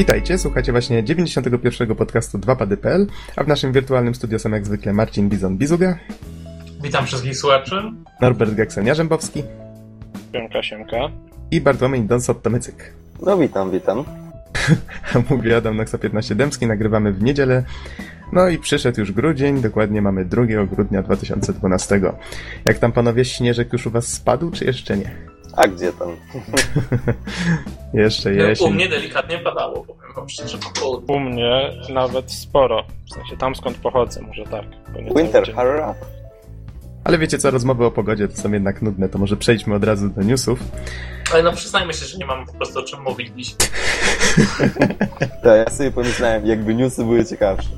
Witajcie, 0.00 0.38
słuchacie 0.38 0.72
właśnie 0.72 1.04
91. 1.04 1.96
podcastu 1.96 2.38
2pady.pl, 2.38 3.06
a 3.36 3.44
w 3.44 3.48
naszym 3.48 3.72
wirtualnym 3.72 4.14
studio 4.14 4.38
są 4.38 4.50
jak 4.50 4.66
zwykle 4.66 4.92
Marcin 4.92 5.28
Bizon-Bizuga. 5.28 5.94
Witam 6.82 7.06
wszystkich 7.06 7.36
słuchaczy. 7.36 7.82
Norbert 8.20 8.52
Geksen-Jarzębowski. 8.52 9.42
Siemka, 10.32 10.62
siemka. 10.62 10.96
I 11.50 11.60
Bartłomiej 11.60 12.02
Donsot-Tomycyk. 12.02 12.74
No 13.22 13.38
witam, 13.38 13.70
witam. 13.70 14.04
Mówi 15.30 15.54
Adam 15.54 15.76
Noxa 15.76 15.98
15 15.98 16.34
Dębski, 16.34 16.66
nagrywamy 16.66 17.12
w 17.12 17.22
niedzielę. 17.22 17.62
No 18.32 18.48
i 18.48 18.58
przyszedł 18.58 19.00
już 19.00 19.12
grudzień, 19.12 19.60
dokładnie 19.60 20.02
mamy 20.02 20.24
2 20.24 20.42
grudnia 20.70 21.02
2012. 21.02 22.00
Jak 22.64 22.78
tam 22.78 22.92
panowie, 22.92 23.24
śnieżek 23.24 23.72
już 23.72 23.86
u 23.86 23.90
was 23.90 24.06
spadł, 24.06 24.50
czy 24.50 24.64
jeszcze 24.64 24.96
nie? 24.96 25.29
A 25.56 25.68
gdzie 25.68 25.92
tam? 25.92 26.08
jeszcze 27.94 28.30
No, 28.30 28.44
jesień. 28.44 28.68
u 28.68 28.70
mnie 28.70 28.88
delikatnie 28.88 29.38
padało, 29.38 29.84
powiem 29.84 30.14
wam 30.16 30.28
szczerze, 30.28 30.58
po 30.58 30.80
południu. 30.80 31.14
U 31.16 31.20
mnie 31.20 31.70
nawet 31.94 32.32
sporo. 32.32 32.84
W 33.10 33.14
sensie 33.14 33.36
tam 33.36 33.54
skąd 33.54 33.76
pochodzę, 33.76 34.22
może 34.22 34.44
tak. 34.44 34.64
Winter, 35.16 35.54
hurry 35.54 35.78
up. 35.80 35.94
Ale 37.04 37.18
wiecie 37.18 37.38
co, 37.38 37.50
rozmowy 37.50 37.84
o 37.84 37.90
pogodzie 37.90 38.28
to 38.28 38.36
są 38.36 38.52
jednak 38.52 38.82
nudne, 38.82 39.08
to 39.08 39.18
może 39.18 39.36
przejdźmy 39.36 39.74
od 39.74 39.84
razu 39.84 40.08
do 40.08 40.22
newsów. 40.22 40.58
Ale 41.32 41.42
no 41.42 41.52
przyznajmy 41.52 41.94
się, 41.94 42.06
że 42.06 42.18
nie 42.18 42.26
mamy 42.26 42.46
po 42.46 42.52
prostu 42.52 42.78
o 42.78 42.82
czym 42.82 43.02
mówić 43.02 43.32
dziś. 43.36 43.54
To 45.42 45.56
ja 45.56 45.70
sobie 45.70 45.90
pomyślałem, 45.90 46.46
jakby 46.46 46.74
newsy 46.74 47.04
były 47.04 47.24
ciekawsze. 47.24 47.68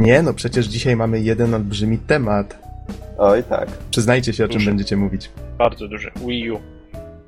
Nie, 0.00 0.22
no 0.22 0.34
przecież 0.34 0.66
dzisiaj 0.66 0.96
mamy 0.96 1.20
jeden 1.20 1.54
olbrzymi 1.54 1.98
temat. 1.98 2.58
Oj 3.18 3.44
tak. 3.44 3.68
Przyznajcie 3.90 4.32
się, 4.32 4.44
o 4.44 4.48
czym 4.48 4.54
Duży. 4.58 4.70
będziecie 4.70 4.96
mówić. 4.96 5.30
Bardzo 5.58 5.88
duży. 5.88 6.10
Wii 6.26 6.50
U. 6.50 6.60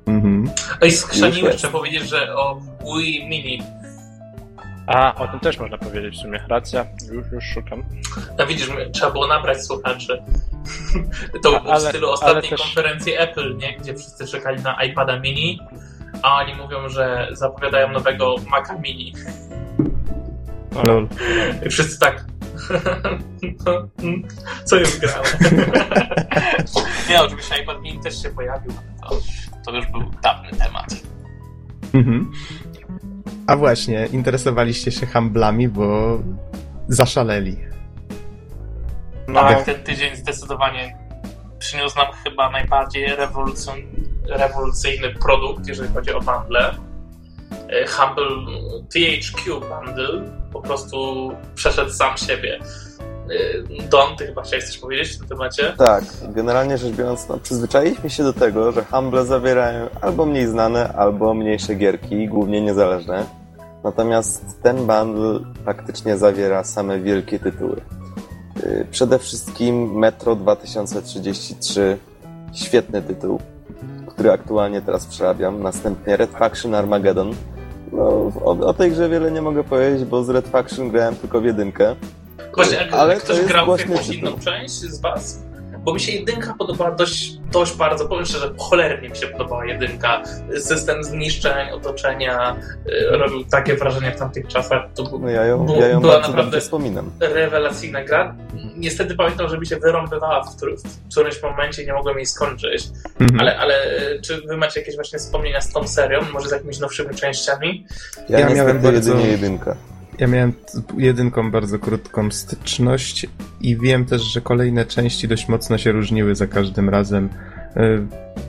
Mhm. 0.05 0.49
Ej, 0.81 0.91
skrzaniłeś, 0.91 1.43
jest. 1.43 1.57
trzeba 1.57 1.73
powiedzieć, 1.79 2.09
że 2.09 2.35
o 2.35 2.59
Wii 2.97 3.27
Mini. 3.29 3.61
A, 4.87 5.15
o 5.15 5.27
tym 5.27 5.39
też 5.39 5.59
można 5.59 5.77
powiedzieć 5.77 6.15
w 6.15 6.21
sumie. 6.21 6.39
Racja, 6.47 6.85
już, 7.11 7.25
już 7.31 7.43
szukam. 7.45 7.83
No 8.37 8.47
widzisz, 8.47 8.69
trzeba 8.93 9.11
było 9.11 9.27
nabrać 9.27 9.65
słuchaczy. 9.65 10.21
To 11.43 11.49
A- 11.57 11.59
było 11.59 11.71
w 11.73 11.75
ale- 11.75 11.89
stylu 11.89 12.07
ale 12.07 12.13
ostatniej 12.13 12.49
też- 12.49 12.61
konferencji 12.61 13.13
Apple, 13.17 13.57
nie? 13.57 13.77
Gdzie 13.77 13.93
wszyscy 13.95 14.27
czekali 14.27 14.63
na 14.63 14.83
iPada 14.83 15.19
Mini, 15.19 15.59
a 16.21 16.35
oni 16.39 16.55
mówią, 16.55 16.89
że 16.89 17.27
zapowiadają 17.31 17.91
nowego 17.91 18.35
Maca 18.49 18.73
Mini. 18.77 19.13
No, 20.71 20.81
Lol. 20.83 21.07
I 21.65 21.69
wszyscy 21.69 21.99
tak... 21.99 22.25
Co 24.65 24.75
jest 24.75 24.99
grane? 24.99 25.29
nie, 27.09 27.21
oczywiście 27.21 27.63
iPad 27.63 27.81
Mini 27.81 27.99
też 27.99 28.21
się 28.21 28.29
pojawił, 28.29 28.71
ale 29.01 29.09
to, 29.09 29.21
to 29.65 29.75
już 29.77 29.85
był 29.85 30.01
dawny 30.23 30.49
temat. 30.49 30.85
Mhm. 31.93 32.31
A 33.47 33.55
właśnie, 33.55 34.05
interesowaliście 34.05 34.91
się 34.91 35.05
handlami, 35.05 35.69
bo 35.69 36.19
zaszaleli. 36.87 37.57
no, 39.27 39.39
Tak, 39.39 39.63
ten 39.63 39.83
tydzień 39.83 40.15
zdecydowanie 40.15 40.97
przyniósł 41.59 41.97
nam 41.97 42.07
chyba 42.23 42.49
najbardziej 42.49 43.07
rewolucyjny 44.27 45.13
produkt, 45.21 45.67
jeżeli 45.67 45.93
chodzi 45.93 46.13
o 46.13 46.19
bundle. 46.19 46.75
E, 47.69 47.87
Humble 47.87 48.59
THQ 48.89 49.59
Bundle 49.59 50.21
po 50.53 50.61
prostu 50.61 51.31
przeszedł 51.55 51.91
sam 51.91 52.17
siebie. 52.17 52.59
E, 53.79 53.87
Don, 53.89 54.15
ty 54.17 54.27
chyba 54.27 54.41
chciałeś 54.41 54.65
coś 54.65 54.77
powiedzieć 54.77 55.07
w 55.07 55.17
tym 55.17 55.27
temacie? 55.27 55.73
Tak, 55.77 56.03
generalnie 56.29 56.77
rzecz 56.77 56.95
biorąc, 56.95 57.27
no, 57.29 57.37
przyzwyczailiśmy 57.37 58.09
się 58.09 58.23
do 58.23 58.33
tego, 58.33 58.71
że 58.71 58.83
Humble 58.83 59.25
zawierają 59.25 59.89
albo 60.01 60.25
mniej 60.25 60.47
znane, 60.47 60.93
albo 60.93 61.33
mniejsze 61.33 61.75
gierki, 61.75 62.27
głównie 62.27 62.61
niezależne. 62.61 63.25
Natomiast 63.83 64.61
ten 64.63 64.77
bundle 64.77 65.39
faktycznie 65.65 66.17
zawiera 66.17 66.63
same 66.63 66.99
wielkie 66.99 67.39
tytuły. 67.39 67.81
Yy, 68.63 68.87
Przede 68.91 69.19
wszystkim 69.19 69.99
Metro 69.99 70.35
2033, 70.35 71.97
świetny 72.53 73.01
tytuł, 73.01 73.39
który 74.15 74.31
aktualnie 74.31 74.81
teraz 74.81 75.05
przerabiam. 75.05 75.63
Następnie 75.63 76.17
Red 76.17 76.31
Faction 76.31 76.75
Armageddon. 76.75 77.35
No, 77.91 78.03
o, 78.45 78.51
o 78.59 78.73
tej 78.73 78.91
grze 78.91 79.09
wiele 79.09 79.31
nie 79.31 79.41
mogę 79.41 79.63
powiedzieć, 79.63 80.05
bo 80.05 80.23
z 80.23 80.29
Red 80.29 80.47
Faction 80.47 80.89
grałem 80.89 81.15
tylko 81.15 81.41
w 81.41 81.45
jedynkę. 81.45 81.95
Właśnie, 82.55 82.93
Ale 82.93 83.15
to 83.15 83.21
ktoś 83.21 83.37
jest 83.37 83.49
grał 83.49 83.75
w 83.75 83.79
jakąś 83.79 84.09
inną 84.09 84.31
część 84.39 84.73
z 84.73 85.01
was? 85.01 85.44
Bo 85.85 85.93
mi 85.93 85.99
się 85.99 86.11
jedynka 86.11 86.55
podobała 86.59 86.91
dość, 86.91 87.37
dość 87.51 87.73
bardzo, 87.75 88.07
powiem 88.07 88.25
szczerze, 88.25 88.53
cholernie 88.57 89.09
mi 89.09 89.15
się 89.15 89.27
podobała 89.27 89.65
jedynka. 89.65 90.23
System 90.59 91.03
zniszczeń, 91.03 91.69
otoczenia 91.71 92.55
y, 92.89 93.17
robił 93.17 93.43
takie 93.43 93.75
wrażenie 93.75 94.11
w 94.11 94.15
tamtych 94.19 94.47
czasach. 94.47 94.81
To 94.95 95.03
No 95.19 95.29
ja 95.29 95.45
ją, 95.45 95.67
ja 95.79 95.87
ją 95.87 95.99
była 96.01 96.19
naprawdę- 96.19 96.61
wspominam. 96.61 97.11
rewelacyjna 97.19 98.03
gra. 98.03 98.35
Niestety 98.77 99.15
pamiętam, 99.15 99.49
że 99.49 99.57
mi 99.57 99.67
się 99.67 99.77
wyrąbywała 99.77 100.43
w, 100.43 100.55
któr- 100.57 100.77
w 100.77 101.11
którymś 101.11 101.41
momencie 101.43 101.83
i 101.83 101.85
nie 101.85 101.93
mogłem 101.93 102.17
jej 102.17 102.25
skończyć. 102.25 102.87
Mhm. 103.19 103.39
Ale, 103.39 103.57
ale 103.57 103.75
czy 104.21 104.41
wy 104.47 104.57
macie 104.57 104.79
jakieś 104.79 104.95
właśnie 104.95 105.19
wspomnienia 105.19 105.61
z 105.61 105.71
tą 105.73 105.87
serią? 105.87 106.19
Może 106.33 106.49
z 106.49 106.51
jakimiś 106.51 106.79
nowszymi 106.79 107.15
częściami? 107.15 107.85
Ja, 108.29 108.39
Ja 108.39 108.49
miałem 108.49 108.81
bardzo- 108.81 109.11
jedynie 109.11 109.27
jedynkę. 109.31 109.75
Ja 110.19 110.27
miałem 110.27 110.53
jedynką 110.97 111.51
bardzo 111.51 111.79
krótką 111.79 112.31
styczność 112.31 113.27
i 113.61 113.77
wiem 113.77 114.05
też, 114.05 114.21
że 114.21 114.41
kolejne 114.41 114.85
części 114.85 115.27
dość 115.27 115.47
mocno 115.47 115.77
się 115.77 115.91
różniły 115.91 116.35
za 116.35 116.47
każdym 116.47 116.89
razem. 116.89 117.29
Y, 117.77 118.05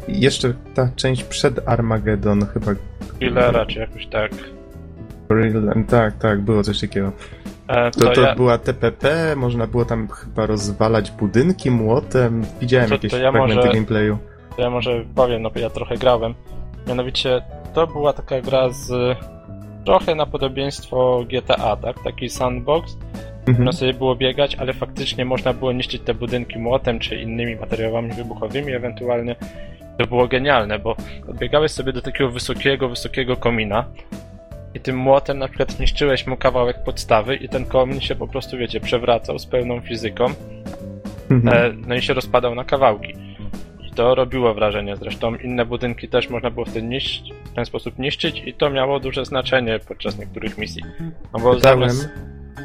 Jeszcze 0.09 0.55
ta 0.75 0.89
część 0.97 1.25
przed 1.25 1.69
Armageddon 1.69 2.47
chyba... 2.47 2.73
Killera, 3.19 3.67
czy 3.67 3.79
jakoś 3.79 4.07
tak. 4.07 4.31
Tak, 5.89 6.19
tak, 6.19 6.41
było 6.41 6.63
coś 6.63 6.81
takiego. 6.81 7.13
E, 7.69 7.91
To, 7.91 8.01
to, 8.01 8.11
to 8.13 8.21
ja, 8.21 8.35
była 8.35 8.59
TPP, 8.59 9.37
można 9.37 9.67
było 9.67 9.85
tam 9.85 10.09
chyba 10.09 10.47
rozwalać 10.47 11.11
budynki 11.11 11.71
młotem. 11.71 12.43
Widziałem 12.61 12.89
To- 12.89 12.95
jakieś 12.95 13.11
to 13.11 13.19
ja 13.19 13.33
fragmenty 13.33 13.57
może- 13.57 13.73
gameplayu. 13.73 14.19
to 14.57 14.63
ja 14.63 14.71
może 14.71 15.05
powiem, 15.15 15.43
no 15.43 15.51
bo 15.51 15.61
ja 15.61 15.71
trochę 15.71 15.97
grałem. 15.97 16.35
Mianowicie 16.89 17.43
to 17.75 17.87
była 17.87 18.13
taka 18.13 18.41
gra 18.41 18.69
z 18.71 19.17
trochę 19.87 20.15
na 20.15 20.27
podobieństwo 20.27 21.25
GTA, 21.29 21.77
tak? 21.77 22.03
Taki 22.05 22.29
sandbox. 22.29 22.97
Mhm. 23.39 23.65
Można 23.65 23.73
sobie 23.73 23.95
było 23.95 24.17
biegać, 24.17 24.55
ale 24.55 24.73
faktycznie 24.73 25.25
można 25.25 25.53
było 25.53 25.73
niszczyć 25.73 26.03
te 26.03 26.15
budynki 26.15 26.59
młotem 26.59 26.99
czy 26.99 27.17
innymi 27.17 27.57
materiałami 27.57 28.13
wybuchowymi 28.13 28.73
ewentualnie. 28.73 29.37
To 29.99 30.07
było 30.07 30.29
genialne, 30.29 30.79
bo 30.79 30.97
odbiegałeś 31.29 31.73
sobie 31.73 31.93
do 31.93 32.03
takiego 32.03 32.31
wysokiego, 32.31 32.89
wysokiego 32.89 33.37
komina 33.37 33.85
i 34.75 34.81
tym 34.81 34.97
młotem 34.97 35.39
na 35.39 35.49
przykład 35.49 35.81
niszczyłeś 35.81 36.27
mu 36.27 36.37
kawałek 36.37 36.85
podstawy 36.85 37.37
i 37.37 37.49
ten 37.49 37.65
komin 37.65 38.01
się 38.01 38.15
po 38.15 38.29
prostu, 38.29 38.57
wiecie, 38.57 38.81
przewracał 38.81 39.39
z 39.39 39.47
pełną 39.47 39.81
fizyką 39.81 40.27
Mhm. 41.31 41.57
e, 41.57 41.75
no 41.87 41.95
i 41.95 42.03
się 42.03 42.15
rozpadał 42.15 42.55
na 42.55 42.65
kawałki. 42.65 43.15
To 43.97 44.15
robiło 44.15 44.55
wrażenie. 44.55 44.97
Zresztą 44.97 45.35
inne 45.35 45.67
budynki 45.67 46.09
też 46.09 46.31
można 46.31 46.51
było 46.51 46.67
wtedy 46.67 46.87
niszczyć, 46.87 47.33
w 47.45 47.51
ten 47.55 47.65
sposób 47.65 47.99
niszczyć 47.99 48.43
i 48.47 48.55
to 48.55 48.71
miało 48.71 49.01
duże 49.01 49.25
znaczenie 49.25 49.79
podczas 49.89 50.19
niektórych 50.19 50.59
misji. 50.59 50.83
No 51.33 51.41
bo 51.41 51.55
Czytałem, 51.55 51.91
zamiast 51.91 52.09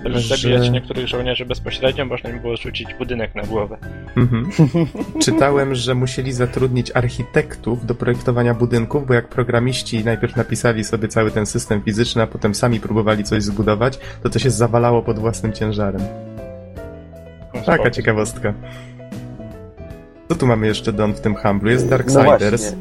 zamiast 0.04 0.26
że- 0.26 0.38
zabijać 0.38 0.70
niektórych 0.70 1.08
żołnierzy 1.08 1.46
bezpośrednio, 1.46 2.06
można 2.06 2.30
im 2.30 2.40
było 2.40 2.58
rzucić 2.58 2.94
budynek 2.94 3.36
na 3.36 3.44
głowę. 3.44 3.78
Mhm. 4.18 4.50
Czytałem, 5.26 5.76
że 5.76 5.96
musieli 5.96 6.34
zatrudnić 6.34 6.92
architektów 6.94 7.86
do 7.86 7.96
projektowania 7.96 8.54
budynków, 8.54 9.08
bo 9.08 9.14
jak 9.14 9.28
programiści 9.28 10.06
najpierw 10.06 10.36
napisali 10.36 10.84
sobie 10.84 11.08
cały 11.08 11.32
ten 11.32 11.46
system 11.46 11.82
fizyczny, 11.82 12.22
a 12.22 12.28
potem 12.28 12.56
sami 12.56 12.80
próbowali 12.80 13.24
coś 13.24 13.44
zbudować, 13.44 14.00
to 14.24 14.30
to 14.30 14.40
się 14.40 14.50
zawalało 14.50 15.02
pod 15.02 15.20
własnym 15.20 15.54
ciężarem. 15.54 16.02
Taka 17.66 17.92
ciekawostka. 17.92 18.54
Co 20.32 20.36
tu 20.36 20.48
mamy 20.48 20.68
jeszcze, 20.68 20.94
Don, 20.94 21.14
w 21.14 21.20
tym 21.20 21.36
Humblu? 21.36 21.70
Jest 21.70 21.84
No 21.84 21.90
Darksiders. 21.90 22.72
Y, 22.72 22.76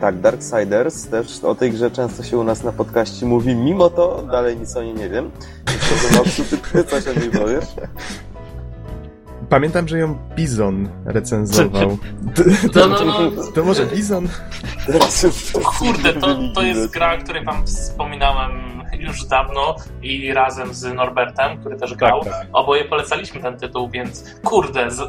Tak, 0.00 0.20
Darksiders, 0.20 1.06
też 1.06 1.44
o 1.44 1.54
tej 1.54 1.72
grze 1.72 1.90
często 1.90 2.22
się 2.22 2.38
u 2.38 2.44
nas 2.44 2.64
na 2.64 2.72
podcaście 2.72 3.26
mówi, 3.26 3.54
mimo 3.54 3.90
to 3.90 4.22
dalej 4.30 4.56
nic 4.56 4.76
o 4.76 4.82
niej 4.82 4.94
nie 4.94 5.08
wiem. 5.08 5.30
To 5.64 6.18
Noxu, 6.18 6.44
ty, 6.44 6.56
ty 6.56 6.84
coś 6.84 7.06
o 7.08 7.20
niej 7.20 7.30
powiesz? 7.30 7.64
Pamiętam, 9.48 9.88
że 9.88 9.98
ją 9.98 10.18
Bizon 10.36 10.88
recenzował. 11.04 11.98
No, 12.74 12.86
no, 12.86 13.04
no. 13.04 13.30
To 13.54 13.64
może 13.64 13.86
Bizon? 13.86 14.28
Kurde, 15.78 16.12
to, 16.12 16.38
to 16.54 16.62
jest 16.62 16.92
gra, 16.92 17.14
o 17.14 17.18
której 17.18 17.44
wam 17.44 17.66
wspominałem 17.66 18.50
już 18.98 19.24
dawno 19.24 19.76
i 20.02 20.32
razem 20.32 20.74
z 20.74 20.94
Norbertem, 20.94 21.58
który 21.60 21.76
też 21.76 21.94
grał. 21.94 22.24
Tak, 22.24 22.32
tak. 22.32 22.46
Oboje 22.52 22.84
polecaliśmy 22.84 23.40
ten 23.40 23.58
tytuł, 23.58 23.88
więc 23.90 24.24
kurde, 24.44 24.90
z, 24.90 25.00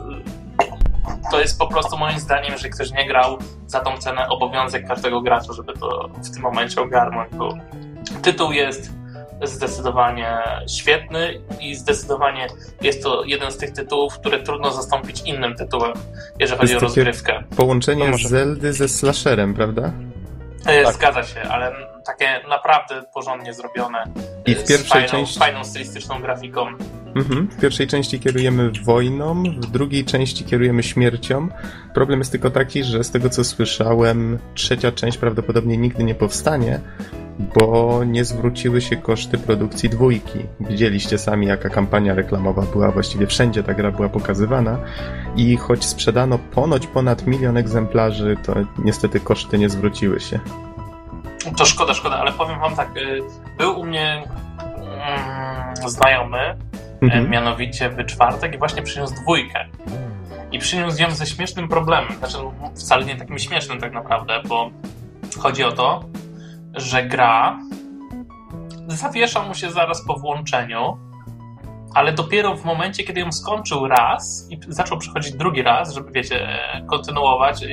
to 1.32 1.40
jest 1.40 1.60
po 1.60 1.68
prostu 1.68 1.98
moim 1.98 2.20
zdaniem, 2.20 2.52
jeżeli 2.52 2.74
ktoś 2.74 2.92
nie 2.92 3.08
grał 3.08 3.38
za 3.68 3.80
tą 3.80 3.98
cenę, 3.98 4.28
obowiązek 4.30 4.88
każdego 4.88 5.22
gracza, 5.22 5.54
żeby 5.54 5.74
to 5.74 6.10
w 6.24 6.34
tym 6.34 6.42
momencie 6.42 6.82
ogarnąć, 6.82 7.36
bo 7.36 7.54
tytuł 8.22 8.52
jest 8.52 8.92
zdecydowanie 9.44 10.38
świetny 10.68 11.42
i 11.60 11.76
zdecydowanie 11.76 12.48
jest 12.82 13.04
to 13.04 13.24
jeden 13.24 13.52
z 13.52 13.58
tych 13.58 13.72
tytułów, 13.72 14.20
które 14.20 14.40
trudno 14.44 14.72
zastąpić 14.72 15.22
innym 15.22 15.56
tytułem, 15.56 15.94
jeżeli 16.40 16.62
chodzi 16.62 16.76
o 16.76 16.80
rozgrywkę. 16.80 17.44
Połączenie 17.58 18.10
może- 18.10 18.30
Zeldy 18.30 18.74
ze 18.74 18.88
slasherem, 18.88 19.54
prawda? 19.54 19.92
E, 20.66 20.84
Tak. 20.84 20.94
Zgadza 20.94 21.24
się, 21.24 21.42
ale 21.42 21.72
takie 22.06 22.40
naprawdę 22.50 23.04
porządnie 23.14 23.54
zrobione. 23.54 24.04
I 24.46 24.56
w 24.56 24.60
z 24.60 24.68
pierwszej 24.68 24.88
fajną, 24.90 25.08
części- 25.10 25.40
fajną 25.40 25.64
stylistyczną 25.64 26.22
grafiką. 26.22 26.66
Mhm. 27.16 27.48
W 27.48 27.58
pierwszej 27.58 27.88
części 27.88 28.20
kierujemy 28.20 28.72
wojną, 28.84 29.44
w 29.44 29.72
drugiej 29.72 30.06
części 30.06 30.44
kierujemy 30.44 30.84
śmiercią. 30.84 31.48
Problem 31.94 32.20
jest 32.20 32.32
tylko 32.32 32.50
taki, 32.50 32.84
że 32.84 33.04
z 33.04 33.12
tego 33.12 33.30
co 33.30 33.44
słyszałem, 33.44 34.40
trzecia 34.54 34.92
część 34.92 35.18
prawdopodobnie 35.18 35.78
nigdy 35.78 36.04
nie 36.04 36.16
powstanie, 36.16 36.80
bo 37.40 38.02
nie 38.04 38.26
zwróciły 38.26 38.82
się 38.82 38.98
koszty 38.98 39.38
produkcji 39.38 39.90
dwójki. 39.90 40.40
Widzieliście 40.60 41.18
sami, 41.18 41.48
jaka 41.48 41.70
kampania 41.70 42.14
reklamowa 42.14 42.62
była, 42.62 42.92
właściwie 42.92 43.28
wszędzie 43.28 43.64
ta 43.64 43.74
gra 43.74 43.92
była 43.92 44.10
pokazywana. 44.10 44.78
I 45.36 45.58
choć 45.58 45.86
sprzedano 45.86 46.38
ponoć 46.38 46.88
ponad 46.88 47.28
milion 47.28 47.58
egzemplarzy, 47.58 48.38
to 48.44 48.54
niestety 48.84 49.20
koszty 49.20 49.58
nie 49.58 49.70
zwróciły 49.70 50.20
się. 50.20 50.40
To 51.58 51.66
szkoda, 51.66 51.94
szkoda, 51.94 52.16
ale 52.16 52.32
powiem 52.32 52.60
wam 52.60 52.76
tak, 52.76 52.98
y, 52.98 53.22
był 53.58 53.80
u 53.80 53.86
mnie 53.86 54.24
mm, 54.78 55.90
znajomy, 55.90 56.56
Mhm. 57.06 57.30
mianowicie 57.30 57.90
w 57.90 58.06
czwartek 58.06 58.56
i 58.56 58.58
właśnie 58.58 58.82
przyniósł 58.82 59.14
dwójkę. 59.16 59.66
I 60.52 60.60
przyniósł 60.60 61.02
ją 61.02 61.12
ze 61.12 61.26
śmiesznym 61.26 61.68
problemem, 61.68 62.14
znaczy 62.18 62.38
wcale 62.76 63.06
nie 63.06 63.16
takim 63.16 63.40
śmiesznym 63.40 63.80
tak 63.82 63.94
naprawdę, 63.94 64.42
bo 64.48 64.70
chodzi 65.40 65.64
o 65.64 65.72
to, 65.72 66.04
że 66.74 67.04
gra 67.04 67.60
zawiesza 68.88 69.44
mu 69.44 69.54
się 69.56 69.72
zaraz 69.72 70.06
po 70.06 70.14
włączeniu, 70.20 70.98
ale 71.94 72.14
dopiero 72.14 72.56
w 72.56 72.66
momencie, 72.66 73.04
kiedy 73.04 73.20
ją 73.20 73.32
skończył 73.32 73.88
raz 73.88 74.48
i 74.50 74.60
zaczął 74.68 74.98
przechodzić 74.98 75.34
drugi 75.34 75.62
raz, 75.64 75.94
żeby 75.94 76.12
wiecie, 76.12 76.48
kontynuować 76.88 77.66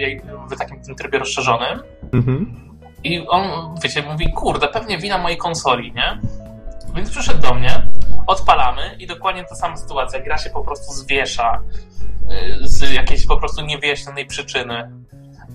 w 0.51 0.59
takim 0.59 0.83
tym 0.83 0.95
trybie 0.95 1.19
rozszerzonym, 1.19 1.83
Mhm. 2.13 2.55
i 3.05 3.27
on, 3.29 3.75
wiecie, 3.83 4.03
mówi, 4.03 4.33
kurde, 4.33 4.69
pewnie 4.69 4.99
wina 4.99 5.19
mojej 5.19 5.39
konsoli, 5.39 5.93
nie? 5.93 6.19
Więc 6.95 7.11
przyszedł 7.11 7.41
do 7.43 7.55
mnie, 7.55 7.89
odpalamy 8.27 8.97
i 8.99 9.07
dokładnie 9.07 9.45
ta 9.45 9.55
sama 9.55 9.77
sytuacja. 9.77 10.21
Gra 10.21 10.39
się 10.39 10.51
po 10.51 10.65
prostu 10.65 10.93
zwiesza 10.93 11.61
y, 12.63 12.69
z 12.69 12.93
jakiejś 12.93 13.27
po 13.27 13.37
prostu 13.37 13.63
niewyjaśnionej 13.65 14.27
przyczyny. 14.27 14.91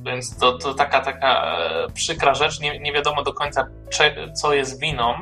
Więc 0.06 0.38
to, 0.38 0.58
to 0.58 0.74
taka, 0.74 1.02
taka 1.02 1.58
e, 1.58 1.92
przykra 1.94 2.34
rzecz. 2.34 2.60
Nie, 2.60 2.80
nie 2.80 2.94
wiadomo 2.94 3.24
do 3.24 3.34
końca, 3.34 3.68
cze, 3.90 4.34
co 4.34 4.54
jest 4.54 4.80
winą. 4.80 5.14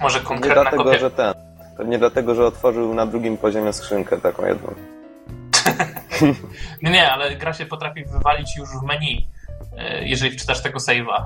Może 0.00 0.18
Nie 0.18 0.24
konkretna 0.24 0.62
dlatego, 0.62 0.84
kopia. 0.84 0.98
że 0.98 1.10
ten. 1.10 1.34
Pewnie 1.76 1.98
dlatego, 1.98 2.34
że 2.34 2.46
otworzył 2.46 2.94
na 2.94 3.06
drugim 3.06 3.38
poziomie 3.38 3.72
skrzynkę 3.72 4.20
taką 4.20 4.46
jedną. 4.46 4.74
Nie, 6.82 6.90
nie, 6.90 7.12
ale 7.12 7.36
gra 7.36 7.52
się 7.52 7.66
potrafi 7.66 8.04
wywalić 8.04 8.56
już 8.56 8.68
w 8.68 8.82
menu, 8.82 9.28
y, 9.72 10.04
jeżeli 10.04 10.38
wczytasz 10.38 10.62
tego 10.62 10.78
save'a. 10.78 11.24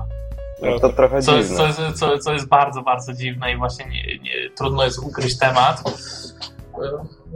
No 0.61 0.79
to 0.79 0.89
trochę 0.89 1.21
Co 1.21 1.37
jest, 1.37 1.49
dziwne. 1.49 1.73
co, 1.73 1.83
jest, 1.83 1.99
co, 1.99 2.17
co 2.19 2.33
jest 2.33 2.47
bardzo, 2.47 2.81
bardzo 2.81 3.13
dziwne 3.13 3.53
i 3.53 3.57
właśnie 3.57 3.85
nie, 3.85 4.19
nie, 4.19 4.49
trudno 4.57 4.83
jest 4.83 4.99
ukryć 4.99 5.37
temat. 5.39 5.83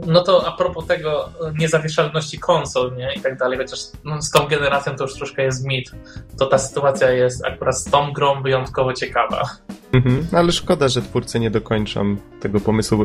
No 0.06 0.22
to 0.22 0.48
a 0.48 0.56
propos 0.56 0.86
tego 0.86 1.28
niezawieszalności 1.58 2.38
konsol, 2.38 2.96
nie? 2.96 3.12
I 3.16 3.20
tak 3.20 3.38
dalej, 3.38 3.58
chociaż 3.58 3.78
no, 4.04 4.22
z 4.22 4.30
tą 4.30 4.46
generacją 4.46 4.96
to 4.96 5.04
już 5.04 5.14
troszkę 5.14 5.42
jest 5.42 5.66
mit, 5.66 5.90
to 6.38 6.46
ta 6.46 6.58
sytuacja 6.58 7.10
jest 7.10 7.44
akurat 7.44 7.78
z 7.78 7.84
tą 7.84 8.12
grą 8.12 8.42
wyjątkowo 8.42 8.92
ciekawa. 8.92 9.42
Mhm, 9.92 10.26
ale 10.32 10.52
szkoda, 10.52 10.88
że 10.88 11.02
twórcy 11.02 11.40
nie 11.40 11.50
dokończą 11.50 12.16
tego 12.40 12.60
pomysłu. 12.60 13.04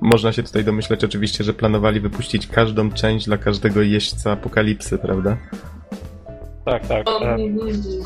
Można 0.00 0.32
się 0.32 0.42
tutaj 0.42 0.64
domyśleć 0.64 1.04
oczywiście, 1.04 1.44
że 1.44 1.52
planowali 1.54 2.00
wypuścić 2.00 2.46
każdą 2.46 2.92
część 2.92 3.26
dla 3.26 3.38
każdego 3.38 3.82
jeźdźca 3.82 4.32
apokalipsy, 4.32 4.98
prawda? 4.98 5.36
Tak, 6.70 6.86
tak. 6.86 7.06
No, 7.06 7.20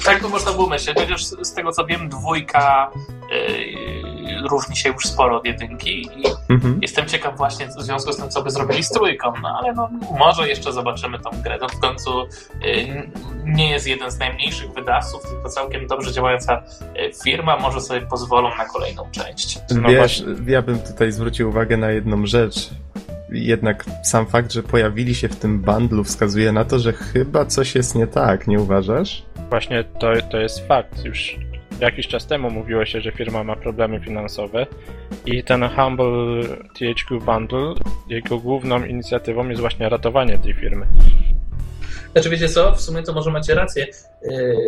tak 0.04 0.20
to 0.20 0.28
można 0.28 0.52
było 0.52 0.66
myśleć, 0.66 0.98
chociaż 1.00 1.24
z 1.24 1.46
z 1.46 1.54
tego 1.54 1.72
co 1.72 1.86
wiem, 1.86 2.08
dwójka 2.08 2.90
yy, 3.30 4.48
różni 4.48 4.76
się 4.76 4.88
już 4.88 5.06
sporo 5.06 5.36
od 5.36 5.46
jedynki 5.46 6.02
i 6.02 6.22
Mhm. 6.48 6.78
Jestem 6.82 7.06
ciekaw 7.06 7.36
właśnie 7.36 7.66
w 7.66 7.82
związku 7.82 8.12
z 8.12 8.16
tym, 8.16 8.28
co 8.28 8.42
by 8.42 8.50
zrobili 8.50 8.82
z 8.84 8.90
trójką, 8.90 9.32
no 9.42 9.58
ale 9.58 9.72
no, 9.72 9.90
może 10.18 10.48
jeszcze 10.48 10.72
zobaczymy 10.72 11.18
tą 11.18 11.30
grę. 11.42 11.58
To 11.58 11.68
w 11.68 11.78
końcu 11.78 12.22
y, 12.22 12.26
nie 13.44 13.70
jest 13.70 13.86
jeden 13.86 14.10
z 14.10 14.18
najmniejszych 14.18 14.72
wydawców, 14.72 15.22
tylko 15.22 15.48
całkiem 15.48 15.86
dobrze 15.86 16.12
działająca 16.12 16.62
firma, 17.24 17.56
może 17.56 17.80
sobie 17.80 18.00
pozwolą 18.00 18.56
na 18.56 18.64
kolejną 18.64 19.10
część. 19.10 19.58
No 19.70 19.88
Wiesz, 19.88 19.96
właśnie. 19.96 20.52
ja 20.52 20.62
bym 20.62 20.78
tutaj 20.78 21.12
zwrócił 21.12 21.48
uwagę 21.48 21.76
na 21.76 21.90
jedną 21.90 22.26
rzecz. 22.26 22.70
Jednak 23.32 23.84
sam 24.02 24.26
fakt, 24.26 24.52
że 24.52 24.62
pojawili 24.62 25.14
się 25.14 25.28
w 25.28 25.36
tym 25.36 25.60
bundlu 25.60 26.04
wskazuje 26.04 26.52
na 26.52 26.64
to, 26.64 26.78
że 26.78 26.92
chyba 26.92 27.44
coś 27.44 27.74
jest 27.74 27.94
nie 27.94 28.06
tak, 28.06 28.46
nie 28.46 28.60
uważasz? 28.60 29.22
Właśnie 29.50 29.84
to, 29.84 30.12
to 30.30 30.38
jest 30.38 30.66
fakt. 30.68 31.04
Już 31.04 31.36
jakiś 31.80 32.08
czas 32.08 32.26
temu 32.26 32.50
mówiło 32.50 32.84
się, 32.84 33.00
że 33.00 33.12
firma 33.12 33.44
ma 33.44 33.56
problemy 33.56 34.00
finansowe 34.00 34.66
i 35.26 35.44
ten 35.44 35.68
Humble 35.68 36.42
THQ 36.78 37.20
Bundle, 37.20 37.74
jego 38.08 38.38
główną 38.38 38.84
inicjatywą 38.84 39.48
jest 39.48 39.60
właśnie 39.60 39.88
ratowanie 39.88 40.38
tej 40.38 40.54
firmy. 40.54 40.86
Znaczy 42.12 42.30
wiecie 42.30 42.48
co, 42.48 42.72
w 42.72 42.80
sumie 42.80 43.02
to 43.02 43.12
może 43.12 43.30
macie 43.30 43.54
rację. 43.54 43.86
Yy, 44.22 44.66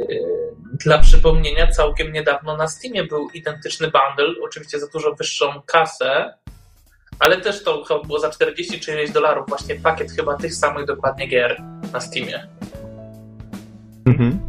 Dla 0.84 0.99
przypomnienia, 0.99 1.66
całkiem 1.66 2.12
niedawno 2.12 2.56
na 2.56 2.69
Steamie 2.69 3.05
był 3.05 3.31
identyczny 3.31 3.87
bundle, 3.90 4.34
oczywiście 4.43 4.78
za 4.78 4.87
dużo 4.87 5.14
wyższą 5.14 5.46
kasę, 5.66 6.34
ale 7.19 7.40
też 7.40 7.64
to 7.64 7.84
chyba 7.84 8.02
było 8.02 8.19
za 8.19 8.31
40 8.31 8.81
czy 8.81 9.12
dolarów, 9.12 9.49
właśnie 9.49 9.75
pakiet 9.75 10.12
chyba 10.12 10.37
tych 10.37 10.55
samych 10.55 10.87
dokładnie 10.87 11.28
gier 11.28 11.62
na 11.93 12.00
Steamie. 12.00 12.46
Mhm. 14.06 14.40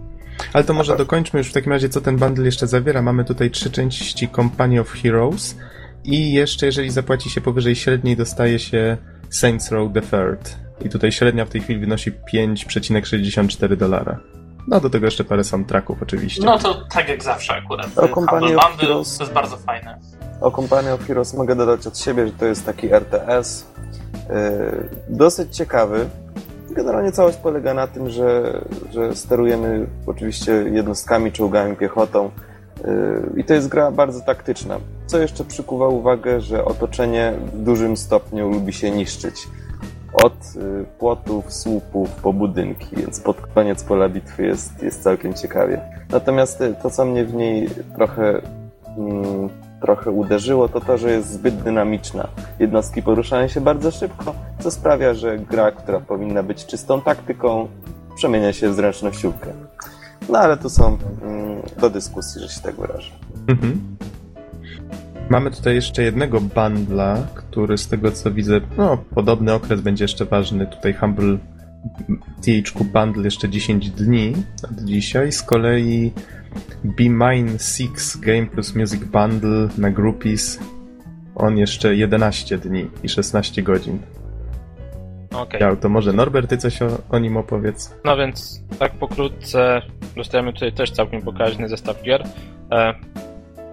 Ale 0.54 0.64
to 0.64 0.74
może 0.74 0.98
dokończmy 0.98 1.40
już 1.40 1.50
w 1.50 1.54
takim 1.54 1.72
razie, 1.72 1.90
co 1.90 2.02
ten 2.02 2.18
bundle 2.18 2.46
jeszcze 2.46 2.68
zawiera. 2.68 3.02
Mamy 3.02 3.26
tutaj 3.26 3.52
trzy 3.52 3.72
części 3.72 4.30
Company 4.30 4.80
of 4.80 4.92
Heroes 4.92 5.56
i 6.04 6.34
jeszcze, 6.34 6.66
jeżeli 6.66 6.90
zapłaci 6.90 7.30
się 7.30 7.42
powyżej 7.42 7.76
średniej, 7.76 8.18
dostaje 8.18 8.60
się 8.60 8.98
Saints 9.30 9.72
Row 9.72 9.94
the 9.94 10.02
Third. 10.02 10.56
I 10.86 10.90
tutaj 10.90 11.12
średnia 11.12 11.46
w 11.46 11.50
tej 11.50 11.62
chwili 11.62 11.80
wynosi 11.80 12.12
5,64 12.34 13.76
dolara. 13.76 14.20
No 14.68 14.80
do 14.80 14.90
tego 14.90 15.06
jeszcze 15.06 15.24
parę 15.24 15.44
soundtracków 15.44 16.02
oczywiście. 16.02 16.42
No 16.46 16.60
to 16.60 16.86
tak 16.92 17.10
jak 17.10 17.24
zawsze 17.24 17.54
akurat. 17.54 17.98
O 17.98 18.08
Company 18.08 18.58
of 18.58 18.68
Bundle 18.68 18.88
Heroes. 18.88 19.18
to 19.18 19.24
jest 19.24 19.34
bardzo 19.34 19.58
fajne. 19.58 20.00
O 20.42 20.52
Company 20.52 20.94
of 20.94 21.02
Heroes 21.08 21.34
mogę 21.34 21.56
dodać 21.56 21.88
od 21.88 21.98
siebie, 21.98 22.28
że 22.28 22.34
to 22.34 22.46
jest 22.46 22.66
taki 22.66 22.94
RTS. 22.94 23.66
yy, 24.30 24.90
dosyć 25.10 25.56
ciekawy. 25.56 26.06
Generalnie 26.70 27.12
całość 27.12 27.38
polega 27.38 27.74
na 27.74 27.88
tym, 27.88 28.10
że, 28.10 28.62
że 28.92 29.16
sterujemy 29.16 29.88
oczywiście 30.08 30.52
jednostkami, 30.54 31.32
czołgami, 31.32 31.76
piechotą. 31.76 32.30
yy, 32.84 33.34
I 33.38 33.44
to 33.44 33.54
jest 33.54 33.68
gra 33.68 33.92
bardzo 33.92 34.22
taktyczna. 34.22 34.80
Co 35.06 35.20
jeszcze 35.20 35.44
przykuwa 35.44 35.88
uwagę, 35.88 36.42
że 36.42 36.66
otoczenie 36.66 37.34
w 37.54 37.64
dużym 37.64 37.98
stopniu 37.98 38.50
lubi 38.50 38.74
się 38.74 38.92
niszczyć. 38.92 39.48
Od 40.24 40.34
y, 40.34 40.86
płotów, 41.00 41.54
słupów 41.54 42.10
po 42.12 42.34
budynki, 42.34 42.96
więc 42.96 43.20
pod 43.20 43.42
koniec 43.42 43.84
pola 43.84 44.10
bitwy 44.10 44.46
jest, 44.46 44.84
jest 44.84 45.04
całkiem 45.04 45.34
ciekawie. 45.34 45.82
Natomiast 46.10 46.62
y, 46.62 46.76
to, 46.84 46.90
co 46.90 47.06
mnie 47.06 47.26
w 47.26 47.34
niej 47.34 47.70
trochę 47.96 48.42
mm, 48.98 49.50
trochę 49.82 50.12
uderzyło, 50.12 50.70
to 50.70 50.82
to, 50.82 50.98
że 50.98 51.12
jest 51.12 51.34
zbyt 51.34 51.56
dynamiczna. 51.56 52.28
Jednostki 52.60 53.02
poruszają 53.02 53.48
się 53.48 53.62
bardzo 53.62 53.92
szybko, 53.92 54.36
co 54.60 54.72
sprawia, 54.72 55.14
że 55.14 55.38
gra, 55.38 55.72
która 55.72 56.00
powinna 56.00 56.44
być 56.44 56.66
czystą 56.66 57.02
taktyką, 57.02 57.68
przemienia 58.16 58.54
się 58.54 58.70
w 58.70 58.76
zręcznościówkę. 58.76 59.48
No 60.30 60.40
ale 60.40 60.58
tu 60.58 60.70
są 60.70 60.98
mm, 61.22 61.62
do 61.82 61.90
dyskusji, 61.90 62.42
że 62.42 62.50
się 62.50 62.62
tak 62.62 62.76
wyrażę. 62.76 63.12
Mhm. 63.48 63.96
Mamy 65.30 65.52
tutaj 65.52 65.76
jeszcze 65.76 66.04
jednego 66.04 66.42
bundla, 66.42 67.18
który 67.36 67.78
z 67.78 67.88
tego 67.88 68.12
co 68.12 68.32
widzę, 68.32 68.62
no 68.78 68.98
podobny 69.16 69.54
okres 69.54 69.82
będzie 69.82 70.04
jeszcze 70.04 70.26
ważny. 70.26 70.68
Tutaj 70.68 70.94
Humble 70.94 71.38
THQ 72.42 72.84
Bundle 72.84 73.24
jeszcze 73.24 73.50
10 73.50 73.90
dni 73.90 74.34
od 74.64 74.84
dzisiaj. 74.86 75.32
Z 75.32 75.44
kolei 75.44 76.12
Be 76.84 77.10
Mine 77.10 77.60
6 77.60 78.18
Game 78.18 78.46
plus 78.46 78.76
Music 78.76 79.04
Bundle 79.04 79.70
na 79.78 79.92
Groupies 79.92 80.60
on 81.36 81.58
jeszcze 81.58 81.96
11 81.96 82.58
dni 82.58 82.90
i 83.04 83.10
16 83.10 83.64
godzin. 83.64 84.00
Okej. 85.36 85.62
Ja, 85.62 85.76
to 85.76 85.90
może 85.90 86.14
Norbert, 86.14 86.50
ty 86.50 86.58
coś 86.58 86.82
o, 86.82 86.88
o 87.10 87.20
nim 87.20 87.38
opowiedz? 87.38 87.96
No 88.06 88.18
więc 88.18 88.64
tak 88.80 88.92
pokrótce 88.92 89.82
dostajemy 90.16 90.54
tutaj 90.54 90.74
też 90.74 90.92
całkiem 90.92 91.22
pokaźny 91.22 91.70
zestaw 91.70 92.04
gier. 92.04 92.24
E, 92.72 92.94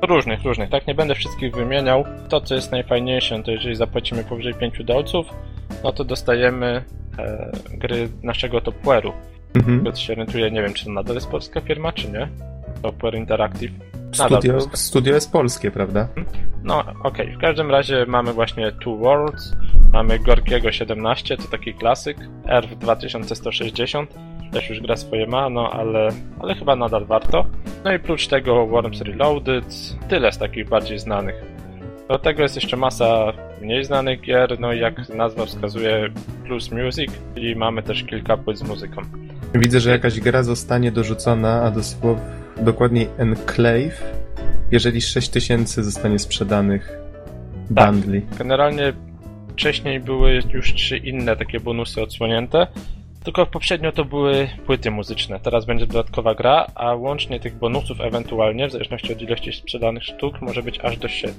różnych, 0.02 0.42
różnych, 0.42 0.70
tak? 0.70 0.86
Nie 0.86 0.94
będę 0.94 1.14
wszystkich 1.14 1.54
wymieniał. 1.54 2.04
To, 2.28 2.40
co 2.40 2.54
jest 2.54 2.72
najfajniejsze, 2.72 3.42
to 3.42 3.50
jeżeli 3.50 3.76
zapłacimy 3.76 4.24
powyżej 4.24 4.54
5 4.54 4.84
dolców, 4.84 5.26
no 5.84 5.92
to 5.92 6.04
dostajemy 6.04 6.84
e, 7.18 7.52
gry 7.70 8.08
naszego 8.22 8.58
Topware'u. 8.58 9.12
Mhm. 9.54 9.84
To 9.84 9.96
się 9.96 10.12
orientuję, 10.12 10.50
nie 10.50 10.62
wiem, 10.62 10.72
czy 10.72 10.84
to 10.84 10.90
nadal 10.90 11.14
jest 11.14 11.30
polska 11.30 11.60
firma, 11.60 11.92
czy 11.92 12.12
nie. 12.12 12.28
Topware 12.82 13.14
Interactive. 13.14 13.72
Nadal 14.18 14.38
Studio, 14.38 14.52
polska. 14.52 14.76
studio 14.76 15.14
jest 15.14 15.32
polskie, 15.32 15.70
prawda? 15.70 16.08
No, 16.62 16.84
okej. 17.02 17.36
W 17.36 17.38
każdym 17.38 17.70
razie 17.70 18.06
mamy 18.08 18.32
właśnie 18.32 18.72
Two 18.72 18.96
Worlds, 18.96 19.56
mamy 19.92 20.18
Gorkiego 20.18 20.72
17, 20.72 21.36
to 21.36 21.42
taki 21.42 21.74
klasyk, 21.74 22.16
ERF 22.48 22.78
2160, 22.78 24.14
też 24.52 24.70
już 24.70 24.80
gra 24.80 24.96
swoje 24.96 25.26
ma, 25.26 25.50
no 25.50 25.70
ale, 25.70 26.08
ale 26.40 26.54
chyba 26.54 26.76
nadal 26.76 27.04
warto. 27.06 27.46
No 27.84 27.92
i 27.92 27.98
prócz 27.98 28.26
tego 28.26 28.66
Worms 28.66 29.00
Reloaded, 29.00 29.96
tyle 30.08 30.32
z 30.32 30.38
takich 30.38 30.68
bardziej 30.68 30.98
znanych. 30.98 31.44
Do 32.08 32.18
tego 32.18 32.42
jest 32.42 32.54
jeszcze 32.54 32.76
masa 32.76 33.32
mniej 33.62 33.84
znanych 33.84 34.20
gier, 34.20 34.60
no 34.60 34.72
i 34.72 34.80
jak 34.80 35.08
nazwa 35.08 35.46
wskazuje 35.46 36.08
Plus 36.44 36.70
Music 36.70 37.10
i 37.36 37.56
mamy 37.56 37.82
też 37.82 38.04
kilka 38.04 38.36
płyt 38.36 38.58
z 38.58 38.62
muzyką. 38.62 39.02
Widzę, 39.54 39.80
że 39.80 39.90
jakaś 39.90 40.20
gra 40.20 40.42
zostanie 40.42 40.92
dorzucona, 40.92 41.62
a 41.62 41.70
dosłownie 41.70 42.41
dokładniej 42.61 43.09
Enclave, 43.18 44.02
jeżeli 44.71 45.00
6000 45.00 45.85
zostanie 45.85 46.18
sprzedanych 46.18 46.99
Tak. 47.75 47.92
bundli. 47.92 48.23
Generalnie 48.38 48.92
wcześniej 49.49 50.00
były 50.00 50.40
już 50.52 50.75
trzy 50.75 50.97
inne 50.97 51.37
takie 51.37 51.61
bonusy 51.61 52.02
odsłonięte, 52.02 52.66
tylko 53.25 53.47
poprzednio 53.47 53.92
to 53.92 54.04
były 54.04 54.49
płyty 54.66 54.90
muzyczne. 54.90 55.40
Teraz 55.40 55.64
będzie 55.64 55.87
dodatkowa 55.87 56.35
gra, 56.35 56.66
a 56.75 56.94
łącznie 56.94 57.40
tych 57.40 57.54
bonusów 57.59 58.00
ewentualnie, 58.00 58.68
w 58.68 58.73
zależności 58.73 59.12
od 59.12 59.23
ilości 59.23 59.52
sprzedanych 59.52 60.04
sztuk, 60.04 60.42
może 60.42 60.62
być 60.62 60.80
aż 60.80 60.97
do 60.97 61.09
7. 61.09 61.35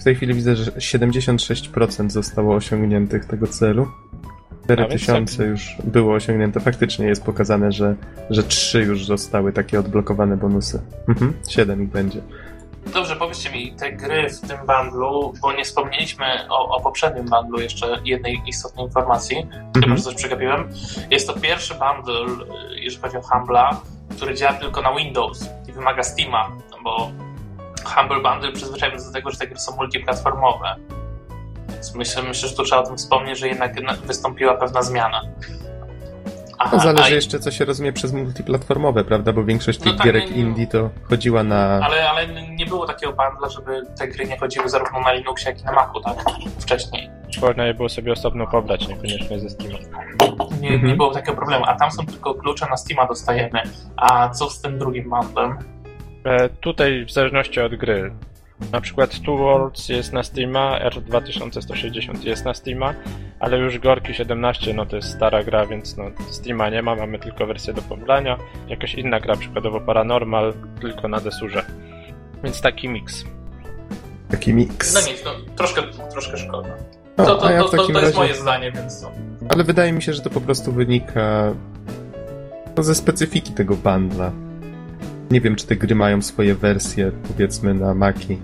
W 0.00 0.04
tej 0.04 0.14
chwili 0.14 0.34
widzę, 0.34 0.56
że 0.56 0.70
76% 0.70 2.10
zostało 2.10 2.54
osiągniętych 2.54 3.24
tego 3.24 3.46
celu. 3.46 3.86
A 4.68 4.76
więc 4.88 5.02
4000 5.02 5.44
już 5.44 5.76
było 5.84 6.14
osiągnięte. 6.14 6.60
Faktycznie 6.60 7.06
jest 7.06 7.24
pokazane, 7.24 7.72
że, 7.72 7.94
że 8.30 8.42
3 8.42 8.82
już 8.82 9.06
zostały 9.06 9.52
takie 9.52 9.80
odblokowane 9.80 10.36
bonusy. 10.36 10.82
Mhm, 11.08 11.32
7 11.48 11.82
ich 11.82 11.88
będzie. 11.88 12.20
Dobrze, 12.94 13.16
powiedzcie 13.16 13.50
mi, 13.50 13.72
te 13.72 13.92
gry 13.92 14.30
w 14.30 14.40
tym 14.40 14.58
bundlu, 14.66 15.32
bo 15.42 15.52
nie 15.52 15.64
wspomnieliśmy 15.64 16.24
o, 16.48 16.76
o 16.76 16.80
poprzednim 16.80 17.24
bundlu 17.24 17.60
jeszcze 17.60 17.86
jednej 18.04 18.42
istotnej 18.46 18.86
informacji, 18.86 19.36
chyba, 19.36 19.76
Mhm. 19.76 19.96
że 19.96 20.02
coś 20.02 20.14
przegapiłem. 20.14 20.68
Jest 21.10 21.26
to 21.26 21.40
pierwszy 21.40 21.74
bundle, 21.74 22.46
jeżeli 22.76 23.02
chodzi 23.02 23.16
o 23.16 23.20
Humble'a, 23.20 23.76
który 24.16 24.34
działa 24.34 24.52
tylko 24.52 24.82
na 24.82 24.94
Windows 24.94 25.48
i 25.68 25.72
wymaga 25.72 26.02
Steama, 26.02 26.48
bo 26.84 27.10
Humble 27.84 28.20
Bundle 28.30 28.52
przyzwyczajony 28.52 29.04
do 29.04 29.12
tego, 29.12 29.30
że 29.30 29.38
te 29.38 29.46
gry 29.46 29.58
są 29.58 29.76
multiplatformowe. 29.76 30.76
Więc 31.76 31.94
myślę, 31.94 32.22
myślę, 32.22 32.48
że 32.48 32.56
tu 32.56 32.62
trzeba 32.64 32.82
o 32.82 32.86
tym 32.86 32.96
wspomnieć, 32.96 33.38
że 33.38 33.48
jednak 33.48 33.82
na- 33.82 33.92
wystąpiła 33.92 34.54
pewna 34.54 34.82
zmiana. 34.82 35.22
Aha, 36.58 36.70
No 36.76 36.82
zależy 36.82 37.04
a- 37.04 37.14
jeszcze, 37.14 37.38
co 37.40 37.50
się 37.50 37.64
rozumie 37.64 37.92
przez 37.92 38.12
multiplatformowe, 38.12 39.04
prawda? 39.04 39.32
Bo 39.32 39.44
większość 39.44 39.78
No 39.78 39.84
tych 39.84 39.96
tak, 39.96 40.04
gierek 40.06 40.24
nie- 40.24 40.30
nie- 40.30 40.36
indie 40.42 40.66
to 40.66 40.90
chodziła 41.08 41.42
na... 41.42 41.80
Ale, 41.84 42.10
ale 42.10 42.26
nie 42.50 42.66
było 42.66 42.86
takiego 42.86 43.12
bundla, 43.12 43.48
żeby 43.48 43.82
te 43.98 44.08
gry 44.08 44.24
nie 44.26 44.38
chodziły 44.38 44.68
zarówno 44.68 45.00
na 45.00 45.12
Linuxie, 45.12 45.50
jak 45.50 45.60
i 45.60 45.64
na 45.64 45.72
Macu, 45.72 46.00
tak? 46.00 46.16
Wcześniej. 46.60 47.10
Można 47.42 47.64
je 47.66 47.74
było 47.74 47.88
sobie 47.88 48.12
osobno 48.12 48.46
pobrać, 48.46 48.88
niekoniecznie 48.88 49.40
ze 49.40 49.50
Steama. 49.50 49.78
Nie, 50.60 50.68
Mhm. 50.68 50.86
nie 50.86 50.96
było 50.96 51.14
takiego 51.14 51.36
problemu. 51.36 51.64
A 51.68 51.74
tam 51.74 51.90
są 51.90 52.06
tylko 52.06 52.34
klucze 52.34 52.66
na 52.70 52.76
Steama 52.76 53.06
dostajemy. 53.06 53.62
A 53.96 54.28
co 54.28 54.50
z 54.50 54.60
tym 54.60 54.78
drugim 54.78 55.10
bundlem? 55.10 55.58
E, 56.24 56.48
tutaj 56.48 57.04
w 57.04 57.12
zależności 57.12 57.60
od 57.60 57.74
gry. 57.74 58.12
Na 58.72 58.80
przykład 58.80 59.20
Two 59.20 59.36
Worlds 59.36 59.88
jest 59.88 60.12
na 60.12 60.22
Steama, 60.22 60.78
R2160 60.90 62.26
jest 62.26 62.44
na 62.44 62.54
Steama, 62.54 62.94
ale 63.40 63.58
już 63.58 63.78
Gorki 63.78 64.14
17 64.14 64.74
no 64.74 64.86
to 64.86 64.96
jest 64.96 65.08
stara 65.10 65.44
gra, 65.44 65.66
więc 65.66 65.96
no 65.96 66.04
Steama 66.30 66.70
nie 66.70 66.82
ma, 66.82 66.94
mamy 66.94 67.18
tylko 67.18 67.46
wersję 67.46 67.74
do 67.74 67.82
pobrania. 67.82 68.38
Jakaś 68.68 68.94
inna 68.94 69.20
gra, 69.20 69.36
przykładowo 69.36 69.80
Paranormal, 69.80 70.54
tylko 70.80 71.08
na 71.08 71.20
desurze. 71.20 71.64
Więc 72.44 72.60
taki 72.60 72.88
miks. 72.88 73.24
Taki 74.30 74.54
miks. 74.54 74.94
No 74.94 75.00
nic, 75.12 75.24
no, 75.24 75.30
troszkę, 75.56 75.82
troszkę 76.12 76.36
szkoda. 76.36 76.68
O, 77.16 77.24
To, 77.24 77.36
to, 77.36 77.50
ja 77.50 77.62
to, 77.62 77.68
to, 77.68 77.76
to 77.76 77.82
jest 77.82 77.94
razie... 77.94 78.16
moje 78.16 78.34
zdanie, 78.34 78.72
więc 78.72 79.02
no. 79.02 79.10
Ale 79.48 79.64
wydaje 79.64 79.92
mi 79.92 80.02
się, 80.02 80.12
że 80.12 80.22
to 80.22 80.30
po 80.30 80.40
prostu 80.40 80.72
wynika 80.72 81.54
no, 82.76 82.82
ze 82.82 82.94
specyfiki 82.94 83.52
tego 83.52 83.76
bundla. 83.76 84.32
Nie 85.30 85.40
wiem, 85.40 85.56
czy 85.56 85.66
te 85.66 85.76
gry 85.76 85.94
mają 85.94 86.22
swoje 86.22 86.54
wersje, 86.54 87.12
powiedzmy, 87.28 87.74
na 87.74 87.94
Maki. 87.94 88.38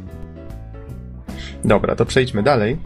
Dobra, 1.65 1.97
to 1.97 2.07
przejdźmy 2.07 2.43
dalej. 2.43 2.77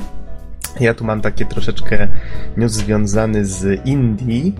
Ja 0.81 0.95
tu 0.95 1.05
mam 1.05 1.21
takie 1.21 1.47
troszeczkę 1.47 2.09
news 2.57 2.73
związany 2.73 3.45
z 3.45 3.87
Indie, 3.87 4.53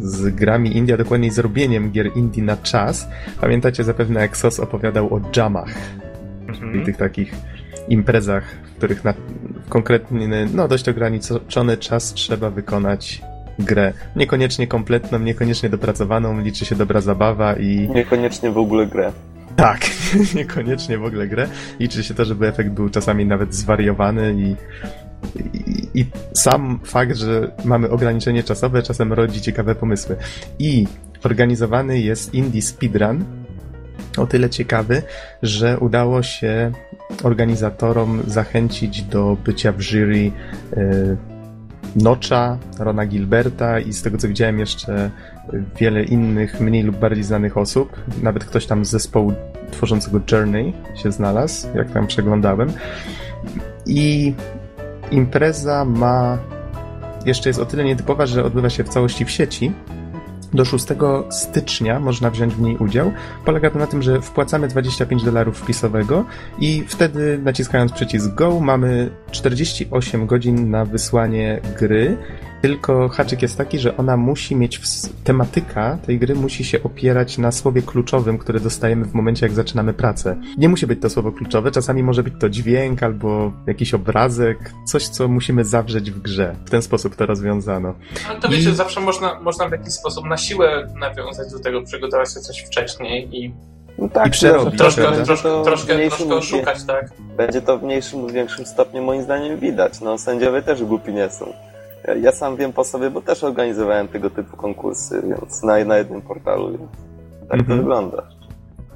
z 0.00 0.34
grami 0.34 0.76
Indie, 0.76 0.94
a 0.94 0.98
dokładniej 0.98 1.30
z 1.30 1.38
robieniem 1.38 1.90
gier 1.90 2.10
Indie 2.16 2.42
na 2.42 2.56
czas. 2.56 3.08
Pamiętacie 3.40 3.84
zapewne, 3.84 4.20
jak 4.20 4.36
SOS 4.36 4.60
opowiadał 4.60 5.14
o 5.14 5.20
jamach, 5.36 5.74
i 6.46 6.50
Mhm. 6.50 6.84
tych 6.84 6.96
takich 6.96 7.34
imprezach, 7.88 8.44
w 8.74 8.76
których 8.76 9.04
na 9.04 9.14
konkretny, 9.68 10.48
no 10.54 10.68
dość 10.68 10.88
ograniczony 10.88 11.76
czas 11.76 12.14
trzeba 12.14 12.50
wykonać 12.50 13.22
grę. 13.58 13.92
Niekoniecznie 14.16 14.66
kompletną, 14.66 15.18
niekoniecznie 15.18 15.68
dopracowaną, 15.68 16.40
liczy 16.40 16.64
się 16.64 16.74
dobra 16.74 17.00
zabawa 17.00 17.54
i 17.56 17.88
Niekoniecznie 17.94 18.50
w 18.50 18.58
ogóle 18.58 18.86
grę. 18.86 19.12
tak, 19.56 19.80
niekoniecznie 20.34 20.98
w 20.98 21.04
ogóle 21.04 21.28
grę. 21.28 21.48
Liczy 21.80 22.04
się 22.04 22.14
to, 22.14 22.24
żeby 22.24 22.48
efekt 22.48 22.70
był 22.70 22.88
czasami 22.88 23.26
nawet 23.26 23.54
zwariowany 23.54 24.34
i, 24.38 24.56
i, 25.58 26.00
i 26.00 26.06
sam 26.34 26.80
fakt, 26.84 27.16
że 27.16 27.50
mamy 27.64 27.90
ograniczenie 27.90 28.42
czasowe 28.42 28.82
czasem 28.82 29.12
rodzi 29.12 29.40
ciekawe 29.40 29.74
pomysły. 29.74 30.16
I 30.58 30.86
organizowany 31.24 32.00
jest 32.00 32.34
Indie 32.34 32.62
Speedrun, 32.62 33.24
o 34.16 34.26
tyle 34.26 34.50
ciekawy, 34.50 35.02
że 35.42 35.78
udało 35.78 36.22
się 36.22 36.72
organizatorom 37.22 38.22
zachęcić 38.26 39.02
do 39.02 39.36
bycia 39.44 39.72
w 39.72 39.80
jury 39.80 40.30
y, 40.76 41.16
Nocza, 41.96 42.58
Rona 42.78 43.06
Gilberta 43.06 43.80
i 43.80 43.92
z 43.92 44.02
tego 44.02 44.18
co 44.18 44.28
widziałem 44.28 44.58
jeszcze 44.58 45.10
wiele 45.80 46.04
innych, 46.04 46.60
mniej 46.60 46.82
lub 46.82 46.96
bardziej 46.96 47.24
znanych 47.24 47.56
osób. 47.56 47.96
Nawet 48.22 48.44
ktoś 48.44 48.66
tam 48.66 48.84
z 48.84 48.90
zespołu 48.90 49.32
tworzącego 49.70 50.20
Journey 50.32 50.72
się 51.02 51.12
znalazł, 51.12 51.68
jak 51.74 51.90
tam 51.90 52.06
przeglądałem. 52.06 52.72
I 53.86 54.34
impreza 55.10 55.84
ma. 55.84 56.38
Jeszcze 57.26 57.48
jest 57.48 57.60
o 57.60 57.66
tyle 57.66 57.84
nietypowa, 57.84 58.26
że 58.26 58.44
odbywa 58.44 58.70
się 58.70 58.84
w 58.84 58.88
całości 58.88 59.24
w 59.24 59.30
sieci. 59.30 59.72
Do 60.54 60.64
6 60.64 60.86
stycznia 61.30 62.00
można 62.00 62.30
wziąć 62.30 62.54
w 62.54 62.60
niej 62.60 62.76
udział. 62.76 63.12
Polega 63.44 63.70
to 63.70 63.78
na 63.78 63.86
tym, 63.86 64.02
że 64.02 64.20
wpłacamy 64.20 64.68
25 64.68 65.24
dolarów 65.24 65.58
wpisowego 65.58 66.24
i 66.58 66.84
wtedy 66.88 67.38
naciskając 67.42 67.92
przycisk 67.92 68.34
Go 68.34 68.60
mamy 68.60 69.10
48 69.30 70.26
godzin 70.26 70.70
na 70.70 70.84
wysłanie 70.84 71.60
gry. 71.78 72.16
Tylko 72.64 73.08
haczyk 73.08 73.42
jest 73.42 73.58
taki, 73.58 73.78
że 73.78 73.96
ona 73.96 74.16
musi 74.16 74.56
mieć 74.56 74.80
tematyka 75.24 75.98
tej 76.06 76.18
gry 76.18 76.34
musi 76.34 76.64
się 76.64 76.82
opierać 76.82 77.38
na 77.38 77.52
słowie 77.52 77.82
kluczowym, 77.82 78.38
które 78.38 78.60
dostajemy 78.60 79.04
w 79.04 79.14
momencie, 79.14 79.46
jak 79.46 79.54
zaczynamy 79.54 79.94
pracę. 79.94 80.36
Nie 80.58 80.68
musi 80.68 80.86
być 80.86 81.00
to 81.02 81.10
słowo 81.10 81.32
kluczowe, 81.32 81.70
czasami 81.70 82.02
może 82.02 82.22
być 82.22 82.34
to 82.40 82.48
dźwięk 82.48 83.02
albo 83.02 83.52
jakiś 83.66 83.94
obrazek, 83.94 84.72
coś, 84.86 85.08
co 85.08 85.28
musimy 85.28 85.64
zawrzeć 85.64 86.10
w 86.10 86.22
grze. 86.22 86.56
W 86.66 86.70
ten 86.70 86.82
sposób 86.82 87.16
to 87.16 87.26
rozwiązano. 87.26 87.94
Ale 88.28 88.40
to 88.40 88.48
I- 88.48 88.50
wiecie, 88.50 88.74
zawsze 88.74 89.00
można, 89.00 89.40
można 89.40 89.68
w 89.68 89.72
jakiś 89.72 89.92
sposób 89.92 90.24
na 90.24 90.36
siłę 90.36 90.92
nawiązać 91.00 91.52
do 91.52 91.58
tego, 91.58 91.82
przygotować 91.82 92.34
się 92.34 92.40
coś 92.40 92.58
wcześniej 92.58 93.38
i 93.44 93.54
No 93.98 94.08
tak, 94.08 94.26
I 94.26 94.30
przerobić, 94.30 94.78
troszkę, 94.78 95.24
troszkę, 95.24 95.62
troszkę, 95.64 95.94
mniejszym 95.94 96.28
troszkę 96.28 96.56
oszukać, 96.56 96.84
tak? 96.84 97.10
Będzie 97.36 97.62
to 97.62 97.78
w 97.78 97.82
mniejszym 97.82 98.20
lub 98.20 98.32
większym 98.32 98.66
stopniu 98.66 99.02
moim 99.02 99.22
zdaniem 99.22 99.58
widać. 99.58 100.00
No, 100.00 100.18
sędziowie 100.18 100.62
też 100.62 100.84
głupi 100.84 101.12
nie 101.12 101.30
są. 101.30 101.52
Ja- 102.22 102.32
sam 102.32 102.56
wiem 102.56 102.72
po 102.72 102.84
sobie, 102.84 103.10
bo 103.10 103.20
też 103.22 103.44
organizowałem 103.44 104.08
tego 104.08 104.30
typu 104.30 104.56
konkursy, 104.56 105.22
więc 105.28 105.62
na, 105.62 105.84
na 105.84 105.96
jednym 105.98 106.22
portalu, 106.22 106.70
więc 106.70 106.90
tak 107.48 107.60
Mhm. 107.60 107.66
to 107.66 107.76
wygląda. 107.76 108.22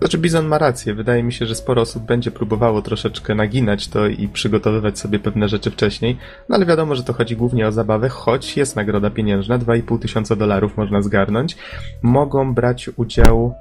Znaczy, 0.01 0.19
Bizon 0.19 0.47
ma 0.47 0.59
rację. 0.59 0.95
Wydaje 0.95 1.23
mi 1.23 1.33
się, 1.33 1.47
że 1.47 1.55
sporo 1.55 1.83
osób 1.83 2.03
będzie 2.03 2.31
próbowało 2.31 2.83
troszeczkę 2.83 3.35
naginać 3.35 3.89
to 3.89 4.07
i 4.07 4.29
przygotowywać 4.29 4.99
sobie 4.99 5.19
pewne 5.19 5.49
rzeczy 5.49 5.71
wcześniej, 5.71 6.17
no 6.49 6.57
ale 6.57 6.67
wiadomo, 6.67 6.95
że 6.95 7.05
to 7.05 7.13
chodzi 7.13 7.37
głównie 7.37 7.69
o 7.69 7.73
zabawę, 7.73 8.09
choć 8.09 8.57
jest 8.57 8.77
nagroda 8.77 9.11
pieniężna, 9.11 9.59
2,5 9.59 9.99
tysiąca 9.99 10.37
dolarów 10.37 10.77
można 10.77 11.03
zgarnąć. 11.03 11.57
Mogą 12.03 12.55
brać 12.55 12.91
udział 12.97 13.55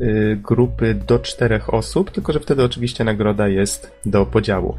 y, 0.00 0.38
grupy 0.42 0.94
do 0.94 1.18
czterech 1.18 1.74
osób, 1.74 2.10
tylko 2.10 2.32
że 2.32 2.40
wtedy 2.40 2.64
oczywiście 2.64 3.04
nagroda 3.04 3.48
jest 3.48 3.92
do 4.06 4.26
podziału. 4.26 4.74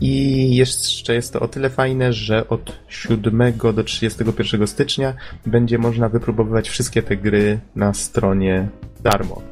I 0.00 0.56
jeszcze 0.56 1.14
jest 1.14 1.32
to 1.32 1.40
o 1.40 1.48
tyle 1.48 1.70
fajne, 1.70 2.12
że 2.12 2.48
od 2.48 2.78
7 2.88 3.52
do 3.74 3.84
31 3.84 4.66
stycznia 4.66 5.14
będzie 5.46 5.78
można 5.78 6.08
wypróbowywać 6.08 6.68
wszystkie 6.68 7.02
te 7.02 7.16
gry 7.16 7.58
na 7.76 7.94
stronie 7.94 8.68
darmo 9.02 9.42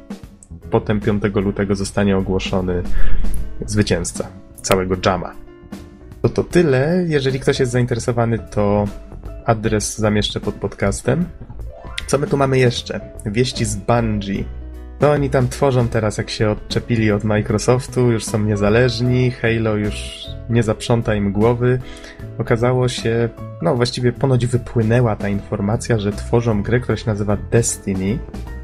potem 0.71 0.99
5 0.99 1.23
lutego 1.35 1.75
zostanie 1.75 2.17
ogłoszony 2.17 2.83
zwycięzca 3.65 4.27
całego 4.61 4.95
jama. 5.05 5.33
To 6.21 6.29
to 6.29 6.43
tyle. 6.43 7.05
Jeżeli 7.07 7.39
ktoś 7.39 7.59
jest 7.59 7.71
zainteresowany, 7.71 8.39
to 8.39 8.85
adres 9.45 9.97
zamieszczę 9.97 10.39
pod 10.39 10.55
podcastem. 10.55 11.25
Co 12.07 12.17
my 12.17 12.27
tu 12.27 12.37
mamy 12.37 12.59
jeszcze? 12.59 12.99
Wieści 13.25 13.65
z 13.65 13.75
Bungie. 13.75 14.43
To 14.99 15.11
oni 15.11 15.29
tam 15.29 15.49
tworzą 15.49 15.87
teraz, 15.87 16.17
jak 16.17 16.29
się 16.29 16.49
odczepili 16.49 17.11
od 17.11 17.23
Microsoftu, 17.23 18.11
już 18.11 18.25
są 18.25 18.43
niezależni, 18.43 19.31
Halo 19.31 19.75
już 19.75 20.25
nie 20.49 20.63
zaprząta 20.63 21.15
im 21.15 21.31
głowy. 21.31 21.79
Okazało 22.37 22.87
się, 22.87 23.29
no 23.61 23.75
właściwie 23.75 24.11
ponoć 24.11 24.45
wypłynęła 24.45 25.15
ta 25.15 25.29
informacja, 25.29 25.99
że 25.99 26.11
tworzą 26.11 26.63
grę, 26.63 26.79
która 26.79 26.97
się 26.97 27.07
nazywa 27.07 27.37
Destiny. 27.51 28.19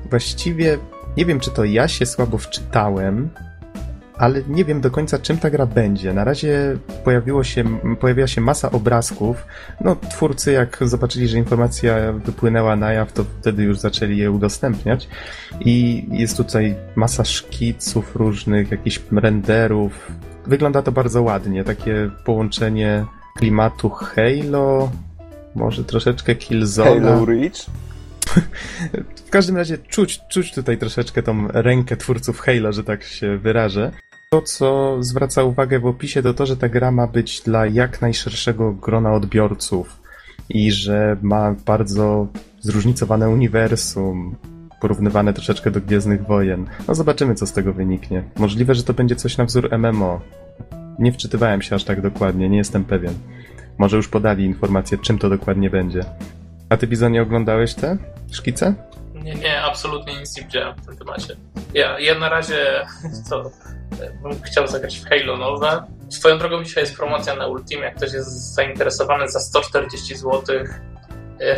Właściwie 0.09 0.77
nie 1.17 1.25
wiem, 1.25 1.39
czy 1.39 1.51
to 1.51 1.63
ja 1.63 1.87
się 1.87 2.05
słabo 2.05 2.37
wczytałem, 2.37 3.29
ale 4.17 4.41
nie 4.47 4.65
wiem 4.65 4.81
do 4.81 4.91
końca, 4.91 5.19
czym 5.19 5.37
ta 5.37 5.49
gra 5.49 5.65
będzie. 5.65 6.13
Na 6.13 6.23
razie 6.23 6.77
pojawiło 7.03 7.43
się, 7.43 7.63
pojawiła 7.99 8.27
się 8.27 8.41
masa 8.41 8.71
obrazków. 8.71 9.45
No, 9.81 9.95
twórcy, 9.95 10.51
jak 10.51 10.77
zobaczyli, 10.81 11.27
że 11.27 11.37
informacja 11.37 12.13
wypłynęła 12.13 12.75
na 12.75 12.93
jaw, 12.93 13.13
to 13.13 13.25
wtedy 13.41 13.63
już 13.63 13.79
zaczęli 13.79 14.17
je 14.17 14.31
udostępniać. 14.31 15.07
I 15.59 16.05
jest 16.11 16.37
tutaj 16.37 16.75
masa 16.95 17.25
szkiców 17.25 18.15
różnych, 18.15 18.71
jakichś 18.71 19.01
renderów. 19.11 20.11
Wygląda 20.47 20.81
to 20.81 20.91
bardzo 20.91 21.21
ładnie, 21.21 21.63
takie 21.63 22.09
połączenie 22.25 23.05
klimatu 23.35 23.89
Halo, 23.89 24.91
może 25.55 25.83
troszeczkę 25.83 26.35
Killzone. 26.35 27.01
Halo 27.01 27.25
Reach? 27.25 27.65
W 29.25 29.29
każdym 29.29 29.57
razie 29.57 29.77
czuć, 29.77 30.21
czuć 30.29 30.53
tutaj 30.53 30.77
troszeczkę 30.77 31.23
tą 31.23 31.47
rękę 31.47 31.97
twórców 31.97 32.39
Halo, 32.39 32.73
że 32.73 32.83
tak 32.83 33.03
się 33.03 33.37
wyrażę. 33.37 33.91
To, 34.31 34.41
co 34.41 34.97
zwraca 34.99 35.43
uwagę 35.43 35.79
w 35.79 35.85
opisie, 35.85 36.21
to 36.21 36.33
to, 36.33 36.45
że 36.45 36.57
ta 36.57 36.69
gra 36.69 36.91
ma 36.91 37.07
być 37.07 37.41
dla 37.41 37.65
jak 37.65 38.01
najszerszego 38.01 38.73
grona 38.73 39.13
odbiorców 39.13 40.01
i 40.49 40.71
że 40.71 41.17
ma 41.21 41.55
bardzo 41.65 42.27
zróżnicowane 42.61 43.29
uniwersum, 43.29 44.35
porównywane 44.81 45.33
troszeczkę 45.33 45.71
do 45.71 45.81
Gwiezdnych 45.81 46.25
Wojen. 46.25 46.65
No 46.87 46.95
zobaczymy, 46.95 47.35
co 47.35 47.47
z 47.47 47.53
tego 47.53 47.73
wyniknie. 47.73 48.23
Możliwe, 48.37 48.75
że 48.75 48.83
to 48.83 48.93
będzie 48.93 49.15
coś 49.15 49.37
na 49.37 49.45
wzór 49.45 49.69
MMO. 49.77 50.21
Nie 50.99 51.11
wczytywałem 51.11 51.61
się 51.61 51.75
aż 51.75 51.83
tak 51.83 52.01
dokładnie, 52.01 52.49
nie 52.49 52.57
jestem 52.57 52.85
pewien. 52.85 53.13
Może 53.77 53.97
już 53.97 54.07
podali 54.07 54.45
informację, 54.45 54.97
czym 54.97 55.17
to 55.17 55.29
dokładnie 55.29 55.69
będzie. 55.69 56.05
A 56.69 56.77
ty, 56.77 56.87
Bizonie, 56.87 57.21
oglądałeś 57.21 57.73
te 57.73 57.97
szkice? 58.35 58.73
Nie, 59.13 59.35
nie, 59.35 59.61
absolutnie 59.61 60.19
nic 60.19 60.37
nie 60.37 60.43
widziałem 60.43 60.75
w 60.75 60.85
tym 60.85 60.97
temacie. 60.97 61.35
Ja, 61.73 61.99
ja 61.99 62.19
na 62.19 62.29
razie 62.29 62.85
to 63.29 63.51
bym 64.23 64.41
chciał 64.41 64.67
zagrać 64.67 64.99
w 64.99 65.05
Halo 65.05 65.37
nowe. 65.37 65.83
Swoją 66.09 66.37
drogą 66.37 66.63
dzisiaj 66.63 66.83
jest 66.83 66.95
promocja 66.95 67.35
na 67.35 67.47
Ultimie, 67.47 67.83
jak 67.83 67.95
ktoś 67.95 68.13
jest 68.13 68.53
zainteresowany 68.53 69.29
za 69.29 69.39
140 69.39 70.15
zł, 70.15 70.41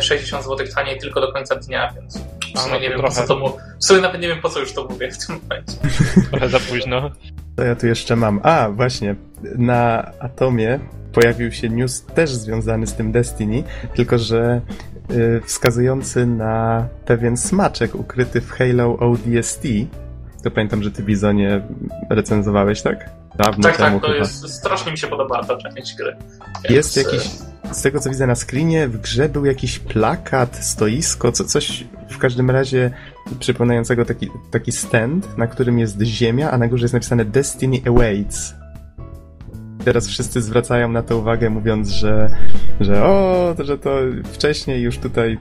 60 0.00 0.44
zł 0.44 0.66
taniej 0.74 0.98
tylko 0.98 1.20
do 1.20 1.32
końca 1.32 1.56
dnia, 1.56 1.92
więc 1.94 2.18
w 2.54 2.58
sumie 2.58 2.74
no 2.74 2.80
nie 2.80 2.88
wiem 2.88 2.98
trochę. 2.98 3.14
po 3.14 3.22
co 3.22 3.34
to 3.34 3.38
mu... 3.38 3.58
W 3.80 3.84
sumie 3.84 4.00
nawet 4.00 4.20
nie 4.20 4.28
wiem 4.28 4.40
po 4.40 4.48
co 4.48 4.60
już 4.60 4.72
to 4.72 4.84
mówię 4.84 5.10
w 5.10 5.26
tym 5.26 5.40
momencie. 5.42 5.72
Trochę 6.30 6.48
za 6.48 6.60
późno. 6.60 7.10
To 7.56 7.62
ja 7.62 7.76
tu 7.76 7.86
jeszcze 7.86 8.16
mam. 8.16 8.40
A, 8.42 8.68
właśnie, 8.68 9.14
na 9.42 10.12
Atomie 10.20 10.80
pojawił 11.12 11.52
się 11.52 11.68
news 11.68 12.02
też 12.02 12.30
związany 12.30 12.86
z 12.86 12.94
tym 12.94 13.12
Destiny, 13.12 13.62
tylko 13.94 14.18
że 14.18 14.60
wskazujący 15.44 16.26
na 16.26 16.86
pewien 17.04 17.36
smaczek 17.36 17.94
ukryty 17.94 18.40
w 18.40 18.50
Halo 18.50 18.98
ODST. 18.98 19.62
To 20.42 20.50
pamiętam, 20.50 20.82
że 20.82 20.90
ty 20.90 21.02
Bizonie 21.02 21.62
recenzowałeś, 22.10 22.82
tak? 22.82 23.10
Dawno 23.36 23.62
tak, 23.62 23.76
temu 23.76 24.00
tak, 24.00 24.00
to 24.00 24.06
chyba. 24.06 24.18
jest... 24.18 24.48
Strasznie 24.48 24.92
mi 24.92 24.98
się 24.98 25.06
podoba 25.06 25.44
ta 25.44 25.56
część 25.56 25.96
gry. 25.96 26.16
Jest 26.70 26.96
Więc, 26.96 27.12
jakiś, 27.12 27.30
z 27.72 27.82
tego 27.82 28.00
co 28.00 28.10
widzę 28.10 28.26
na 28.26 28.34
screenie, 28.34 28.88
w 28.88 29.00
grze 29.00 29.28
był 29.28 29.44
jakiś 29.44 29.78
plakat, 29.78 30.56
stoisko, 30.56 31.32
co, 31.32 31.44
coś 31.44 31.84
w 32.10 32.18
każdym 32.18 32.50
razie 32.50 32.90
przypominającego 33.38 34.04
taki, 34.04 34.30
taki 34.50 34.72
stand, 34.72 35.38
na 35.38 35.46
którym 35.46 35.78
jest 35.78 36.02
ziemia, 36.02 36.50
a 36.50 36.58
na 36.58 36.68
górze 36.68 36.84
jest 36.84 36.94
napisane 36.94 37.24
Destiny 37.24 37.80
Awaits. 37.88 38.54
Teraz 39.86 40.08
wszyscy 40.08 40.42
zwracają 40.42 40.92
na 40.92 41.02
to 41.02 41.18
uwagę, 41.18 41.50
mówiąc, 41.50 41.88
że, 41.88 42.36
że 42.80 43.04
o, 43.04 43.54
to, 43.56 43.64
że 43.64 43.78
to 43.78 43.90
wcześniej 44.24 44.82
już 44.82 44.98
tutaj 44.98 45.38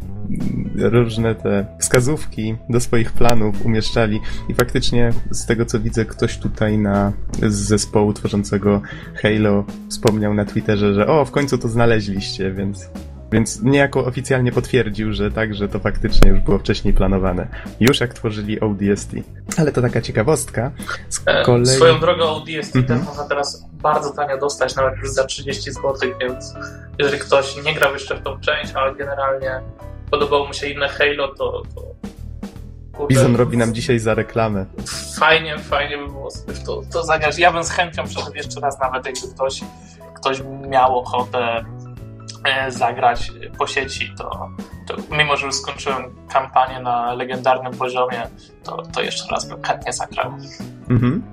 różne 0.75 1.35
te 1.35 1.65
wskazówki 1.79 2.55
do 2.69 2.79
swoich 2.79 3.11
planów 3.11 3.65
umieszczali. 3.65 4.19
I 4.49 4.53
faktycznie 4.53 5.13
z 5.31 5.45
tego 5.45 5.65
co 5.65 5.79
widzę, 5.79 6.05
ktoś 6.05 6.37
tutaj 6.37 6.77
na, 6.77 7.13
z 7.47 7.55
zespołu 7.55 8.13
tworzącego 8.13 8.81
Halo 9.15 9.65
wspomniał 9.89 10.33
na 10.33 10.45
Twitterze, 10.45 10.93
że 10.93 11.07
o, 11.07 11.25
w 11.25 11.31
końcu 11.31 11.57
to 11.57 11.67
znaleźliście, 11.67 12.51
więc, 12.51 12.89
więc 13.31 13.61
niejako 13.63 14.05
oficjalnie 14.05 14.51
potwierdził, 14.51 15.13
że 15.13 15.31
tak, 15.31 15.55
że 15.55 15.67
to 15.67 15.79
faktycznie 15.79 16.31
już 16.31 16.39
było 16.39 16.59
wcześniej 16.59 16.93
planowane. 16.93 17.47
Już 17.79 17.99
jak 17.99 18.13
tworzyli 18.13 18.59
ODST. 18.59 19.11
Ale 19.57 19.71
to 19.71 19.81
taka 19.81 20.01
ciekawostka. 20.01 20.71
Z 21.09 21.21
E, 21.25 21.43
kolei... 21.45 21.65
Swoją 21.65 21.99
drogą 21.99 22.23
ODST 22.23 22.75
Mhm. 22.75 22.99
też 22.99 23.07
można 23.07 23.23
teraz 23.23 23.65
bardzo 23.73 24.09
tanio 24.13 24.37
dostać, 24.37 24.75
nawet 24.75 24.97
już 24.99 25.09
za 25.09 25.23
30 25.23 25.71
zł, 25.71 25.93
więc 26.21 26.53
jeżeli 26.99 27.19
ktoś 27.19 27.63
nie 27.65 27.73
grał 27.73 27.93
jeszcze 27.93 28.15
w 28.15 28.21
tą 28.23 28.39
część, 28.39 28.73
ale 28.73 28.95
generalnie 28.95 29.59
podobało 30.11 30.47
mu 30.47 30.53
się 30.53 30.67
inne 30.67 30.87
Halo, 30.89 31.27
to, 31.27 31.63
to 31.75 31.81
kurde, 32.93 33.07
Bizon 33.15 33.35
robi 33.35 33.57
nam 33.57 33.73
dzisiaj 33.73 33.99
za 33.99 34.13
reklamę. 34.13 34.65
fajnie, 35.19 35.59
fajnie 35.59 35.97
by 35.97 36.07
było 36.07 36.31
sobie 36.31 36.53
to, 36.65 36.81
to 36.93 37.03
zagrać. 37.03 37.39
Ja 37.39 37.51
bym 37.51 37.63
z 37.63 37.69
chęcią 37.69 38.03
przeszedł 38.07 38.35
jeszcze 38.35 38.59
raz, 38.59 38.79
nawet 38.79 39.05
jakby 39.05 39.33
ktoś, 39.35 39.61
ktoś 40.15 40.41
miał 40.69 40.99
ochotę 40.99 41.65
zagrać 42.69 43.31
po 43.57 43.67
sieci, 43.67 44.13
to, 44.17 44.49
to 44.87 45.15
mimo, 45.17 45.37
że 45.37 45.45
już 45.45 45.55
skończyłem 45.55 46.03
kampanię 46.29 46.79
na 46.79 47.13
legendarnym 47.13 47.73
poziomie, 47.73 48.27
to, 48.63 48.81
to 48.81 49.01
jeszcze 49.01 49.31
raz 49.31 49.49
bym 49.49 49.63
chętnie 49.63 49.93
zagrał. 49.93 50.31
Mhm. 50.89 51.23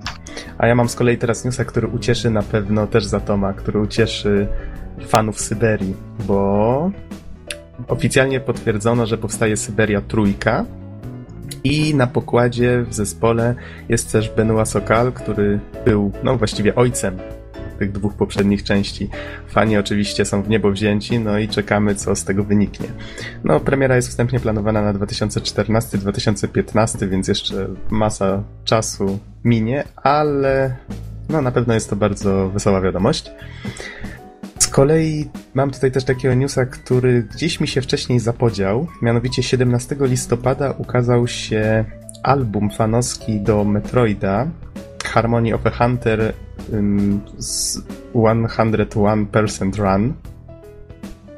A 0.58 0.66
ja 0.66 0.74
mam 0.74 0.88
z 0.88 0.94
kolei 0.94 1.18
teraz 1.18 1.44
newsa, 1.44 1.64
który 1.64 1.88
ucieszy 1.88 2.30
na 2.30 2.42
pewno 2.42 2.86
też 2.86 3.04
Zatoma, 3.04 3.52
który 3.52 3.80
ucieszy 3.80 4.48
fanów 5.08 5.40
Syberii, 5.40 5.96
bo 6.18 6.90
oficjalnie 7.88 8.40
potwierdzono, 8.40 9.06
że 9.06 9.18
powstaje 9.18 9.56
Syberia 9.56 10.00
Trójka 10.00 10.64
i 11.64 11.94
na 11.94 12.06
pokładzie 12.06 12.82
w 12.82 12.94
zespole 12.94 13.54
jest 13.88 14.12
też 14.12 14.30
Benoit 14.30 14.68
Sokal, 14.68 15.12
który 15.12 15.60
był, 15.84 16.12
no 16.22 16.36
właściwie 16.36 16.74
ojcem 16.74 17.18
tych 17.82 17.92
dwóch 17.92 18.14
poprzednich 18.14 18.62
części. 18.62 19.08
Fani 19.48 19.76
oczywiście 19.76 20.24
są 20.24 20.42
w 20.42 20.48
niebo 20.48 20.70
wzięci, 20.70 21.18
no 21.18 21.38
i 21.38 21.48
czekamy, 21.48 21.94
co 21.94 22.16
z 22.16 22.24
tego 22.24 22.44
wyniknie. 22.44 22.88
No, 23.44 23.60
premiera 23.60 23.96
jest 23.96 24.08
wstępnie 24.08 24.40
planowana 24.40 24.82
na 24.82 24.94
2014-2015, 24.94 27.08
więc 27.08 27.28
jeszcze 27.28 27.68
masa 27.90 28.42
czasu 28.64 29.18
minie, 29.44 29.84
ale 29.96 30.76
no, 31.28 31.42
na 31.42 31.52
pewno 31.52 31.74
jest 31.74 31.90
to 31.90 31.96
bardzo 31.96 32.48
wesoła 32.48 32.80
wiadomość. 32.80 33.30
Z 34.58 34.68
kolei 34.68 35.28
mam 35.54 35.70
tutaj 35.70 35.92
też 35.92 36.04
takiego 36.04 36.34
newsa, 36.34 36.66
który 36.66 37.22
gdzieś 37.22 37.60
mi 37.60 37.68
się 37.68 37.82
wcześniej 37.82 38.20
zapodział. 38.20 38.86
Mianowicie 39.02 39.42
17 39.42 39.96
listopada 40.00 40.74
ukazał 40.78 41.26
się 41.26 41.84
album 42.22 42.70
fanowski 42.70 43.40
do 43.40 43.64
Metroida 43.64 44.46
Harmony 45.12 45.54
of 45.54 45.66
a 45.66 45.70
Hunter 45.70 46.32
z 47.38 47.78
101% 48.14 49.78
Run. 49.78 50.14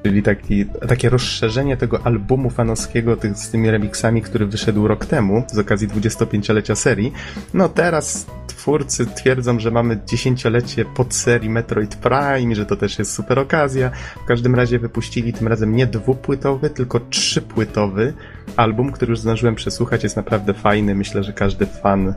Czyli 0.02 0.22
taki, 0.22 0.66
takie 0.66 1.10
rozszerzenie 1.10 1.76
tego 1.76 2.06
albumu 2.06 2.50
fanowskiego 2.50 3.16
tych, 3.16 3.38
z 3.38 3.50
tymi 3.50 3.70
remixami, 3.70 4.22
który 4.22 4.46
wyszedł 4.46 4.88
rok 4.88 5.06
temu 5.06 5.42
z 5.52 5.58
okazji 5.58 5.88
25-lecia 5.88 6.74
serii. 6.74 7.12
No 7.54 7.68
teraz 7.68 8.26
twórcy 8.46 9.06
twierdzą, 9.06 9.58
że 9.58 9.70
mamy 9.70 10.00
dziesięciolecie 10.06 10.84
podserii 10.84 11.50
Metroid 11.50 11.96
Prime, 11.96 12.54
że 12.54 12.66
to 12.66 12.76
też 12.76 12.98
jest 12.98 13.12
super 13.12 13.38
okazja. 13.38 13.90
W 14.24 14.24
każdym 14.24 14.54
razie 14.54 14.78
wypuścili 14.78 15.32
tym 15.32 15.48
razem 15.48 15.76
nie 15.76 15.86
dwupłytowy, 15.86 16.70
tylko 16.70 17.00
trzypłytowy 17.00 18.14
album, 18.56 18.92
który 18.92 19.10
już 19.10 19.20
zdążyłem 19.20 19.54
przesłuchać. 19.54 20.02
Jest 20.02 20.16
naprawdę 20.16 20.54
fajny. 20.54 20.94
Myślę, 20.94 21.22
że 21.22 21.32
każdy 21.32 21.66
fan 21.66 22.14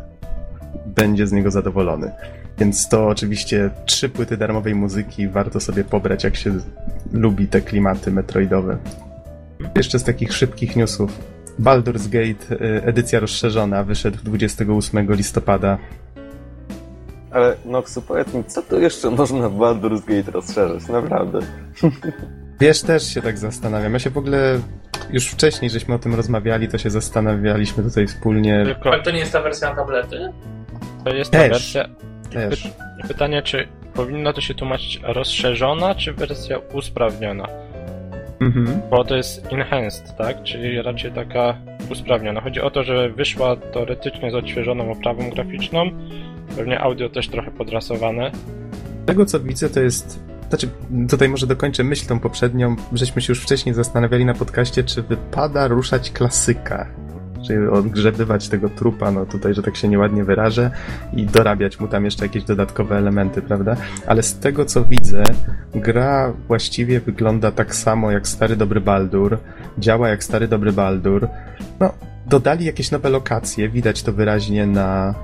będzie 0.97 1.27
z 1.27 1.31
niego 1.31 1.51
zadowolony. 1.51 2.11
Więc 2.57 2.89
to 2.89 3.07
oczywiście 3.07 3.69
trzy 3.85 4.09
płyty 4.09 4.37
darmowej 4.37 4.75
muzyki 4.75 5.27
warto 5.27 5.59
sobie 5.59 5.83
pobrać, 5.83 6.23
jak 6.23 6.35
się 6.35 6.59
lubi 7.13 7.47
te 7.47 7.61
klimaty 7.61 8.11
metroidowe. 8.11 8.77
Jeszcze 9.75 9.99
z 9.99 10.03
takich 10.03 10.33
szybkich 10.33 10.75
newsów. 10.75 11.19
Baldur's 11.59 12.09
Gate 12.09 12.65
y, 12.65 12.83
edycja 12.83 13.19
rozszerzona 13.19 13.83
wyszedł 13.83 14.17
28 14.23 15.13
listopada. 15.13 15.77
Ale 17.31 17.55
Noxu, 17.65 18.01
powiedz 18.01 18.33
mi, 18.33 18.43
co 18.43 18.61
tu 18.61 18.79
jeszcze 18.79 19.09
można 19.09 19.49
w 19.49 19.53
Baldur's 19.53 20.05
Gate 20.05 20.31
rozszerzyć? 20.31 20.87
Naprawdę. 20.87 21.39
Wiesz, 22.59 22.81
też 22.81 23.13
się 23.13 23.21
tak 23.21 23.37
zastanawiam. 23.37 23.93
Ja 23.93 23.99
się 23.99 24.09
w 24.09 24.17
ogóle 24.17 24.59
już 25.09 25.27
wcześniej, 25.27 25.71
żeśmy 25.71 25.95
o 25.95 25.99
tym 25.99 26.15
rozmawiali, 26.15 26.67
to 26.67 26.77
się 26.77 26.89
zastanawialiśmy 26.89 27.83
tutaj 27.83 28.07
wspólnie. 28.07 28.63
Tylko 28.65 28.93
Ale 28.93 29.03
to 29.03 29.11
nie 29.11 29.19
jest 29.19 29.31
ta 29.31 29.41
wersja 29.41 29.69
na 29.69 29.75
tablety? 29.75 30.33
To 31.09 31.15
jest 31.15 31.31
ta 31.31 31.37
Też. 31.37 31.49
wersja. 31.49 31.89
Też. 32.33 32.67
Pytanie, 33.07 33.41
czy 33.41 33.67
powinno 33.93 34.33
to 34.33 34.41
się 34.41 34.53
tłumaczyć 34.53 34.99
rozszerzona, 35.03 35.95
czy 35.95 36.13
wersja 36.13 36.57
usprawniona? 36.73 37.47
Mhm. 38.41 38.81
Bo 38.89 39.03
to 39.03 39.15
jest 39.15 39.53
enhanced, 39.53 40.17
tak? 40.17 40.43
Czyli 40.43 40.81
raczej 40.81 41.11
taka 41.11 41.57
usprawniona. 41.89 42.41
Chodzi 42.41 42.61
o 42.61 42.71
to, 42.71 42.83
że 42.83 43.09
wyszła 43.09 43.55
teoretycznie 43.55 44.31
z 44.31 44.35
odświeżoną 44.35 44.91
oprawą 44.91 45.29
graficzną. 45.29 45.89
Pewnie 46.55 46.79
audio 46.79 47.09
też 47.09 47.27
trochę 47.27 47.51
podrasowane. 47.51 48.31
Z 49.03 49.07
tego 49.07 49.25
co 49.25 49.39
widzę, 49.39 49.69
to 49.69 49.79
jest. 49.79 50.19
Znaczy, 50.49 50.69
tutaj 51.09 51.29
może 51.29 51.47
dokończę 51.47 51.83
myśl 51.83 52.07
tą 52.07 52.19
poprzednią. 52.19 52.75
Żeśmy 52.93 53.21
się 53.21 53.31
już 53.31 53.41
wcześniej 53.41 53.75
zastanawiali 53.75 54.25
na 54.25 54.33
podcaście, 54.33 54.83
czy 54.83 55.01
wypada 55.01 55.67
ruszać 55.67 56.11
klasyka. 56.11 56.87
Czyli 57.47 57.67
odgrzebywać 57.67 58.49
tego 58.49 58.69
trupa, 58.69 59.11
no 59.11 59.25
tutaj, 59.25 59.53
że 59.53 59.63
tak 59.63 59.75
się 59.75 59.87
nieładnie 59.87 60.23
wyrażę, 60.23 60.71
i 61.13 61.25
dorabiać 61.25 61.79
mu 61.79 61.87
tam 61.87 62.05
jeszcze 62.05 62.25
jakieś 62.25 62.43
dodatkowe 62.43 62.97
elementy, 62.97 63.41
prawda? 63.41 63.75
Ale 64.07 64.23
z 64.23 64.39
tego 64.39 64.65
co 64.65 64.83
widzę, 64.83 65.23
gra 65.75 66.33
właściwie 66.47 66.99
wygląda 66.99 67.51
tak 67.51 67.75
samo 67.75 68.11
jak 68.11 68.27
stary 68.27 68.55
dobry 68.55 68.81
Baldur, 68.81 69.37
działa 69.77 70.09
jak 70.09 70.23
stary 70.23 70.47
dobry 70.47 70.73
Baldur. 70.73 71.27
No, 71.79 71.93
dodali 72.25 72.65
jakieś 72.65 72.91
nowe 72.91 73.09
lokacje, 73.09 73.69
widać 73.69 74.03
to 74.03 74.13
wyraźnie 74.13 74.67
na, 74.67 75.15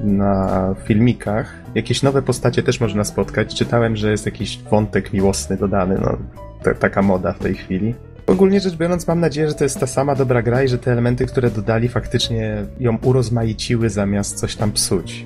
na 0.00 0.74
filmikach. 0.84 1.54
Jakieś 1.74 2.02
nowe 2.02 2.22
postacie 2.22 2.62
też 2.62 2.80
można 2.80 3.04
spotkać. 3.04 3.54
Czytałem, 3.54 3.96
że 3.96 4.10
jest 4.10 4.26
jakiś 4.26 4.58
wątek 4.70 5.12
miłosny 5.12 5.56
dodany, 5.56 5.98
no, 6.00 6.16
ta, 6.62 6.74
taka 6.74 7.02
moda 7.02 7.32
w 7.32 7.38
tej 7.38 7.54
chwili. 7.54 7.94
Ogólnie 8.26 8.60
rzecz 8.60 8.76
biorąc, 8.76 9.08
mam 9.08 9.20
nadzieję, 9.20 9.48
że 9.48 9.54
to 9.54 9.64
jest 9.64 9.80
ta 9.80 9.86
sama 9.86 10.14
dobra 10.14 10.42
gra 10.42 10.62
i 10.62 10.68
że 10.68 10.78
te 10.78 10.92
elementy, 10.92 11.26
które 11.26 11.50
dodali, 11.50 11.88
faktycznie 11.88 12.66
ją 12.80 12.98
urozmaiciły 13.02 13.90
zamiast 13.90 14.38
coś 14.38 14.56
tam 14.56 14.72
psuć. 14.72 15.24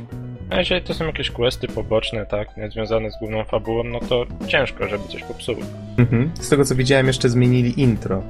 A 0.51 0.59
jeżeli 0.59 0.83
to 0.83 0.95
są 0.95 1.07
jakieś 1.07 1.31
questy 1.31 1.69
poboczne, 1.69 2.27
tak, 2.27 2.57
niezwiązane 2.57 3.11
z 3.11 3.19
główną 3.19 3.45
fabułą, 3.45 3.85
no 3.85 4.01
to 4.01 4.27
ciężko, 4.47 4.89
żeby 4.89 5.09
coś 5.09 5.23
popsuło. 5.23 5.59
Mhm. 5.99 6.31
Z 6.41 6.49
tego 6.49 6.65
co 6.65 6.75
widziałem, 6.75 7.07
jeszcze 7.07 7.29
zmienili 7.29 7.81
intro. 7.81 8.23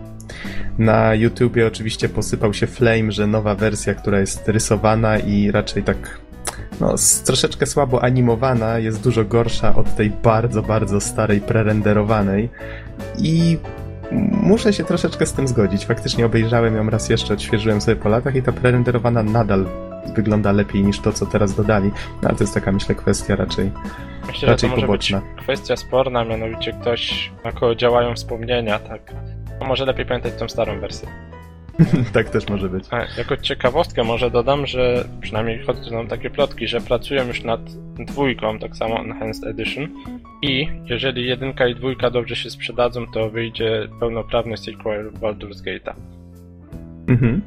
Na 0.78 1.14
YouTubie 1.14 1.66
oczywiście 1.66 2.09
posypał 2.09 2.54
się 2.54 2.66
flame, 2.66 3.12
że 3.12 3.26
nowa 3.26 3.54
wersja, 3.54 3.94
która 3.94 4.20
jest 4.20 4.48
rysowana 4.48 5.18
i 5.18 5.50
raczej 5.50 5.83
tak 5.83 6.20
no, 6.81 6.94
troszeczkę 7.24 7.66
słabo 7.66 8.02
animowana, 8.02 8.78
jest 8.78 9.02
dużo 9.02 9.24
gorsza 9.24 9.74
od 9.74 9.96
tej 9.96 10.11
bardzo, 10.11 10.62
bardzo 10.62 11.00
starej, 11.00 11.40
prerenderowanej. 11.40 12.48
I 13.18 13.59
muszę 14.42 14.73
się 14.73 14.85
troszeczkę 14.85 15.27
z 15.27 15.33
tym 15.33 15.49
zgodzić. 15.49 15.87
Faktycznie 15.87 16.27
obejrzałem 16.27 16.77
ją 16.77 16.90
raz 16.90 17.09
jeszcze, 17.09 17.35
odświeżyłem 17.35 17.81
sobie 17.81 17.97
po 17.97 18.09
latach 18.09 18.35
i 18.37 18.42
ta 18.42 18.53
prerenderowana 18.53 19.23
nadal 19.23 19.66
wygląda 20.16 20.53
lepiej 20.53 20.83
niż 20.85 21.01
to, 21.01 21.12
co 21.12 21.27
teraz 21.27 21.55
dodali. 21.55 21.90
No, 22.23 22.29
ale 22.29 22.38
to 22.38 22.44
jest 22.44 22.55
taka, 22.55 22.73
myślę, 22.73 22.94
kwestia 22.94 23.37
raczej, 23.37 23.71
Myślę, 24.27 24.49
raczej 24.49 24.68
że 24.68 24.75
to 24.75 24.77
może 24.77 24.87
poboczna. 24.87 25.21
być 25.21 25.42
kwestia 25.44 25.77
sporna, 25.77 26.25
mianowicie 26.25 26.73
ktoś, 26.73 27.33
jako 27.44 27.75
działają 27.75 28.14
wspomnienia, 28.14 28.79
tak. 28.79 29.01
No 29.61 29.66
może 29.66 29.85
lepiej 29.85 30.07
pamiętać 30.07 30.35
tą 30.35 30.49
starą 30.49 30.81
wersję. 30.81 31.09
tak 32.12 32.30
też 32.30 32.48
może 32.48 32.68
być. 32.68 32.84
A, 32.90 33.04
jako 33.18 33.36
ciekawostkę 33.36 34.04
może 34.04 34.30
dodam, 34.30 34.66
że 34.66 35.08
przynajmniej 35.20 35.58
chodzą 35.58 36.06
takie 36.06 36.30
plotki, 36.30 36.68
że 36.68 36.80
pracują 36.80 37.26
już 37.26 37.42
nad 37.42 37.60
dwójką, 37.98 38.58
tak 38.58 38.76
samo 38.76 39.00
Enhanced 39.00 39.44
Edition 39.44 39.88
i 40.42 40.68
jeżeli 40.84 41.26
jedynka 41.26 41.66
i 41.66 41.74
dwójka 41.74 42.10
dobrze 42.10 42.36
się 42.36 42.50
sprzedadzą, 42.50 43.06
to 43.06 43.30
wyjdzie 43.30 43.88
pełnoprawny 44.00 44.56
sequel 44.56 45.12
Baldur's 45.12 45.62
Gate'a. 45.62 45.94
Mhm. 47.08 47.42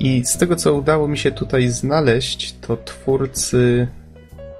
I 0.00 0.24
z 0.24 0.38
tego, 0.38 0.56
co 0.56 0.74
udało 0.74 1.08
mi 1.08 1.18
się 1.18 1.32
tutaj 1.32 1.68
znaleźć, 1.68 2.52
to 2.52 2.76
twórcy, 2.76 3.88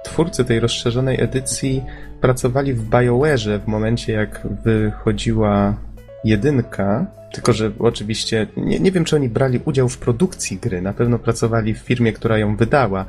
twórcy 0.03 0.45
tej 0.45 0.59
rozszerzonej 0.59 1.21
edycji 1.21 1.83
pracowali 2.21 2.73
w 2.73 2.89
BioWare'ze 2.89 3.59
w 3.59 3.67
momencie, 3.67 4.13
jak 4.13 4.47
wychodziła 4.63 5.75
jedynka, 6.25 7.05
tylko 7.33 7.53
że 7.53 7.71
oczywiście 7.79 8.47
nie, 8.57 8.79
nie 8.79 8.91
wiem, 8.91 9.05
czy 9.05 9.15
oni 9.15 9.29
brali 9.29 9.59
udział 9.65 9.89
w 9.89 9.97
produkcji 9.97 10.57
gry, 10.57 10.81
na 10.81 10.93
pewno 10.93 11.19
pracowali 11.19 11.73
w 11.73 11.77
firmie, 11.77 12.13
która 12.13 12.37
ją 12.37 12.55
wydała. 12.55 13.05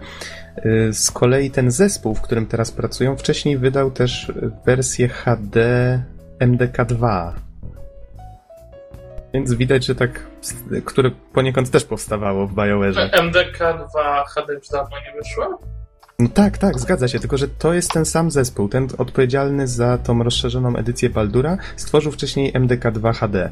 Y, 0.66 0.92
Z 0.92 1.10
kolei 1.10 1.50
ten 1.50 1.70
zespół, 1.70 2.14
w 2.14 2.20
którym 2.20 2.46
teraz 2.46 2.72
pracują, 2.72 3.16
wcześniej 3.16 3.58
wydał 3.58 3.90
też 3.90 4.32
wersję 4.66 5.08
HD 5.08 5.60
MDK2. 6.40 7.32
Więc 9.34 9.54
widać, 9.54 9.86
że 9.86 9.94
tak, 9.94 10.26
które 10.84 11.10
poniekąd 11.32 11.70
też 11.70 11.84
powstawało 11.84 12.46
w 12.46 12.54
BioWare'ze. 12.54 13.10
MDK2 13.10 14.24
HD 14.28 14.54
już 14.54 14.68
dawno 14.68 14.96
nie 14.96 15.20
wyszło? 15.22 15.58
No 16.18 16.28
tak, 16.28 16.58
tak, 16.58 16.80
zgadza 16.80 17.08
się, 17.08 17.18
tylko 17.20 17.36
że 17.36 17.48
to 17.48 17.72
jest 17.72 17.90
ten 17.92 18.04
sam 18.04 18.30
zespół, 18.30 18.68
ten 18.68 18.88
odpowiedzialny 18.98 19.68
za 19.68 19.98
tą 19.98 20.22
rozszerzoną 20.22 20.76
edycję 20.76 21.10
Baldura, 21.10 21.58
stworzył 21.76 22.12
wcześniej 22.12 22.52
MDK2 22.52 23.14
HD. 23.14 23.50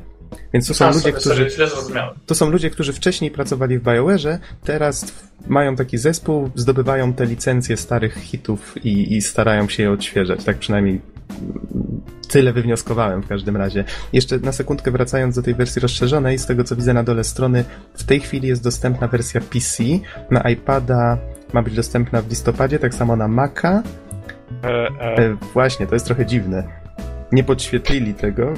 Więc 0.52 0.68
to 0.68 0.74
są 0.74 0.84
A, 0.84 0.88
ludzie, 0.88 1.00
sorry, 1.00 1.12
którzy... 1.12 1.50
sorry. 1.50 2.02
To 2.26 2.34
są 2.34 2.50
ludzie, 2.50 2.70
którzy 2.70 2.92
wcześniej 2.92 3.30
pracowali 3.30 3.78
w 3.78 3.82
BioWare'ze, 3.82 4.38
teraz 4.64 5.12
mają 5.46 5.76
taki 5.76 5.98
zespół, 5.98 6.50
zdobywają 6.54 7.12
te 7.12 7.26
licencje 7.26 7.76
starych 7.76 8.14
hitów 8.14 8.84
i, 8.84 9.16
i 9.16 9.22
starają 9.22 9.68
się 9.68 9.82
je 9.82 9.90
odświeżać. 9.90 10.44
Tak 10.44 10.58
przynajmniej 10.58 11.00
mm, 11.30 12.00
tyle 12.28 12.52
wywnioskowałem 12.52 13.22
w 13.22 13.28
każdym 13.28 13.56
razie. 13.56 13.84
Jeszcze 14.12 14.38
na 14.38 14.52
sekundkę 14.52 14.90
wracając 14.90 15.36
do 15.36 15.42
tej 15.42 15.54
wersji 15.54 15.80
rozszerzonej, 15.80 16.38
z 16.38 16.46
tego 16.46 16.64
co 16.64 16.76
widzę 16.76 16.94
na 16.94 17.02
dole 17.02 17.24
strony, 17.24 17.64
w 17.94 18.04
tej 18.04 18.20
chwili 18.20 18.48
jest 18.48 18.62
dostępna 18.62 19.08
wersja 19.08 19.40
PC, 19.40 19.84
na 20.30 20.50
iPada 20.50 21.18
ma 21.54 21.62
być 21.62 21.74
dostępna 21.74 22.22
w 22.22 22.28
listopadzie, 22.28 22.78
tak 22.78 22.94
samo 22.94 23.16
na 23.16 23.28
Maca. 23.28 23.82
E, 24.64 24.68
e, 24.68 25.16
E, 25.18 25.36
właśnie, 25.52 25.86
to 25.86 25.94
jest 25.94 26.06
trochę 26.06 26.26
dziwne. 26.26 26.64
Nie 27.32 27.44
podświetlili 27.44 28.14
tego, 28.14 28.54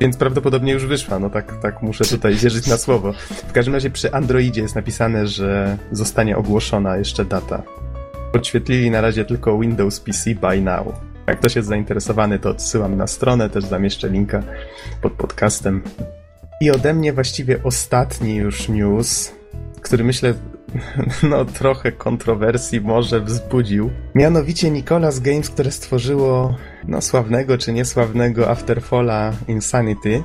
więc 0.00 0.16
prawdopodobnie 0.16 0.72
już 0.72 0.86
wyszła. 0.86 1.18
No 1.18 1.30
tak, 1.30 1.60
tak 1.62 1.82
muszę 1.82 2.04
tutaj 2.04 2.34
wierzyć 2.34 2.66
na 2.66 2.76
słowo. 2.76 3.12
W 3.48 3.52
każdym 3.52 3.74
razie 3.74 3.90
przy 3.90 4.12
Androidzie 4.12 4.62
jest 4.62 4.74
napisane, 4.74 5.26
że 5.26 5.76
zostanie 5.92 6.36
ogłoszona 6.36 6.96
jeszcze 6.96 7.24
data. 7.24 7.62
Podświetlili 8.32 8.90
na 8.90 9.00
razie 9.00 9.24
tylko 9.24 9.58
Windows 9.58 10.00
PC 10.00 10.34
by 10.34 10.60
now. 10.60 10.86
Jak 11.26 11.38
ktoś 11.38 11.56
jest 11.56 11.68
zainteresowany, 11.68 12.38
to 12.38 12.50
odsyłam 12.50 12.96
na 12.96 13.06
stronę, 13.06 13.50
też 13.50 13.64
zamieszczę 13.64 14.08
linka 14.08 14.42
pod 15.02 15.12
podcastem. 15.12 15.82
I 16.60 16.70
ode 16.70 16.94
mnie 16.94 17.12
właściwie 17.12 17.62
ostatni 17.62 18.36
już 18.36 18.68
news, 18.68 19.32
który 19.82 20.04
myślę, 20.04 20.34
no 21.30 21.44
trochę 21.44 21.92
kontrowersji 21.92 22.80
może 22.80 23.20
wzbudził. 23.20 23.90
Mianowicie 24.14 24.70
Nicolas 24.70 25.20
Games, 25.20 25.50
które 25.50 25.70
stworzyło 25.70 26.56
no 26.88 27.02
sławnego 27.02 27.58
czy 27.58 27.72
niesławnego 27.72 28.50
Afterfalla 28.50 29.32
Insanity, 29.48 30.22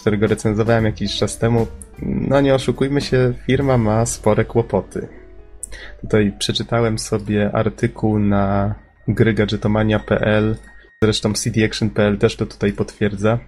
którego 0.00 0.26
recenzowałem 0.26 0.84
jakiś 0.84 1.16
czas 1.16 1.38
temu. 1.38 1.66
No 2.02 2.40
nie 2.40 2.54
oszukujmy 2.54 3.00
się, 3.00 3.34
firma 3.46 3.78
ma 3.78 4.06
spore 4.06 4.44
kłopoty. 4.44 5.08
Tutaj 6.00 6.32
przeczytałem 6.38 6.98
sobie 6.98 7.50
artykuł 7.54 8.18
na 8.18 8.74
grygadżetomania.pl, 9.08 10.56
zresztą 11.02 11.32
cdaction.pl 11.32 12.18
też 12.18 12.36
to 12.36 12.46
tutaj 12.46 12.72
potwierdza, 12.72 13.38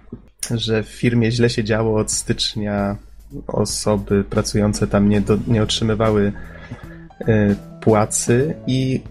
że 0.51 0.83
w 0.83 0.87
firmie 0.87 1.31
źle 1.31 1.49
się 1.49 1.63
działo 1.63 1.99
od 1.99 2.11
stycznia 2.11 2.95
osoby 3.47 4.23
pracujące 4.23 4.87
tam 4.87 5.09
nie, 5.09 5.21
do, 5.21 5.37
nie 5.47 5.63
otrzymywały 5.63 6.31
y, 7.21 7.55
płacy 7.81 8.55
i 8.67 9.01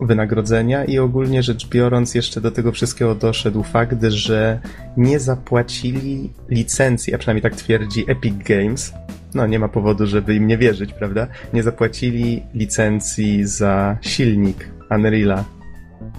wynagrodzenia 0.00 0.84
i 0.84 0.98
ogólnie 0.98 1.42
rzecz 1.42 1.68
biorąc 1.68 2.14
jeszcze 2.14 2.40
do 2.40 2.50
tego 2.50 2.72
wszystkiego 2.72 3.14
doszedł 3.14 3.62
fakt, 3.62 4.04
że 4.04 4.60
nie 4.96 5.20
zapłacili 5.20 6.30
licencji, 6.48 7.14
a 7.14 7.18
przynajmniej 7.18 7.42
tak 7.42 7.54
twierdzi 7.54 8.04
Epic 8.08 8.34
Games. 8.44 8.92
No 9.34 9.46
nie 9.46 9.58
ma 9.58 9.68
powodu, 9.68 10.06
żeby 10.06 10.34
im 10.34 10.46
nie 10.46 10.58
wierzyć, 10.58 10.92
prawda? 10.92 11.26
Nie 11.52 11.62
zapłacili 11.62 12.42
licencji 12.54 13.46
za 13.46 13.98
silnik 14.00 14.68
Unreala, 14.90 15.44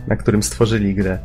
na 0.08 0.16
którym 0.16 0.44
stworzyli 0.44 0.96
grę. 0.96 1.20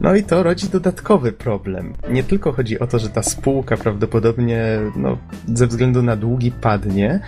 No 0.00 0.14
i 0.14 0.22
to 0.22 0.42
rodzi 0.42 0.68
dodatkowy 0.68 1.32
problem. 1.32 1.94
Nie 2.10 2.22
tylko 2.24 2.52
chodzi 2.52 2.78
o 2.78 2.86
to, 2.86 2.98
że 2.98 3.08
ta 3.08 3.22
spółka 3.22 3.76
prawdopodobnie 3.76 4.78
no, 4.96 5.18
ze 5.54 5.66
względu 5.66 6.02
na 6.02 6.16
długi 6.16 6.52
padnie, 6.52 7.20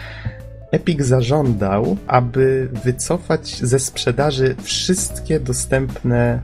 Epic 0.72 1.02
zażądał, 1.02 1.96
aby 2.06 2.68
wycofać 2.84 3.56
ze 3.56 3.78
sprzedaży 3.78 4.56
wszystkie 4.62 5.40
dostępne 5.40 6.40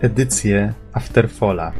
edycje 0.00 0.72
Afterfalla. 0.92 1.72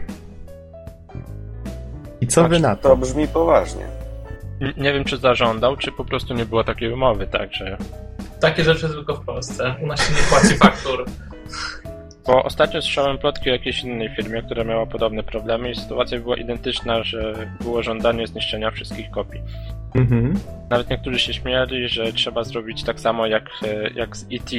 I 2.21 2.27
co 2.27 2.49
wy 2.49 2.61
na 2.61 2.77
To 2.77 2.89
to? 2.89 2.97
brzmi 2.97 3.29
poważnie. 3.29 3.85
nie 4.77 4.93
wiem, 4.93 5.05
czy 5.05 5.17
zażądał, 5.17 5.77
czy 5.77 5.93
po 5.93 6.05
prostu 6.05 6.35
nie 6.35 6.45
było 6.47 6.65
takiej 6.65 6.93
umowy, 6.93 7.27
tak, 7.27 7.55
że... 7.55 7.77
Takie 8.41 8.65
rzeczy 8.65 8.89
tylko 8.89 9.15
w 9.15 9.25
Polsce. 9.25 9.75
U 9.83 9.87
nas 9.87 10.07
się 10.09 10.13
nie 10.15 10.21
płaci 10.31 10.55
faktur. 10.59 11.05
Bo 12.27 12.43
ostatnio 12.43 12.83
słyszałem 12.83 13.19
plotki 13.19 13.51
o 13.51 13.53
jakiejś 13.53 13.83
innej 13.83 14.09
firmie, 14.17 14.43
która 14.43 14.65
miała 14.65 14.87
podobne 14.87 15.23
problemy 15.23 15.71
i 15.71 15.75
sytuacja 15.75 16.21
była 16.21 16.37
identyczna, 16.37 17.03
że 17.03 17.51
było 17.61 17.83
żądanie 17.83 18.27
zniszczenia 18.27 18.71
wszystkich 18.71 19.11
kopii. 19.11 19.41
Mhm. 19.95 20.35
Nawet 20.71 20.91
niektórzy 20.91 21.19
się 21.19 21.35
śmiali, 21.35 21.89
że 21.89 22.13
trzeba 22.13 22.45
zrobić 22.45 22.85
tak 22.85 23.01
samo 23.01 23.27
jak, 23.27 23.51
e, 23.67 23.91
jak 23.91 24.17
z 24.17 24.23
E.T. 24.23 24.57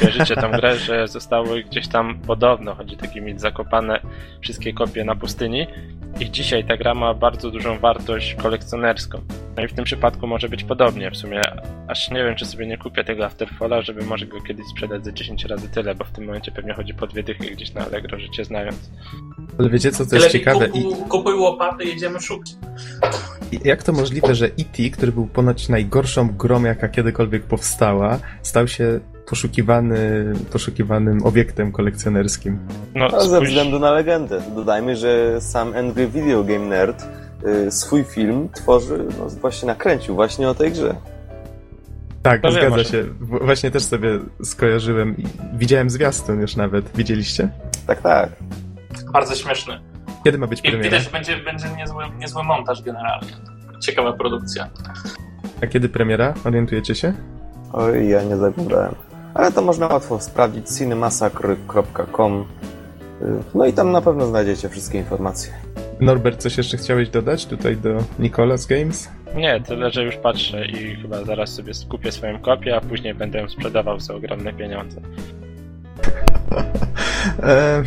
Kojarzycie 0.00 0.36
tą 0.36 0.50
grę, 0.50 0.76
że 0.76 1.08
zostały 1.08 1.64
gdzieś 1.64 1.88
tam 1.88 2.18
podobno, 2.26 2.74
chodzi 2.74 2.96
takie 2.96 3.20
mieć 3.20 3.40
zakopane 3.40 4.00
wszystkie 4.40 4.72
kopie 4.72 5.04
na 5.04 5.16
pustyni 5.16 5.66
i 6.20 6.30
dzisiaj 6.30 6.64
ta 6.64 6.76
gra 6.76 6.94
ma 6.94 7.14
bardzo 7.14 7.50
dużą 7.50 7.78
wartość 7.78 8.34
kolekcjonerską. 8.34 9.20
No 9.56 9.64
i 9.64 9.68
w 9.68 9.72
tym 9.72 9.84
przypadku 9.84 10.26
może 10.26 10.48
być 10.48 10.64
podobnie. 10.64 11.10
W 11.10 11.16
sumie 11.16 11.42
aż 11.88 12.10
nie 12.10 12.24
wiem, 12.24 12.34
czy 12.34 12.46
sobie 12.46 12.66
nie 12.66 12.78
kupię 12.78 13.04
tego 13.04 13.24
Afterfalla, 13.24 13.82
żeby 13.82 14.04
może 14.04 14.26
go 14.26 14.40
kiedyś 14.40 14.66
sprzedać 14.66 15.04
za 15.04 15.12
10 15.12 15.44
razy 15.44 15.68
tyle, 15.68 15.94
bo 15.94 16.04
w 16.04 16.10
tym 16.10 16.24
momencie 16.24 16.52
pewnie 16.52 16.74
chodzi 16.74 16.94
po 16.94 17.06
dwie 17.06 17.22
dychy 17.22 17.50
gdzieś 17.50 17.74
na 17.74 17.86
Allegro, 17.86 18.18
życie 18.18 18.44
znając. 18.44 18.90
Ale 19.58 19.70
wiecie 19.70 19.90
co, 19.90 20.06
to 20.06 20.16
jest 20.16 20.26
lepiej 20.26 20.40
ciekawe? 20.40 20.68
Kupuj, 21.08 21.34
łopaty, 21.34 21.84
jedziemy 21.84 22.20
szukać. 22.20 22.50
Jak 23.64 23.82
to 23.82 23.92
możliwe, 23.92 24.34
że 24.34 24.46
E.T., 24.46 24.90
który 24.90 25.12
był 25.12 25.26
ponoć 25.26 25.68
najgorszą 25.68 26.28
grą, 26.28 26.64
jaka 26.64 26.88
kiedykolwiek 26.88 27.42
powstała, 27.42 28.18
stał 28.42 28.68
się 28.68 29.00
poszukiwany, 29.26 30.32
poszukiwanym 30.52 31.22
obiektem 31.26 31.72
kolekcjonerskim? 31.72 32.58
No, 32.94 33.08
No, 33.08 33.20
ze 33.26 33.40
względu 33.40 33.78
na 33.78 33.90
legendę. 33.90 34.42
Dodajmy, 34.54 34.96
że 34.96 35.40
sam 35.40 35.74
Angry 35.76 36.06
Video 36.08 36.44
Game 36.44 36.66
Nerd 36.66 37.04
y, 37.46 37.70
swój 37.70 38.04
film 38.04 38.48
tworzy, 38.54 39.04
no 39.18 39.28
właśnie 39.28 39.66
nakręcił 39.66 40.14
właśnie 40.14 40.48
o 40.48 40.54
tej 40.54 40.72
grze. 40.72 40.94
Tak, 42.22 42.42
wiem, 42.42 42.52
zgadza 42.52 42.84
się. 42.84 43.04
Właśnie 43.20 43.70
też 43.70 43.82
sobie 43.82 44.08
skojarzyłem 44.42 45.16
i 45.18 45.24
widziałem 45.54 45.90
zwiastun 45.90 46.40
już 46.40 46.56
nawet. 46.56 46.96
Widzieliście? 46.96 47.48
Tak, 47.86 48.00
tak. 48.02 48.30
Bardzo 49.12 49.34
śmieszny. 49.34 49.80
Kiedy 50.24 50.38
ma 50.38 50.46
być 50.46 50.62
premiera? 50.62 50.84
widać, 50.84 51.08
będzie, 51.08 51.36
będzie 51.36 51.66
niezły, 51.76 52.04
niezły 52.18 52.42
montaż 52.44 52.82
generalnie. 52.82 53.28
Ciekawa 53.80 54.12
produkcja. 54.12 54.70
A 55.62 55.66
kiedy 55.66 55.88
premiera? 55.88 56.34
Orientujecie 56.44 56.94
się? 56.94 57.12
Oj, 57.72 58.08
ja 58.08 58.22
nie 58.22 58.36
zaglądałem. 58.36 58.94
Ale 59.34 59.52
to 59.52 59.62
można 59.62 59.86
łatwo 59.86 60.20
sprawdzić 60.20 60.68
cinemasakry.com 60.78 62.44
y, 63.22 63.24
No 63.54 63.66
i 63.66 63.72
tam 63.72 63.92
na 63.92 64.00
pewno 64.00 64.26
znajdziecie 64.26 64.68
wszystkie 64.68 64.98
informacje. 64.98 65.52
Norbert, 66.00 66.40
coś 66.40 66.56
jeszcze 66.56 66.76
chciałeś 66.76 67.08
dodać 67.08 67.46
tutaj 67.46 67.76
do 67.76 67.88
Nicolas 68.18 68.66
Games? 68.66 69.08
nie, 69.36 69.60
tyle, 69.60 69.90
że 69.90 70.04
już 70.04 70.16
patrzę 70.16 70.66
i 70.66 70.96
chyba 70.96 71.24
zaraz 71.24 71.50
sobie 71.50 71.74
skupię 71.74 72.12
swoją 72.12 72.38
kopię, 72.40 72.76
a 72.76 72.80
później 72.80 73.14
będę 73.14 73.38
ją 73.40 73.48
sprzedawał 73.48 74.00
za 74.00 74.14
ogromne 74.14 74.52
pieniądze. 74.52 75.00
E, 77.42 77.82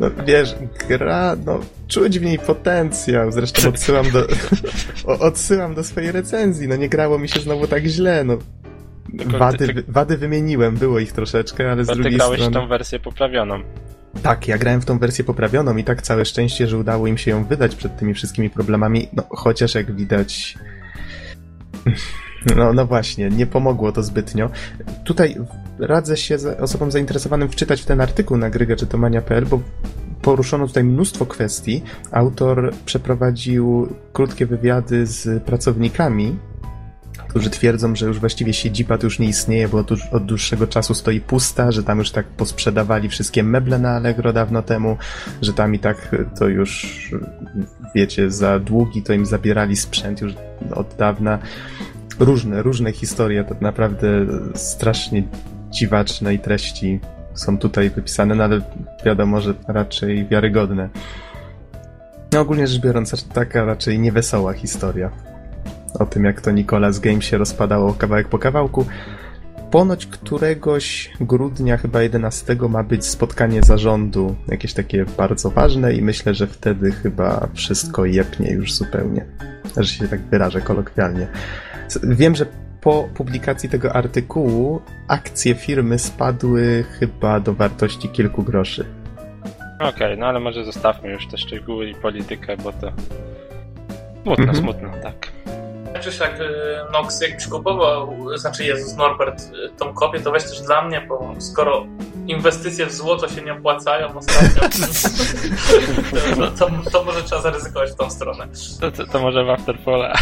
no 0.00 0.10
wiesz, 0.26 0.54
gra, 0.88 1.36
no 1.46 1.58
czuć 1.88 2.18
w 2.18 2.22
niej 2.22 2.38
potencjał. 2.38 3.32
Zresztą 3.32 3.68
odsyłam 3.68 4.10
do, 4.10 4.20
o- 5.12 5.18
odsyłam 5.18 5.74
do 5.74 5.84
swojej 5.84 6.12
recenzji. 6.12 6.68
No 6.68 6.76
nie 6.76 6.88
grało 6.88 7.18
mi 7.18 7.28
się 7.28 7.40
znowu 7.40 7.66
tak 7.66 7.84
źle. 7.84 8.24
No, 8.24 8.36
Tylko 9.18 9.38
wady, 9.38 9.58
ty- 9.58 9.74
ty- 9.74 9.92
wady 9.92 10.16
wymieniłem, 10.16 10.76
było 10.76 10.98
ich 10.98 11.12
troszeczkę, 11.12 11.72
ale 11.72 11.84
z 11.84 11.86
Bo 11.86 11.92
ty 11.92 12.00
drugiej 12.00 12.18
grałeś 12.18 12.40
strony... 12.40 12.54
tą 12.54 12.68
wersję 12.68 12.98
poprawioną. 12.98 13.60
Tak, 14.22 14.48
ja 14.48 14.58
grałem 14.58 14.80
w 14.80 14.84
tą 14.84 14.98
wersję 14.98 15.24
poprawioną 15.24 15.76
i 15.76 15.84
tak 15.84 16.02
całe 16.02 16.24
szczęście, 16.24 16.66
że 16.66 16.78
udało 16.78 17.06
im 17.06 17.18
się 17.18 17.30
ją 17.30 17.44
wydać 17.44 17.76
przed 17.76 17.98
tymi 17.98 18.14
wszystkimi 18.14 18.50
problemami, 18.50 19.08
no 19.12 19.22
chociaż 19.30 19.74
jak 19.74 19.94
widać... 19.96 20.58
No, 22.56 22.72
no 22.72 22.86
właśnie, 22.86 23.28
nie 23.28 23.46
pomogło 23.46 23.92
to 23.92 24.02
zbytnio. 24.02 24.50
Tutaj 25.04 25.36
radzę 25.78 26.16
się 26.16 26.36
osobom 26.60 26.90
zainteresowanym 26.90 27.48
wczytać 27.48 27.82
w 27.82 27.86
ten 27.86 28.00
artykuł 28.00 28.36
na 28.36 28.50
grygaczytomania.pl, 28.50 29.46
bo 29.46 29.60
poruszono 30.22 30.66
tutaj 30.66 30.84
mnóstwo 30.84 31.26
kwestii. 31.26 31.82
Autor 32.10 32.72
przeprowadził 32.84 33.88
krótkie 34.12 34.46
wywiady 34.46 35.06
z 35.06 35.42
pracownikami, 35.42 36.38
którzy 37.30 37.50
twierdzą, 37.50 37.96
że 37.96 38.06
już 38.06 38.18
właściwie 38.18 38.52
siedziba 38.52 38.98
tu 38.98 39.06
już 39.06 39.18
nie 39.18 39.28
istnieje, 39.28 39.68
bo 39.68 39.78
od, 39.78 39.90
od 40.12 40.24
dłuższego 40.24 40.66
czasu 40.66 40.94
stoi 40.94 41.20
pusta, 41.20 41.72
że 41.72 41.82
tam 41.82 41.98
już 41.98 42.10
tak 42.10 42.26
posprzedawali 42.26 43.08
wszystkie 43.08 43.42
meble 43.42 43.78
na 43.78 43.90
Allegro 43.90 44.32
dawno 44.32 44.62
temu, 44.62 44.96
że 45.42 45.52
tam 45.52 45.74
i 45.74 45.78
tak 45.78 46.16
to 46.38 46.48
już, 46.48 47.10
wiecie, 47.94 48.30
za 48.30 48.58
długi 48.58 49.02
to 49.02 49.12
im 49.12 49.26
zabierali 49.26 49.76
sprzęt 49.76 50.20
już 50.20 50.34
od 50.74 50.94
dawna. 50.98 51.38
Różne, 52.18 52.62
różne 52.62 52.92
historie, 52.92 53.44
to 53.44 53.54
naprawdę 53.60 54.08
strasznie 54.54 55.22
dziwaczne 55.70 56.34
i 56.34 56.38
treści 56.38 57.00
są 57.34 57.58
tutaj 57.58 57.90
wypisane, 57.90 58.34
no 58.34 58.44
ale 58.44 58.60
wiadomo, 59.04 59.40
że 59.40 59.54
raczej 59.68 60.26
wiarygodne. 60.26 60.88
No 62.32 62.40
ogólnie 62.40 62.66
rzecz 62.66 62.80
biorąc, 62.80 63.28
taka 63.28 63.64
raczej 63.64 63.98
niewesoła 63.98 64.52
historia 64.52 65.29
o 65.98 66.06
tym, 66.06 66.24
jak 66.24 66.40
to 66.40 66.50
Nicolas 66.50 66.98
Game 66.98 67.22
się 67.22 67.38
rozpadało 67.38 67.94
kawałek 67.94 68.28
po 68.28 68.38
kawałku. 68.38 68.86
Ponoć 69.70 70.06
któregoś 70.06 71.10
grudnia, 71.20 71.76
chyba 71.76 72.02
11, 72.02 72.56
ma 72.68 72.82
być 72.82 73.06
spotkanie 73.06 73.62
zarządu, 73.62 74.36
jakieś 74.48 74.74
takie 74.74 75.04
bardzo 75.04 75.50
ważne, 75.50 75.92
i 75.94 76.02
myślę, 76.02 76.34
że 76.34 76.46
wtedy 76.46 76.92
chyba 76.92 77.48
wszystko 77.54 78.04
jepnie 78.04 78.52
już 78.52 78.74
zupełnie. 78.74 79.26
Że 79.76 79.88
się 79.88 80.08
tak 80.08 80.20
wyrażę 80.20 80.60
kolokwialnie. 80.60 81.26
Wiem, 82.02 82.34
że 82.34 82.46
po 82.80 83.08
publikacji 83.14 83.68
tego 83.68 83.92
artykułu 83.92 84.80
akcje 85.08 85.54
firmy 85.54 85.98
spadły 85.98 86.84
chyba 86.98 87.40
do 87.40 87.54
wartości 87.54 88.08
kilku 88.08 88.42
groszy. 88.42 88.84
Okej, 89.80 90.18
no 90.18 90.26
ale 90.26 90.40
może 90.40 90.64
zostawmy 90.64 91.10
już 91.10 91.26
te 91.26 91.38
szczegóły 91.38 91.88
i 91.90 91.94
politykę, 91.94 92.56
bo 92.56 92.72
to 92.72 92.92
smutno, 94.22 94.44
Mhm. 94.44 94.56
smutno, 94.56 94.88
tak. 95.02 95.32
Czy 96.00 96.10
jak 96.20 96.40
y, 96.40 96.44
Nox 96.92 97.20
jak 97.20 97.36
przykupował, 97.36 98.16
znaczy 98.38 98.64
Jezus 98.64 98.96
Norbert, 98.96 99.40
y, 99.42 99.70
tą 99.78 99.94
kopię, 99.94 100.20
to 100.20 100.30
weź 100.30 100.42
też 100.42 100.60
dla 100.60 100.82
mnie, 100.82 101.00
bo 101.00 101.34
skoro 101.38 101.86
inwestycje 102.26 102.86
w 102.86 102.92
złoto 102.92 103.28
się 103.28 103.42
nie 103.42 103.52
opłacają 103.52 104.08
ostatnio, 104.18 104.62
to, 106.36 106.50
to, 106.50 106.90
to 106.90 107.04
może 107.04 107.22
trzeba 107.22 107.42
zaryzykować 107.42 107.90
w 107.90 107.94
tą 107.94 108.10
stronę. 108.10 108.48
To, 108.80 108.90
to, 108.90 109.06
to 109.06 109.20
może 109.20 109.44
w 109.44 109.50
Afterfalla. 109.50 110.12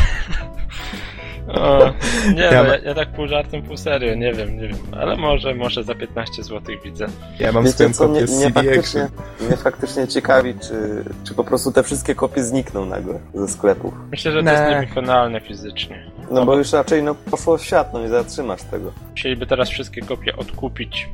O, 1.54 1.92
nie, 2.34 2.42
Ja 2.42 2.52
ja, 2.52 2.62
ma- 2.62 2.68
ja, 2.68 2.78
ja 2.78 2.94
tak 2.94 3.08
pół 3.08 3.28
żartem, 3.28 3.62
pół 3.62 3.76
serio, 3.76 4.14
nie 4.14 4.32
wiem, 4.32 4.60
nie 4.60 4.68
wiem, 4.68 4.76
ale 5.00 5.16
może, 5.16 5.54
może 5.54 5.84
za 5.84 5.94
15 5.94 6.42
zł 6.42 6.76
widzę. 6.84 7.06
Ja 7.40 7.52
mam 7.52 7.68
swoją 7.68 7.92
kopię 7.94 8.10
mnie, 8.12 8.26
z 8.26 8.30
mnie, 8.30 8.40
CD 8.46 8.62
faktycznie, 8.62 9.02
Action. 9.02 9.46
mnie 9.46 9.56
faktycznie 9.56 10.08
ciekawi, 10.08 10.54
czy, 10.60 11.04
czy 11.24 11.34
po 11.34 11.44
prostu 11.44 11.72
te 11.72 11.82
wszystkie 11.82 12.14
kopie 12.14 12.44
znikną 12.44 12.86
nagle 12.86 13.18
ze 13.34 13.48
sklepów. 13.48 13.94
Myślę, 14.10 14.32
że 14.32 14.42
to 14.42 14.50
jest 14.50 14.62
niewykonalne 14.70 15.40
fizycznie. 15.40 16.10
No 16.30 16.44
bo 16.46 16.56
już 16.56 16.72
raczej 16.72 17.02
no, 17.02 17.14
poszło 17.14 17.58
w 17.58 17.64
świat, 17.64 17.92
no 17.92 18.00
nie 18.00 18.08
zatrzymasz 18.08 18.62
tego. 18.62 18.92
Musieliby 19.10 19.46
teraz 19.46 19.68
wszystkie 19.68 20.02
kopie 20.02 20.36
odkupić 20.36 21.08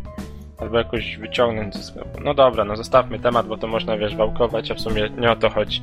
albo 0.58 0.78
jakoś 0.78 1.16
wyciągnąć 1.16 1.74
ze 1.76 1.82
sklepu. 1.82 2.20
No 2.24 2.34
dobra, 2.34 2.64
no 2.64 2.76
zostawmy 2.76 3.18
temat, 3.18 3.46
bo 3.46 3.56
to 3.56 3.66
można, 3.66 3.96
wiesz, 3.96 4.16
wałkować, 4.16 4.70
a 4.70 4.74
w 4.74 4.80
sumie 4.80 5.10
nie 5.18 5.30
o 5.30 5.36
to 5.36 5.50
chodzi. 5.50 5.82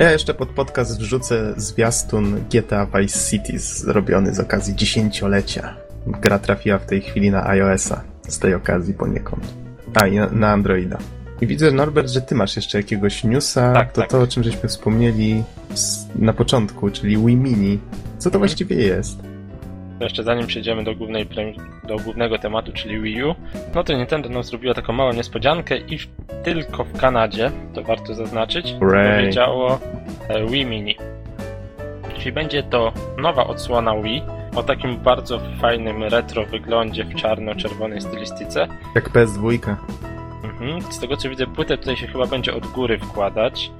Ja 0.00 0.10
jeszcze 0.10 0.34
pod 0.34 0.48
podcast 0.48 0.98
wrzucę 0.98 1.54
zwiastun 1.56 2.44
GTA 2.52 2.86
Vice 2.86 3.30
City 3.30 3.58
zrobiony 3.58 4.34
z 4.34 4.40
okazji 4.40 4.74
dziesięciolecia. 4.74 5.76
Gra 6.06 6.38
trafiła 6.38 6.78
w 6.78 6.86
tej 6.86 7.00
chwili 7.00 7.30
na 7.30 7.46
iOS-a 7.46 8.00
z 8.28 8.38
tej 8.38 8.54
okazji 8.54 8.94
poniekąd. 8.94 9.54
A, 9.94 10.06
i 10.06 10.16
na, 10.16 10.30
na 10.30 10.50
Androida. 10.50 10.98
I 11.40 11.46
widzę, 11.46 11.70
Norbert, 11.70 12.08
że 12.08 12.20
ty 12.20 12.34
masz 12.34 12.56
jeszcze 12.56 12.78
jakiegoś 12.78 13.24
newsa. 13.24 13.72
Tak, 13.72 13.92
to 13.92 14.00
tak. 14.00 14.10
to, 14.10 14.20
o 14.20 14.26
czym 14.26 14.42
żeśmy 14.42 14.68
wspomnieli 14.68 15.44
na 16.14 16.32
początku, 16.32 16.90
czyli 16.90 17.16
Wii 17.16 17.36
Mini. 17.36 17.78
Co 18.18 18.30
to 18.30 18.38
właściwie 18.38 18.76
jest? 18.76 19.29
To 20.00 20.04
jeszcze 20.04 20.22
zanim 20.22 20.46
przejdziemy 20.46 20.84
do, 20.84 20.94
głównej, 20.94 21.26
do 21.84 21.96
głównego 21.96 22.38
tematu, 22.38 22.72
czyli 22.72 23.00
Wii 23.00 23.24
U, 23.24 23.34
no 23.74 23.84
to 23.84 23.92
Nintendo 23.92 24.28
nam 24.28 24.42
zrobiło 24.42 24.74
taką 24.74 24.92
małą 24.92 25.12
niespodziankę 25.12 25.76
i 25.76 25.98
w, 25.98 26.08
tylko 26.44 26.84
w 26.84 27.00
Kanadzie, 27.00 27.50
to 27.74 27.82
warto 27.82 28.14
zaznaczyć, 28.14 28.74
powiedziało 29.18 29.78
e, 30.28 30.46
Wii 30.46 30.66
Mini. 30.66 30.96
Czyli 32.18 32.32
będzie 32.32 32.62
to 32.62 32.92
nowa 33.18 33.46
odsłona 33.46 34.02
Wii 34.02 34.22
o 34.56 34.62
takim 34.62 34.96
bardzo 34.96 35.40
fajnym 35.60 36.02
retro 36.04 36.46
wyglądzie 36.46 37.04
w 37.04 37.14
czarno-czerwonej 37.14 38.00
stylistyce. 38.00 38.68
Jak 38.94 39.10
PS2. 39.10 39.58
Mhm. 40.44 40.82
Z 40.92 40.98
tego 40.98 41.16
co 41.16 41.28
widzę, 41.28 41.46
płytę 41.46 41.78
tutaj 41.78 41.96
się 41.96 42.06
chyba 42.06 42.26
będzie 42.26 42.54
od 42.54 42.66
góry 42.66 42.98
wkładać. 42.98 43.70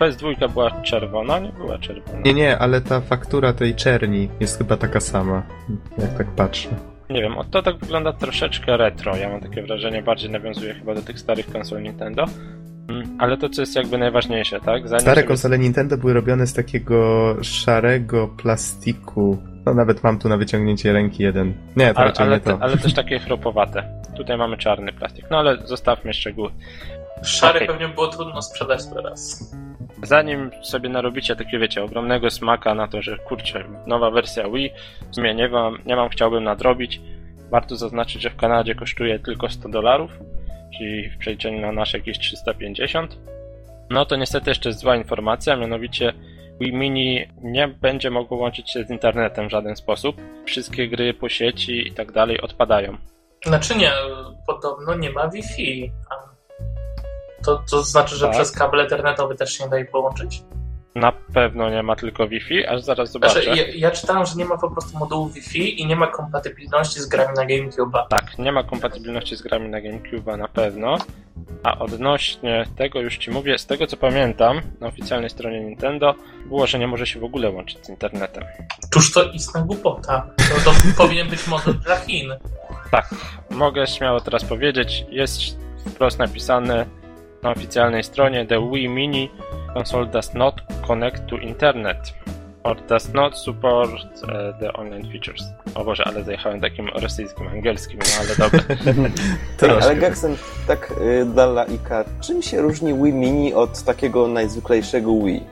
PS2 0.00 0.52
była 0.52 0.70
czerwona, 0.82 1.38
nie 1.38 1.52
była 1.52 1.78
czerwona. 1.78 2.18
Nie, 2.24 2.34
nie, 2.34 2.58
ale 2.58 2.80
ta 2.80 3.00
faktura 3.00 3.52
tej 3.52 3.74
czerni 3.74 4.28
jest 4.40 4.58
chyba 4.58 4.76
taka 4.76 5.00
sama, 5.00 5.42
jak 5.98 6.18
tak 6.18 6.26
patrzę. 6.26 6.68
Nie 7.10 7.22
wiem, 7.22 7.34
to 7.50 7.62
tak 7.62 7.76
wygląda 7.76 8.12
troszeczkę 8.12 8.76
retro. 8.76 9.16
Ja 9.16 9.28
mam 9.28 9.40
takie 9.40 9.62
wrażenie, 9.62 10.02
bardziej 10.02 10.30
nawiązuje 10.30 10.74
chyba 10.74 10.94
do 10.94 11.02
tych 11.02 11.18
starych 11.20 11.52
konsol 11.52 11.82
Nintendo. 11.82 12.24
Mm, 12.88 13.16
Ale 13.18 13.36
to, 13.36 13.48
co 13.48 13.62
jest 13.62 13.76
jakby 13.76 13.98
najważniejsze, 13.98 14.60
tak? 14.60 14.88
Zanim 14.88 15.00
Stare 15.00 15.16
sobie- 15.16 15.28
konsole 15.28 15.58
Nintendo 15.58 15.96
były 15.96 16.12
robione 16.12 16.46
z 16.46 16.54
takiego 16.54 17.36
szarego 17.42 18.28
plastiku. 18.28 19.38
No 19.66 19.74
nawet 19.74 20.04
mam 20.04 20.18
tu 20.18 20.28
na 20.28 20.36
wyciągnięcie 20.36 20.92
ręki 20.92 21.22
jeden. 21.22 21.54
Nie, 21.76 21.92
to 21.94 21.98
Ale, 21.98 22.08
raczej 22.08 22.26
ale, 22.26 22.36
nie 22.36 22.40
to. 22.40 22.56
te, 22.56 22.62
ale 22.62 22.76
też 22.76 22.94
takie 22.94 23.18
chropowate. 23.18 23.98
Tutaj 24.16 24.38
mamy 24.38 24.56
czarny 24.56 24.92
plastik. 24.92 25.24
No 25.30 25.38
ale 25.38 25.66
zostawmy 25.66 26.12
szczegóły. 26.12 26.50
Szary 27.22 27.58
Okej. 27.58 27.68
pewnie 27.68 27.88
było 27.88 28.08
trudno 28.08 28.42
sprzedać 28.42 28.80
teraz. 28.94 29.50
Zanim 30.02 30.50
sobie 30.62 30.88
narobicie 30.88 31.36
takiego, 31.36 31.62
wiecie, 31.62 31.84
ogromnego 31.84 32.30
smaka 32.30 32.74
na 32.74 32.88
to, 32.88 33.02
że 33.02 33.18
kurczę, 33.18 33.64
nowa 33.86 34.10
wersja 34.10 34.48
Wii, 34.50 34.70
w 35.10 35.14
sumie 35.14 35.34
nie 35.34 35.48
mam, 35.48 35.78
nie 35.86 35.96
mam, 35.96 36.08
chciałbym 36.08 36.44
nadrobić, 36.44 37.00
warto 37.50 37.76
zaznaczyć, 37.76 38.22
że 38.22 38.30
w 38.30 38.36
Kanadzie 38.36 38.74
kosztuje 38.74 39.18
tylko 39.18 39.50
100 39.50 39.68
dolarów, 39.68 40.10
czyli 40.78 41.10
w 41.10 41.18
przeliczeniu 41.18 41.60
na 41.60 41.72
nasze 41.72 41.98
jakieś 41.98 42.18
350. 42.18 43.18
No 43.90 44.04
to 44.06 44.16
niestety 44.16 44.50
jeszcze 44.50 44.72
zła 44.72 44.96
informacja, 44.96 45.56
mianowicie 45.56 46.12
Wii 46.60 46.72
Mini 46.72 47.26
nie 47.42 47.68
będzie 47.68 48.10
mogło 48.10 48.38
łączyć 48.38 48.70
się 48.70 48.84
z 48.84 48.90
internetem 48.90 49.48
w 49.48 49.50
żaden 49.50 49.76
sposób. 49.76 50.16
Wszystkie 50.44 50.88
gry 50.88 51.14
po 51.14 51.28
sieci 51.28 51.88
i 51.88 51.92
tak 51.92 52.12
dalej 52.12 52.40
odpadają. 52.40 52.96
Znaczy 53.46 53.76
nie, 53.76 53.92
podobno 54.46 54.94
nie 54.94 55.10
ma 55.10 55.28
Wi-Fi. 55.28 55.92
A 56.10 56.37
To, 57.44 57.62
to 57.70 57.82
znaczy, 57.82 58.16
że 58.16 58.26
Tak. 58.26 58.34
przez 58.34 58.52
kabel 58.52 58.80
ethernetowy 58.80 59.34
też 59.34 59.52
się 59.52 59.64
nie 59.64 59.70
daje 59.70 59.84
połączyć? 59.84 60.42
Na 60.94 61.12
pewno 61.34 61.70
nie 61.70 61.82
ma 61.82 61.96
tylko 61.96 62.28
Wi-Fi, 62.28 62.66
aż 62.66 62.82
zaraz 62.82 63.12
zobaczę. 63.12 63.42
Znaczy, 63.42 63.60
ja, 63.60 63.66
ja 63.74 63.90
czytałem, 63.90 64.26
że 64.26 64.34
nie 64.34 64.44
ma 64.44 64.58
po 64.58 64.70
prostu 64.70 64.98
modułu 64.98 65.28
Wi-Fi 65.28 65.80
i 65.80 65.86
nie 65.86 65.96
ma 65.96 66.06
kompatybilności 66.06 67.00
z 67.00 67.06
grami 67.06 67.34
na 67.36 67.46
GameCube'a. 67.46 68.06
Tak, 68.08 68.38
nie 68.38 68.52
ma 68.52 68.62
kompatybilności 68.62 69.36
z 69.36 69.42
grami 69.42 69.68
na 69.68 69.80
GameCube 69.80 70.36
na 70.36 70.48
pewno. 70.48 70.98
A 71.62 71.78
odnośnie 71.78 72.66
tego 72.76 73.00
już 73.00 73.16
ci 73.18 73.30
mówię, 73.30 73.58
z 73.58 73.66
tego 73.66 73.86
co 73.86 73.96
pamiętam, 73.96 74.60
na 74.80 74.86
oficjalnej 74.86 75.30
stronie 75.30 75.60
Nintendo 75.60 76.14
było, 76.46 76.66
że 76.66 76.78
nie 76.78 76.86
może 76.86 77.06
się 77.06 77.20
w 77.20 77.24
ogóle 77.24 77.50
łączyć 77.50 77.86
z 77.86 77.88
internetem. 77.88 78.44
Cóż 78.92 79.12
to 79.12 79.22
istna 79.22 79.60
głupota. 79.60 80.30
To, 80.36 80.70
to 80.70 80.76
powinien 81.02 81.28
być 81.28 81.46
model 81.46 81.74
dla 81.74 81.96
Chin. 81.96 82.34
Tak, 82.90 83.14
mogę 83.50 83.86
śmiało 83.86 84.20
teraz 84.20 84.44
powiedzieć, 84.44 85.04
jest 85.10 85.40
wprost 85.86 86.18
napisane 86.18 86.86
na 87.42 87.50
oficjalnej 87.50 88.04
stronie 88.04 88.46
The 88.46 88.70
Wii 88.70 88.88
Mini 88.88 89.30
console 89.74 90.06
does 90.06 90.34
not 90.34 90.54
connect 90.86 91.26
to 91.26 91.36
internet 91.36 92.14
or 92.64 92.76
does 92.88 93.12
not 93.14 93.38
support 93.38 93.90
e, 94.28 94.52
the 94.60 94.72
online 94.72 95.12
features. 95.12 95.42
O 95.74 95.84
Boże, 95.84 96.04
ale 96.06 96.24
zajechałem 96.24 96.60
takim 96.60 96.88
rosyjskim, 96.88 97.48
angielskim, 97.48 97.98
no 97.98 98.20
ale 98.20 98.36
dobra. 98.36 98.76
Ej, 99.62 99.70
ale. 99.82 99.96
Gaxen, 99.96 100.36
tak 100.66 100.94
y, 101.00 101.24
dla 101.24 101.46
laika, 101.46 102.04
czym 102.20 102.42
się 102.42 102.60
różni 102.60 102.94
Wii 102.94 103.12
Mini 103.12 103.54
od 103.54 103.82
takiego 103.82 104.28
najzwyklejszego 104.28 105.10
Wii? 105.24 105.42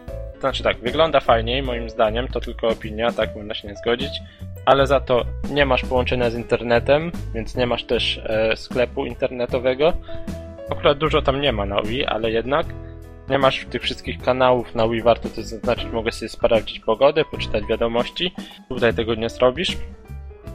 Znaczy 0.41 0.63
tak, 0.63 0.77
wygląda 0.79 1.21
fajniej 1.21 1.63
moim 1.63 1.91
zdaniem, 1.91 2.29
to 2.29 2.41
tylko 2.41 2.69
opinia, 2.69 3.13
tak 3.13 3.37
można 3.37 3.55
się 3.55 3.69
nie 3.69 3.77
zgodzić, 3.77 4.11
ale 4.65 4.87
za 4.87 5.01
to 5.01 5.25
nie 5.51 5.67
masz 5.67 5.83
połączenia 5.83 6.31
z 6.31 6.35
internetem, 6.35 7.13
więc 7.35 7.55
nie 7.57 7.67
masz 7.67 7.85
też 7.85 8.21
e, 8.25 8.57
sklepu 8.57 9.07
internetowego. 9.07 9.93
Akurat 10.71 10.99
dużo 10.99 11.23
tam 11.23 11.41
nie 11.41 11.53
ma 11.53 11.67
na 11.67 11.83
Wii, 11.83 12.05
ale 12.05 12.31
jednak 12.31 12.67
nie 13.31 13.39
masz 13.39 13.67
tych 13.67 13.83
wszystkich 13.83 14.23
kanałów 14.23 14.75
na 14.75 14.89
Wii, 14.89 15.03
warto 15.03 15.29
to 15.29 15.43
zaznaczyć, 15.43 15.87
mogę 15.93 16.13
sobie 16.13 16.29
sprawdzić 16.29 16.81
pogodę, 16.81 17.25
poczytać 17.25 17.65
wiadomości, 17.67 18.35
tutaj 18.69 18.95
tego 18.95 19.15
nie 19.15 19.29
zrobisz. 19.29 19.77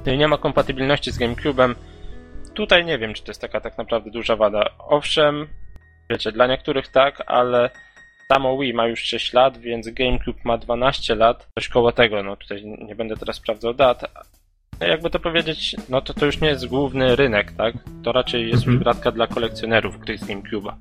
I 0.06 0.17
nie 0.17 0.28
ma 0.28 0.38
kompatybilności 0.38 1.12
z 1.12 1.19
GameCube'em. 1.19 1.76
Tutaj 2.54 2.86
nie 2.86 2.97
wiem, 2.97 3.13
czy 3.13 3.24
to 3.24 3.32
jest 3.32 3.41
taka 3.41 3.62
tak 3.62 3.78
naprawdę 3.78 4.12
duża 4.12 4.36
wada. 4.36 4.69
Owszem, 4.80 5.47
wiecie, 6.10 6.32
dla 6.32 6.47
niektórych 6.47 6.88
tak, 6.88 7.24
ale 7.28 7.69
Samo 8.32 8.58
Wii 8.58 8.74
ma 8.74 8.88
już 8.88 9.00
6 9.00 9.34
lat, 9.34 9.58
więc 9.58 9.89
GameCube 9.89 10.39
ma 10.43 10.58
12 10.58 11.15
lat. 11.15 11.47
Coś 11.56 11.69
koło 11.69 11.91
tego, 11.91 12.24
no 12.24 12.36
tutaj 12.36 12.65
nie 12.65 12.95
będę 12.95 13.17
teraz 13.17 13.36
sprawdzał 13.36 13.74
dat. 13.74 14.12
No 14.81 14.87
Jakby 14.87 15.09
to 15.09 15.19
powiedzieć, 15.19 15.75
no 15.89 16.01
to 16.01 16.13
to 16.13 16.25
już 16.25 16.41
nie 16.41 16.47
jest 16.47 16.67
główny 16.67 17.15
rynek, 17.15 17.51
tak? 17.51 17.73
To 18.03 18.11
raczej 18.11 18.41
jest 18.49 18.55
Mhm. 18.57 18.73
już 18.75 18.83
gratka 18.83 19.11
dla 19.11 19.27
kolekcjonerów 19.27 19.99
gry 19.99 20.17
z 20.17 20.21
GameCube'a. 20.21 20.73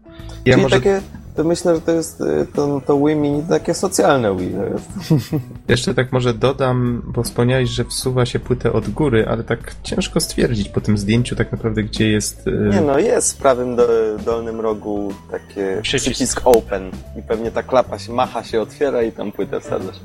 Ja 0.44 0.52
Czyli 0.52 0.62
może 0.62 0.76
takie, 0.76 1.00
to 1.36 1.44
myślę, 1.44 1.74
że 1.74 1.80
to 1.80 1.92
jest 1.92 2.20
y, 2.20 2.46
to, 2.54 2.82
to 2.86 2.96
Wii 3.06 3.16
Mini 3.16 3.42
takie 3.48 3.74
socjalne 3.74 4.36
Wii. 4.36 4.50
To 4.54 4.64
jest. 4.64 4.90
jeszcze 5.68 5.94
tak 5.94 6.12
może 6.12 6.34
dodam, 6.34 7.02
bo 7.06 7.22
wspomniałeś, 7.22 7.70
że 7.70 7.84
wsuwa 7.84 8.26
się 8.26 8.38
płytę 8.38 8.72
od 8.72 8.88
góry, 8.88 9.26
ale 9.28 9.44
tak 9.44 9.74
ciężko 9.82 10.20
stwierdzić 10.20 10.68
po 10.68 10.80
tym 10.80 10.98
zdjęciu 10.98 11.36
tak 11.36 11.52
naprawdę, 11.52 11.82
gdzie 11.82 12.08
jest... 12.10 12.46
y, 12.46 12.68
Nie 12.72 12.80
no, 12.80 12.98
jest 12.98 13.38
w 13.38 13.42
prawym 13.42 13.76
do, 13.76 13.88
dolnym 14.24 14.60
rogu 14.60 15.14
takie 15.30 15.78
Przycisk. 15.82 16.04
przycisk. 16.14 16.40
open 16.44 16.90
i 17.18 17.22
pewnie 17.22 17.50
ta 17.50 17.62
klapa 17.62 17.98
się 17.98 18.12
macha, 18.12 18.44
się 18.44 18.60
otwiera 18.60 19.02
i 19.02 19.12
tam 19.12 19.32
płytę 19.32 19.60
wsadzasz. 19.60 19.96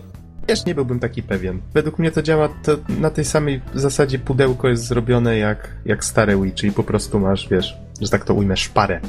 Też 0.47 0.65
nie 0.65 0.75
byłbym 0.75 0.99
taki 0.99 1.23
pewien. 1.23 1.62
Według 1.73 1.99
mnie 1.99 2.12
to 2.12 2.21
działa 2.21 2.49
to 2.63 2.71
na 2.99 3.10
tej 3.10 3.25
samej 3.25 3.62
zasadzie 3.73 4.19
pudełko 4.19 4.67
jest 4.69 4.88
zrobione 4.88 5.38
jak, 5.38 5.73
jak 5.86 6.03
stare 6.05 6.41
Wii, 6.41 6.53
czyli 6.53 6.71
po 6.71 6.84
prostu 6.84 7.19
masz, 7.19 7.49
wiesz, 7.49 7.77
że 8.01 8.10
tak 8.10 8.25
to 8.25 8.34
ujmę, 8.34 8.58
szparę. 8.58 8.99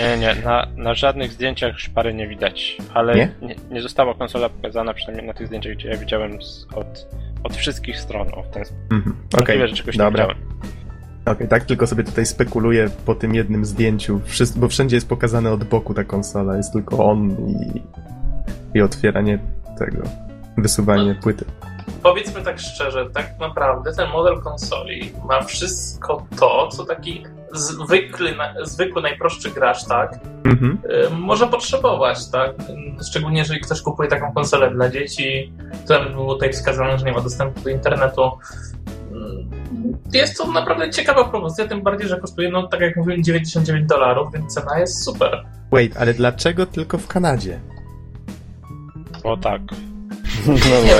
Nie, 0.00 0.18
nie, 0.18 0.34
na, 0.44 0.66
na 0.76 0.94
żadnych 0.94 1.32
zdjęciach 1.32 1.78
szpary 1.78 2.14
nie 2.14 2.28
widać, 2.28 2.78
ale 2.94 3.14
Nie? 3.14 3.30
nie, 3.42 3.54
nie 3.70 3.82
została 3.82 4.14
konsola 4.14 4.48
pokazana, 4.48 4.94
przynajmniej 4.94 5.26
na 5.26 5.34
tych 5.34 5.46
zdjęciach, 5.46 5.72
gdzie 5.72 5.88
ja 5.88 5.96
widziałem 5.96 6.42
z, 6.42 6.66
od, 6.74 7.06
od 7.44 7.56
wszystkich 7.56 8.00
stron. 8.00 8.28
O, 8.34 8.42
w 8.42 8.48
ten 8.50 8.64
sposób. 8.64 8.92
Mhm. 8.92 9.16
Okej, 9.38 9.68
że 9.68 9.74
czegoś 9.74 9.94
nie 9.94 10.04
dobra. 10.04 10.26
widziałem. 10.26 10.54
Okej, 11.26 11.48
tak 11.48 11.64
tylko 11.64 11.86
sobie 11.86 12.04
tutaj 12.04 12.26
spekuluję 12.26 12.90
po 13.06 13.14
tym 13.14 13.34
jednym 13.34 13.64
zdjęciu, 13.64 14.20
Wszys- 14.26 14.58
bo 14.58 14.68
wszędzie 14.68 14.96
jest 14.96 15.08
pokazane 15.08 15.52
od 15.52 15.64
boku 15.64 15.94
ta 15.94 16.04
konsola, 16.04 16.56
jest 16.56 16.72
tylko 16.72 17.04
on 17.04 17.30
i, 17.30 17.82
i 18.78 18.82
otwieranie 18.82 19.38
tego, 19.78 20.02
wysuwanie 20.56 21.14
płyty. 21.14 21.44
Powiedzmy 22.02 22.42
tak 22.42 22.60
szczerze, 22.60 23.10
tak 23.10 23.38
naprawdę 23.40 23.92
ten 23.92 24.10
model 24.10 24.40
konsoli 24.40 25.12
ma 25.28 25.42
wszystko 25.42 26.26
to, 26.38 26.68
co 26.68 26.84
taki 26.84 27.24
zwykły, 27.52 28.34
na- 28.36 28.54
zwykły 28.64 29.02
najprostszy 29.02 29.50
gracz, 29.50 29.84
tak, 29.84 30.18
Mhm. 30.44 30.78
y, 31.06 31.10
może 31.10 31.46
potrzebować, 31.46 32.30
tak? 32.30 32.50
Szczególnie 33.10 33.38
jeżeli 33.38 33.60
ktoś 33.60 33.80
kupuje 33.82 34.08
taką 34.08 34.32
konsolę 34.32 34.70
dla 34.70 34.88
dzieci, 34.88 35.52
to 35.88 35.94
nawet 35.98 36.12
było 36.12 36.34
tutaj 36.34 36.52
wskazane, 36.52 36.98
że 36.98 37.04
nie 37.04 37.12
ma 37.12 37.20
dostępu 37.20 37.60
do 37.60 37.70
internetu. 37.70 38.22
Mm, 39.12 39.48
Jest 40.12 40.38
to 40.38 40.52
naprawdę 40.52 40.90
ciekawa 40.90 41.24
propozycja, 41.24 41.68
tym 41.68 41.82
bardziej, 41.82 42.08
że 42.08 42.20
kosztuje, 42.20 42.50
no 42.50 42.66
tak 42.66 42.80
jak 42.80 42.96
mówiłem, 42.96 43.24
99 43.24 43.86
dolarów, 43.88 44.32
więc 44.32 44.54
cena 44.54 44.78
jest 44.78 45.04
super. 45.04 45.44
Wait, 45.72 45.96
ale 45.96 46.14
dlaczego 46.14 46.66
tylko 46.66 46.98
w 46.98 47.06
Kanadzie? 47.06 47.60
Bo 49.22 49.36
tak. 49.36 49.60
No 50.46 50.52
Nie 50.52 50.60
wiem, 50.60 50.98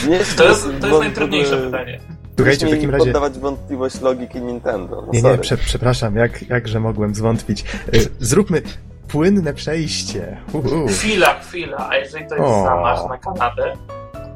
Nie, 0.10 0.18
to 0.18 0.44
jest, 0.44 0.66
to 0.80 0.86
jest 0.86 1.00
najtrudniejsze 1.00 1.56
pytanie. 1.56 2.00
Słuchajcie, 2.36 2.66
w 2.66 2.70
takim 2.70 2.90
razie... 2.90 3.04
poddawać 3.04 3.38
wątpliwość 3.38 4.00
logiki 4.00 4.40
Nintendo. 4.40 5.02
No 5.06 5.12
Nie, 5.12 5.22
nie, 5.22 5.38
prze, 5.38 5.56
przepraszam, 5.56 6.16
jak, 6.16 6.48
jakże 6.48 6.80
mogłem 6.80 7.14
zwątpić. 7.14 7.64
Y, 7.94 8.08
Zróbmy 8.20 8.62
płynne 9.08 9.54
przejście. 9.54 10.36
Uhu. 10.52 10.86
Chwila, 10.88 11.40
chwila, 11.40 11.88
a 11.90 11.96
jeżeli 11.96 12.28
to 12.28 12.34
jest 12.34 12.46
O. 12.46 12.64
zamach 12.64 12.98
na 13.08 13.18
Kanadę, 13.18 13.76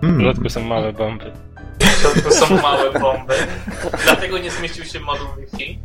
W 0.00 0.04
Mm. 0.04 0.20
środku 0.20 0.48
są 0.48 0.60
małe 0.64 0.92
bomby. 0.92 1.32
w 1.80 2.00
środku 2.00 2.30
są 2.30 2.62
małe 2.62 2.92
bomby, 3.00 3.34
dlatego 4.04 4.38
nie 4.38 4.50
zmieścił 4.50 4.84
się 4.84 5.00
moduł 5.00 5.26
Wi-Fi. 5.38 5.78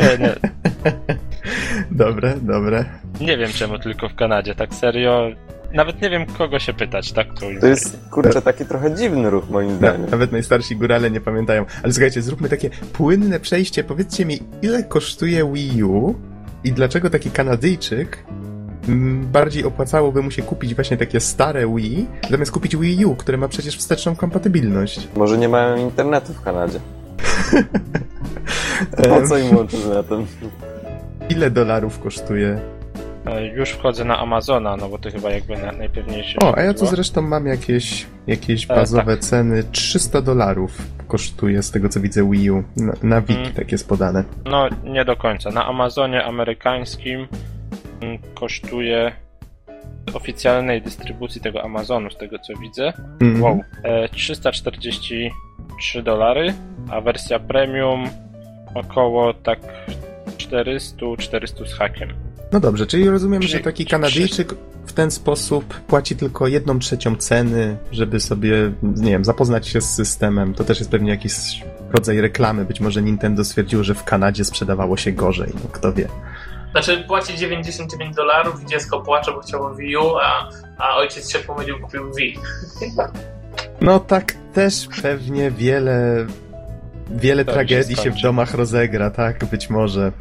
Nie, 0.00 0.18
nie, 0.18 0.34
Dobre, 1.90 2.34
dobre. 2.42 2.84
nie 3.20 3.36
wiem 3.36 3.50
czemu 3.52 3.78
tylko 3.78 4.08
w 4.08 4.14
Kanadzie, 4.14 4.54
tak 4.54 4.74
serio. 4.74 5.28
Nawet 5.74 6.02
nie 6.02 6.10
wiem 6.10 6.26
kogo 6.26 6.58
się 6.58 6.74
pytać, 6.74 7.12
tak 7.12 7.26
to 7.34 7.40
To 7.60 7.66
jest, 7.66 7.98
kurczę, 8.10 8.42
taki 8.42 8.64
trochę 8.64 8.94
dziwny 8.94 9.30
ruch 9.30 9.50
moim 9.50 9.70
Na, 9.70 9.76
zdaniem. 9.76 10.10
nawet 10.10 10.32
najstarsi 10.32 10.76
górale 10.76 11.10
nie 11.10 11.20
pamiętają. 11.20 11.64
Ale 11.82 11.92
słuchajcie, 11.92 12.22
zróbmy 12.22 12.48
takie 12.48 12.70
płynne 12.92 13.40
przejście. 13.40 13.84
Powiedzcie 13.84 14.26
mi, 14.26 14.38
ile 14.62 14.82
kosztuje 14.84 15.52
Wii 15.52 15.82
U 15.84 16.14
i 16.64 16.72
dlaczego 16.72 17.10
taki 17.10 17.30
Kanadyjczyk 17.30 18.24
mm, 18.88 19.26
bardziej 19.32 19.64
opłacałoby 19.64 20.22
mu 20.22 20.30
się 20.30 20.42
kupić 20.42 20.74
właśnie 20.74 20.96
takie 20.96 21.20
stare 21.20 21.74
Wii, 21.76 22.06
zamiast 22.30 22.52
kupić 22.52 22.76
Wii 22.76 23.04
U, 23.04 23.16
które 23.16 23.38
ma 23.38 23.48
przecież 23.48 23.76
wsteczną 23.76 24.16
kompatybilność. 24.16 25.08
Może 25.16 25.38
nie 25.38 25.48
mają 25.48 25.76
internetu 25.76 26.32
w 26.34 26.40
Kanadzie. 26.42 26.80
Po 29.08 29.28
co 29.28 29.38
im 29.38 29.56
łączy 29.56 29.76
z 29.76 29.86
netem? 29.88 30.26
Ile 31.30 31.50
dolarów 31.50 31.98
kosztuje? 32.00 32.60
E, 33.26 33.46
Już 33.46 33.70
wchodzę 33.70 34.04
na 34.04 34.18
Amazona, 34.18 34.76
no 34.76 34.88
bo 34.88 34.98
to 34.98 35.10
chyba 35.10 35.30
jakby 35.30 35.56
na, 35.56 35.72
najpewniejsze. 35.72 36.38
O, 36.42 36.58
a 36.58 36.62
ja 36.62 36.74
tu 36.74 36.86
zresztą 36.86 37.22
mam 37.22 37.46
jakieś, 37.46 38.06
jakieś 38.26 38.64
E, 38.64 38.74
bazowe 38.74 39.16
ceny. 39.18 39.64
300 39.64 40.20
dolarów 40.22 40.78
kosztuje 41.08 41.62
z 41.62 41.70
tego 41.70 41.88
co 41.88 42.00
widzę 42.00 42.30
Wii 42.30 42.50
U. 42.50 42.62
Na, 42.76 42.92
na 43.02 43.20
Wiki 43.20 43.40
Mm. 43.40 43.52
tak 43.52 43.72
jest 43.72 43.88
podane. 43.88 44.24
No, 44.44 44.68
nie 44.84 45.04
do 45.04 45.16
końca. 45.16 45.50
Na 45.50 45.66
Amazonie 45.66 46.24
amerykańskim 46.24 47.28
mm, 48.00 48.18
kosztuje 48.34 49.12
oficjalnej 50.14 50.82
dystrybucji 50.82 51.40
tego 51.40 51.62
Amazonu, 51.64 52.10
z 52.10 52.16
tego 52.16 52.38
co 52.38 52.52
widzę, 52.56 52.92
Mhm. 53.20 53.42
wow, 53.42 53.60
e, 53.82 54.08
343 54.08 56.02
dolary, 56.02 56.54
a 56.90 57.00
wersja 57.00 57.38
premium 57.38 58.04
około 58.74 59.34
tak 59.34 59.58
400-400 60.48 61.66
z 61.66 61.74
hakiem. 61.74 62.08
No 62.52 62.60
dobrze, 62.60 62.86
czyli 62.86 63.10
rozumiem, 63.10 63.40
Przy- 63.40 63.48
że 63.50 63.60
taki 63.60 63.86
Kanadyjczyk 63.86 64.54
w 64.86 64.92
ten 64.92 65.10
sposób 65.10 65.74
płaci 65.80 66.16
tylko 66.16 66.46
jedną 66.48 66.78
trzecią 66.78 67.16
ceny, 67.16 67.76
żeby 67.92 68.20
sobie, 68.20 68.72
nie 68.82 69.10
wiem, 69.10 69.24
zapoznać 69.24 69.68
się 69.68 69.80
z 69.80 69.90
systemem. 69.94 70.54
To 70.54 70.64
też 70.64 70.78
jest 70.78 70.90
pewnie 70.90 71.10
jakiś 71.10 71.32
rodzaj 71.92 72.20
reklamy. 72.20 72.64
Być 72.64 72.80
może 72.80 73.02
Nintendo 73.02 73.44
stwierdziło, 73.44 73.84
że 73.84 73.94
w 73.94 74.04
Kanadzie 74.04 74.44
sprzedawało 74.44 74.96
się 74.96 75.12
gorzej. 75.12 75.52
No, 75.54 75.60
kto 75.72 75.92
wie. 75.92 76.08
Znaczy 76.70 77.04
płaci 77.08 77.36
99 77.38 78.16
dolarów 78.16 78.62
i 78.62 78.66
dziecko 78.66 79.00
płacze, 79.00 79.32
bo 79.32 79.40
chciało 79.40 79.74
Wii 79.74 79.96
U, 79.96 80.16
a, 80.16 80.48
a 80.78 80.96
ojciec 80.96 81.30
się 81.30 81.38
pomylił, 81.38 81.80
kupił 81.80 82.14
Wii. 82.14 82.36
No 83.80 84.00
tak 84.00 84.32
też 84.54 84.88
pewnie 85.02 85.50
wiele, 85.50 86.26
wiele 87.10 87.44
Tak, 87.44 87.54
tragedii 87.54 87.96
się 87.96 88.02
się 88.02 88.10
w 88.10 88.22
domach 88.22 88.54
rozegra, 88.54 89.10
tak? 89.10 89.44
Być 89.44 89.70
może. 89.70 90.12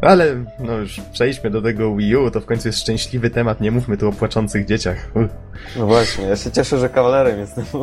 Ale 0.00 0.44
no 0.58 0.76
już 0.76 1.00
przejdźmy 1.12 1.50
do 1.50 1.62
tego 1.62 1.96
Wii 1.96 2.16
U, 2.16 2.30
to 2.30 2.40
w 2.40 2.46
końcu 2.46 2.68
jest 2.68 2.80
szczęśliwy 2.80 3.30
temat, 3.30 3.60
nie 3.60 3.70
mówmy 3.70 3.96
tu 3.96 4.08
o 4.08 4.12
płaczących 4.12 4.66
dzieciach. 4.66 5.10
No 5.76 5.86
właśnie, 5.86 6.24
ja 6.24 6.36
się 6.36 6.50
cieszę, 6.50 6.78
że 6.78 6.88
kawalerem 6.88 7.38
jestem. 7.38 7.64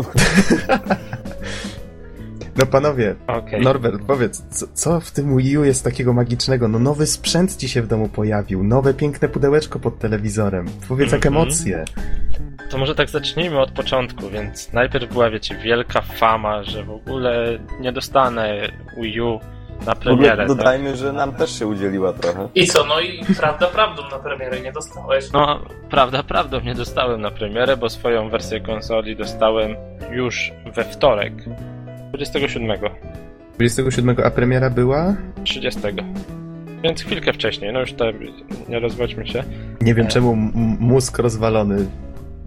No 2.60 2.66
panowie, 2.66 3.16
Okej. 3.28 3.62
Norbert, 3.62 4.01
powiedz, 4.07 4.43
co, 4.49 4.66
co 4.74 4.99
w 4.99 5.12
tym 5.12 5.38
Wii 5.38 5.57
U 5.57 5.64
jest 5.64 5.84
takiego 5.84 6.14
magicznego? 6.14 6.68
No 6.68 6.80
nowy 6.80 7.07
sprzęt 7.07 7.55
ci 7.57 7.70
się 7.70 7.82
w 7.82 7.88
domu 7.88 8.10
pojawił, 8.10 8.64
nowe 8.64 8.93
piękne 8.93 9.30
pudełeczko 9.30 9.80
pod 9.80 9.99
telewizorem. 9.99 10.66
Powiedz 10.88 11.12
jak 11.12 11.26
Mhm. 11.26 11.43
emocje. 11.43 11.86
To 12.70 12.78
może 12.78 12.95
tak 12.95 13.10
zacznijmy 13.10 13.60
od 13.60 13.72
początku, 13.72 14.30
więc 14.30 14.74
najpierw 14.74 15.14
była, 15.14 15.30
wiecie, 15.30 15.55
wielka 15.55 16.01
fama, 16.01 16.64
że 16.64 16.84
w 16.84 16.91
ogóle 16.91 17.60
nie 17.80 17.91
dostanę 17.91 18.70
Wii 19.01 19.22
U 19.22 19.39
na 19.86 19.95
premierę. 19.95 20.38
Tak? 20.38 20.47
dodajmy, 20.47 20.95
że 20.95 21.14
nam 21.14 21.34
też 21.36 21.60
się 21.60 21.68
udzieliła 21.68 22.14
trochę. 22.14 22.47
I 22.55 22.68
co, 22.68 22.86
no 22.86 22.99
i 22.99 23.26
prawda 23.38 23.68
prawdą 23.68 24.01
na 24.12 24.20
premierę 24.20 24.62
nie 24.62 24.72
dostałeś. 24.72 25.32
No, 25.34 25.60
prawda, 25.89 26.24
prawdą 26.24 26.62
nie 26.62 26.76
dostałem 26.76 27.22
na 27.22 27.32
premierę, 27.32 27.78
bo 27.78 27.89
swoją 27.89 28.30
wersję 28.30 28.60
konsoli 28.62 29.16
dostałem 29.16 29.76
już 30.12 30.51
we 30.76 30.84
wtorek, 30.84 31.34
27, 32.10 32.80
27, 33.55 34.16
a 34.26 34.30
premiera 34.32 34.70
była? 34.70 35.16
30. 35.43 35.80
Więc 36.84 37.01
chwilkę 37.03 37.34
wcześniej, 37.34 37.74
no 37.74 37.80
już 37.80 37.93
to 37.93 38.05
nie 38.70 38.80
rozwodźmy 38.80 39.28
się. 39.28 39.43
Nie 39.82 39.93
wiem 39.95 40.07
czemu 40.07 40.36
mózg 40.80 41.20
rozwalony. 41.20 41.86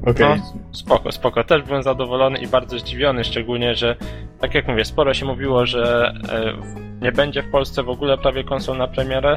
Okej. 0.06 0.26
No, 0.28 0.52
spoko, 0.72 1.12
spoko. 1.12 1.44
Też 1.44 1.62
byłem 1.62 1.82
zadowolony 1.82 2.38
i 2.38 2.46
bardzo 2.46 2.78
zdziwiony, 2.78 3.24
szczególnie, 3.24 3.74
że 3.74 3.96
tak 4.40 4.54
jak 4.54 4.68
mówię, 4.68 4.84
sporo 4.84 5.14
się 5.14 5.26
mówiło, 5.26 5.66
że 5.66 6.12
e, 6.32 6.52
nie 7.04 7.12
będzie 7.12 7.42
w 7.42 7.50
Polsce 7.50 7.82
w 7.82 7.88
ogóle 7.88 8.18
prawie 8.18 8.44
konsol 8.44 8.78
na 8.78 8.88
premierę. 8.88 9.36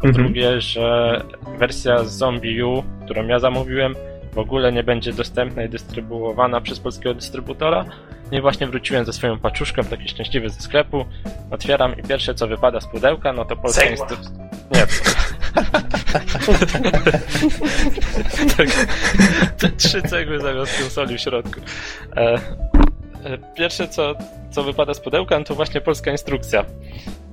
Po 0.00 0.08
Mhm. 0.08 0.24
drugie, 0.24 0.60
że 0.60 1.20
wersja 1.58 2.04
z 2.04 2.12
Zombie 2.18 2.62
U, 2.62 2.82
którą 3.04 3.26
ja 3.26 3.38
zamówiłem, 3.38 3.94
w 4.34 4.38
ogóle 4.38 4.72
nie 4.72 4.82
będzie 4.82 5.12
dostępna 5.12 5.62
i 5.62 5.68
dystrybuowana 5.68 6.60
przez 6.60 6.80
polskiego 6.80 7.14
dystrybutora. 7.14 7.84
No 8.32 8.38
i 8.38 8.40
właśnie 8.40 8.66
wróciłem 8.66 9.04
ze 9.04 9.12
swoją 9.12 9.38
paczuszką, 9.38 9.84
taki 9.84 10.08
szczęśliwy 10.08 10.50
ze 10.50 10.60
sklepu. 10.60 11.04
Otwieram 11.50 11.98
i 11.98 12.02
pierwsze 12.02 12.34
co 12.34 12.46
wypada 12.46 12.80
z 12.80 12.86
pudełka, 12.86 13.32
no 13.32 13.44
to 13.44 13.56
polska 13.56 13.84
instrukcja. 13.84 14.30
Nie. 14.74 14.86
tak, 18.56 18.68
te 19.58 19.68
trzy 19.68 20.02
cegły 20.02 20.40
zamiast 20.40 20.80
konsoli 20.80 21.18
w 21.18 21.20
środku. 21.20 21.60
E, 22.16 22.20
e, 22.24 22.38
pierwsze 23.54 23.88
co, 23.88 24.14
co 24.50 24.62
wypada 24.62 24.94
z 24.94 25.00
pudełka, 25.00 25.38
no 25.38 25.44
to 25.44 25.54
właśnie 25.54 25.80
polska 25.80 26.10
instrukcja 26.10 26.64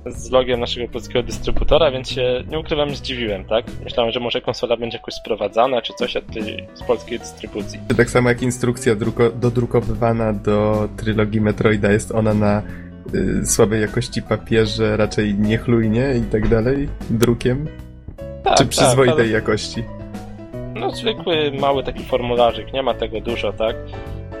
z 0.06 0.30
logiem 0.30 0.60
naszego 0.60 0.88
polskiego 0.88 1.22
dystrybutora, 1.22 1.90
więc 1.90 2.08
się 2.10 2.44
nie 2.50 2.58
ukrywam, 2.58 2.94
zdziwiłem, 2.94 3.44
tak? 3.44 3.64
Myślałem, 3.84 4.12
że 4.12 4.20
może 4.20 4.40
konsola 4.40 4.76
będzie 4.76 4.98
jakoś 4.98 5.14
sprowadzana, 5.14 5.82
czy 5.82 5.92
coś 5.92 6.16
od 6.16 6.26
tej 6.26 6.66
z 6.74 6.82
polskiej 6.82 7.18
dystrybucji. 7.18 7.78
Tak 7.96 8.10
samo 8.10 8.28
jak 8.28 8.42
instrukcja 8.42 8.94
druko- 8.96 9.30
dodrukowywana 9.40 10.32
do 10.32 10.88
trylogii 10.96 11.40
Metroida 11.40 11.92
jest 11.92 12.12
ona 12.12 12.34
na 12.34 12.62
y, 13.42 13.46
słabej 13.46 13.80
jakości 13.80 14.22
papierze, 14.22 14.96
raczej 14.96 15.34
niechlujnie 15.34 16.14
i 16.16 16.30
tak 16.32 16.48
dalej, 16.48 16.88
drukiem, 17.10 17.66
Tak, 18.44 18.56
czy 18.58 18.66
przyzwoitej 18.66 19.14
ale- 19.20 19.28
jakości. 19.28 19.82
No 20.74 20.90
zwykły, 20.90 21.52
mały 21.60 21.82
taki 21.82 22.04
formularzyk, 22.04 22.72
nie 22.72 22.82
ma 22.82 22.94
tego 22.94 23.20
dużo, 23.20 23.52
tak? 23.52 23.76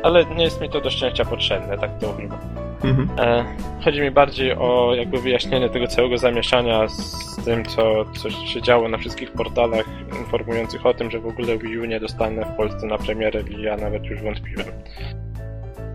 Ale 0.02 0.24
nie 0.24 0.44
jest 0.44 0.60
mi 0.60 0.70
to 0.70 0.80
do 0.80 0.90
szczęścia 0.90 1.24
potrzebne, 1.24 1.78
tak 1.78 1.98
to 1.98 2.10
ujmę. 2.10 2.38
Mhm. 2.84 3.08
E, 3.18 3.44
chodzi 3.84 4.00
mi 4.00 4.10
bardziej 4.10 4.52
o 4.52 4.94
jakby 4.94 5.20
wyjaśnienie 5.20 5.68
tego 5.68 5.86
całego 5.86 6.18
zamieszania 6.18 6.88
z 6.88 7.36
tym, 7.44 7.64
co, 7.64 8.04
co 8.04 8.30
się 8.30 8.62
działo 8.62 8.88
na 8.88 8.98
wszystkich 8.98 9.32
portalach 9.32 9.84
informujących 10.18 10.86
o 10.86 10.94
tym, 10.94 11.10
że 11.10 11.20
w 11.20 11.26
ogóle 11.26 11.58
Wii 11.58 11.78
U 11.78 11.84
nie 11.84 12.00
dostanę 12.00 12.44
w 12.44 12.56
Polsce 12.56 12.86
na 12.86 12.98
premierę 12.98 13.42
i 13.50 13.62
ja 13.62 13.76
nawet 13.76 14.04
już 14.04 14.22
wątpiłem. 14.22 14.66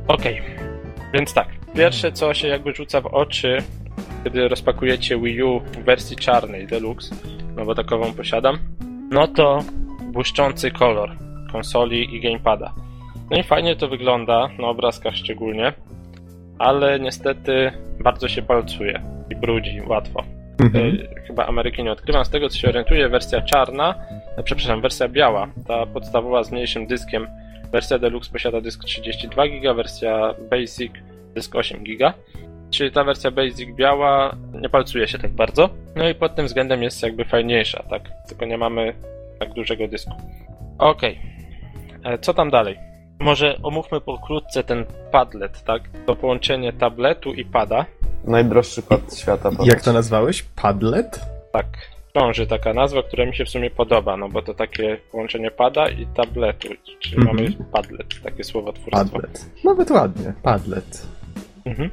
Okej, 0.07 0.41
więc 1.13 1.33
tak. 1.33 1.47
Pierwsze, 1.75 2.11
co 2.11 2.33
się 2.33 2.47
jakby 2.47 2.73
rzuca 2.73 3.01
w 3.01 3.05
oczy, 3.05 3.57
kiedy 4.23 4.47
rozpakujecie 4.47 5.17
Wii 5.17 5.43
U 5.43 5.59
w 5.59 5.83
wersji 5.83 6.15
czarnej 6.15 6.67
Deluxe, 6.67 7.15
no 7.55 7.65
bo 7.65 7.75
takową 7.75 8.13
posiadam, 8.13 8.57
no 9.11 9.27
to 9.27 9.59
błyszczący 10.11 10.71
kolor 10.71 11.11
konsoli 11.51 12.15
i 12.15 12.21
gamepada. 12.21 12.73
No 13.31 13.37
i 13.37 13.43
fajnie 13.43 13.75
to 13.75 13.87
wygląda, 13.87 14.49
na 14.59 14.67
obrazkach 14.67 15.15
szczególnie, 15.15 15.73
ale 16.59 16.99
niestety 16.99 17.71
bardzo 17.99 18.27
się 18.27 18.41
palcuje 18.41 19.01
i 19.29 19.35
brudzi 19.35 19.81
łatwo. 19.87 20.23
Mhm. 20.59 20.85
Y, 20.85 21.07
Chyba 21.27 21.45
Ameryki 21.45 21.83
nie 21.83 21.91
odkrywam. 21.91 22.25
Z 22.25 22.29
tego 22.29 22.49
co 22.49 22.57
się 22.57 22.69
orientuję, 22.69 23.09
wersja 23.09 23.41
czarna, 23.41 23.95
e, 24.37 24.43
przepraszam, 24.43 24.81
wersja 24.81 25.07
biała, 25.07 25.47
ta 25.67 25.85
podstawowa 25.85 26.43
z 26.43 26.51
mniejszym 26.51 26.87
dyskiem, 26.87 27.27
wersja 27.71 27.99
Deluxe 27.99 28.31
posiada 28.31 28.61
dysk 28.61 28.83
32 28.83 29.47
GB, 29.47 29.73
wersja 29.73 30.33
Basic 30.49 30.91
dysk 31.35 31.55
8 31.55 31.83
GB. 31.83 32.13
Czyli 32.71 32.91
ta 32.91 33.03
wersja 33.03 33.31
Basic 33.31 33.75
biała 33.75 34.35
nie 34.61 34.69
palcuje 34.69 35.07
się 35.07 35.17
tak 35.17 35.31
bardzo. 35.31 35.69
No 35.95 36.09
i 36.09 36.15
pod 36.15 36.35
tym 36.35 36.45
względem 36.45 36.83
jest 36.83 37.03
jakby 37.03 37.25
fajniejsza, 37.25 37.83
tak? 37.89 38.01
Tylko 38.27 38.45
nie 38.45 38.57
mamy 38.57 38.93
tak 39.39 39.53
dużego 39.53 39.87
dysku. 39.87 40.11
Okej. 40.77 41.19
E, 42.03 42.17
Co 42.17 42.33
tam 42.33 42.49
dalej? 42.49 42.77
Może 43.19 43.57
omówmy 43.63 44.01
pokrótce 44.01 44.63
ten 44.63 44.85
padlet, 45.11 45.63
tak? 45.63 45.81
To 46.05 46.15
połączenie 46.15 46.73
tabletu 46.73 47.33
i 47.33 47.45
pada. 47.45 47.85
Najdroższy 48.23 48.81
pad 48.81 49.17
świata. 49.17 49.49
Jak 49.63 49.81
to 49.81 49.93
nazwałeś? 49.93 50.43
Padlet? 50.43 51.19
Tak, 51.51 51.65
krąży 52.13 52.47
taka 52.47 52.73
nazwa, 52.73 53.03
która 53.03 53.25
mi 53.25 53.35
się 53.35 53.45
w 53.45 53.49
sumie 53.49 53.69
podoba, 53.69 54.17
no 54.17 54.29
bo 54.29 54.41
to 54.41 54.53
takie 54.53 54.97
połączenie 55.11 55.51
pada 55.51 55.89
i 55.89 56.05
tabletu, 56.07 56.67
czyli 56.99 57.17
Mhm. 57.17 57.35
mamy 57.37 57.51
padlet, 57.71 58.21
takie 58.23 58.43
słowotwórstwo. 58.43 59.05
Padlet. 59.05 59.45
Nawet 59.63 59.91
ładnie, 59.91 60.33
padlet. 60.43 61.07
Mhm. 61.65 61.89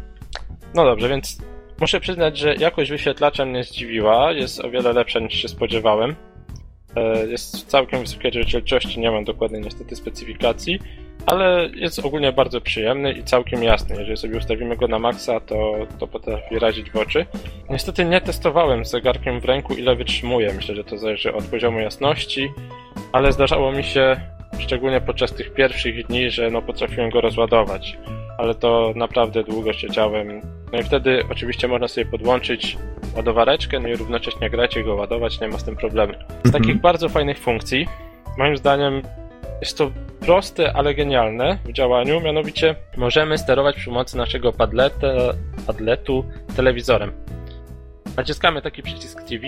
No 0.75 0.85
dobrze, 0.85 1.09
więc 1.09 1.39
muszę 1.81 2.01
przyznać, 2.01 2.39
że 2.39 2.55
jakość 2.55 2.91
wyświetlacza 2.91 3.45
mnie 3.45 3.65
zdziwiła, 3.65 4.33
jest 4.33 4.61
o 4.65 4.71
wiele 4.71 4.93
lepsza 4.93 5.19
niż 5.21 5.35
się 5.35 5.49
spodziewałem. 5.49 6.15
E, 6.97 7.27
Jest 7.27 7.57
w 7.57 7.65
całkiem 7.65 8.01
wysokiej 8.01 8.31
rozdzielczości, 8.31 9.01
nie 9.01 9.11
mam 9.11 9.25
dokładnej 9.25 9.61
niestety 9.61 9.97
specyfikacji, 9.97 10.79
ale 11.27 11.69
jest 11.75 11.99
ogólnie 11.99 12.33
bardzo 12.33 12.61
przyjemny 12.61 13.13
i 13.13 13.25
całkiem 13.25 13.63
jasny. 13.63 13.97
Jeżeli 13.99 14.17
sobie 14.17 14.39
ustawimy 14.39 14.77
go 14.77 14.89
na 14.89 14.99
maksa, 14.99 15.41
to, 15.41 15.75
to 15.99 16.07
potrafi 16.07 16.59
razić 16.59 16.91
w 16.91 16.97
oczy. 16.97 17.27
Niestety 17.71 18.05
nie 18.05 18.21
testowałem 18.21 18.85
z 18.85 18.91
zegarkiem 18.91 19.41
w 19.41 19.45
ręku, 19.45 19.75
ile 19.75 19.97
wytrzymuje. 19.97 20.53
Myślę, 20.55 20.75
że 20.75 20.85
to 20.85 20.99
zależy 20.99 21.35
od 21.35 21.45
poziomu 21.45 21.81
jasności, 21.81 22.51
ale 23.13 23.33
zdarzało 23.33 23.73
mi 23.73 23.85
się, 23.85 24.17
szczególnie 24.59 25.01
podczas 25.01 25.33
tych 25.33 25.55
pierwszych 25.55 26.07
dni, 26.07 26.31
że 26.31 26.51
no, 26.51 26.63
potrafiłem 26.63 27.11
go 27.11 27.21
rozładować. 27.21 27.99
Ale 28.39 28.55
to 28.55 28.93
naprawdę 28.97 29.45
długo 29.45 29.73
siedziałem. 29.73 30.41
No 30.73 30.79
i 30.79 30.83
wtedy 30.83 31.23
oczywiście 31.31 31.69
można 31.69 31.89
sobie 31.89 32.07
podłączyć 32.07 32.79
ładowareczkę, 33.17 33.81
no 33.81 33.89
i 33.89 33.97
równocześnie 33.97 34.51
grać 34.51 34.77
i 34.77 34.85
go 34.85 34.95
ładować, 34.95 35.41
nie 35.41 35.49
ma 35.49 35.59
z 35.59 35.65
tym 35.65 35.77
problemu. 35.77 36.13
Z 36.45 36.53
takich 36.53 36.81
bardzo 36.81 37.09
fajnych 37.09 37.39
funkcji, 37.39 37.87
moim 38.39 38.57
zdaniem 38.57 39.03
jest 39.65 39.79
to 39.79 39.91
proste, 40.21 40.73
ale 40.73 40.95
genialne 40.95 41.59
w 41.65 41.73
działaniu, 41.73 42.21
mianowicie 42.21 42.75
możemy 42.97 43.39
sterować 43.39 43.77
przy 43.77 43.85
pomocy 43.85 44.17
naszego 44.17 44.53
padleta, 44.53 45.07
padletu 45.67 46.25
telewizorem. 46.57 47.13
Naciskamy 48.17 48.63
taki 48.63 48.83
przycisk 48.83 49.23
TV 49.23 49.47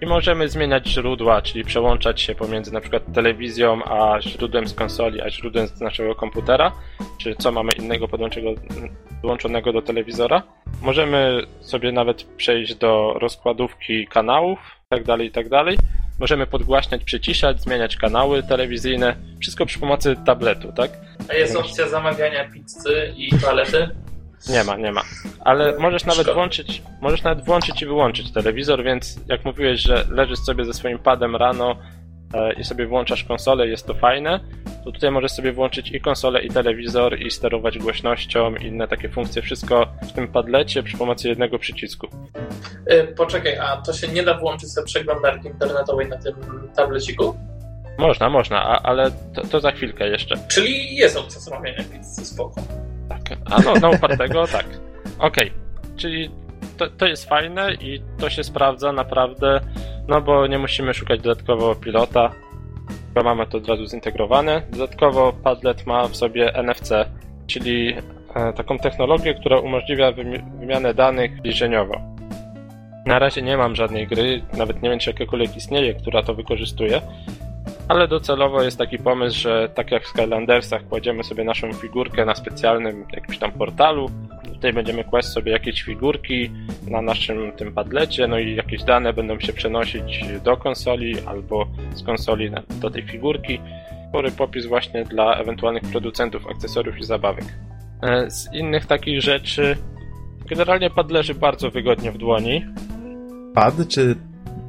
i 0.00 0.06
możemy 0.06 0.48
zmieniać 0.48 0.88
źródła, 0.88 1.42
czyli 1.42 1.64
przełączać 1.64 2.20
się 2.20 2.34
pomiędzy 2.34 2.72
na 2.72 2.80
przykład 2.80 3.12
telewizją 3.14 3.84
a 3.84 4.20
źródłem 4.20 4.68
z 4.68 4.74
konsoli, 4.74 5.20
a 5.20 5.30
źródłem 5.30 5.66
z 5.66 5.80
naszego 5.80 6.14
komputera, 6.14 6.72
czy 7.18 7.34
co 7.34 7.52
mamy 7.52 7.72
innego 7.78 8.08
podłączonego, 8.08 9.72
do 9.72 9.82
telewizora. 9.82 10.42
Możemy 10.82 11.42
sobie 11.60 11.92
nawet 11.92 12.24
przejść 12.24 12.74
do 12.74 13.14
rozkładówki 13.20 14.06
kanałów, 14.06 14.58
tak 14.88 15.04
dalej, 15.04 15.28
i 15.28 15.30
tak. 15.30 15.48
Możemy 16.20 16.46
podgłaśniać, 16.46 17.04
przyciszać, 17.04 17.60
zmieniać 17.62 17.96
kanały 17.96 18.42
telewizyjne, 18.42 19.16
wszystko 19.40 19.66
przy 19.66 19.78
pomocy 19.78 20.16
tabletu, 20.26 20.72
tak? 20.72 20.90
A 21.30 21.34
jest 21.34 21.56
opcja 21.56 21.88
zamawiania 21.88 22.48
pizzy 22.50 23.14
i 23.16 23.30
toalety? 23.38 23.90
Nie 24.48 24.64
ma, 24.64 24.76
nie 24.76 24.92
ma. 24.92 25.02
Ale 25.40 25.78
możesz 25.78 26.04
nawet 26.04 26.22
Szkoda. 26.22 26.34
włączyć, 26.34 26.82
możesz 27.00 27.22
nawet 27.22 27.44
włączyć 27.44 27.82
i 27.82 27.86
wyłączyć 27.86 28.32
telewizor, 28.32 28.84
więc 28.84 29.20
jak 29.28 29.44
mówiłeś, 29.44 29.80
że 29.80 30.04
leżysz 30.10 30.38
sobie 30.38 30.64
ze 30.64 30.72
swoim 30.74 30.98
padem 30.98 31.36
rano 31.36 31.76
i 32.56 32.64
sobie 32.64 32.86
włączasz 32.86 33.24
konsolę, 33.24 33.68
jest 33.68 33.86
to 33.86 33.94
fajne, 33.94 34.40
to 34.84 34.92
tutaj 34.92 35.10
możesz 35.10 35.32
sobie 35.32 35.52
włączyć 35.52 35.90
i 35.90 36.00
konsolę, 36.00 36.42
i 36.42 36.48
telewizor, 36.48 37.20
i 37.20 37.30
sterować 37.30 37.78
głośnością, 37.78 38.54
i 38.56 38.66
inne 38.66 38.88
takie 38.88 39.08
funkcje, 39.08 39.42
wszystko 39.42 39.86
w 40.02 40.12
tym 40.12 40.28
padlecie 40.28 40.82
przy 40.82 40.96
pomocy 40.96 41.28
jednego 41.28 41.58
przycisku. 41.58 42.06
Y, 42.92 43.14
Poczekaj, 43.16 43.58
a 43.58 43.76
to 43.76 43.92
się 43.92 44.08
nie 44.08 44.22
da 44.22 44.38
włączyć 44.38 44.72
sobie 44.72 44.86
przeglądarki 44.86 45.48
internetowej 45.48 46.08
na 46.08 46.16
tym 46.16 46.34
tableciku? 46.76 47.36
Można, 47.98 48.30
można, 48.30 48.62
a, 48.62 48.82
ale 48.82 49.10
to, 49.34 49.42
to 49.42 49.60
za 49.60 49.72
chwilkę 49.72 50.08
jeszcze. 50.08 50.36
Czyli 50.48 50.96
jest 50.96 51.16
opcja 51.16 51.40
zamawiania 51.40 51.84
pizzy, 51.92 52.26
spoko. 52.26 52.60
Tak. 53.08 53.38
A 53.44 53.62
no, 53.62 53.74
na 53.74 53.88
upartego, 53.90 54.46
tak. 54.46 54.66
Okej. 55.18 55.52
Czyli 55.96 56.30
to, 56.76 56.90
to 56.90 57.06
jest 57.06 57.28
fajne 57.28 57.74
i 57.74 58.02
to 58.18 58.30
się 58.30 58.44
sprawdza 58.44 58.92
naprawdę 58.92 59.60
no 60.10 60.20
bo 60.20 60.46
nie 60.46 60.58
musimy 60.58 60.94
szukać 60.94 61.20
dodatkowo 61.20 61.74
pilota, 61.74 62.30
tylko 63.04 63.28
mamy 63.28 63.46
to 63.46 63.58
od 63.58 63.68
razu 63.68 63.86
zintegrowane. 63.86 64.62
Dodatkowo 64.70 65.32
Padlet 65.32 65.86
ma 65.86 66.08
w 66.08 66.16
sobie 66.16 66.52
NFC, 66.62 66.90
czyli 67.46 67.94
e, 68.34 68.52
taką 68.52 68.78
technologię, 68.78 69.34
która 69.34 69.58
umożliwia 69.58 70.12
wymi- 70.12 70.58
wymianę 70.60 70.94
danych 70.94 71.38
zbliżeniowo. 71.38 72.00
Na 73.06 73.18
razie 73.18 73.42
nie 73.42 73.56
mam 73.56 73.76
żadnej 73.76 74.06
gry, 74.06 74.42
nawet 74.58 74.82
nie 74.82 74.90
wiem 74.90 74.98
czy 74.98 75.10
jakakolwiek 75.10 75.56
istnieje, 75.56 75.94
która 75.94 76.22
to 76.22 76.34
wykorzystuje, 76.34 77.00
ale 77.88 78.08
docelowo 78.08 78.62
jest 78.62 78.78
taki 78.78 78.98
pomysł, 78.98 79.40
że 79.40 79.70
tak 79.74 79.90
jak 79.90 80.04
w 80.04 80.08
Skylandersach 80.08 80.88
kładziemy 80.88 81.24
sobie 81.24 81.44
naszą 81.44 81.72
figurkę 81.72 82.24
na 82.24 82.34
specjalnym 82.34 83.04
jakimś 83.12 83.38
tam 83.38 83.52
portalu, 83.52 84.10
tutaj 84.54 84.72
będziemy 84.72 85.04
kłaść 85.04 85.28
sobie 85.28 85.52
jakieś 85.52 85.82
figurki 85.82 86.50
na 86.88 87.02
naszym 87.02 87.52
tym 87.52 87.72
padlecie, 87.72 88.26
no 88.28 88.38
i 88.38 88.54
jakieś 88.56 88.82
dane 88.84 89.12
będą 89.12 89.40
się 89.40 89.52
przenosić 89.52 90.24
do 90.44 90.56
konsoli 90.56 91.14
albo 91.26 91.66
z 91.94 92.02
konsoli 92.02 92.50
na- 92.50 92.62
do 92.80 92.90
tej 92.90 93.02
figurki. 93.02 93.60
Spory 94.08 94.30
popis 94.30 94.66
właśnie 94.66 95.04
dla 95.04 95.34
ewentualnych 95.36 95.82
producentów 95.82 96.46
akcesoriów 96.46 96.98
i 96.98 97.04
zabawek. 97.04 97.44
E, 98.02 98.30
Z 98.30 98.54
innych 98.54 98.86
takich 98.86 99.22
rzeczy 99.22 99.76
generalnie 100.48 100.90
pad 100.90 101.10
leży 101.10 101.34
bardzo 101.34 101.70
wygodnie 101.70 102.12
w 102.12 102.18
dłoni. 102.18 102.64
Pad 103.54 103.74
czy 103.88 104.16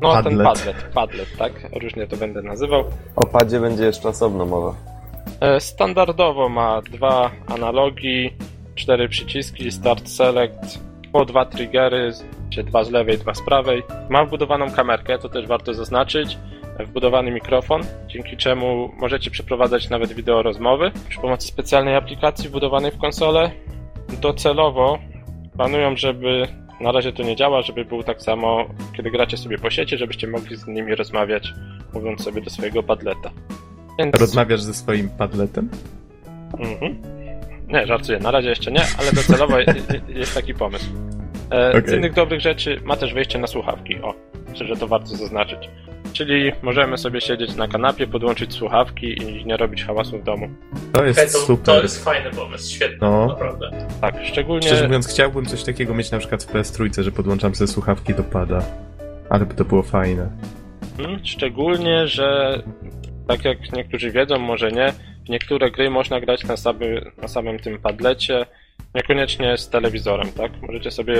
No 0.01 0.23
ten 0.23 0.23
Padlet. 0.23 0.43
padlet, 0.43 0.93
padlet, 0.93 1.37
tak? 1.37 1.51
Różnie 1.81 2.07
to 2.07 2.17
będę 2.17 2.41
nazywał. 2.41 2.83
O 3.15 3.25
padzie 3.25 3.59
będzie 3.59 3.83
jeszcze 3.85 4.09
osobno 4.09 4.45
mowa. 4.45 4.75
E, 5.41 5.59
Standardowo 5.59 6.49
ma 6.49 6.81
dwa 6.81 7.31
analogi, 7.47 8.29
cztery 8.75 9.09
przyciski, 9.09 9.71
start 9.71 10.09
select, 10.09 10.79
po 11.11 11.25
dwa 11.25 11.45
triggery, 11.45 12.11
czy 12.49 12.63
dwa 12.63 12.83
z 12.83 12.89
lewej, 12.91 13.17
dwa 13.17 13.33
z 13.33 13.41
prawej. 13.41 13.83
Ma 14.09 14.25
wbudowaną 14.25 14.71
kamerkę, 14.71 15.17
to 15.19 15.29
też 15.29 15.47
warto 15.47 15.73
zaznaczyć, 15.73 16.37
wbudowany 16.79 17.31
mikrofon, 17.31 17.81
dzięki 18.07 18.37
czemu 18.37 18.91
możecie 18.99 19.31
przeprowadzać 19.31 19.89
nawet 19.89 20.13
wideo 20.13 20.41
rozmowy 20.43 20.91
przy 21.09 21.19
pomocy 21.19 21.47
specjalnej 21.47 21.95
aplikacji 21.95 22.49
wbudowanej 22.49 22.91
w 22.91 22.97
konsolę. 22.97 23.51
Docelowo 24.21 24.99
planują, 25.57 25.95
żeby 25.97 26.47
na 26.81 26.91
razie 26.91 27.13
to 27.13 27.23
nie 27.23 27.35
działa, 27.35 27.61
żeby 27.61 27.85
był 27.85 28.03
tak 28.03 28.21
samo, 28.21 28.65
kiedy 28.97 29.11
gracie 29.11 29.37
sobie 29.37 29.57
po 29.57 29.69
sieci, 29.69 29.97
żebyście 29.97 30.27
mogli 30.27 30.55
z 30.55 30.67
nimi 30.67 30.95
rozmawiać, 30.95 31.53
mówiąc 31.93 32.23
sobie 32.23 32.41
do 32.41 32.49
swojego 32.49 32.83
padleta. 32.83 33.31
Więc... 33.99 34.15
rozmawiasz 34.19 34.61
ze 34.61 34.73
swoim 34.73 35.09
padletem? 35.09 35.69
Mhm. 36.59 37.01
Nie, 37.67 37.87
żartuję, 37.87 38.19
na 38.19 38.31
razie 38.31 38.49
jeszcze 38.49 38.71
nie, 38.71 38.81
ale 38.99 39.11
docelowo 39.11 39.59
je- 39.59 39.65
je- 40.09 40.19
jest 40.19 40.33
taki 40.33 40.53
pomysł. 40.53 40.85
E, 41.51 41.81
Z 41.81 41.83
Okej. 41.85 41.97
innych 41.97 42.13
dobrych 42.13 42.41
rzeczy 42.41 42.81
ma 42.83 42.95
też 42.95 43.13
wejście 43.13 43.39
na 43.39 43.47
słuchawki. 43.47 43.95
O, 44.01 44.13
myślę, 44.49 44.67
że 44.67 44.75
to 44.75 44.87
warto 44.87 45.07
zaznaczyć. 45.07 45.69
Czyli 46.13 46.51
możemy 46.61 46.97
sobie 46.97 47.21
siedzieć 47.21 47.55
na 47.55 47.67
kanapie, 47.67 48.07
podłączyć 48.07 48.53
słuchawki 48.53 49.21
i 49.23 49.45
nie 49.45 49.57
robić 49.57 49.83
hałasu 49.85 50.19
w 50.19 50.23
domu. 50.23 50.49
To 50.93 51.05
jest 51.05 51.19
Hej, 51.19 51.27
to, 51.27 51.37
super. 51.37 51.65
to 51.75 51.81
jest 51.81 52.03
fajny 52.03 52.31
pomysł, 52.31 52.75
świetny, 52.75 52.97
No. 53.01 53.27
naprawdę. 53.27 53.87
Tak, 54.01 54.15
szczególnie. 54.23 54.67
Szczerze 54.67 54.85
mówiąc, 54.87 55.07
chciałbym 55.07 55.45
coś 55.45 55.63
takiego 55.63 55.93
mieć 55.93 56.11
na 56.11 56.19
przykład 56.19 56.43
w 56.43 56.53
PS3, 56.53 57.01
że 57.03 57.11
podłączam 57.11 57.55
sobie 57.55 57.67
słuchawki 57.67 58.13
do 58.13 58.23
pada. 58.23 58.63
Ale 59.29 59.45
by 59.45 59.53
to 59.53 59.65
było 59.65 59.83
fajne. 59.83 60.29
Mhm, 60.99 61.19
Szczególnie, 61.25 62.07
że 62.07 62.57
tak 63.27 63.45
jak 63.45 63.71
niektórzy 63.73 64.11
wiedzą, 64.11 64.39
może 64.39 64.71
nie, 64.71 64.93
w 65.25 65.29
niektóre 65.29 65.71
gry 65.71 65.89
można 65.89 66.19
grać 66.19 66.43
na, 66.43 66.55
na 67.21 67.27
samym 67.27 67.59
tym 67.59 67.79
padlecie, 67.79 68.45
niekoniecznie 68.95 69.57
z 69.57 69.69
telewizorem, 69.69 70.31
tak? 70.31 70.51
Możecie 70.61 70.91
sobie, 70.91 71.15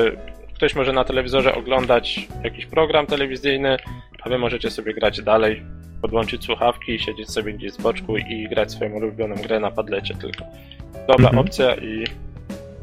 ktoś 0.56 0.76
może 0.76 0.94
na 0.94 1.04
telewizorze 1.04 1.56
oglądać 1.56 2.28
jakiś 2.44 2.66
program 2.66 3.06
telewizyjny, 3.08 3.78
a 4.24 4.30
wy 4.30 4.38
możecie 4.38 4.72
sobie 4.72 4.94
grać 4.94 5.22
dalej, 5.22 5.64
podłączyć 6.02 6.46
słuchawki, 6.46 7.00
siedzieć 7.00 7.30
sobie 7.30 7.54
gdzieś 7.54 7.74
z 7.74 7.82
boczku 7.82 8.18
i 8.18 8.50
grać 8.50 8.72
swoją 8.72 8.92
ulubioną 8.92 9.36
grę 9.36 9.60
na 9.60 9.72
padlecie 9.72 10.16
tylko. 10.16 10.46
Dobra 11.08 11.30
Mhm. 11.30 11.38
opcja 11.40 11.76
i 11.76 12.04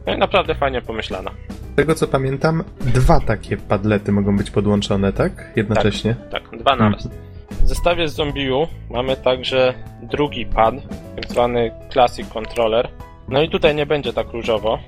no 0.07 0.15
i 0.15 0.19
naprawdę 0.19 0.55
fajnie 0.55 0.83
pomyślana. 0.83 1.31
Z 1.73 1.77
tego 1.77 1.95
co 1.95 2.09
pamiętam, 2.09 2.65
dwa 2.81 3.21
takie 3.21 3.57
padlety 3.57 4.13
mogą 4.13 4.37
być 4.37 4.51
podłączone, 4.51 5.13
tak? 5.13 5.53
Jednocześnie? 5.57 6.15
Tak, 6.31 6.43
dwa 6.59 6.77
na 6.77 6.89
raz. 6.91 7.09
W 7.51 7.69
zestawie 7.69 8.09
z 8.09 8.15
Zombiu 8.15 8.67
mamy 8.91 9.17
także 9.17 9.75
drugi 10.03 10.47
pad, 10.47 10.75
tak 11.17 11.31
zwany 11.31 11.71
Classic 11.93 12.29
Controller. 12.29 12.89
No 13.29 13.43
i 13.43 13.51
tutaj 13.51 13.75
nie 13.75 13.87
będzie 13.87 14.13
tak 14.13 14.33
różowo. 14.33 14.79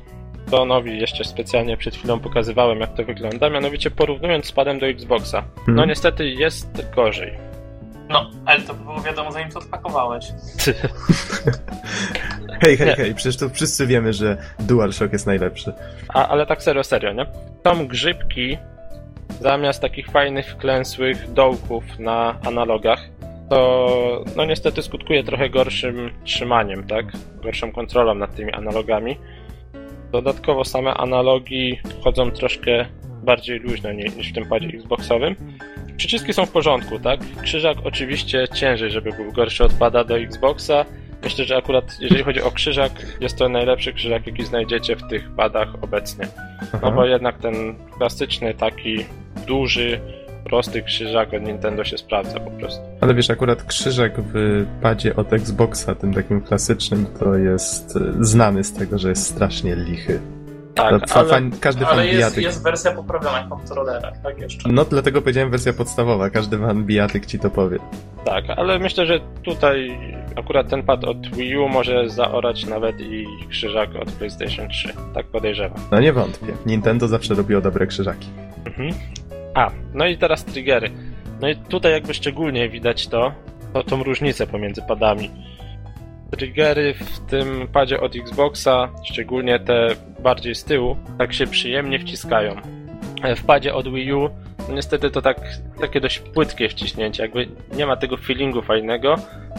To 0.51 0.65
Nowi 0.65 1.01
jeszcze 1.01 1.25
specjalnie 1.25 1.77
przed 1.77 1.95
chwilą 1.97 2.21
pokazywałem, 2.21 2.81
jak 2.81 2.95
to 2.95 3.05
wygląda, 3.05 3.51
mianowicie 3.51 3.91
porównując 3.91 4.47
z 4.47 4.53
padem 4.53 4.79
do 4.79 4.87
Xboxa. 4.87 5.43
No 5.57 5.73
Mhm. 5.73 5.89
niestety 5.89 6.29
jest 6.31 6.91
gorzej. 6.97 7.33
No, 8.09 8.31
ale 8.47 8.61
to 8.61 8.75
by 8.75 8.85
było 8.85 9.01
wiadomo, 9.01 9.33
zanim 9.33 9.51
to 9.51 9.59
odpakowałeś. 9.59 10.25
Hej, 12.63 12.77
hej, 12.77 12.87
Nie. 12.89 12.95
hej, 12.97 13.15
przecież 13.15 13.37
to 13.37 13.49
wszyscy 13.49 13.87
wiemy, 13.87 14.13
że 14.13 14.37
DualShock 14.61 15.13
jest 15.13 15.27
najlepszy. 15.27 15.73
A, 16.09 16.29
ale 16.29 16.47
tak 16.47 16.63
serio, 16.63 16.85
serio, 16.85 17.13
nie? 17.13 17.27
Są 17.65 17.87
grzybki 17.87 18.59
zamiast 19.41 19.81
takich 19.83 20.07
fajnych, 20.11 20.47
wklęsłych 20.47 21.33
dołków 21.33 21.85
na 21.99 22.35
analogach. 22.47 23.01
To 23.51 24.25
no 24.37 24.45
niestety 24.45 24.83
skutkuje 24.83 25.25
trochę 25.25 25.51
gorszym 25.51 26.11
trzymaniem, 26.25 26.87
tak? 26.87 27.07
Gorszą 27.43 27.73
kontrolą 27.73 28.15
nad 28.15 28.35
tymi 28.35 28.53
analogami. 28.53 29.17
Dodatkowo 30.13 30.65
same 30.65 30.95
analogi 30.95 31.79
chodzą 32.05 32.31
troszkę 32.31 32.87
bardziej 33.23 33.59
luźno 33.59 33.93
ni- 33.93 34.17
niż 34.17 34.31
w 34.31 34.35
tym 34.35 34.49
padzie 34.49 34.69
Xboxowym. 34.69 35.37
Przyciski 35.97 36.33
są 36.33 36.47
w 36.47 36.51
porządku, 36.51 36.99
tak? 36.99 37.21
Krzyżak 37.43 37.79
oczywiście 37.85 38.49
ciężej, 38.55 38.91
żeby 38.91 39.11
był 39.13 39.33
gorszy 39.33 39.65
od 39.65 39.73
pada 39.73 40.05
do 40.05 40.19
Xboxa. 40.19 40.85
Myślę, 41.25 41.45
że 41.45 41.57
akurat 41.57 41.85
jeżeli 42.01 42.25
chodzi 42.25 42.43
o 42.43 42.51
krzyżak, 42.51 42.93
jest 43.21 43.39
to 43.39 43.49
najlepszy 43.49 43.93
krzyżak, 43.93 44.27
jaki 44.27 44.45
znajdziecie 44.45 44.97
w 44.97 45.09
tych 45.09 45.31
padach 45.31 45.69
obecnie. 45.83 46.27
No 46.73 46.79
Aha. 46.83 46.91
bo 46.91 47.05
jednak 47.05 47.39
ten 47.39 47.75
klasyczny, 47.97 48.55
taki 48.55 49.05
duży, 49.47 50.01
prosty 50.45 50.83
krzyżak 50.83 51.35
od 51.35 51.43
Nintendo 51.43 51.85
się 51.85 51.99
sprawdza 51.99 52.41
po 52.41 52.51
prostu. 52.51 52.81
Ale 53.01 53.15
wiesz, 53.15 53.31
akurat 53.31 53.63
krzyżak 53.63 54.13
w 54.35 54.67
padzie 54.83 55.17
od 55.17 55.33
Xboxa, 55.33 55.95
tym 55.95 56.15
takim 56.15 56.41
klasycznym, 56.41 57.07
to 57.21 57.35
jest 57.37 57.97
e, 57.97 58.01
znany 58.25 58.65
z 58.65 58.73
tego, 58.73 58.99
że 58.99 59.09
jest 59.09 59.27
strasznie 59.27 59.77
lichy. 59.77 60.21
Tak, 60.75 61.09
fa- 61.09 61.21
ale, 61.21 61.29
fan, 61.29 61.51
każdy 61.61 61.85
fan 61.85 61.93
Ale 61.95 62.07
jest, 62.07 62.17
bijatyk. 62.19 62.45
jest 62.45 62.63
wersja 62.65 62.91
poprawiona 62.93 63.47
kontrolera, 63.51 64.13
tak 64.23 64.39
jeszcze. 64.39 64.69
No 64.73 64.85
dlatego 64.85 65.23
powiedziałem 65.23 65.51
wersja 65.51 65.73
podstawowa, 65.73 66.31
każdy 66.31 66.59
fan 66.59 66.85
bijatyk 66.85 67.27
ci 67.27 67.39
to 67.39 67.51
powie. 67.51 67.79
tak, 68.25 68.45
ale 68.57 68.79
myślę, 68.79 69.07
że 69.07 69.21
tutaj 69.43 69.99
akurat 70.37 70.69
ten 70.69 70.83
pad 70.83 71.05
od 71.05 71.37
Wii 71.37 71.57
U 71.57 71.69
może 71.69 72.09
zaorać 72.11 72.67
nawet 72.67 73.01
i 73.01 73.27
krzyżak 73.49 73.91
od 74.03 74.13
PlayStation 74.13 74.69
3. 74.69 74.93
Tak 75.15 75.27
podejrzewam. 75.27 75.79
No 75.91 76.01
nie 76.01 76.13
wątpię. 76.13 76.53
Nintendo 76.67 77.09
zawsze 77.09 77.35
robiło 77.35 77.61
dobre 77.61 77.87
krzyżaki. 77.87 78.29
Mhm. 78.67 78.91
A, 79.55 79.71
no 79.95 80.07
i 80.07 80.19
teraz 80.19 80.45
triggery. 80.45 80.91
No 81.41 81.49
i 81.49 81.57
tutaj 81.57 81.93
jakby 81.93 82.15
szczególnie 82.15 82.69
widać 82.69 83.09
to, 83.09 83.33
to 83.73 83.83
tą 83.83 84.03
różnicę 84.03 84.47
pomiędzy 84.47 84.83
padami. 84.83 85.31
Triggery 86.31 86.95
w 86.95 87.19
tym 87.31 87.69
padzie 87.73 88.01
od 88.01 88.17
Xboxa, 88.17 88.89
szczególnie 89.05 89.59
te 89.61 89.89
bardziej 90.23 90.55
z 90.55 90.65
tyłu, 90.65 90.97
tak 91.19 91.33
się 91.33 91.47
przyjemnie 91.47 91.99
wciskają. 91.99 92.57
E, 93.23 93.37
W 93.37 93.45
padzie 93.45 93.75
od 93.75 93.93
Wii 93.95 94.13
U, 94.13 94.31
no 94.69 94.75
niestety 94.75 95.11
to 95.11 95.23
tak, 95.23 95.41
takie 95.81 96.01
dość 96.01 96.19
płytkie 96.19 96.69
wciśnięcie, 96.69 97.23
jakby 97.23 97.49
nie 97.77 97.87
ma 97.87 97.97
tego 97.97 98.17
feelingu 98.17 98.63
fajnego. 98.63 99.17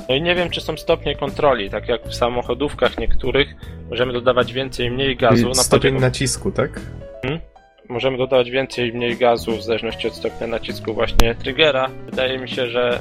No 0.09 0.15
i 0.15 0.21
nie 0.21 0.35
wiem, 0.35 0.49
czy 0.49 0.61
są 0.61 0.77
stopnie 0.77 1.15
kontroli, 1.15 1.69
tak 1.69 1.87
jak 1.89 2.03
w 2.07 2.15
samochodówkach 2.15 2.97
niektórych, 2.97 3.55
możemy 3.89 4.13
dodawać 4.13 4.53
więcej 4.53 4.85
i 4.87 4.91
mniej 4.91 5.15
gazu. 5.17 5.47
Na 5.47 5.53
Stopień 5.53 5.93
padzie 5.93 6.01
nacisku, 6.05 6.51
tak? 6.51 6.79
Możemy 7.89 8.17
dodawać 8.17 8.51
więcej 8.51 8.89
i 8.89 8.93
mniej 8.93 9.17
gazu 9.17 9.51
w 9.51 9.63
zależności 9.63 10.07
od 10.07 10.13
stopnia 10.13 10.47
nacisku 10.47 10.93
właśnie 10.93 11.35
triggera. 11.35 11.89
Wydaje 12.05 12.39
mi 12.39 12.49
się, 12.49 12.67
że 12.67 12.99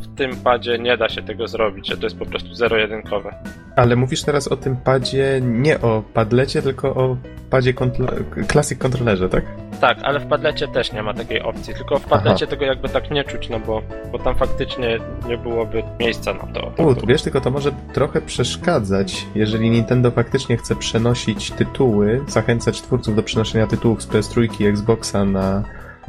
w 0.00 0.16
tym 0.16 0.36
padzie 0.36 0.78
nie 0.78 0.96
da 0.96 1.08
się 1.08 1.22
tego 1.22 1.48
zrobić, 1.48 1.88
że 1.88 1.96
to 1.96 2.06
jest 2.06 2.18
po 2.18 2.26
prostu 2.26 2.54
zero-jedynkowe. 2.54 3.34
Ale 3.76 3.96
mówisz 3.96 4.22
teraz 4.22 4.48
o 4.48 4.56
tym 4.56 4.76
padzie, 4.76 5.40
nie 5.42 5.80
o 5.80 6.02
padlecie, 6.14 6.62
tylko 6.62 6.94
o 6.94 7.16
padzie 7.50 7.74
kontro- 7.74 8.46
Classic 8.52 8.78
Controllerze, 8.78 9.28
tak? 9.28 9.44
Tak, 9.80 9.98
ale 10.02 10.20
w 10.20 10.26
padlecie 10.26 10.68
też 10.68 10.92
nie 10.92 11.02
ma 11.02 11.14
takiej 11.14 11.42
opcji, 11.42 11.74
tylko 11.74 11.98
w 11.98 12.04
padlecie 12.04 12.46
tego 12.46 12.64
jakby 12.64 12.88
tak 12.88 13.10
nie 13.10 13.24
czuć, 13.24 13.48
no 13.48 13.60
bo, 13.60 13.82
bo 14.12 14.18
tam 14.18 14.34
faktycznie 14.34 14.98
nie 15.28 15.38
byłoby 15.38 15.82
miejsca 16.00 16.34
na 16.34 16.46
to. 16.46 16.84
U, 16.84 16.94
tu 16.94 17.06
wiesz, 17.06 17.22
tylko 17.22 17.40
to 17.40 17.50
może 17.50 17.72
trochę 17.92 18.20
przeszkadzać, 18.20 19.26
jeżeli 19.34 19.70
Nintendo 19.70 20.10
faktycznie 20.10 20.56
chce 20.56 20.76
przenosić 20.76 21.50
tytuły, 21.50 22.20
zachęcać 22.26 22.82
twórców 22.82 23.16
do 23.16 23.22
przenoszenia 23.22 23.66
tytułów 23.66 24.02
z 24.02 24.08
PS3 24.08 24.60
i 24.60 24.66
Xboxa 24.66 25.24
na, 25.24 25.62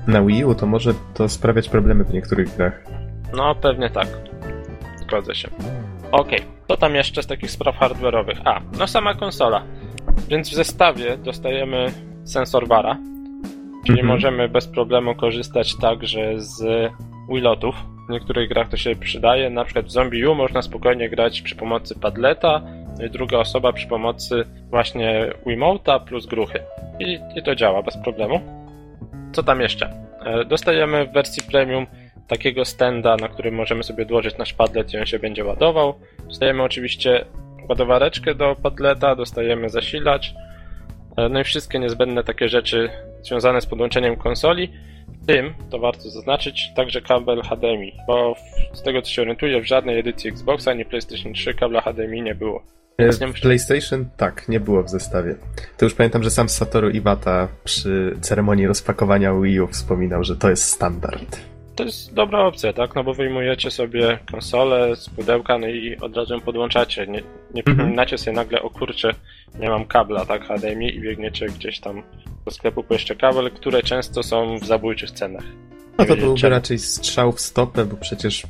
na 0.08 0.22
Wii 0.22 0.46
U, 0.46 0.56
to 0.56 0.66
może 0.66 0.94
to 1.14 1.30
sprawiać 1.30 1.70
problemy 1.70 2.04
w 2.04 2.14
niektórych 2.14 2.56
grach. 2.56 2.84
No, 3.34 3.56
pewnie 3.56 3.90
tak. 3.90 4.08
Zgodzę 5.02 5.36
się. 5.36 5.50
Okej, 6.12 6.40
co 6.68 6.78
tam 6.78 6.96
jeszcze 6.96 7.24
z 7.24 7.28
takich 7.28 7.52
spraw 7.52 7.80
hardware'owych? 7.80 8.42
A, 8.46 8.62
no 8.80 8.88
sama 8.88 9.16
konsola. 9.16 9.64
Więc 10.28 10.50
w 10.50 10.54
zestawie 10.54 11.18
dostajemy 11.18 11.92
sensor 12.24 12.68
VARa, 12.68 12.98
czyli 13.86 14.00
Mhm. 14.00 14.08
możemy 14.08 14.50
bez 14.50 14.68
problemu 14.68 15.16
korzystać 15.16 15.78
także 15.78 16.40
z 16.40 16.64
Wiilotów. 17.30 17.76
W 18.10 18.12
niektórych 18.12 18.50
grach 18.50 18.70
to 18.70 18.78
się 18.78 18.96
przydaje, 18.96 19.50
na 19.50 19.66
przykład 19.66 19.86
w 19.86 19.92
Zombie 19.92 20.26
U 20.26 20.36
można 20.36 20.62
spokojnie 20.62 21.10
grać 21.10 21.42
przy 21.42 21.56
pomocy 21.56 22.00
padleta, 22.00 22.62
no 23.00 23.06
i 23.06 23.10
druga 23.10 23.38
osoba 23.38 23.74
przy 23.74 23.88
pomocy 23.88 24.44
właśnie 24.70 25.30
Wiimota 25.46 26.00
plus 26.00 26.26
gruchy. 26.26 26.60
I, 27.00 27.20
I 27.36 27.44
to 27.44 27.56
działa 27.56 27.84
bez 27.84 27.98
problemu. 27.98 28.42
Co 29.32 29.44
tam 29.44 29.62
jeszcze? 29.62 29.94
E, 30.26 30.46
Dostajemy 30.46 31.06
w 31.08 31.12
wersji 31.14 31.44
premium 31.52 31.86
takiego 32.28 32.66
stenda, 32.66 33.18
na 33.18 33.28
którym 33.28 33.56
możemy 33.56 33.84
sobie 33.84 34.04
odłożyć 34.04 34.38
nasz 34.38 34.54
padlet 34.54 34.94
i 34.94 34.98
on 34.98 35.06
się 35.06 35.20
będzie 35.20 35.46
ładował. 35.46 35.94
Dostajemy 36.28 36.64
oczywiście 36.64 37.26
ładowareczkę 37.70 38.36
do 38.36 38.56
padleta, 38.64 39.16
dostajemy 39.16 39.70
zasilacz, 39.70 40.34
e, 41.18 41.30
no 41.30 41.40
i 41.40 41.44
wszystkie 41.44 41.80
niezbędne 41.80 42.24
takie 42.24 42.50
rzeczy 42.50 42.90
związane 43.24 43.62
z 43.62 43.66
podłączeniem 43.66 44.16
konsoli. 44.16 44.72
W 45.24 45.26
tym, 45.26 45.54
to 45.70 45.80
warto 45.80 46.10
zaznaczyć, 46.10 46.72
także 46.76 47.02
kabel 47.02 47.42
HDMI, 47.42 47.94
bo 48.08 48.36
z 48.74 48.82
tego 48.82 49.02
co 49.02 49.10
się 49.10 49.22
orientuję, 49.22 49.62
w 49.62 49.68
żadnej 49.68 50.00
edycji 50.00 50.30
Xboxa 50.30 50.72
ani 50.72 50.86
PlayStation 50.86 51.34
3 51.34 51.54
kabla 51.54 51.82
HDMI 51.82 52.22
nie 52.22 52.36
było. 52.36 52.64
Nie 53.00 53.34
W 53.34 53.42
PlayStation 53.42 54.06
tak, 54.18 54.50
nie 54.50 54.60
było 54.60 54.84
w 54.84 54.90
zestawie. 54.90 55.36
To 55.78 55.86
już 55.86 55.94
pamiętam, 55.94 56.24
że 56.24 56.32
sam 56.32 56.50
Satoru 56.50 56.90
Iwata 56.90 57.48
przy 57.64 58.18
ceremonii 58.22 58.68
rozpakowania 58.68 59.34
Wii 59.34 59.62
U 59.62 59.68
wspominał, 59.68 60.24
że 60.24 60.36
to 60.36 60.50
jest 60.50 60.64
standard. 60.64 61.51
To 61.82 61.86
jest 61.86 62.14
dobra 62.14 62.40
opcja, 62.40 62.74
tak? 62.74 62.96
No 62.96 63.04
bo 63.04 63.14
wyjmujecie 63.14 63.72
sobie 63.72 64.20
konsolę 64.32 64.96
z 64.96 65.10
pudełka, 65.10 65.58
no 65.58 65.68
i 65.68 65.98
od 66.02 66.18
razu 66.18 66.34
ją 66.34 66.42
podłączacie. 66.42 67.08
Nie, 67.08 67.14
nie 67.14 67.22
Mhm. 67.60 67.64
przypominacie 67.66 68.18
sobie 68.18 68.36
nagle, 68.36 68.62
o 68.62 68.70
kurczę, 68.70 69.12
nie 69.60 69.70
mam 69.70 69.86
kabla, 69.86 70.26
tak? 70.26 70.46
HDMI 70.48 70.96
i 70.96 71.02
biegniecie 71.02 71.46
gdzieś 71.46 71.80
tam 71.80 72.04
do 72.46 72.52
sklepu 72.52 72.84
po 72.84 72.94
jeszcze 72.94 73.16
kabel, 73.16 73.52
które 73.52 73.84
często 73.84 74.24
są 74.24 74.58
w 74.60 74.66
zabójczych 74.66 75.12
cenach. 75.12 75.44
No 75.98 76.06
to 76.06 76.16
byłby 76.16 76.40
czemu. 76.40 76.52
raczej 76.52 76.80
strzał 76.80 77.32
w 77.32 77.42
stopę, 77.42 77.86
bo 77.86 77.98
przecież 77.98 78.44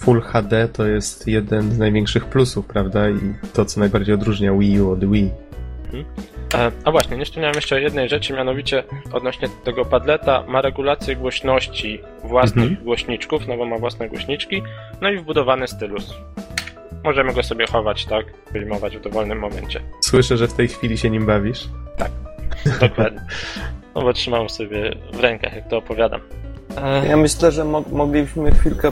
Full 0.00 0.20
HD 0.20 0.68
to 0.68 0.86
jest 0.86 1.28
jeden 1.28 1.72
z 1.72 1.78
największych 1.78 2.24
plusów, 2.24 2.66
prawda? 2.66 3.10
I 3.10 3.18
to, 3.52 3.64
co 3.64 3.80
najbardziej 3.80 4.14
odróżnia 4.14 4.52
Wii 4.58 4.80
U 4.80 4.90
od 4.90 5.10
Wii. 5.12 5.30
E, 6.54 6.70
A 6.84 6.90
właśnie, 6.90 7.16
nie 7.16 7.24
wspomniałem 7.24 7.54
jeszcze 7.56 7.74
o 7.76 7.78
jednej 7.78 8.08
rzeczy, 8.08 8.32
mianowicie 8.32 8.84
odnośnie 9.12 9.48
tego 9.64 9.84
padleta 9.84 10.44
ma 10.48 10.60
regulację 10.62 11.16
głośności 11.16 12.00
własnych 12.24 12.64
Mhm. 12.68 12.84
głośniczków, 12.84 13.48
no 13.48 13.56
bo 13.56 13.66
ma 13.66 13.78
własne 13.78 14.08
głośniczki, 14.08 14.62
no 15.00 15.10
i 15.10 15.18
wbudowany 15.18 15.68
stylus. 15.68 16.14
Możemy 17.04 17.32
go 17.34 17.42
sobie 17.42 17.66
chować, 17.66 18.06
tak? 18.06 18.26
Wyjmować 18.52 18.96
w 18.96 19.00
dowolnym 19.00 19.38
momencie. 19.38 19.80
Słyszę, 20.00 20.36
że 20.36 20.48
w 20.48 20.52
tej 20.54 20.68
chwili 20.68 20.98
się 20.98 21.10
nim 21.10 21.26
bawisz. 21.26 21.68
Dokładnie. 22.80 23.20
No 23.94 24.02
bo 24.02 24.12
trzymam 24.12 24.48
sobie 24.48 24.94
w 25.12 25.20
rękach, 25.20 25.54
jak 25.56 25.68
to 25.68 25.76
opowiadam. 25.78 26.20
E, 26.82 27.06
Ja 27.08 27.16
myślę, 27.16 27.52
że 27.52 27.64
mo- 27.64 27.84
moglibyśmy 27.92 28.50
chwilkę 28.52 28.90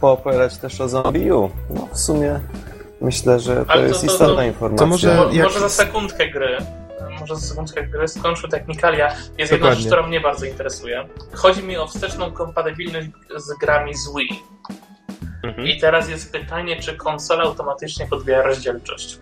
pooperać 0.00 0.56
też 0.58 0.80
o 0.80 0.88
Zombie 0.88 1.32
U. 1.32 1.50
No 1.70 1.88
w 1.92 1.98
sumie 1.98 2.40
myślę, 3.00 3.40
że 3.40 3.64
to 3.64 3.70
Ale 3.70 3.82
to- 3.82 3.88
jest 3.88 4.00
to- 4.00 4.06
to- 4.06 4.12
istotna 4.12 4.44
informacja. 4.44 4.78
to 4.78 4.90
może- 4.90 5.14
Mo- 5.16 5.30
jak- 5.32 5.44
Może 5.44 5.60
za 5.60 5.68
sekundkę 5.68 6.28
gry. 6.28 6.56
Może 7.20 7.34
za 7.36 7.40
sekundkę 7.40 7.86
gry 7.86 8.08
skończę 8.08 8.48
technikalia. 8.48 9.08
Jest 9.08 9.38
jedna 9.38 9.56
Dokładnie. 9.56 9.76
rzecz, 9.76 9.86
która 9.86 10.06
mnie 10.06 10.20
bardzo 10.20 10.46
interesuje. 10.46 11.06
Chodzi 11.32 11.62
mi 11.62 11.76
o 11.76 11.86
wsteczną 11.86 12.30
kompatybilność 12.32 13.08
z 13.36 13.58
grami 13.58 13.94
z 13.94 14.14
Wii. 14.16 14.42
mhm. 15.42 15.68
I 15.68 15.80
teraz 15.80 16.08
jest 16.08 16.32
pytanie, 16.32 16.76
czy 16.82 16.96
konsola 16.96 17.42
automatycznie 17.44 18.06
podbija 18.06 18.42
rozdzielczość. 18.42 19.18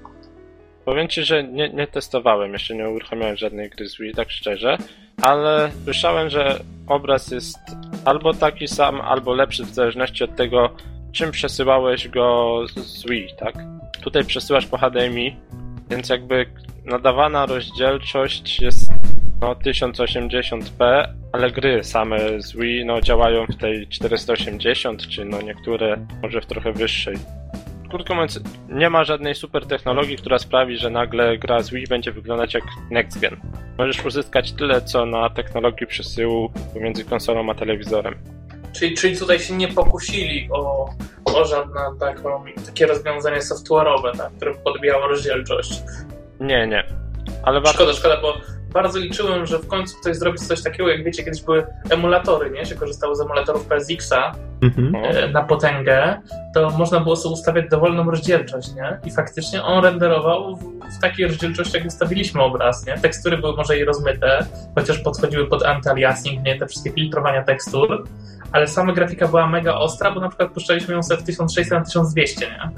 Powiem 0.85 1.09
ci, 1.09 1.25
że 1.25 1.45
nie, 1.45 1.69
nie 1.69 1.87
testowałem, 1.87 2.53
jeszcze 2.53 2.75
nie 2.75 2.89
uruchamiałem 2.89 3.37
żadnej 3.37 3.71
gry 3.71 3.89
z 3.89 3.99
Wii, 3.99 4.15
tak 4.15 4.31
szczerze, 4.31 4.79
ale 5.23 5.71
słyszałem, 5.85 6.31
że 6.31 6.61
obraz 6.87 7.31
jest 7.31 7.59
albo 8.05 8.35
taki 8.35 8.69
sam, 8.69 9.01
albo 9.01 9.35
lepszy 9.35 9.65
w 9.65 9.75
zależności 9.75 10.25
od 10.25 10.37
tego, 10.37 10.71
czym 11.13 11.31
przesyłałeś 11.31 12.09
go 12.09 12.61
z- 12.77 13.07
Wii, 13.11 13.29
tak? 13.39 13.55
Tutaj 14.03 14.25
przesyłasz 14.25 14.67
po 14.67 14.79
HDMI, 14.79 15.37
więc 15.91 16.09
jakby 16.09 16.47
nadawana 16.85 17.47
rozdzielczość 17.47 18.61
jest 18.61 18.93
no 19.41 19.55
1080p, 19.55 21.09
ale 21.33 21.51
gry 21.51 21.85
same 21.85 22.43
z 22.43 22.57
Wii 22.57 22.85
no, 22.85 23.01
działają 23.01 23.47
w 23.47 23.57
tej 23.57 23.87
480, 23.89 25.09
czy 25.09 25.25
no 25.25 25.43
niektóre 25.43 26.07
może 26.23 26.41
w 26.41 26.47
trochę 26.47 26.73
wyższej. 26.73 27.17
Krótko 27.91 28.15
mówiąc, 28.15 28.41
nie 28.69 28.91
ma 28.91 29.05
żadnej 29.05 29.35
super 29.35 29.67
technologii, 29.67 30.17
która 30.17 30.39
sprawi, 30.39 30.77
że 30.77 30.91
nagle 30.91 31.39
gra 31.39 31.63
z 31.63 31.71
Wii 31.71 31.87
będzie 31.87 32.13
wyglądać 32.13 32.55
jak 32.55 32.65
next 32.91 33.21
gen. 33.21 33.37
Możesz 33.79 34.05
uzyskać 34.05 34.53
tyle, 34.53 34.83
co 34.83 35.07
na 35.07 35.31
technologii 35.31 35.87
przesyłu 35.87 36.51
pomiędzy 36.75 37.05
konsolą 37.05 37.51
a 37.51 37.55
telewizorem. 37.55 38.15
Czyli, 38.73 38.95
czyli 38.95 39.19
tutaj 39.19 39.41
się 39.41 39.55
nie 39.55 39.69
pokusili 39.69 40.49
o, 40.53 40.91
o 41.25 41.45
żadne 41.45 41.81
taką, 42.01 42.45
takie 42.67 42.87
rozwiązanie 42.87 43.39
software'owe, 43.39 44.17
tak, 44.17 44.33
które 44.33 44.55
podbijało 44.55 45.09
rozdzielczość. 45.09 45.83
Nie, 46.41 46.67
nie. 46.67 46.85
Ale 47.43 47.61
warto... 47.61 47.75
Szkoda, 47.75 47.93
szkoda, 47.93 48.21
bo 48.21 48.35
bardzo 48.73 48.99
liczyłem, 48.99 49.47
że 49.47 49.59
w 49.59 49.67
końcu 49.69 49.97
ktoś 50.01 50.17
zrobi 50.17 50.39
coś 50.39 50.63
takiego, 50.63 50.89
jak 50.89 51.05
wiecie, 51.05 51.25
kiedyś 51.25 51.43
były 51.43 51.67
emulatory, 51.91 52.51
nie? 52.51 52.67
Się 52.67 52.75
korzystało 52.75 53.15
z 53.15 53.21
emulatorów 53.21 53.67
PSX-a 53.67 54.35
Mhm. 54.63 54.95
E, 54.95 55.29
na 55.29 55.43
potęgę, 55.43 56.21
to 56.55 56.71
można 56.71 57.01
było 57.01 57.17
sobie 57.17 57.33
ustawiać 57.33 57.65
dowolną 57.71 58.11
rozdzielczość, 58.11 58.75
nie? 58.75 58.99
I 59.05 59.11
faktycznie 59.11 59.63
on 59.63 59.85
renderował 59.85 60.57
w, 60.57 60.63
w 60.99 61.01
takiej 61.01 61.27
rozdzielczości, 61.27 61.75
jak 61.75 61.85
wystawiliśmy 61.85 62.43
obraz, 62.43 62.87
nie? 62.87 62.99
Tekstury 62.99 63.39
były 63.39 63.57
może 63.57 63.79
i 63.79 63.85
rozmyte, 63.85 64.47
chociaż 64.75 64.99
podchodziły 64.99 65.47
pod 65.47 65.63
anti-aliasing, 65.63 66.43
nie? 66.43 66.59
Te 66.59 66.67
wszystkie 66.67 66.93
filtrowania 66.93 67.43
tekstur, 67.43 68.05
ale 68.53 68.67
sama 68.67 68.93
grafika 68.93 69.29
była 69.29 69.47
mega 69.47 69.75
ostra, 69.75 70.11
bo 70.11 70.21
na 70.21 70.29
przykład 70.29 70.53
puszczaliśmy 70.53 70.95
ją 70.95 71.03
sobie 71.03 71.21
w 71.21 71.25
1600 71.25 71.73
na 71.73 71.85
1200, 71.85 72.47
nie? 72.47 72.71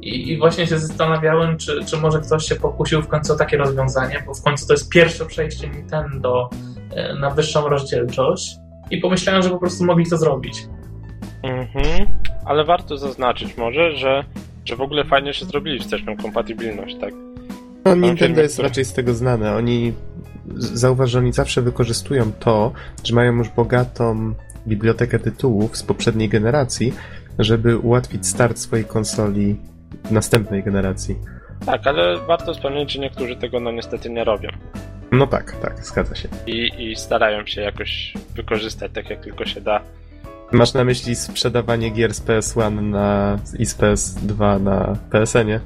I, 0.00 0.32
I 0.32 0.38
właśnie 0.38 0.66
się 0.66 0.78
zastanawiałem, 0.78 1.56
czy, 1.56 1.84
czy 1.84 1.96
może 1.96 2.20
ktoś 2.20 2.44
się 2.44 2.56
pokusił 2.56 3.02
w 3.02 3.08
końcu 3.08 3.32
o 3.32 3.36
takie 3.36 3.56
rozwiązanie, 3.56 4.22
bo 4.26 4.34
w 4.34 4.42
końcu 4.42 4.66
to 4.66 4.72
jest 4.72 4.88
pierwsze 4.88 5.26
przejście 5.26 5.68
Nintendo 5.68 6.50
e, 6.90 7.14
na 7.14 7.30
wyższą 7.30 7.68
rozdzielczość. 7.68 8.56
I 8.90 8.98
pomyślałem, 8.98 9.42
że 9.42 9.50
po 9.50 9.58
prostu 9.58 9.84
mogli 9.84 10.10
to 10.10 10.16
zrobić. 10.16 10.66
Mhm. 11.42 12.06
Ale 12.44 12.64
warto 12.64 12.98
zaznaczyć 12.98 13.56
może, 13.56 13.96
że, 13.96 14.24
że 14.64 14.76
w 14.76 14.80
ogóle 14.80 15.04
fajnie, 15.04 15.32
że 15.32 15.46
zrobili 15.46 15.78
wsteczną 15.78 16.16
kompatybilność, 16.16 16.96
tak? 17.00 17.14
No, 17.84 17.94
Nintendo 17.94 18.40
jest 18.40 18.58
raczej 18.58 18.84
z 18.84 18.92
tego 18.92 19.14
znane. 19.14 19.56
Oni, 19.56 19.92
zauważ, 20.56 21.10
że 21.10 21.18
oni 21.18 21.32
zawsze 21.32 21.62
wykorzystują 21.62 22.32
to, 22.32 22.72
że 23.04 23.14
mają 23.14 23.36
już 23.36 23.48
bogatą 23.48 24.34
bibliotekę 24.68 25.18
tytułów 25.18 25.76
z 25.76 25.82
poprzedniej 25.82 26.28
generacji, 26.28 26.92
żeby 27.38 27.78
ułatwić 27.78 28.26
start 28.26 28.58
swojej 28.58 28.84
konsoli 28.84 29.56
następnej 30.10 30.62
generacji. 30.62 31.16
Tak, 31.66 31.86
ale 31.86 32.18
warto 32.18 32.54
wspomnieć, 32.54 32.92
że 32.92 33.00
niektórzy 33.00 33.36
tego 33.36 33.60
no 33.60 33.72
niestety 33.72 34.10
nie 34.10 34.24
robią. 34.24 34.48
No 35.12 35.26
tak, 35.26 35.52
tak, 35.52 35.84
zgadza 35.84 36.14
się. 36.14 36.28
I, 36.46 36.70
i 36.78 36.96
starają 36.96 37.46
się 37.46 37.60
jakoś 37.60 38.14
wykorzystać 38.34 38.92
tak 38.94 39.10
jak 39.10 39.20
tylko 39.20 39.46
się 39.46 39.60
da. 39.60 39.80
Masz 40.52 40.74
na 40.74 40.84
myśli 40.84 41.14
sprzedawanie 41.14 41.90
gier 41.90 42.14
z 42.14 42.22
PS1 42.22 42.82
na, 42.82 43.38
i 43.58 43.66
z 43.66 43.76
PS2 43.78 44.60
na 44.60 44.96
PSN-ie? 45.10 45.60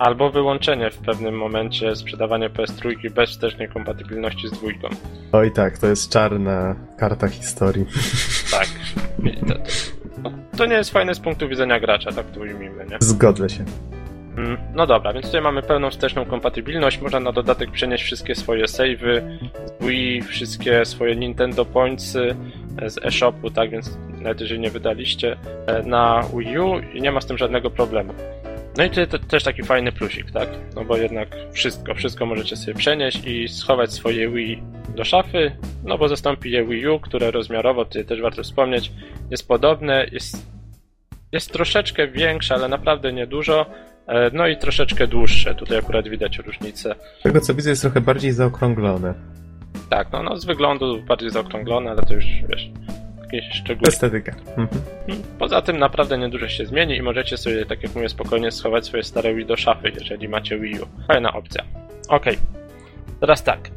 Albo 0.00 0.30
wyłączenie 0.30 0.90
w 0.90 0.98
pewnym 0.98 1.34
momencie 1.38 1.96
sprzedawania 1.96 2.48
PS3 2.48 3.10
bez 3.10 3.30
wstecznej 3.30 3.68
kompatybilności 3.68 4.48
z 4.48 4.50
dwójką. 4.50 4.88
Oj 5.32 5.52
tak, 5.52 5.78
to 5.78 5.86
jest 5.86 6.12
czarna 6.12 6.76
karta 6.98 7.28
historii. 7.28 7.86
Tak. 8.50 8.68
To, 9.48 9.54
to, 10.22 10.32
to 10.56 10.66
nie 10.66 10.74
jest 10.74 10.90
fajne 10.90 11.14
z 11.14 11.20
punktu 11.20 11.48
widzenia 11.48 11.80
gracza, 11.80 12.12
tak 12.12 12.26
to 12.30 12.40
ujmijmy, 12.40 12.86
nie? 12.90 12.96
Zgodzę 13.00 13.48
się. 13.48 13.64
Mm, 14.36 14.56
No 14.74 14.86
dobra, 14.86 15.12
więc 15.12 15.26
tutaj 15.26 15.40
mamy 15.42 15.62
pełną 15.62 15.90
wsteczną 15.90 16.24
kompatybilność. 16.24 17.00
Można 17.00 17.20
na 17.20 17.32
dodatek 17.32 17.70
przenieść 17.70 18.04
wszystkie 18.04 18.34
swoje 18.34 18.68
savey 18.68 18.96
z 19.80 19.84
Wii, 19.86 20.22
wszystkie 20.22 20.84
swoje 20.84 21.16
Nintendo 21.16 21.64
Pointsy 21.64 22.36
e, 22.82 22.90
z 22.90 23.04
eShopu, 23.04 23.50
tak 23.50 23.70
więc 23.70 23.98
nawet 24.20 24.40
jeżeli 24.40 24.60
nie 24.60 24.70
wydaliście 24.70 25.36
e, 25.66 25.82
na 25.82 26.22
Wii 26.36 26.58
U 26.58 26.78
i 26.94 27.00
nie 27.02 27.12
ma 27.12 27.20
z 27.20 27.26
tym 27.26 27.38
żadnego 27.38 27.70
problemu. 27.70 28.14
No 28.76 28.84
i 28.84 28.88
tutaj 28.88 29.08
te- 29.08 29.18
też 29.18 29.44
taki 29.44 29.62
fajny 29.62 29.92
plusik, 29.92 30.30
tak? 30.30 30.48
No 30.76 30.84
bo 30.84 30.96
jednak 30.96 31.28
wszystko, 31.52 31.94
wszystko 31.94 32.26
możecie 32.26 32.56
sobie 32.56 32.74
przenieść 32.74 33.24
i 33.26 33.48
schować 33.48 33.92
swoje 33.92 34.30
Wii 34.30 34.62
do 34.96 35.04
szafy, 35.04 35.52
no 35.84 35.98
bo 35.98 36.08
zastąpi 36.08 36.50
je 36.50 36.64
Wii 36.64 36.88
U, 36.88 37.00
które 37.00 37.30
rozmiarowo, 37.30 37.84
tutaj 37.84 38.04
też 38.04 38.20
warto 38.20 38.42
wspomnieć, 38.42 38.92
jest 39.30 39.48
podobne, 39.48 40.06
jest, 40.12 40.46
jest 41.32 41.52
troszeczkę 41.52 42.08
większe, 42.08 42.54
ale 42.54 42.68
naprawdę 42.68 43.12
niedużo, 43.12 43.66
E, 44.10 44.30
No 44.32 44.48
i 44.48 44.56
troszeczkę 44.56 45.06
dłuższe, 45.06 45.54
tutaj 45.54 45.78
akurat 45.78 46.08
widać 46.08 46.38
różnicę. 46.38 46.94
Z 47.20 47.22
tego 47.22 47.40
co 47.40 47.54
widzę 47.54 47.70
jest 47.70 47.82
trochę 47.82 48.00
bardziej 48.00 48.32
zaokrąglone. 48.32 49.14
Tak, 49.90 50.12
no, 50.12 50.22
no 50.22 50.36
z 50.36 50.44
wyglądu 50.44 51.02
bardziej 51.02 51.30
zaokrąglone, 51.30 51.90
ale 51.90 52.02
to 52.02 52.14
już 52.14 52.24
wiesz, 52.48 52.70
jakieś 53.32 53.52
szczegóły. 53.52 53.88
Estetyka. 53.88 54.32
Mhm. 54.56 54.82
Poza 55.38 55.62
tym 55.62 55.78
naprawdę 55.78 56.18
niedużo 56.18 56.48
się 56.48 56.66
zmieni 56.66 56.96
i 56.96 57.02
możecie 57.02 57.36
sobie, 57.36 57.66
tak 57.66 57.82
jak 57.82 57.94
mówię, 57.94 58.08
spokojnie 58.08 58.50
schować 58.50 58.86
swoje 58.86 59.02
stare 59.02 59.34
Wii 59.34 59.46
do 59.46 59.56
szafy, 59.56 59.92
jeżeli 59.98 60.28
macie 60.28 60.58
Wii 60.58 60.80
U. 60.80 60.86
Fajna 61.08 61.32
opcja. 61.32 61.64
Okej, 62.08 62.38
teraz 63.20 63.42
tak. 63.42 63.70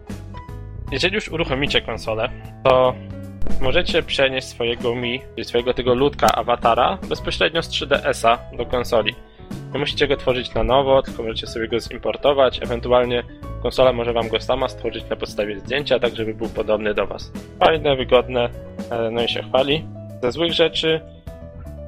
Jeżeli 0.91 1.15
już 1.15 1.29
uruchomicie 1.29 1.81
konsolę, 1.81 2.29
to 2.63 2.95
możecie 3.61 4.03
przenieść 4.03 4.47
swojego 4.47 4.95
Mi, 4.95 5.21
czyli 5.35 5.45
swojego 5.45 5.73
tego 5.73 5.95
ludka 5.95 6.27
awatara, 6.35 6.97
bezpośrednio 7.09 7.63
z 7.63 7.69
3DS-a 7.69 8.57
do 8.57 8.65
konsoli. 8.65 9.15
Nie 9.73 9.79
musicie 9.79 10.07
go 10.07 10.17
tworzyć 10.17 10.53
na 10.53 10.63
nowo, 10.63 11.01
tylko 11.01 11.23
możecie 11.23 11.47
sobie 11.47 11.67
go 11.67 11.79
zimportować, 11.79 12.63
ewentualnie 12.63 13.23
konsola 13.61 13.93
może 13.93 14.13
wam 14.13 14.27
go 14.29 14.39
sama 14.39 14.67
stworzyć 14.67 15.09
na 15.09 15.15
podstawie 15.15 15.59
zdjęcia, 15.59 15.99
tak 15.99 16.15
żeby 16.15 16.33
był 16.33 16.49
podobny 16.49 16.93
do 16.93 17.07
was. 17.07 17.31
Fajne, 17.59 17.95
wygodne, 17.95 18.49
no 19.11 19.23
i 19.23 19.27
się 19.27 19.43
chwali. 19.43 19.85
Ze 20.23 20.31
złych 20.31 20.53
rzeczy 20.53 21.01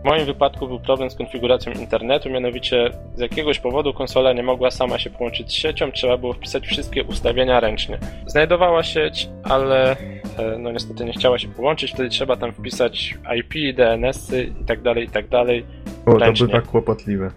w 0.05 0.07
moim 0.07 0.25
wypadku 0.25 0.67
był 0.67 0.79
problem 0.79 1.09
z 1.09 1.15
konfiguracją 1.15 1.73
internetu, 1.73 2.29
mianowicie 2.29 2.89
z 3.15 3.19
jakiegoś 3.19 3.59
powodu 3.59 3.93
konsola 3.93 4.33
nie 4.33 4.43
mogła 4.43 4.71
sama 4.71 4.99
się 4.99 5.09
połączyć 5.09 5.49
z 5.49 5.53
siecią, 5.53 5.91
trzeba 5.91 6.17
było 6.17 6.33
wpisać 6.33 6.67
wszystkie 6.67 7.03
ustawienia 7.03 7.59
ręcznie. 7.59 7.99
Znajdowała 8.27 8.83
sieć, 8.83 9.29
ale 9.43 9.91
e, 9.91 10.57
no 10.59 10.71
niestety 10.71 11.05
nie 11.05 11.13
chciała 11.13 11.39
się 11.39 11.47
połączyć, 11.47 11.91
wtedy 11.91 12.09
trzeba 12.09 12.35
tam 12.35 12.53
wpisać 12.53 13.17
IP, 13.39 13.75
DNS-y 13.75 14.43
i 14.61 14.65
tak 14.65 14.81
dalej, 14.81 15.03
i 15.03 15.09
tak 15.09 15.27
dalej. 15.27 15.65
O, 16.05 16.11
to 16.11 16.17
Ręcznie. 16.17 16.47
bywa 16.47 16.61
kłopotliwe. 16.61 17.31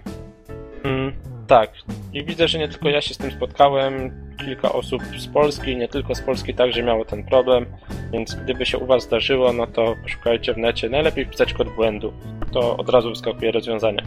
Mm, 0.85 1.13
tak. 1.49 1.71
I 2.13 2.25
widzę, 2.25 2.49
że 2.49 2.59
nie 2.59 2.69
tylko 2.69 2.89
ja 2.89 3.01
się 3.01 3.15
z 3.15 3.19
tym 3.19 3.31
spotkałem, 3.31 4.11
kilka 4.39 4.73
osób 4.73 5.03
z 5.19 5.27
Polski, 5.27 5.77
nie 5.77 5.89
tylko 5.89 6.15
z 6.15 6.21
Polski 6.21 6.55
także 6.55 6.83
miało 6.83 7.05
ten 7.05 7.25
problem, 7.25 7.67
więc 8.13 8.35
gdyby 8.35 8.67
się 8.67 8.79
u 8.79 8.87
Was 8.87 9.03
zdarzyło, 9.03 9.53
no 9.53 9.67
to 9.67 9.95
poszukajcie 10.03 10.55
w 10.55 10.59
necie. 10.59 10.89
Najlepiej 10.89 11.25
wpisać 11.27 11.53
kod 11.55 11.69
błędu. 11.69 12.13
To 12.53 12.77
od 12.77 12.89
razu 12.89 13.09
wyskakuje 13.11 13.53
rozwiązanie. 13.53 14.03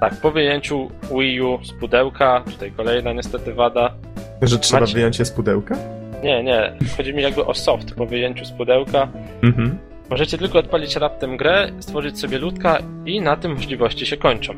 Tak, 0.00 0.20
po 0.20 0.30
wyjęciu 0.30 0.90
Wii 1.18 1.40
U 1.40 1.64
z 1.64 1.72
pudełka, 1.72 2.44
tutaj 2.52 2.72
kolejna 2.72 3.12
niestety 3.12 3.54
wada. 3.54 3.94
Że 4.42 4.58
trzeba 4.58 4.80
Macie- 4.80 4.94
wyjąć 4.94 5.18
je 5.18 5.24
z 5.24 5.30
pudełka? 5.30 5.76
Nie, 6.22 6.42
nie, 6.42 6.72
chodzi 6.96 7.14
mi 7.14 7.22
jakby 7.22 7.44
o 7.46 7.54
soft 7.54 7.94
po 7.94 8.06
wyjęciu 8.06 8.44
z 8.44 8.52
pudełka. 8.52 9.08
Mhm. 9.42 9.78
Możecie 10.10 10.38
tylko 10.38 10.58
odpalić 10.58 10.96
raptem 10.96 11.36
grę, 11.36 11.68
stworzyć 11.80 12.18
sobie 12.20 12.38
ludka 12.38 12.78
i 13.06 13.20
na 13.20 13.36
tym 13.36 13.52
możliwości 13.54 14.06
się 14.06 14.16
kończą. 14.16 14.54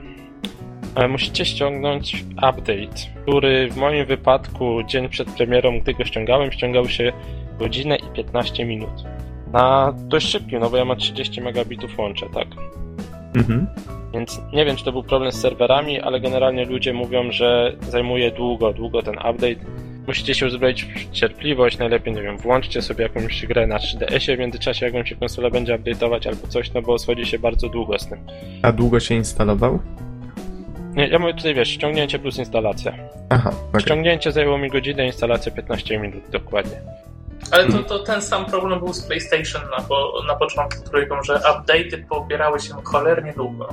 E, 0.94 1.08
Musicie 1.08 1.44
ściągnąć 1.44 2.24
update, 2.36 2.96
który 3.22 3.70
w 3.70 3.76
moim 3.76 4.06
wypadku 4.06 4.82
dzień 4.82 5.08
przed 5.08 5.30
premierą, 5.30 5.80
gdy 5.80 5.94
go 5.94 6.04
ściągałem, 6.04 6.52
ściągał 6.52 6.88
się 6.88 7.12
godzinę 7.58 7.96
i 7.96 8.16
15 8.16 8.64
minut. 8.64 9.04
Na 9.52 9.94
dość 9.96 10.28
szybkim, 10.28 10.60
no 10.60 10.70
bo 10.70 10.76
ja 10.76 10.84
mam 10.84 10.96
30 10.96 11.40
megabitów 11.40 11.98
łącze, 11.98 12.26
tak? 12.34 12.48
Mhm. 13.34 13.66
Więc 14.14 14.40
nie 14.52 14.64
wiem, 14.64 14.76
czy 14.76 14.84
to 14.84 14.92
był 14.92 15.02
problem 15.02 15.32
z 15.32 15.40
serwerami, 15.40 16.00
ale 16.00 16.20
generalnie 16.20 16.64
ludzie 16.64 16.92
mówią, 16.92 17.32
że 17.32 17.76
zajmuje 17.88 18.30
długo, 18.30 18.72
długo 18.72 19.02
ten 19.02 19.14
update. 19.14 19.56
Musicie 20.06 20.34
się 20.34 20.46
uzbroić 20.46 20.84
w 20.84 21.10
cierpliwość, 21.10 21.78
najlepiej, 21.78 22.14
nie 22.14 22.22
wiem, 22.22 22.38
włączcie 22.38 22.82
sobie 22.82 23.02
jakąś 23.02 23.46
grę 23.46 23.66
na 23.66 23.76
3DS-ie 23.76 24.36
w 24.36 24.40
międzyczasie, 24.40 24.86
jak 24.86 24.94
wam 24.94 25.06
się 25.06 25.16
konsola 25.16 25.50
będzie 25.50 25.78
update'ować 25.78 26.28
albo 26.28 26.46
coś, 26.46 26.72
no 26.72 26.82
bo 26.82 26.98
schodzi 26.98 27.26
się 27.26 27.38
bardzo 27.38 27.68
długo 27.68 27.98
z 27.98 28.08
tym. 28.08 28.18
A 28.62 28.72
długo 28.72 29.00
się 29.00 29.14
instalował? 29.14 29.78
Nie, 30.98 31.08
ja 31.08 31.18
mówię 31.18 31.34
tutaj, 31.34 31.54
wiesz, 31.54 31.68
ściągnięcie 31.68 32.18
plus 32.18 32.38
instalacja. 32.38 32.92
Aha, 33.30 33.50
okej. 33.68 33.80
Ściągnięcie 33.80 34.32
zajęło 34.32 34.58
mi 34.58 34.70
godzinę, 34.70 35.06
instalacja 35.06 35.52
15 35.52 35.98
minut, 35.98 36.22
dokładnie. 36.30 36.80
Ale 37.50 37.66
to, 37.66 37.78
to 37.78 37.98
ten 37.98 38.22
sam 38.22 38.46
problem 38.46 38.78
był 38.78 38.92
z 38.92 39.02
PlayStation 39.02 39.62
na, 39.78 39.84
po, 39.84 40.12
na 40.26 40.36
początku 40.36 40.90
trójką, 40.90 41.22
że 41.22 41.34
update'y 41.34 42.06
pobierały 42.08 42.60
się 42.60 42.74
cholernie 42.84 43.32
długo. 43.32 43.68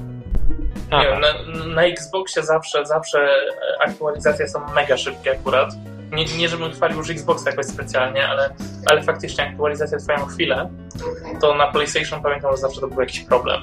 Nie 0.91 1.03
wiem, 1.03 1.21
Aha, 1.23 1.33
na, 1.47 1.65
na 1.65 1.83
Xboxie 1.83 2.43
zawsze, 2.43 2.85
zawsze 2.85 3.19
e, 3.19 3.87
aktualizacje 3.87 4.47
są 4.47 4.73
mega 4.73 4.97
szybkie 4.97 5.31
akurat. 5.31 5.69
Nie, 6.11 6.25
nie 6.37 6.49
żebym 6.49 6.71
chwalił 6.71 6.97
już 6.97 7.09
Xboxa 7.09 7.49
jakoś 7.49 7.65
specjalnie, 7.65 8.27
ale, 8.27 8.49
ale 8.85 9.03
faktycznie 9.03 9.49
aktualizacje 9.49 9.97
trwają 9.97 10.25
chwilę. 10.25 10.69
To 11.41 11.55
na 11.55 11.67
PlayStation 11.67 12.21
pamiętam, 12.21 12.51
że 12.51 12.57
zawsze 12.57 12.81
to 12.81 12.87
był 12.87 12.99
jakiś 12.99 13.19
problem. 13.19 13.61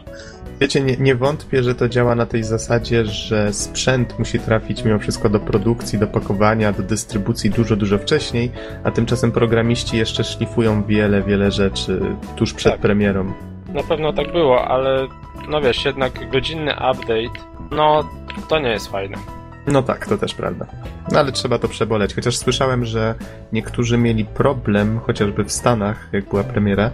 Wiecie, 0.60 0.80
nie, 0.80 0.96
nie 0.96 1.14
wątpię, 1.14 1.62
że 1.62 1.74
to 1.74 1.88
działa 1.88 2.14
na 2.14 2.26
tej 2.26 2.44
zasadzie, 2.44 3.04
że 3.06 3.52
sprzęt 3.52 4.18
musi 4.18 4.38
trafić 4.38 4.84
mimo 4.84 4.98
wszystko 4.98 5.28
do 5.28 5.40
produkcji, 5.40 5.98
do 5.98 6.06
pakowania, 6.06 6.72
do 6.72 6.82
dystrybucji 6.82 7.50
dużo, 7.50 7.76
dużo 7.76 7.98
wcześniej, 7.98 8.50
a 8.84 8.90
tymczasem 8.90 9.32
programiści 9.32 9.96
jeszcze 9.98 10.24
szlifują 10.24 10.84
wiele, 10.84 11.22
wiele 11.22 11.50
rzeczy 11.50 12.00
tuż 12.36 12.54
przed 12.54 12.72
Tak. 12.72 12.80
premierą. 12.80 13.32
na 13.68 13.82
pewno 13.82 14.12
tak 14.12 14.32
było, 14.32 14.64
ale 14.68 15.06
no 15.48 15.60
wiesz, 15.60 15.84
jednak 15.84 16.30
godzinny 16.30 16.72
update, 16.72 17.40
no 17.70 18.08
to 18.48 18.58
nie 18.58 18.68
jest 18.70 18.88
fajne. 18.90 19.18
No 19.66 19.82
tak, 19.82 20.06
to 20.06 20.18
też 20.18 20.34
prawda. 20.34 20.66
No 21.12 21.18
ale 21.18 21.32
trzeba 21.32 21.58
to 21.58 21.68
przeboleć. 21.68 22.14
Chociaż 22.14 22.36
słyszałem, 22.36 22.84
że 22.84 23.14
niektórzy 23.52 23.98
mieli 23.98 24.24
problem, 24.24 24.98
chociażby 24.98 25.44
w 25.44 25.52
Stanach, 25.52 26.08
jak 26.12 26.28
była 26.28 26.44
premiera, 26.44 26.90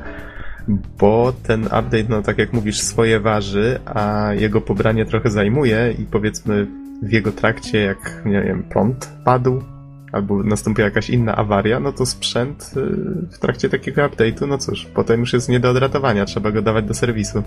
bo 0.98 1.32
ten 1.42 1.64
update, 1.64 2.04
no 2.08 2.22
tak 2.22 2.38
jak 2.38 2.52
mówisz, 2.52 2.80
swoje 2.80 3.20
waży, 3.20 3.80
a 3.84 4.30
jego 4.34 4.60
pobranie 4.60 5.06
trochę 5.06 5.30
zajmuje 5.30 5.94
i 5.98 6.04
powiedzmy 6.04 6.66
w 7.02 7.12
jego 7.12 7.32
trakcie, 7.32 7.78
jak 7.78 8.22
nie 8.24 8.42
wiem, 8.42 8.62
prąd 8.62 9.12
padł, 9.24 9.62
albo 10.12 10.42
nastąpiła 10.42 10.84
jakaś 10.84 11.10
inna 11.10 11.36
awaria, 11.36 11.80
no 11.80 11.92
to 11.92 12.06
sprzęt 12.06 12.70
y, 12.76 12.80
w 13.30 13.38
trakcie 13.38 13.68
takiego 13.68 14.02
update'u, 14.02 14.48
no 14.48 14.58
cóż, 14.58 14.86
potem 14.94 15.20
już 15.20 15.32
jest 15.32 15.48
nie 15.48 15.60
do 15.60 15.70
odratowania, 15.70 16.24
trzeba 16.24 16.50
go 16.50 16.62
dawać 16.62 16.84
do 16.84 16.94
serwisu. 16.94 17.42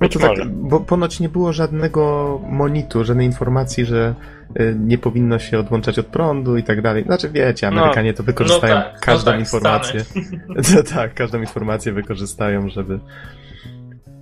No 0.00 0.06
Być 0.06 0.12
to 0.12 0.18
tak, 0.18 0.28
może. 0.28 0.46
bo 0.46 0.80
ponoć 0.80 1.20
nie 1.20 1.28
było 1.28 1.52
żadnego 1.52 2.40
monitu, 2.48 3.04
żadnej 3.04 3.26
informacji, 3.26 3.84
że 3.84 4.14
y, 4.60 4.76
nie 4.78 4.98
powinno 4.98 5.38
się 5.38 5.58
odłączać 5.58 5.98
od 5.98 6.06
prądu 6.06 6.56
i 6.56 6.62
tak 6.62 6.82
dalej. 6.82 7.04
Znaczy 7.04 7.30
wiecie, 7.30 7.70
No, 7.70 7.80
Amerykanie 7.80 8.14
to 8.14 8.22
wykorzystają 8.22 8.74
no 8.74 8.82
tak, 8.82 8.92
no 8.94 9.00
każdą 9.00 9.30
tak, 9.30 9.40
informację. 9.40 10.04
No 10.74 10.82
tak, 10.94 11.14
każdą 11.14 11.40
informację 11.40 11.92
wykorzystają, 11.92 12.68
żeby 12.68 12.98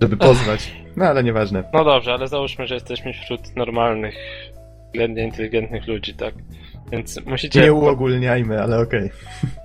żeby 0.01 0.17
pozwać. 0.17 0.75
No 0.95 1.05
ale 1.05 1.23
nieważne. 1.23 1.63
No 1.73 1.83
dobrze, 1.83 2.13
ale 2.13 2.27
załóżmy, 2.27 2.67
że 2.67 2.73
jesteśmy 2.73 3.13
wśród 3.13 3.55
normalnych, 3.55 4.15
względnie 4.85 5.23
inteligentnych 5.23 5.87
ludzi, 5.87 6.13
tak? 6.13 6.33
Więc 6.91 7.25
musicie. 7.25 7.61
Nie 7.61 7.73
uogólniajmy, 7.73 8.61
ale 8.61 8.79
okej. 8.79 9.09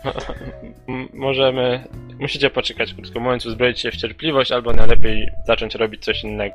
M- 0.88 1.08
możemy. 1.14 1.84
Musicie 2.18 2.50
poczekać, 2.50 2.94
krótko 2.94 3.20
mówiąc, 3.20 3.46
uzbroić 3.46 3.80
się 3.80 3.90
w 3.90 3.96
cierpliwość, 3.96 4.52
albo 4.52 4.72
najlepiej 4.72 5.28
zacząć 5.46 5.74
robić 5.74 6.04
coś 6.04 6.24
innego. 6.24 6.54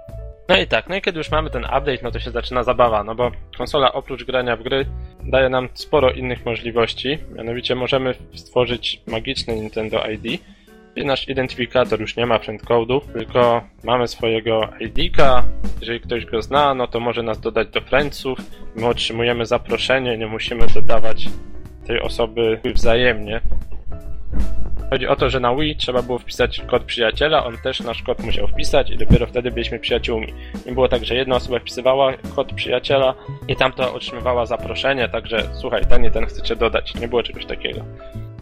No 0.49 0.57
i 0.57 0.68
tak, 0.68 0.89
no 0.89 0.95
i 0.95 1.01
kiedy 1.01 1.18
już 1.18 1.32
mamy 1.32 1.49
ten 1.49 1.63
update, 1.63 1.97
no 2.03 2.11
to 2.11 2.20
się 2.20 2.32
zaczyna 2.32 2.63
zabawa, 2.63 3.03
no 3.03 3.16
bo 3.16 3.32
konsola 3.57 3.93
oprócz 3.93 4.24
grania 4.24 4.55
w 4.55 4.63
gry 4.63 4.86
daje 5.24 5.49
nam 5.49 5.70
sporo 5.74 6.11
innych 6.11 6.45
możliwości. 6.45 7.18
Mianowicie 7.36 7.76
możemy 7.76 8.16
stworzyć 8.34 9.01
magiczne 9.07 9.55
Nintendo 9.55 10.03
ID. 10.07 10.41
Nasz 11.04 11.28
identyfikator 11.28 12.02
już 12.02 12.16
nie 12.16 12.26
ma 12.26 12.38
friendcode'u, 12.38 13.02
tylko 13.14 13.62
mamy 13.84 14.08
swojego 14.08 14.70
ID-ka. 14.80 15.43
Jeżeli 15.80 16.00
ktoś 16.00 16.26
go 16.26 16.41
zna, 16.41 16.74
no 16.74 16.88
to 16.88 17.00
może 17.00 17.24
nas 17.24 17.39
dodać 17.39 17.68
do 17.68 17.82
friendsów. 17.82 18.39
My 18.76 18.88
otrzymujemy 18.88 19.46
zaproszenie, 19.46 20.18
nie 20.18 20.28
musimy 20.28 20.68
dodawać 20.68 21.28
tej 21.88 22.02
osoby 22.02 22.60
wzajemnie. 22.76 23.41
Chodzi 24.89 25.08
o 25.08 25.16
to, 25.16 25.30
że 25.30 25.39
na 25.39 25.56
Wii 25.56 25.76
trzeba 25.76 26.02
było 26.02 26.20
wpisać 26.20 26.62
kod 26.68 26.84
przyjaciela, 26.84 27.46
on 27.46 27.58
też 27.58 27.80
nasz 27.80 28.04
kod 28.04 28.24
musiał 28.24 28.48
wpisać 28.48 28.91
i 28.91 28.98
dopiero 28.98 29.28
wtedy 29.28 29.52
byliśmy 29.52 29.80
przyjaciółmi. 29.80 30.34
Nie 30.66 30.72
było 30.72 30.88
tak, 30.88 31.06
że 31.06 31.16
jedna 31.16 31.36
osoba 31.36 31.60
wpisywała 31.60 32.14
kod 32.36 32.54
przyjaciela 32.54 33.14
i 33.48 33.56
tamta 33.56 33.93
otrzymywała 33.93 34.46
zaproszenie, 34.46 35.10
także 35.10 35.50
słuchaj, 35.54 35.86
ten 35.89 36.06
i 36.06 36.12
ten 36.12 36.26
chcecie 36.26 36.56
dodać. 36.56 36.96
Nie 36.96 37.08
było 37.08 37.24
czegoś 37.24 37.46
takiego. 37.46 37.82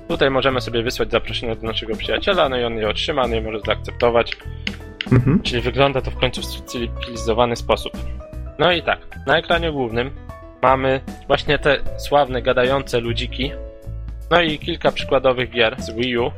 Tutaj 0.08 0.30
możemy 0.30 0.62
sobie 0.62 0.84
wysłać 0.84 1.12
zaproszenie 1.12 1.56
do 1.56 1.68
naszego 1.68 1.96
przyjaciela, 1.96 2.50
no 2.50 2.58
i 2.58 2.64
on 2.64 2.78
je 2.78 2.90
otrzyma, 2.90 3.28
no 3.28 3.36
i 3.36 3.42
może 3.42 3.60
zaakceptować. 3.66 4.38
Mhm. 5.12 5.42
Czyli 5.42 5.62
wygląda 5.62 6.02
to 6.02 6.12
w 6.12 6.16
końcu 6.16 6.42
w 6.42 6.46
cywilizowany 6.46 7.56
sposób. 7.56 7.94
No 8.60 8.72
i 8.72 8.82
tak, 8.82 9.00
na 9.28 9.38
ekranie 9.38 9.72
głównym 9.72 10.12
mamy 10.62 11.02
właśnie 11.28 11.60
te 11.60 11.78
sławne 11.98 12.42
gadające 12.42 13.00
ludziki. 13.00 13.52
No 14.32 14.42
i 14.42 14.60
kilka 14.60 14.92
przykładowych 14.92 15.50
gier 15.50 15.82
z 15.82 15.92
Wii 15.96 16.18
U. 16.18 16.32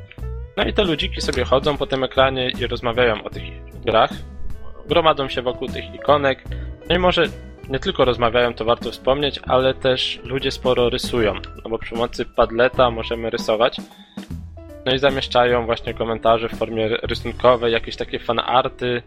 No 0.58 0.64
i 0.64 0.74
te 0.74 0.84
ludziki 0.84 1.22
sobie 1.22 1.46
chodzą 1.46 1.78
po 1.78 1.88
tym 1.88 2.04
ekranie 2.04 2.50
i 2.50 2.68
rozmawiają 2.68 3.24
o 3.24 3.30
tych 3.30 3.44
grach. 3.86 4.10
Gromadzą 4.88 5.30
się 5.30 5.42
wokół 5.42 5.68
tych 5.68 5.96
ikonek. 5.96 6.44
No 6.90 6.96
i 6.96 7.00
może 7.00 7.24
nie 7.70 7.80
tylko 7.80 8.06
rozmawiają, 8.06 8.54
to 8.54 8.66
warto 8.66 8.92
wspomnieć, 8.92 9.40
ale 9.48 9.74
też 9.74 10.20
ludzie 10.24 10.52
sporo 10.52 10.90
rysują. 10.90 11.34
No 11.64 11.70
bo 11.70 11.80
przy 11.80 11.92
pomocy 11.92 12.26
Padleta 12.26 12.92
możemy 12.92 13.30
rysować. 13.30 13.78
No 14.86 14.94
i 14.94 15.00
zamieszczają 15.00 15.66
właśnie 15.66 15.94
komentarze 15.94 16.50
w 16.50 16.56
formie 16.58 16.90
rysunkowej, 17.04 17.74
jakieś 17.74 17.96
takie 17.96 18.20
fanarty. 18.20 19.02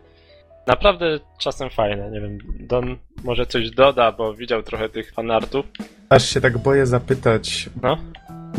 Naprawdę 0.67 1.19
czasem 1.39 1.71
fajne, 1.71 2.11
nie 2.11 2.21
wiem, 2.21 2.39
Don 2.61 2.97
może 3.25 3.47
coś 3.47 3.71
doda, 3.71 4.13
bo 4.13 4.35
widział 4.35 4.63
trochę 4.63 4.89
tych 4.89 5.13
fanartów. 5.13 5.67
Aż 6.09 6.25
się 6.29 6.41
tak 6.41 6.59
boję 6.59 6.87
zapytać, 6.87 7.71
No, 7.83 7.97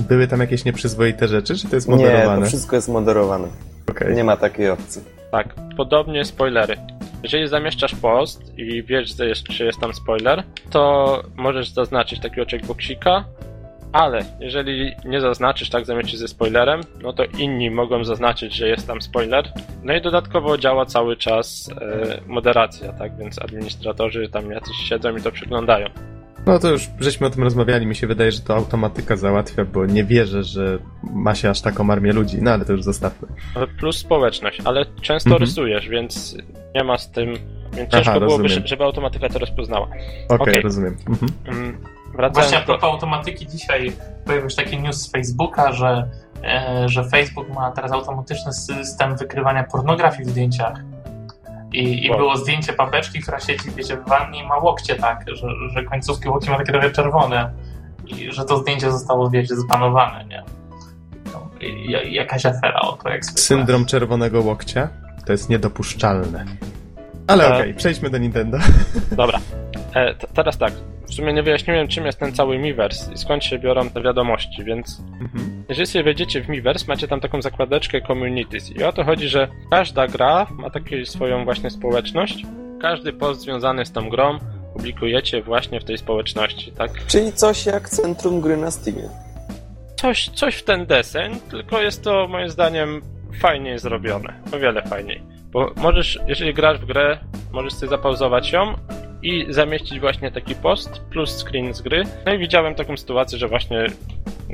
były 0.09 0.27
tam 0.27 0.39
jakieś 0.39 0.65
nieprzyzwoite 0.65 1.27
rzeczy, 1.27 1.57
czy 1.57 1.67
to 1.69 1.75
jest 1.75 1.87
Nie, 1.89 1.95
to 1.97 2.01
moderowane? 2.01 2.45
wszystko 2.45 2.75
jest 2.75 2.89
moderowane. 2.89 3.47
Okej. 3.89 4.15
Nie 4.15 4.23
ma 4.23 4.37
takiej 4.37 4.69
opcji. 4.69 5.01
tak, 5.31 5.55
podobnie 5.77 6.25
spoilery. 6.25 6.77
Jeżeli 7.23 7.47
zamieszczasz 7.47 7.95
post 7.95 8.57
i 8.57 8.83
wiesz, 8.83 9.17
że 9.17 9.27
jest, 9.27 9.43
czy 9.43 9.65
jest 9.65 9.79
tam 9.79 9.93
spoiler, 9.93 10.43
to 10.69 11.23
możesz 11.35 11.69
zaznaczyć 11.69 12.19
takiego 12.19 12.47
checkboxika 12.51 13.25
Ale 13.91 14.25
jeżeli 14.39 14.95
nie 15.05 15.21
zaznaczysz, 15.21 15.69
tak 15.69 15.85
zamieścisz 15.85 16.19
ze 16.19 16.27
spoilerem, 16.27 16.81
no 17.01 17.13
to 17.13 17.23
inni 17.25 17.71
mogą 17.71 18.03
zaznaczyć, 18.03 18.53
że 18.53 18.67
jest 18.67 18.87
tam 18.87 19.01
spoiler. 19.01 19.51
No 19.83 19.93
i 19.95 20.01
dodatkowo 20.01 20.57
działa 20.57 20.85
cały 20.85 21.17
czas 21.17 21.69
e, 21.81 22.21
moderacja, 22.27 22.93
tak? 22.93 23.17
Więc 23.17 23.41
administratorzy 23.41 24.29
tam 24.29 24.51
jacyś 24.51 24.77
siedzą 24.77 25.17
i 25.17 25.21
to 25.21 25.31
przeglądają. 25.31 25.87
No 26.45 26.59
to 26.59 26.69
już 26.71 26.87
żeśmy 26.99 27.27
o 27.27 27.29
tym 27.29 27.43
rozmawiali, 27.43 27.85
mi 27.85 27.95
się 27.95 28.07
wydaje, 28.07 28.31
że 28.31 28.39
to 28.39 28.55
automatyka 28.55 29.15
załatwia, 29.15 29.65
bo 29.65 29.85
nie 29.85 30.03
wierzę, 30.03 30.43
że 30.43 30.79
ma 31.03 31.35
się 31.35 31.49
aż 31.49 31.61
taką 31.61 31.89
armię 31.91 32.13
ludzi, 32.13 32.37
no 32.41 32.51
ale 32.51 32.65
to 32.65 32.71
już 32.71 32.83
zostawmy. 32.83 33.27
Ale 33.55 33.67
Plus 33.67 33.97
społeczność, 33.97 34.61
ale 34.65 34.85
często 35.01 35.29
Mhm. 35.29 35.41
rysujesz, 35.41 35.89
więc 35.89 36.37
nie 36.75 36.83
ma 36.83 36.97
z 36.97 37.11
tym. 37.11 37.33
Więc 37.73 37.93
Aha, 37.93 38.03
ciężko 38.03 38.19
byłoby, 38.19 38.43
rozumiem. 38.43 38.67
żeby 38.67 38.83
automatyka 38.83 39.29
to 39.29 39.39
rozpoznała. 39.39 39.87
Okej, 40.29 40.37
Okej. 40.39 40.61
rozumiem. 40.61 40.97
Mhm. 41.09 41.31
Mm, 41.47 41.77
Właśnie 41.81 42.17
Wracając 42.17 42.53
a 42.53 42.59
do... 42.59 42.65
propos 42.65 42.83
automatyki, 42.89 43.47
dzisiaj 43.47 43.91
pojawił 44.25 44.49
się 44.49 44.55
taki 44.55 44.77
news 44.79 44.97
z 44.97 45.11
Facebooka, 45.11 45.71
że, 45.71 46.09
e, 46.43 46.83
że 46.89 47.03
Facebook 47.03 47.49
ma 47.49 47.71
teraz 47.71 47.91
automatyczny 47.91 48.53
system 48.53 49.17
wykrywania 49.17 49.63
pornografii 49.63 50.23
w 50.25 50.29
zdjęciach. 50.29 50.73
I, 51.73 52.05
i 52.05 52.09
Wow. 52.09 52.19
było 52.19 52.37
zdjęcie 52.37 52.73
babeczki, 52.73 53.19
która 53.21 53.39
siedzi, 53.39 53.71
wiecie, 53.75 53.97
w 53.97 54.09
wannie 54.09 54.43
i 54.43 54.47
ma 54.47 54.57
łokcie 54.57 54.95
tak, 54.95 55.25
że, 55.27 55.47
że 55.73 55.83
końcówki 55.83 56.29
łokci 56.29 56.49
ma 56.49 56.57
takie 56.57 56.71
trochę 56.71 56.91
czerwone. 56.91 57.51
I 58.07 58.31
że 58.31 58.45
to 58.45 58.57
zdjęcie 58.57 58.91
zostało, 58.91 59.29
wiecie, 59.29 59.55
zbanowane, 59.55 60.25
nie? 60.25 60.43
No, 61.33 61.49
i, 61.61 61.65
i, 61.65 62.13
jakaś 62.13 62.45
afera 62.45 62.79
o 62.79 62.91
to, 62.91 63.09
jak 63.09 63.25
zwykle. 63.25 63.41
Syndrom 63.43 63.85
czerwonego 63.85 64.41
łokcia 64.41 64.89
to 65.25 65.31
jest 65.31 65.49
niedopuszczalne. 65.49 66.45
Ale 67.27 67.47
E. 67.47 67.55
okej, 67.57 67.73
przejdźmy 67.73 68.09
do 68.09 68.17
Nintendo. 68.17 68.57
Dobra. 69.11 69.39
E, 69.93 70.15
t- 70.15 70.27
teraz 70.33 70.57
tak. 70.57 70.73
W 71.07 71.13
sumie 71.13 71.33
nie 71.33 71.43
wyjaśniłem, 71.43 71.87
czym 71.87 72.05
jest 72.05 72.19
ten 72.19 72.33
cały 72.33 72.59
Miiverse 72.59 73.13
i 73.13 73.17
skąd 73.17 73.43
się 73.43 73.59
biorą 73.59 73.89
te 73.89 74.01
wiadomości, 74.01 74.63
więc 74.63 75.01
Mhm. 75.21 75.58
Jeżeli 75.69 75.87
sobie 75.87 76.03
wejdziecie 76.03 76.41
w 76.41 76.49
Miiverse, 76.49 76.85
macie 76.87 77.07
tam 77.07 77.19
taką 77.19 77.41
zakładeczkę 77.41 78.01
Communities 78.01 78.71
i 78.71 78.83
o 78.83 78.93
to 78.93 79.03
chodzi, 79.03 79.29
że 79.29 79.47
każda 79.71 80.07
gra 80.07 80.47
ma 80.51 80.69
taką 80.69 80.85
swoją 81.05 81.45
właśnie 81.45 81.69
społeczność. 81.69 82.45
Każdy 82.81 83.13
post 83.13 83.41
związany 83.41 83.85
z 83.85 83.91
tą 83.91 84.09
grą 84.09 84.39
publikujecie 84.73 85.41
właśnie 85.41 85.79
w 85.79 85.83
tej 85.83 85.97
społeczności, 85.97 86.71
tak? 86.71 87.05
Czyli 87.07 87.33
coś 87.33 87.65
jak 87.65 87.89
centrum 87.89 88.41
gry 88.41 88.57
na 88.57 88.71
Steamie. 88.71 89.09
Coś, 89.95 90.29
coś 90.29 90.55
w 90.55 90.63
ten 90.63 90.85
deseń, 90.85 91.39
tylko 91.49 91.81
jest 91.81 92.03
to 92.03 92.27
moim 92.27 92.49
zdaniem 92.49 93.01
fajniej 93.39 93.79
zrobione. 93.79 94.33
O 94.53 94.59
wiele 94.59 94.81
fajniej. 94.81 95.23
Bo 95.51 95.71
możesz, 95.75 96.19
jeżeli 96.27 96.53
grasz 96.53 96.79
w 96.79 96.85
grę, 96.85 97.19
możesz 97.51 97.73
sobie 97.73 97.89
zapauzować 97.89 98.51
ją 98.51 98.73
i 99.23 99.45
zamieścić 99.49 99.99
właśnie 99.99 100.31
taki 100.31 100.55
post 100.55 101.01
plus 101.11 101.43
screen 101.43 101.73
z 101.73 101.81
gry. 101.81 102.03
No 102.25 102.33
i 102.33 102.37
widziałem 102.37 102.75
taką 102.75 102.97
sytuację, 102.97 103.37
że 103.37 103.47
właśnie 103.47 103.85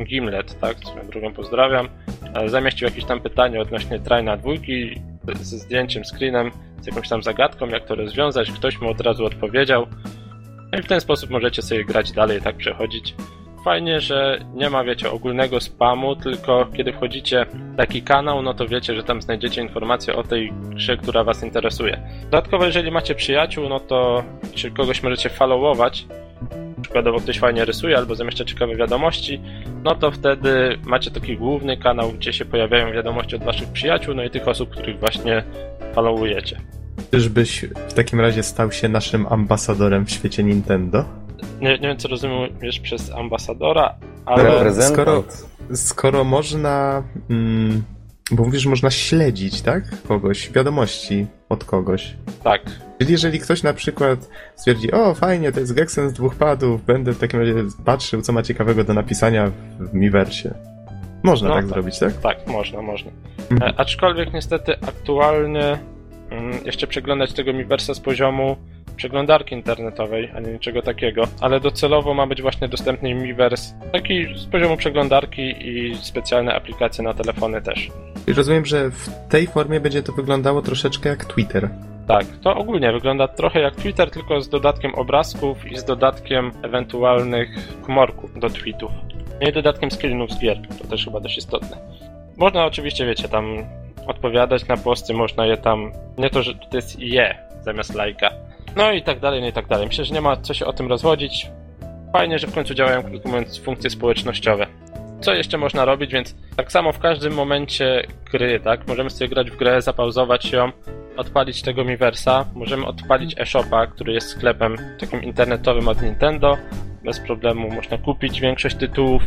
Gimlet, 0.03 0.59
tak, 0.59 0.77
swoją 0.77 1.07
drugą 1.07 1.33
pozdrawiam, 1.33 1.89
e, 2.33 2.49
zamieścił 2.49 2.87
jakieś 2.87 3.05
tam 3.05 3.21
pytanie 3.21 3.61
odnośnie 3.61 3.99
trajna 3.99 4.37
dwójki 4.37 5.01
ze 5.41 5.57
zdjęciem, 5.57 6.03
screenem, 6.05 6.51
z 6.81 6.87
jakąś 6.87 7.09
tam 7.09 7.23
zagadką, 7.23 7.67
jak 7.67 7.85
to 7.85 7.95
rozwiązać. 7.95 8.51
Ktoś 8.51 8.81
mu 8.81 8.89
od 8.89 9.01
razu 9.01 9.25
odpowiedział. 9.25 9.87
No 10.71 10.79
i 10.79 10.81
w 10.81 10.87
ten 10.87 11.01
sposób 11.01 11.29
możecie 11.29 11.61
sobie 11.61 11.85
grać 11.85 12.11
dalej, 12.11 12.41
tak 12.41 12.57
przechodzić 12.57 13.15
fajnie, 13.65 14.01
że 14.01 14.39
nie 14.53 14.69
ma, 14.69 14.83
wiecie, 14.83 15.11
ogólnego 15.11 15.59
spamu, 15.59 16.15
tylko 16.15 16.67
kiedy 16.77 16.93
wchodzicie 16.93 17.45
w 17.45 17.77
taki 17.77 18.01
kanał, 18.01 18.41
no 18.41 18.53
to 18.53 18.67
wiecie, 18.67 18.95
że 18.95 19.03
tam 19.03 19.21
znajdziecie 19.21 19.61
informacje 19.61 20.15
o 20.15 20.23
tej 20.23 20.53
grze, 20.53 20.97
która 20.97 21.23
was 21.23 21.43
interesuje. 21.43 21.99
Dodatkowo, 22.23 22.65
jeżeli 22.65 22.91
macie 22.91 23.15
przyjaciół, 23.15 23.69
no 23.69 23.79
to 23.79 24.23
czy 24.55 24.71
kogoś 24.71 25.03
możecie 25.03 25.29
followować, 25.29 26.05
przykładowo 26.81 27.19
ktoś 27.19 27.39
fajnie 27.39 27.65
rysuje 27.65 27.97
albo 27.97 28.15
zamieszcza 28.15 28.45
ciekawe 28.45 28.75
wiadomości, 28.75 29.41
no 29.83 29.95
to 29.95 30.11
wtedy 30.11 30.77
macie 30.83 31.11
taki 31.11 31.37
główny 31.37 31.77
kanał, 31.77 32.11
gdzie 32.11 32.33
się 32.33 32.45
pojawiają 32.45 32.91
wiadomości 32.91 33.35
od 33.35 33.43
waszych 33.43 33.67
przyjaciół, 33.67 34.15
no 34.15 34.23
i 34.23 34.29
tych 34.29 34.47
osób, 34.47 34.69
których 34.69 34.99
właśnie 34.99 35.43
followujecie. 35.93 36.57
Czyżbyś 37.11 37.65
w 37.87 37.93
takim 37.93 38.21
razie 38.21 38.43
stał 38.43 38.71
się 38.71 38.89
naszym 38.89 39.27
ambasadorem 39.27 40.05
w 40.05 40.11
świecie 40.11 40.43
Nintendo? 40.43 41.24
Nie, 41.61 41.69
nie 41.69 41.87
wiem, 41.87 41.97
co 41.97 42.07
rozumiesz 42.07 42.79
przez 42.79 43.11
ambasadora, 43.11 43.95
ale... 44.25 44.71
Skoro- 44.73 45.23
Skoro 45.73 46.23
można. 46.23 47.03
Mm, 47.29 47.83
bo 48.31 48.43
mówisz, 48.43 48.61
że 48.61 48.69
można 48.69 48.91
śledzić, 48.91 49.61
tak? 49.61 49.83
Kogoś, 50.07 50.51
wiadomości 50.51 51.27
od 51.49 51.63
kogoś. 51.63 52.15
Tak, 52.43 52.61
Czyli 52.99 53.11
jeżeli 53.11 53.39
ktoś 53.39 53.63
na 53.63 53.73
przykład 53.73 54.29
stwierdzi, 54.55 54.91
o 54.91 55.13
fajnie, 55.13 55.51
to 55.51 55.59
jest 55.59 55.73
Gexen 55.73 56.09
z 56.09 56.13
dwóch 56.13 56.35
padów, 56.35 56.85
będę 56.85 57.11
w 57.13 57.19
takim 57.19 57.39
razie 57.39 57.53
patrzył, 57.85 58.21
co 58.21 58.33
ma 58.33 58.43
ciekawego 58.43 58.83
do 58.83 58.93
napisania 58.93 59.51
w 59.79 59.93
Miiversie. 59.93 60.53
Można 61.23 61.49
No 61.49 61.55
tak, 61.55 61.63
tak. 61.63 61.73
zrobić, 61.73 61.99
tak? 61.99 62.13
Tak, 62.13 62.47
można, 62.47 62.81
można. 62.81 63.11
Mhm. 63.51 63.71
E, 63.75 63.79
aczkolwiek 63.79 64.33
niestety 64.33 64.73
aktualnie 64.81 65.79
mm, 66.29 66.65
jeszcze 66.65 66.87
przeglądać 66.87 67.33
tego 67.33 67.53
Miiversa 67.53 67.93
z 67.93 67.99
poziomu 67.99 68.57
przeglądarki 68.95 69.55
internetowej, 69.55 70.31
a 70.35 70.39
nie 70.39 70.51
niczego 70.51 70.81
takiego, 70.81 71.23
ale 71.41 71.59
docelowo 71.59 72.13
ma 72.13 72.27
być 72.27 72.41
właśnie 72.41 72.67
dostępny 72.67 73.13
Miiverse 73.13 73.75
taki 73.93 74.37
z 74.37 74.45
poziomu 74.45 74.77
przeglądarki 74.77 75.67
i 75.67 75.95
specjalne 75.95 76.55
aplikacje 76.55 77.03
na 77.03 77.13
telefony 77.13 77.61
też. 77.61 77.89
I 78.27 78.33
rozumiem, 78.33 78.65
że 78.65 78.89
w 78.89 79.09
tej 79.29 79.47
formie 79.47 79.79
będzie 79.79 80.03
to 80.03 80.11
wyglądało 80.13 80.61
troszeczkę 80.61 81.09
jak 81.09 81.25
Twitter. 81.25 81.69
Tak, 82.07 82.25
to 82.43 82.55
ogólnie 82.55 82.91
wygląda 82.91 83.27
trochę 83.27 83.59
jak 83.59 83.75
Twitter, 83.75 84.11
tylko 84.11 84.41
z 84.41 84.49
dodatkiem 84.49 84.95
obrazków 84.95 85.71
i 85.71 85.77
z 85.77 85.83
dodatkiem 85.83 86.51
ewentualnych 86.63 87.49
komorków 87.81 88.39
do 88.39 88.49
tweetów. 88.49 88.91
No 89.41 89.49
i 89.49 89.53
dodatkiem 89.53 89.91
screenów 89.91 90.31
z 90.31 90.39
gier, 90.39 90.57
to 90.81 90.87
też 90.87 91.05
chyba 91.05 91.19
dość 91.19 91.37
istotne. 91.37 91.77
Można 92.37 92.65
oczywiście, 92.65 93.05
wiecie, 93.05 93.27
tam 93.27 93.57
odpowiadać 94.07 94.67
na 94.67 94.77
posty, 94.77 95.13
można 95.13 95.45
je 95.45 95.57
tam, 95.57 95.91
nie 96.17 96.29
to, 96.29 96.43
że 96.43 96.55
to 96.55 96.77
jest 96.77 96.99
je 96.99 97.35
zamiast 97.61 97.95
lajka. 97.95 98.29
No 98.75 98.91
i 98.91 99.03
tak 99.03 99.19
dalej, 99.19 99.41
no 99.41 99.47
i 99.47 99.53
tak 99.53 99.67
dalej. 99.67 99.87
Myślę, 99.87 100.05
że 100.05 100.13
nie 100.13 100.21
ma 100.21 100.37
co 100.37 100.53
się 100.53 100.65
o 100.65 100.73
tym 100.73 100.87
rozwodzić. 100.87 101.51
Fajnie, 102.13 102.39
że 102.39 102.47
w 102.47 102.53
końcu 102.53 102.73
działają, 102.73 103.03
krótko 103.03 103.29
mówiąc, 103.29 103.59
funkcje 103.59 103.89
społecznościowe. 103.89 104.67
Co 105.21 105.33
jeszcze 105.33 105.57
można 105.57 105.85
robić, 105.85 106.11
więc 106.11 106.35
tak 106.55 106.71
samo 106.71 106.91
w 106.91 106.99
każdym 106.99 107.33
momencie 107.33 108.03
gry, 108.31 108.59
tak? 108.59 108.87
Możemy 108.87 109.09
sobie 109.09 109.29
grać 109.29 109.51
w 109.51 109.57
grę, 109.57 109.81
zapauzować 109.81 110.51
ją, 110.51 110.71
odpalić 111.17 111.61
tego 111.61 111.83
Miiversa, 111.83 112.45
możemy 112.53 112.85
odpalić 112.85 113.39
eShopa, 113.39 113.87
który 113.87 114.13
jest 114.13 114.27
sklepem 114.27 114.77
takim 114.99 115.23
internetowym 115.23 115.87
od 115.87 116.01
Nintendo. 116.01 116.57
Bez 117.03 117.19
problemu 117.19 117.69
można 117.69 117.97
kupić 117.97 118.41
większość 118.41 118.75
tytułów. 118.75 119.23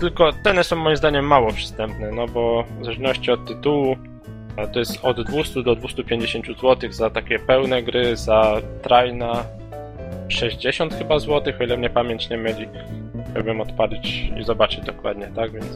Tylko 0.00 0.30
ceny 0.44 0.64
są 0.64 0.76
moim 0.76 0.96
zdaniem 0.96 1.26
mało 1.26 1.52
przystępne, 1.52 2.12
no 2.12 2.26
bo 2.26 2.64
w 2.80 2.84
zależności 2.84 3.30
od 3.30 3.46
tytułu 3.46 3.96
to 4.72 4.78
jest 4.78 4.98
od 5.02 5.22
200 5.22 5.62
do 5.62 5.76
250 5.76 6.46
zł 6.46 6.92
za 6.92 7.10
takie 7.10 7.38
pełne 7.38 7.82
gry, 7.82 8.16
za 8.16 8.60
trajna 8.82 9.44
60 10.28 10.94
chyba 10.94 11.18
złotych, 11.18 11.60
o 11.60 11.64
ile 11.64 11.76
mnie 11.76 11.90
pamięć 11.90 12.30
nie 12.30 12.36
myli. 12.36 12.68
Chciałbym 13.30 13.60
odpalić 13.60 14.32
i 14.40 14.44
zobaczyć 14.44 14.80
dokładnie, 14.84 15.26
tak? 15.36 15.52
Więc 15.52 15.66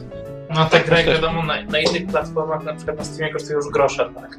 No 0.55 0.65
te 0.65 0.79
gry, 0.79 1.03
wiadomo, 1.03 1.43
na, 1.43 1.61
na 1.63 1.79
innych 1.79 2.07
platformach, 2.07 2.63
na 2.63 2.73
przykład 2.73 2.97
na 2.97 3.03
Steamie 3.03 3.33
kosztują 3.33 3.57
już 3.57 3.69
grosze, 3.73 4.09
tak? 4.15 4.37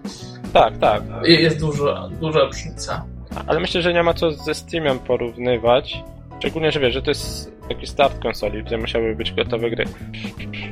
tak, 0.53 0.79
tak. 0.79 1.03
I 1.27 1.43
Jest 1.43 1.61
duża, 1.61 2.09
duża 2.21 2.45
różnica. 2.45 3.05
Ale 3.47 3.61
myślę, 3.61 3.83
że 3.83 3.93
nie 3.93 4.03
ma 4.03 4.15
co 4.15 4.33
ze 4.33 4.55
Steamem 4.55 4.99
porównywać. 4.99 6.03
Szczególnie, 6.39 6.73
że 6.73 6.81
wiesz, 6.81 6.95
że 6.95 7.03
to 7.03 7.11
jest 7.11 7.53
taki 7.69 7.87
start 7.87 8.23
konsoli, 8.23 8.65
gdzie 8.65 8.79
musiały 8.79 9.17
być 9.17 9.33
gotowe 9.33 9.71
gry. 9.71 9.85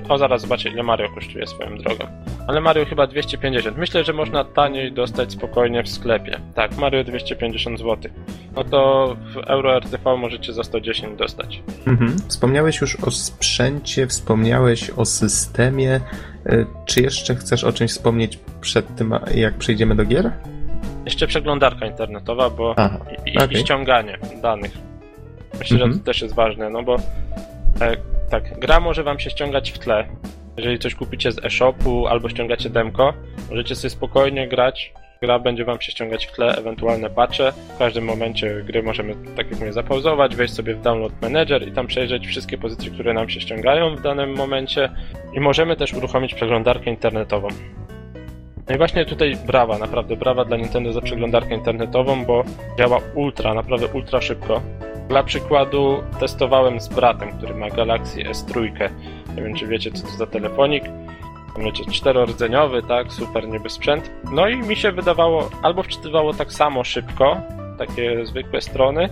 O, 0.08 0.18
zaraz 0.18 0.40
zobaczę, 0.40 0.68
ile 0.68 0.82
Mario 0.82 1.08
kosztuje 1.14 1.46
swoją 1.46 1.78
drogą. 1.78 2.04
Ale 2.46 2.60
Mario 2.60 2.84
chyba 2.86 3.06
250. 3.06 3.76
Myślę, 3.78 4.04
że 4.04 4.12
można 4.12 4.44
taniej 4.44 4.92
dostać 4.92 5.32
spokojnie 5.32 5.82
w 5.82 5.88
sklepie. 5.88 6.40
Tak, 6.54 6.76
Mario 6.76 7.04
250 7.04 7.78
zł. 7.78 8.12
No 8.56 8.64
to 8.64 9.16
w 9.34 9.36
Euro 9.36 9.76
RTV 9.76 10.16
możecie 10.16 10.52
za 10.52 10.64
110 10.64 11.18
dostać. 11.18 11.62
Mhm. 11.86 12.16
Wspomniałeś 12.28 12.80
już 12.80 12.96
o 12.96 13.10
sprzęcie, 13.10 14.06
wspomniałeś 14.06 14.90
o 14.90 15.04
systemie. 15.04 16.00
Y, 16.46 16.66
Czy 16.86 17.02
jeszcze 17.02 17.34
chcesz 17.34 17.64
o 17.64 17.72
czymś 17.72 17.90
wspomnieć 17.90 18.38
przed 18.60 18.96
tym, 18.96 19.14
jak 19.34 19.54
przejdziemy 19.54 19.94
do 19.94 20.04
gier? 20.04 20.30
Jeszcze 21.04 21.26
przeglądarka 21.26 21.86
internetowa, 21.86 22.50
bo 22.50 22.74
Aha, 22.76 22.98
i, 23.26 23.38
okej. 23.38 23.56
i 23.56 23.60
ściąganie 23.60 24.18
danych. 24.42 24.72
Myślę, 25.58 25.78
że 25.78 25.84
Mhm. 25.84 25.98
to 26.00 26.06
też 26.06 26.22
jest 26.22 26.34
ważne, 26.34 26.70
no 26.70 26.82
bo 26.82 26.96
e, 27.80 27.96
tak, 28.30 28.58
gra 28.58 28.80
może 28.80 29.02
wam 29.02 29.18
się 29.18 29.30
ściągać 29.30 29.70
w 29.72 29.78
tle. 29.78 30.06
Jeżeli 30.56 30.78
coś 30.78 30.94
kupicie 30.94 31.32
z 31.32 31.44
e-shopu 31.44 32.06
albo 32.06 32.28
ściągacie 32.28 32.70
demko, 32.70 33.14
możecie 33.50 33.74
sobie 33.74 33.90
spokojnie 33.90 34.48
grać. 34.48 34.92
Gra 35.22 35.38
będzie 35.38 35.64
wam 35.64 35.80
się 35.80 35.92
ściągać 35.92 36.26
w 36.26 36.32
tle, 36.32 36.56
ewentualne 36.56 37.10
patche. 37.10 37.52
W 37.74 37.78
każdym 37.78 38.04
momencie 38.04 38.62
gry 38.66 38.82
możemy, 38.82 39.14
tak 39.36 39.50
jak 39.50 39.60
mówię, 39.60 39.72
zapauzować, 39.72 40.36
wejść 40.36 40.54
sobie 40.54 40.74
w 40.74 40.80
Download 40.80 41.22
Manager 41.22 41.68
i 41.68 41.72
tam 41.72 41.86
przejrzeć 41.86 42.26
wszystkie 42.26 42.58
pozycje, 42.58 42.90
które 42.90 43.14
nam 43.14 43.28
się 43.28 43.40
ściągają 43.40 43.96
w 43.96 44.02
danym 44.02 44.36
momencie. 44.36 44.90
I 45.34 45.40
możemy 45.40 45.76
też 45.76 45.94
uruchomić 45.94 46.34
przeglądarkę 46.34 46.90
internetową. 46.90 47.48
No 48.68 48.74
i 48.74 48.78
właśnie 48.78 49.04
tutaj 49.04 49.36
brawa, 49.46 49.78
naprawdę 49.78 50.16
brawa 50.16 50.44
dla 50.44 50.56
Nintendo 50.56 50.92
za 50.92 51.00
przeglądarkę 51.00 51.54
internetową, 51.54 52.24
bo 52.24 52.44
działa 52.78 53.00
ultra, 53.14 53.54
naprawdę 53.54 53.86
ultra 53.86 54.20
szybko. 54.20 54.62
Dla 55.08 55.22
przykładu 55.22 56.02
testowałem 56.20 56.80
z 56.80 56.88
bratem, 56.88 57.38
który 57.38 57.54
ma 57.54 57.70
Galaxy 57.70 58.20
S3. 58.20 58.70
Nie 59.36 59.42
wiem, 59.42 59.54
czy 59.54 59.66
wiecie, 59.66 59.92
co 59.92 60.06
to 60.06 60.12
za 60.12 60.26
telefonik. 60.26 60.84
Wiecie, 61.58 61.84
czterordzeniowy, 61.92 62.82
tak, 62.82 63.12
super 63.12 63.48
niby 63.48 63.70
sprzęt. 63.70 64.10
No 64.32 64.48
i 64.48 64.56
mi 64.56 64.76
się 64.76 64.92
wydawało, 64.92 65.50
albo 65.62 65.82
wczytywało 65.82 66.34
tak 66.34 66.52
samo 66.52 66.84
szybko, 66.84 67.40
takie 67.78 68.26
zwykłe 68.26 68.60
strony, 68.60 69.08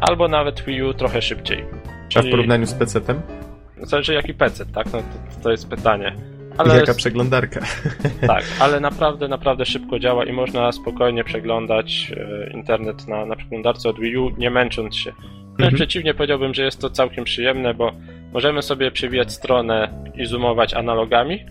albo 0.00 0.28
nawet 0.28 0.64
Wii 0.64 0.82
U 0.82 0.94
trochę 0.94 1.22
szybciej. 1.22 1.64
A 2.16 2.22
w 2.22 2.30
porównaniu 2.30 2.66
z 2.66 2.74
PC-tem? 2.74 3.20
Zależy 3.82 4.14
jaki 4.14 4.34
PC, 4.34 4.66
tak? 4.66 4.86
No 4.92 4.98
to, 4.98 5.42
to 5.42 5.50
jest 5.50 5.68
pytanie. 5.68 6.16
Ale... 6.58 6.76
Jaka 6.76 6.94
przeglądarka. 6.94 7.60
Tak, 8.26 8.44
ale 8.60 8.80
naprawdę, 8.80 9.28
naprawdę 9.28 9.66
szybko 9.66 9.98
działa 9.98 10.24
i 10.24 10.32
można 10.32 10.72
spokojnie 10.72 11.24
przeglądać 11.24 12.12
e, 12.16 12.50
internet 12.50 13.08
na, 13.08 13.26
na 13.26 13.36
przeglądarce 13.36 13.88
od 13.88 14.00
Wii 14.00 14.16
U, 14.16 14.30
nie 14.38 14.50
męcząc 14.50 14.96
się. 14.96 15.12
Wręcz 15.60 15.72
mhm. 15.72 15.74
przeciwnie, 15.74 16.14
powiedziałbym, 16.14 16.54
że 16.54 16.64
jest 16.64 16.80
to 16.80 16.90
całkiem 16.90 17.24
przyjemne, 17.24 17.74
bo 17.74 17.92
możemy 18.32 18.62
sobie 18.62 18.90
przewijać 18.90 19.32
stronę 19.32 20.04
i 20.14 20.26
zoomować 20.26 20.74
analogami. 20.74 21.44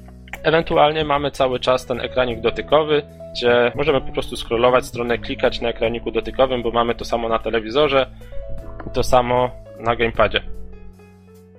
Ewentualnie 0.44 1.06
mamy 1.06 1.32
cały 1.32 1.60
czas 1.60 1.86
ten 1.86 2.02
ekranik 2.02 2.42
dotykowy, 2.42 3.04
gdzie 3.34 3.72
możemy 3.76 4.02
po 4.02 4.12
prostu 4.12 4.36
scrollować 4.36 4.86
stronę, 4.86 5.18
klikać 5.18 5.62
na 5.62 5.70
ekraniku 5.70 6.12
dotykowym, 6.12 6.64
bo 6.64 6.72
mamy 6.72 6.96
to 6.96 7.06
samo 7.06 7.30
na 7.30 7.40
telewizorze 7.40 8.12
i 8.88 8.90
to 8.94 9.04
samo 9.04 9.52
na 9.80 9.96
gamepadzie. 9.96 10.42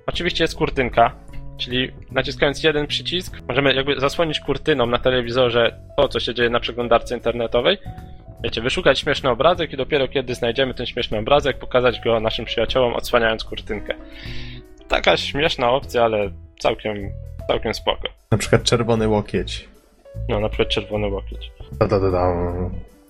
Oczywiście 0.07 0.43
jest 0.43 0.55
kurtynka, 0.55 1.15
czyli 1.61 1.91
naciskając 2.11 2.63
jeden 2.63 2.87
przycisk 2.87 3.37
możemy 3.47 3.73
jakby 3.73 3.99
zasłonić 3.99 4.39
kurtyną 4.39 4.85
na 4.85 4.97
telewizorze 4.97 5.79
to, 5.97 6.07
co 6.07 6.19
się 6.19 6.33
dzieje 6.33 6.49
na 6.49 6.59
przeglądarce 6.59 7.15
internetowej. 7.15 7.77
Wiecie, 8.43 8.61
wyszukać 8.61 8.99
śmieszny 8.99 9.29
obrazek 9.29 9.73
i 9.73 9.77
dopiero 9.77 10.07
kiedy 10.07 10.35
znajdziemy 10.35 10.73
ten 10.73 10.85
śmieszny 10.85 11.17
obrazek, 11.17 11.59
pokazać 11.59 11.99
go 11.99 12.19
naszym 12.19 12.45
przyjaciołom, 12.45 12.93
odsłaniając 12.93 13.43
kurtynkę. 13.43 13.93
Taka 14.87 15.17
śmieszna 15.17 15.71
opcja, 15.71 16.03
ale 16.03 16.31
całkiem, 16.59 17.09
całkiem 17.47 17.73
spoko. 17.73 18.07
Na 18.31 18.37
przykład 18.37 18.63
czerwony 18.63 19.07
łokieć. 19.07 19.69
No, 20.29 20.39
na 20.39 20.49
przykład 20.49 20.69
czerwony 20.69 21.07
łokieć. 21.07 21.51
Da, 21.79 21.87
da, 21.87 21.99
da, 21.99 22.11
da. 22.11 22.27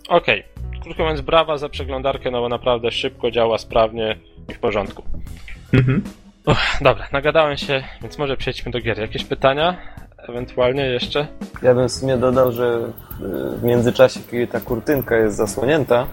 Okej. 0.10 0.44
Okay. 0.44 0.82
Krótko 0.82 1.04
mówiąc, 1.04 1.22
brawa 1.22 1.58
za 1.58 1.70
przeglądarkę, 1.70 2.32
no 2.32 2.42
bo 2.42 2.50
naprawdę 2.50 2.92
szybko 2.92 3.32
działa, 3.32 3.58
sprawnie 3.58 4.18
i 4.50 4.54
w 4.54 4.60
porządku. 4.60 5.04
Mhm. 5.74 6.04
Uch, 6.46 6.58
dobra, 6.82 7.08
nagadałem 7.12 7.58
się, 7.58 7.84
więc 8.02 8.18
może 8.18 8.38
przejdźmy 8.38 8.72
do 8.72 8.80
gier. 8.80 9.00
Jakieś 9.00 9.26
pytania? 9.26 9.78
Ewentualnie 10.18 10.86
jeszcze? 10.86 11.28
Ja 11.62 11.76
bym 11.76 11.90
w 11.90 11.92
sumie 11.92 12.18
dodał, 12.18 12.52
że 12.52 12.80
y, 13.56 13.58
w 13.58 13.64
międzyczasie, 13.64 14.20
kiedy 14.32 14.48
ta 14.48 14.60
kurtynka 14.60 15.16
jest 15.16 15.38
zasłonięta, 15.38 16.08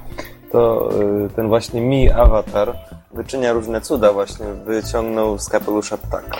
to 0.53 0.91
y, 1.27 1.35
ten 1.37 1.49
właśnie 1.49 1.81
Mi 1.81 2.11
Avatar 2.11 2.77
wyczynia 3.15 3.53
różne 3.53 3.81
cuda 3.81 4.13
właśnie. 4.13 4.47
Wyciągnął 4.67 5.39
z 5.39 5.49
kapelusza 5.49 5.99
ptaka. 5.99 6.37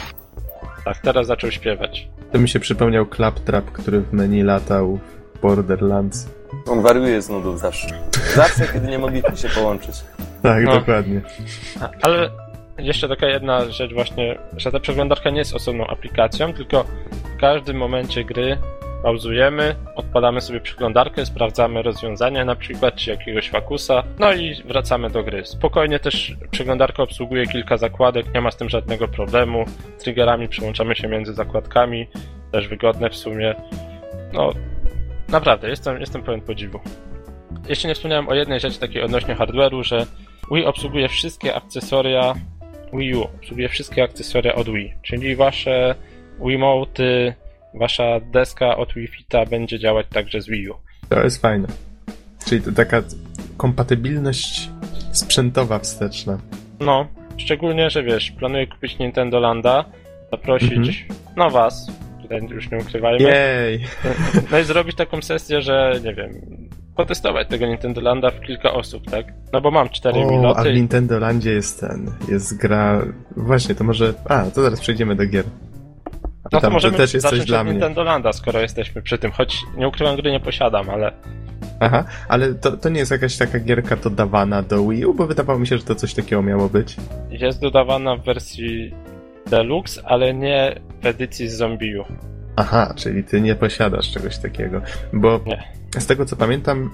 Tak, 0.85 0.99
teraz 0.99 1.27
zaczął 1.27 1.51
śpiewać. 1.51 2.09
To 2.33 2.39
mi 2.39 2.49
się 2.49 2.61
przypomniał 2.61 3.07
Claptrap, 3.07 3.65
który 3.65 4.01
w 4.01 4.13
menu 4.13 4.43
latał 4.43 4.99
w 5.35 5.41
Borderlands. 5.41 6.29
On 6.67 6.83
wariuje 6.83 7.23
z 7.23 7.29
nudów 7.29 7.61
zawsze. 7.61 7.89
Zawsze, 8.35 8.67
kiedy 8.73 8.87
nie 8.87 8.99
mogliśmy 8.99 9.37
się 9.37 9.49
połączyć. 9.49 9.95
Tak, 10.43 10.65
no. 10.65 10.75
dokładnie. 10.75 11.21
Ale 12.03 12.31
jeszcze 12.79 13.09
taka 13.09 13.27
jedna 13.27 13.71
rzecz 13.71 13.93
właśnie, 13.93 14.39
że 14.57 14.73
ta 14.73 14.81
przeglądarka 14.81 15.31
nie 15.31 15.39
jest 15.39 15.55
osobną 15.55 15.87
aplikacją, 15.87 16.53
tylko 16.53 16.85
w 17.11 17.37
każdym 17.41 17.77
momencie 17.77 18.25
gry 18.25 18.59
pauzujemy, 19.03 19.75
odpalamy 19.95 20.41
sobie 20.41 20.61
przeglądarkę, 20.61 21.27
sprawdzamy 21.27 21.83
rozwiązania 21.83 22.45
na 22.45 22.57
przykład, 22.57 22.95
czy 22.95 23.11
jakiegoś 23.11 23.51
fakusa, 23.51 24.03
no 24.19 24.33
i 24.33 24.63
wracamy 24.65 25.11
do 25.11 25.23
gry. 25.23 25.47
Spokojnie 25.47 25.99
też 25.99 26.37
przeglądarka 26.51 27.03
obsługuje 27.03 27.47
kilka 27.47 27.77
zakładek, 27.77 28.35
nie 28.35 28.41
ma 28.41 28.51
z 28.51 28.57
tym 28.57 28.69
żadnego 28.69 29.09
problemu. 29.09 29.65
Triggerami 29.99 30.49
przełączamy 30.49 30.97
się 30.97 31.09
między 31.09 31.35
zakładkami, 31.35 32.07
też 32.53 32.69
wygodne 32.69 33.11
w 33.11 33.17
sumie. 33.17 33.55
No, 34.33 34.53
naprawdę, 35.29 35.69
jestem, 35.69 36.01
jestem 36.01 36.23
pełen 36.23 36.41
podziwu. 36.41 36.81
Jeszcze 37.69 37.89
nie 37.89 37.95
wspomniałem 37.95 38.29
o 38.29 38.35
jednej 38.35 38.61
rzeczy 38.61 38.81
takiej 38.81 39.03
odnośnie 39.03 39.35
hardware'u, 39.35 39.83
że 39.83 40.07
Wii 40.51 40.67
obsługuje 40.67 41.09
wszystkie 41.09 41.55
akcesoria 41.55 42.35
Wii 42.93 43.15
U, 43.15 43.23
obsługuje 43.23 43.69
wszystkie 43.69 44.03
akcesoria 44.03 44.55
od 44.55 44.69
Wii, 44.69 44.95
czyli 45.03 45.37
wasze 45.37 45.95
Wiimoty, 46.47 47.35
wasza 47.75 48.21
deska 48.21 48.77
od 48.77 48.95
Wii 48.95 49.09
Fita 49.09 49.47
będzie 49.47 49.79
działać 49.79 50.07
także 50.13 50.41
z 50.41 50.49
Wii 50.49 50.69
U. 50.69 50.75
To 51.09 51.25
jest 51.25 51.43
fajne. 51.43 51.69
Czyli 52.47 52.61
to 52.61 52.73
taka 52.73 53.03
kompatybilność 53.57 54.71
sprzętowa 55.13 55.79
wsteczna. 55.79 56.39
No, 56.81 57.07
szczególnie, 57.37 57.91
że 57.91 58.03
wiesz, 58.03 58.31
planuję 58.31 58.67
kupić 58.67 58.99
Nintendo 58.99 59.41
Landa, 59.41 59.85
zaprosić, 60.31 60.73
mhm. 60.73 61.21
no 61.37 61.51
was, 61.51 61.91
tutaj 62.23 62.41
już 62.51 62.71
nie 62.71 62.79
ukrywajmy. 62.79 63.31
Jej! 63.31 63.85
No 64.51 64.59
i 64.59 64.65
zrobić 64.65 64.97
taką 64.97 65.23
sesję, 65.23 65.63
że 65.63 66.01
nie 66.05 66.15
wiem, 66.15 66.31
potestować 66.99 67.49
tego 67.49 67.67
Nintendo 67.67 68.01
Landa 68.01 68.31
w 68.31 68.41
kilka 68.41 68.73
osób, 68.73 69.11
tak? 69.11 69.27
No 69.53 69.61
bo 69.61 69.71
mam 69.71 69.89
cztery 69.89 70.21
o, 70.21 70.31
minuty. 70.31 70.61
A 70.61 70.65
w 70.65 70.67
Nintendo 70.67 71.19
Landzie 71.19 71.53
jest 71.53 71.81
ten, 71.81 72.11
jest 72.29 72.57
gra... 72.57 73.03
Właśnie, 73.37 73.75
to 73.75 73.85
może... 73.85 74.15
A, 74.25 74.43
to 74.43 74.63
zaraz 74.63 74.81
przejdziemy 74.81 75.17
do 75.17 75.27
gier. 75.27 75.45
A 76.45 76.49
no 76.53 76.61
to 76.61 76.71
możemy 76.71 76.93
to 76.93 76.99
też 76.99 77.15
jest 77.15 77.29
coś 77.29 77.45
dla 77.45 77.65
mnie. 77.65 77.73
Nintendo 77.73 78.03
Landa, 78.03 78.33
skoro 78.33 78.61
jesteśmy 78.61 79.03
przy 79.03 79.19
tym, 79.19 79.31
choć 79.31 79.59
nie 79.77 79.89
ukrywam, 79.89 80.17
gry 80.17 80.31
nie 80.31 80.41
posiadam, 80.41 80.91
ale... 80.91 81.13
Aha, 81.81 82.05
ale 82.29 82.55
to, 82.55 82.77
to 82.77 82.89
nie 82.89 82.99
jest 82.99 83.11
jakaś 83.11 83.37
taka 83.37 83.61
gierka 83.61 83.97
dodawana 83.97 84.63
do 84.63 84.89
Wii 84.89 85.07
U, 85.07 85.15
bo 85.15 85.27
wydawało 85.27 85.59
mi 85.59 85.67
się, 85.67 85.79
że 85.79 85.85
to 85.85 85.95
coś 85.95 86.15
takiego 86.15 86.43
miało 86.43 86.69
być. 86.69 86.97
Jest 87.31 87.61
dodawana 87.61 88.17
w 88.17 88.25
wersji 88.25 88.95
Deluxe, 89.47 90.03
ale 90.05 90.35
nie 90.35 90.81
w 91.03 91.07
edycji 91.07 91.49
z 91.49 91.57
Zombiu. 91.57 92.05
Aha, 92.57 92.95
czyli 92.97 93.25
ty 93.25 93.41
nie 93.41 93.55
posiadasz 93.55 94.11
czegoś 94.11 94.39
takiego. 94.39 94.81
Bo 95.13 95.41
nie. 95.47 95.78
Z 95.99 96.07
tego 96.07 96.25
co 96.25 96.37
pamiętam, 96.37 96.91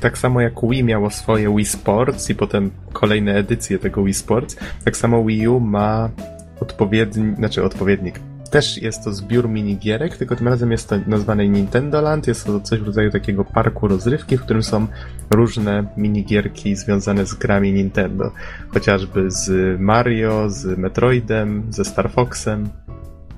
tak 0.00 0.18
samo 0.18 0.40
jak 0.40 0.52
Wii 0.70 0.84
miało 0.84 1.10
swoje 1.10 1.56
Wii 1.56 1.64
Sports 1.64 2.30
i 2.30 2.34
potem 2.34 2.70
kolejne 2.92 3.34
edycje 3.34 3.78
tego 3.78 4.04
Wii 4.04 4.14
Sports, 4.14 4.56
tak 4.84 4.96
samo 4.96 5.24
Wii 5.24 5.48
U 5.48 5.60
ma 5.60 6.10
odpowiedni, 6.60 7.36
znaczy 7.36 7.64
odpowiednik. 7.64 8.20
Też 8.50 8.82
jest 8.82 9.04
to 9.04 9.12
zbiór 9.12 9.48
minigierek, 9.48 10.16
tylko 10.16 10.36
tym 10.36 10.48
razem 10.48 10.72
jest 10.72 10.88
to 10.88 10.96
nazwane 11.06 11.48
Nintendo 11.48 12.00
Land. 12.00 12.26
Jest 12.26 12.46
to 12.46 12.60
coś 12.60 12.80
w 12.80 12.86
rodzaju 12.86 13.10
takiego 13.10 13.44
parku 13.44 13.88
rozrywki, 13.88 14.36
w 14.36 14.42
którym 14.42 14.62
są 14.62 14.86
różne 15.30 15.86
minigierki 15.96 16.76
związane 16.76 17.26
z 17.26 17.34
grami 17.34 17.72
Nintendo. 17.72 18.32
Chociażby 18.68 19.30
z 19.30 19.80
Mario, 19.80 20.50
z 20.50 20.78
Metroidem, 20.78 21.62
ze 21.70 21.84
Star 21.84 22.10
Foxem. 22.10 22.68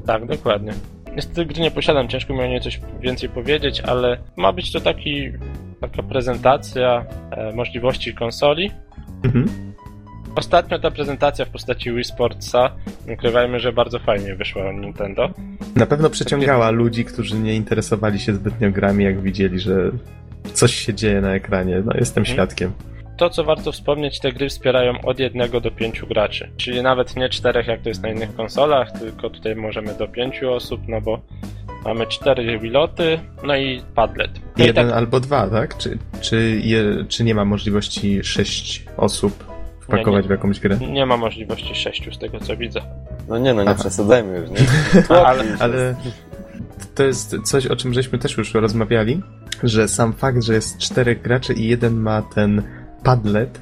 Tak, 0.07 0.27
dokładnie. 0.27 0.73
Niestety 1.17 1.47
gry 1.47 1.63
nie 1.63 1.71
posiadam, 1.71 2.09
ciężko 2.09 2.35
mi 2.35 2.41
o 2.41 2.47
niej 2.47 2.61
coś 2.61 2.81
więcej 3.01 3.29
powiedzieć, 3.29 3.81
ale 3.81 4.19
ma 4.37 4.53
być 4.53 4.73
to 4.73 4.81
taki, 4.81 5.33
taka 5.81 6.03
prezentacja 6.03 7.05
e, 7.31 7.53
możliwości 7.53 8.15
konsoli. 8.15 8.71
Mhm. 9.25 9.49
Ostatnio 10.35 10.79
ta 10.79 10.91
prezentacja 10.91 11.45
w 11.45 11.49
postaci 11.49 11.93
Wii 11.93 12.05
Sportsa, 12.05 12.71
ukrywajmy, 13.15 13.61
że 13.61 13.73
bardzo 13.73 13.99
fajnie 13.99 14.35
wyszła 14.35 14.73
Nintendo. 14.73 15.31
Na 15.77 15.87
pewno 15.87 16.11
przyciągała 16.11 16.67
Takie... 16.67 16.77
ludzi, 16.77 17.05
którzy 17.05 17.39
nie 17.39 17.55
interesowali 17.55 18.21
się 18.21 18.35
zbytnio 18.35 18.71
grami, 18.71 19.05
jak 19.05 19.21
widzieli, 19.21 19.61
że 19.61 19.91
coś 20.53 20.75
się 20.75 20.95
dzieje 20.95 21.21
na 21.21 21.35
ekranie. 21.35 21.83
No, 21.85 21.93
jestem 21.99 22.23
mhm. 22.23 22.37
świadkiem 22.37 22.73
to, 23.21 23.31
co 23.31 23.45
warto 23.45 23.73
wspomnieć, 23.73 24.21
te 24.21 24.33
gry 24.33 24.49
wspierają 24.49 25.01
od 25.05 25.19
jednego 25.19 25.61
do 25.61 25.71
pięciu 25.71 26.07
graczy. 26.07 26.51
Czyli 26.57 26.83
nawet 26.83 27.17
nie 27.17 27.29
czterech, 27.29 27.67
jak 27.67 27.81
to 27.81 27.89
jest 27.89 28.03
na 28.03 28.09
innych 28.09 28.35
konsolach, 28.35 28.93
tylko 28.93 29.31
tutaj 29.31 29.57
możemy 29.57 29.95
do 29.95 30.09
pięciu 30.09 30.53
osób, 30.53 30.81
no 30.89 31.01
bo 31.01 31.21
mamy 31.85 32.07
cztery 32.07 32.59
wiloty, 32.59 33.21
no 33.43 33.57
i 33.57 33.83
padlet. 33.95 34.31
No 34.59 34.65
Jeden 34.65 34.89
tak... 34.89 34.97
albo 34.97 35.21
dwa, 35.21 35.49
tak? 35.49 35.79
Czy, 35.79 35.99
czy, 36.21 36.61
je, 36.65 37.05
czy 37.09 37.25
nie 37.25 37.35
ma 37.35 37.45
możliwości 37.45 38.25
sześć 38.25 38.85
osób 38.97 39.45
wpakować 39.81 40.07
nie, 40.15 40.23
nie, 40.23 40.29
w 40.29 40.31
jakąś 40.31 40.61
grę? 40.61 40.79
Nie 40.91 41.07
ma 41.07 41.17
możliwości 41.17 41.75
sześciu, 41.75 42.13
z 42.13 42.19
tego 42.19 42.41
co 42.41 42.57
widzę. 42.57 42.81
No 43.29 43.39
nie, 43.39 43.55
no 43.55 43.63
nie 43.63 43.71
Aha. 43.71 43.81
przesadzajmy 43.81 44.39
już, 44.39 44.51
nie? 44.51 44.67
ale, 45.27 45.45
ale 45.59 45.95
to 46.95 47.03
jest 47.05 47.37
coś, 47.45 47.67
o 47.67 47.77
czym 47.77 47.95
żeśmy 47.95 48.19
też 48.19 48.37
już 48.37 48.55
rozmawiali, 48.55 49.23
że 49.63 49.89
sam 49.89 50.13
fakt, 50.13 50.43
że 50.43 50.55
jest 50.55 50.79
czterech 50.79 51.23
graczy 51.23 51.53
i 51.53 51.69
jeden 51.69 51.97
ma 51.97 52.23
ten 52.23 52.80
Padlet 53.05 53.61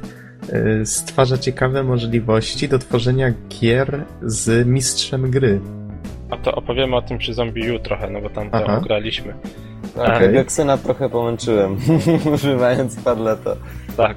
y, 0.53 0.87
stwarza 0.87 1.39
ciekawe 1.39 1.83
możliwości 1.85 2.69
do 2.69 2.79
tworzenia 2.79 3.33
gier 3.49 4.05
z 4.23 4.67
mistrzem 4.67 5.31
gry. 5.31 5.61
A 6.31 6.37
to 6.37 6.55
opowiemy 6.55 6.97
o 6.97 7.03
tym 7.03 7.19
przy 7.19 7.35
Zombie 7.35 7.73
U 7.73 7.79
trochę, 7.79 8.11
no 8.11 8.21
bo 8.21 8.31
tam 8.31 8.51
to 8.51 8.67
ograliśmy. 8.67 9.35
Tak, 9.97 10.17
okay. 10.17 10.33
Geksyna 10.33 10.79
trochę 10.79 11.09
połączyłem, 11.09 11.77
używając 12.35 12.97
Padleta. 12.97 13.57
Tak. 13.97 14.17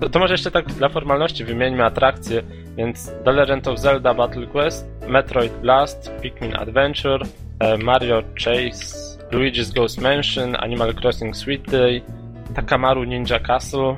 To, 0.00 0.08
to, 0.08 0.18
może 0.18 0.34
jeszcze 0.34 0.50
tak 0.50 0.66
dla 0.66 0.88
formalności 0.88 1.44
wymieńmy 1.44 1.84
atrakcje, 1.84 2.42
więc 2.76 3.12
The 3.24 3.32
Legend 3.32 3.68
of 3.68 3.78
Zelda 3.78 4.14
Battle 4.14 4.46
Quest, 4.46 4.86
Metroid 5.08 5.52
Blast, 5.52 6.12
Pikmin 6.22 6.56
Adventure, 6.56 7.26
e, 7.58 7.78
Mario 7.78 8.22
Chase, 8.44 9.18
Luigi's 9.32 9.74
Ghost 9.74 10.00
Mansion, 10.00 10.56
Animal 10.56 10.94
Crossing 10.94 11.36
Sweet 11.36 11.70
Day, 11.70 12.02
Takamaru 12.54 13.04
Ninja 13.04 13.40
Castle, 13.40 13.96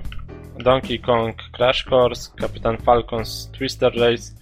Donkey 0.59 0.99
Kong 0.99 1.35
Crash 1.53 1.87
Course, 1.87 2.31
Kapitan 2.37 2.77
Falcons 2.77 3.51
Twister 3.53 3.93
Race. 3.97 4.33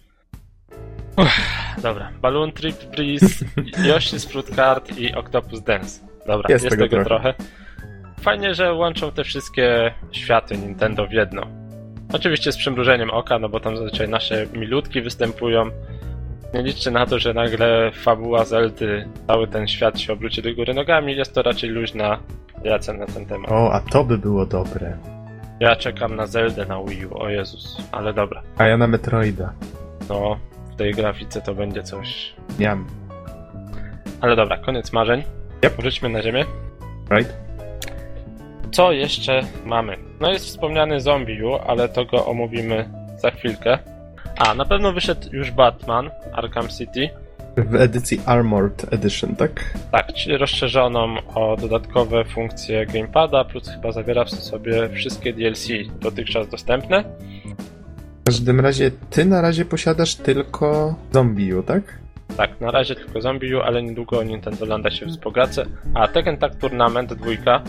Uff, 1.16 1.40
dobra, 1.82 2.10
Balloon 2.22 2.52
Trip 2.52 2.76
Breeze, 2.96 3.44
Yoshi's 3.88 4.28
Fruit 4.30 4.54
Card 4.56 4.98
i 4.98 5.14
Octopus 5.14 5.62
Dance. 5.62 6.00
Dobra, 6.26 6.46
Jest 6.48 6.64
jest, 6.64 6.76
tego 6.76 6.88
tego 6.88 7.04
trochę. 7.04 7.34
trochę. 7.34 7.50
Fajnie, 8.20 8.54
że 8.54 8.72
łączą 8.74 9.12
te 9.12 9.24
wszystkie 9.24 9.94
światy 10.12 10.58
Nintendo 10.58 11.06
w 11.06 11.12
jedno. 11.12 11.46
Oczywiście 12.12 12.52
z 12.52 12.56
przymrużeniem 12.56 13.10
oka, 13.10 13.38
no 13.38 13.48
bo 13.48 13.60
tam 13.60 13.76
zazwyczaj 13.76 14.08
nasze 14.08 14.46
milutki 14.52 15.00
występują. 15.02 15.64
Nie 16.54 16.62
liczcie 16.62 16.90
na 16.90 17.06
to, 17.06 17.18
że 17.18 17.34
nagle 17.34 17.90
fabuła 17.92 18.44
Zeldy, 18.44 19.08
cały 19.26 19.48
ten 19.48 19.68
świat 19.68 20.00
się 20.00 20.12
obróci 20.12 20.42
do 20.42 20.54
góry 20.54 20.74
nogami. 20.74 21.16
Jest 21.16 21.34
to 21.34 21.42
raczej 21.42 21.70
luźna 21.70 22.18
reakcja 22.64 22.92
na 22.94 23.06
ten 23.06 23.26
temat. 23.26 23.52
O, 23.52 23.72
a 23.72 23.80
to 23.80 24.04
by 24.04 24.18
było 24.18 24.46
dobre. 24.46 24.98
Ja 25.62 25.76
czekam 25.76 26.16
na 26.16 26.26
Zeldę 26.26 26.66
na 26.66 26.82
Wii 26.82 27.06
U, 27.06 27.18
o 27.18 27.28
Jezus, 27.28 27.76
ale 27.92 28.14
dobra. 28.14 28.42
A 28.58 28.66
ja 28.66 28.76
na 28.76 28.86
Metroida. 28.86 29.52
No, 30.08 30.36
w 30.72 30.76
tej 30.76 30.94
grafice 30.94 31.42
to 31.42 31.54
będzie 31.54 31.82
coś. 31.82 32.34
Miam. 32.58 32.86
Ale 34.20 34.36
dobra, 34.36 34.58
koniec 34.58 34.92
marzeń. 34.92 35.22
Yep. 35.64 35.76
Wróćmy 35.76 36.08
na 36.08 36.22
ziemię. 36.22 36.44
Right? 37.10 37.36
Co 38.72 38.92
jeszcze 38.92 39.42
mamy? 39.64 39.96
No 40.20 40.32
jest 40.32 40.46
wspomniany 40.46 41.00
Zombie 41.00 41.42
U, 41.42 41.54
ale 41.54 41.88
to 41.88 42.04
go 42.04 42.26
omówimy 42.26 42.88
za 43.16 43.30
chwilkę. 43.30 43.78
A, 44.38 44.54
na 44.54 44.64
pewno 44.64 44.92
wyszedł 44.92 45.28
już 45.32 45.50
Batman 45.50 46.10
Arkham 46.32 46.68
City. 46.68 47.10
W 47.57 47.74
edycji 47.74 48.20
Armored 48.26 48.94
Edition, 48.94 49.36
tak? 49.36 49.74
Tak, 49.90 50.12
czyli 50.12 50.36
rozszerzoną 50.36 51.16
o 51.34 51.57
dodatkowe 51.57 52.24
funkcje 52.24 52.86
gamepada, 52.86 53.44
plus 53.44 53.68
chyba 53.68 53.92
zawiera 53.92 54.24
w 54.24 54.30
sobie 54.30 54.88
wszystkie 54.88 55.32
DLC 55.32 55.68
dotychczas 56.00 56.48
dostępne. 56.48 57.05
W 58.20 58.24
każdym 58.24 58.61
razie, 58.61 58.90
ty 59.11 59.24
na 59.24 59.40
razie 59.40 59.64
posiadasz 59.64 60.14
tylko 60.14 60.94
Zombiu, 61.12 61.62
tak? 61.62 61.82
Tak, 62.36 62.61
na 62.61 62.70
razie 62.70 62.94
tylko 62.94 63.20
Zombie 63.20 63.55
U, 63.55 63.61
ale 63.61 63.82
niedługo 63.82 64.22
Nintendo 64.22 64.66
Landa 64.66 64.90
się 64.90 65.07
wzbogacę. 65.07 65.66
A 65.94 66.09
Tekken 66.09 66.36
Tag 66.36 66.55
Tournament 66.55 67.14
2, 67.14 67.62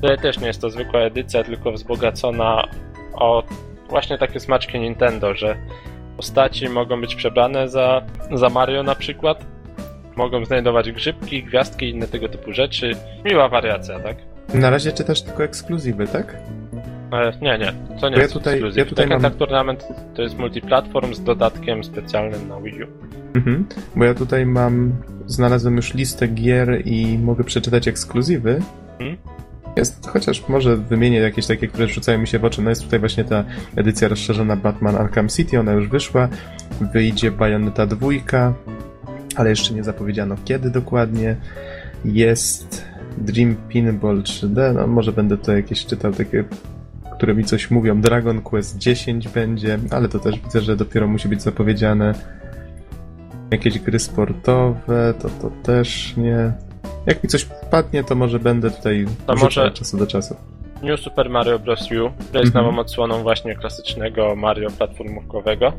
to 0.00 0.16
też 0.16 0.38
nie 0.38 0.46
jest 0.46 0.60
to 0.60 0.70
zwykła 0.70 1.00
edycja, 1.00 1.44
tylko 1.44 1.72
wzbogacona 1.72 2.68
o 3.14 3.42
właśnie 3.88 4.18
takie 4.18 4.40
smaczki 4.40 4.80
Nintendo, 4.80 5.34
że 5.34 5.56
postaci 6.26 6.68
mogą 6.68 7.00
być 7.00 7.14
przebrane 7.14 7.68
za, 7.68 8.02
za 8.34 8.48
Mario 8.48 8.82
na 8.82 8.94
przykład, 8.94 9.46
mogą 10.16 10.44
znajdować 10.44 10.92
grzybki, 10.92 11.42
gwiazdki 11.44 11.86
i 11.86 11.90
inne 11.90 12.06
tego 12.08 12.28
typu 12.28 12.52
rzeczy. 12.52 12.92
Miła 13.24 13.48
wariacja, 13.48 14.00
tak? 14.00 14.16
Na 14.54 14.70
razie 14.70 14.92
czytasz 14.92 15.22
tylko 15.22 15.44
ekskluzywy, 15.44 16.06
tak? 16.06 16.36
E, 17.12 17.32
nie, 17.40 17.58
nie, 17.58 17.72
to 18.00 18.08
nie 18.08 18.16
ja 18.16 18.22
jest 18.22 18.34
tutaj- 18.34 18.52
ekskluzyw. 18.54 18.78
ja 18.78 18.84
tutaj 18.84 19.04
Tekken 19.04 19.22
mam- 19.22 19.32
Tournament 19.32 19.86
to 20.14 20.22
jest 20.22 20.38
multiplatform 20.38 21.14
z 21.14 21.22
dodatkiem 21.22 21.84
specjalnym 21.84 22.48
na 22.48 22.60
Wii 22.60 22.84
U. 22.84 22.86
Mhm. 23.34 23.66
Bo 23.96 24.04
ja 24.04 24.14
tutaj 24.14 24.46
mam, 24.46 24.92
znalazłem 25.26 25.76
już 25.76 25.94
listę 25.94 26.28
gier 26.28 26.82
i 26.86 27.18
mogę 27.18 27.44
przeczytać 27.44 27.88
ekskluzywy. 27.88 28.60
Mhm. 28.98 29.16
Jest, 29.76 30.06
chociaż 30.06 30.48
może 30.48 30.76
wymienię 30.76 31.18
jakieś 31.18 31.46
takie, 31.46 31.68
które 31.68 31.88
rzucają 31.88 32.18
mi 32.18 32.26
się 32.26 32.38
w 32.38 32.44
oczy. 32.44 32.62
No 32.62 32.70
jest 32.70 32.82
tutaj 32.82 32.98
właśnie 32.98 33.24
ta 33.24 33.44
edycja 33.76 34.08
rozszerzona 34.08 34.56
Batman 34.56 34.96
Arkham 34.96 35.28
City, 35.28 35.60
ona 35.60 35.72
już 35.72 35.88
wyszła. 35.88 36.28
Wyjdzie 36.92 37.30
Bayonetta 37.30 37.86
2, 37.86 38.08
ale 39.36 39.50
jeszcze 39.50 39.74
nie 39.74 39.84
zapowiedziano 39.84 40.36
kiedy 40.44 40.70
dokładnie. 40.70 41.36
Jest 42.04 42.84
Dream 43.18 43.56
Pinball 43.68 44.22
3D, 44.22 44.74
no 44.74 44.86
może 44.86 45.12
będę 45.12 45.36
tutaj 45.36 45.56
jakieś 45.56 45.86
czytał 45.86 46.12
takie 46.12 46.44
które 47.22 47.34
mi 47.34 47.44
coś 47.44 47.70
mówią. 47.70 48.00
Dragon 48.00 48.42
Quest 48.42 48.78
10 48.78 49.28
będzie, 49.28 49.78
ale 49.90 50.08
to 50.08 50.18
też 50.18 50.40
widzę, 50.40 50.60
że 50.60 50.76
dopiero 50.76 51.06
musi 51.08 51.28
być 51.28 51.42
zapowiedziane. 51.42 52.14
Jakieś 53.50 53.78
gry 53.78 53.98
sportowe, 53.98 55.14
to 55.22 55.28
to 55.28 55.50
też 55.62 56.16
nie. 56.16 56.52
Jak 57.06 57.22
mi 57.24 57.28
coś 57.30 57.46
padnie, 57.70 58.04
to 58.04 58.14
może 58.14 58.38
będę 58.38 58.70
tutaj 58.70 59.06
To 59.26 59.34
może- 59.34 59.64
od 59.64 59.74
czasu 59.74 59.96
do 59.98 60.06
czasu. 60.06 60.36
New 60.82 61.00
Super 61.00 61.30
Mario 61.30 61.58
Bros. 61.58 61.82
U, 61.92 62.10
to 62.32 62.38
jest 62.38 62.46
Mhm. 62.56 62.64
nową 62.64 62.78
odsłoną 62.78 63.22
właśnie 63.22 63.54
klasycznego 63.56 64.36
Mario 64.36 64.70
platformówkowego. 64.70 65.72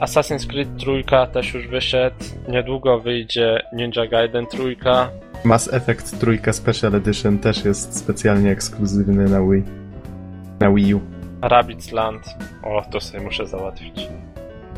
Assassin's 0.00 0.46
Creed 0.46 0.68
trójka 0.78 1.26
też 1.26 1.54
już 1.54 1.68
wyszedł. 1.68 2.16
Niedługo 2.48 3.00
wyjdzie 3.00 3.62
Ninja 3.72 4.06
Gaiden 4.06 4.46
trójka. 4.46 5.08
Mass 5.44 5.72
Effect 5.72 6.20
trójka 6.20 6.52
Special 6.52 6.94
Edition 6.94 7.38
też 7.38 7.64
jest 7.64 7.98
specjalnie 7.98 8.50
ekskluzywny 8.50 9.28
na 9.28 9.40
Wii. 9.40 9.62
Na 10.60 10.70
Wii 10.72 10.94
U. 10.94 11.00
Rabbids 11.42 11.92
Land. 11.92 12.22
O, 12.62 12.82
to 12.90 13.00
sobie 13.00 13.24
muszę 13.24 13.46
załatwić. 13.46 14.08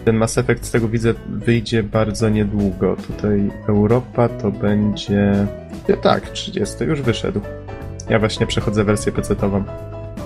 Ten 0.05 0.17
Mass 0.17 0.39
Effect, 0.39 0.65
z 0.67 0.71
tego 0.71 0.89
widzę, 0.89 1.15
wyjdzie 1.29 1.83
bardzo 1.83 2.29
niedługo. 2.29 2.97
Tutaj 2.97 3.51
Europa 3.69 4.29
to 4.29 4.51
będzie... 4.51 5.47
Nie, 5.89 5.97
tak, 5.97 6.29
30, 6.31 6.85
już 6.85 7.03
wyszedł. 7.03 7.41
Ja 8.11 8.19
właśnie 8.19 8.47
przechodzę 8.47 8.85
wersję 8.85 9.13
PC-tową. 9.13 9.63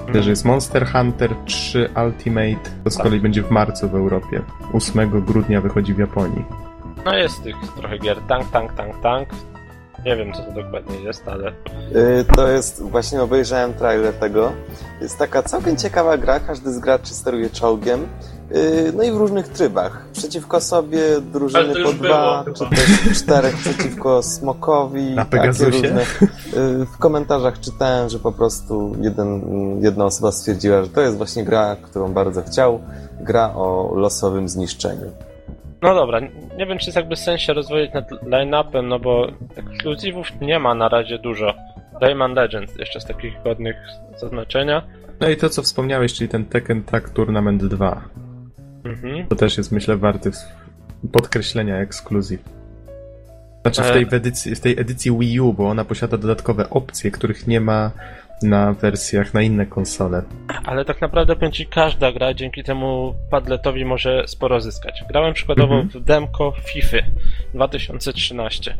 Widzę, 0.06 0.22
że 0.22 0.30
jest 0.30 0.44
Monster 0.44 0.86
Hunter 0.86 1.30
3 1.44 1.88
Ultimate, 2.06 2.70
to 2.84 2.90
z 2.90 2.94
Tak. 2.94 3.02
kolei 3.02 3.20
będzie 3.20 3.42
w 3.42 3.50
marcu 3.50 3.88
w 3.88 3.94
Europie. 3.94 4.42
8 4.72 5.24
grudnia 5.24 5.60
wychodzi 5.60 5.94
w 5.94 5.98
Japonii. 5.98 6.44
No 7.04 7.16
jest 7.16 7.42
tych 7.42 7.56
trochę 7.76 7.98
gier. 7.98 8.16
Tank, 8.28 8.50
tank, 8.50 8.72
tank, 8.76 9.02
tank. 9.02 9.28
Nie 10.04 10.16
wiem 10.16 10.32
co 10.32 10.42
to 10.42 10.52
dokładnie 10.52 10.96
jest, 11.00 11.28
ale 11.28 11.48
Y, 11.50 12.24
To 12.36 12.48
jest, 12.48 12.82
właśnie 12.82 13.22
obejrzałem 13.22 13.74
trailer 13.74 14.14
tego. 14.14 14.52
Jest 15.00 15.18
taka 15.18 15.42
całkiem 15.42 15.76
ciekawa 15.76 16.18
gra, 16.18 16.40
każdy 16.40 16.72
z 16.72 16.78
graczy 16.78 17.14
steruje 17.14 17.50
czołgiem. 17.50 18.06
Y, 18.56 18.92
No 18.96 19.02
i 19.02 19.10
w 19.12 19.16
różnych 19.16 19.48
trybach. 19.48 20.04
Przeciwko 20.12 20.60
sobie 20.60 21.00
drużyny 21.32 21.74
po 21.84 21.92
dwa, 21.92 22.44
było 22.44 22.56
czy 22.56 22.76
też 22.76 23.18
czterech 23.22 23.56
przeciwko 23.64 24.22
smokowi. 24.22 25.02
Na 25.14 25.24
takie 25.24 25.40
Pegasusie? 25.40 25.70
różne. 25.70 26.00
Y, 26.02 26.86
W 26.86 26.98
komentarzach 26.98 27.60
czytałem, 27.60 28.08
że 28.08 28.18
po 28.18 28.32
prostu 28.32 28.96
jeden, 29.00 29.42
jedna 29.82 30.04
osoba 30.04 30.32
stwierdziła, 30.32 30.82
że 30.82 30.88
to 30.88 31.00
jest 31.00 31.16
właśnie 31.16 31.44
gra, 31.44 31.76
którą 31.82 32.12
bardzo 32.12 32.42
chciał. 32.42 32.80
Gra 33.20 33.52
o 33.54 33.92
losowym 33.96 34.48
zniszczeniu. 34.48 35.10
No 35.82 35.94
dobra, 35.94 36.20
nie 36.58 36.66
wiem 36.66 36.78
czy 36.78 36.86
jest 36.86 36.96
jakby 36.96 37.16
sens 37.16 37.40
się 37.40 37.52
rozwodzić 37.52 37.94
nad 37.94 38.10
line-upem, 38.22 38.88
no 38.88 38.98
bo 38.98 39.26
ekskluzywów 39.56 40.26
nie 40.40 40.58
ma 40.58 40.74
na 40.74 40.88
razie 40.88 41.18
dużo. 41.18 41.54
Rayman 42.00 42.34
Legends 42.34 42.76
jeszcze 42.76 43.00
z 43.00 43.04
takich 43.04 43.42
godnych 43.44 43.76
zaznaczenia. 44.20 44.82
No 45.20 45.28
i 45.28 45.36
to, 45.36 45.48
co 45.50 45.62
wspomniałeś, 45.62 46.14
czyli 46.14 46.28
ten 46.28 46.44
Tekken 46.44 46.82
Tag 46.82 47.10
Tournament 47.10 47.64
2. 47.64 48.00
Mhm. 48.84 49.26
To 49.26 49.36
też 49.36 49.58
jest, 49.58 49.72
myślę, 49.72 49.96
warty 49.96 50.30
podkreślenia 51.12 51.76
ekskluzyw. 51.76 52.40
Znaczy 53.62 53.82
w 53.82 53.86
E. 53.86 53.92
tej, 53.92 54.06
w 54.06 54.14
edycji, 54.14 54.54
w 54.54 54.60
tej 54.60 54.80
edycji 54.80 55.18
Wii 55.18 55.40
U, 55.40 55.52
bo 55.52 55.68
ona 55.68 55.84
posiada 55.84 56.16
dodatkowe 56.16 56.70
opcje, 56.70 57.10
których 57.10 57.46
nie 57.46 57.60
ma 57.60 57.90
na 58.42 58.72
wersjach 58.72 59.34
na 59.34 59.42
inne 59.42 59.66
konsole. 59.66 60.22
Ale 60.64 60.84
tak 60.84 61.00
naprawdę 61.00 61.52
ci, 61.52 61.66
każda 61.66 62.12
gra 62.12 62.34
dzięki 62.34 62.64
temu 62.64 63.14
padletowi 63.30 63.84
może 63.84 64.24
sporo 64.26 64.60
zyskać. 64.60 65.04
Grałem 65.08 65.34
przykładowo 65.34 65.74
Mhm. 65.74 66.02
w 66.02 66.06
demko 66.06 66.52
FIFA 66.64 66.96
2013. 67.54 68.74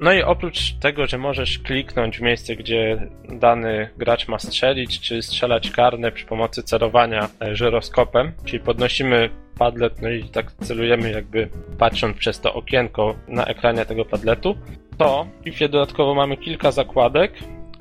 No 0.00 0.12
i 0.12 0.22
oprócz 0.22 0.72
tego, 0.72 1.06
że 1.06 1.18
możesz 1.18 1.58
kliknąć 1.58 2.18
w 2.18 2.22
miejsce, 2.22 2.56
gdzie 2.56 3.08
dany 3.28 3.88
gracz 3.96 4.28
ma 4.28 4.38
strzelić, 4.38 5.00
czy 5.00 5.22
strzelać 5.22 5.70
karne 5.70 6.12
przy 6.12 6.26
pomocy 6.26 6.62
celowania 6.62 7.28
e, 7.42 7.56
żyroskopem, 7.56 8.32
czyli 8.44 8.60
podnosimy 8.60 9.30
padlet, 9.58 10.02
no 10.02 10.10
i 10.10 10.24
tak 10.24 10.52
celujemy 10.52 11.10
jakby 11.10 11.48
patrząc 11.78 12.16
przez 12.16 12.40
to 12.40 12.54
okienko 12.54 13.14
na 13.28 13.44
ekranie 13.44 13.84
tego 13.84 14.04
padletu, 14.04 14.56
to 14.98 15.26
w 15.40 15.44
FIFA 15.44 15.68
dodatkowo 15.68 16.14
mamy 16.14 16.36
kilka 16.36 16.70
zakładek, 16.72 17.32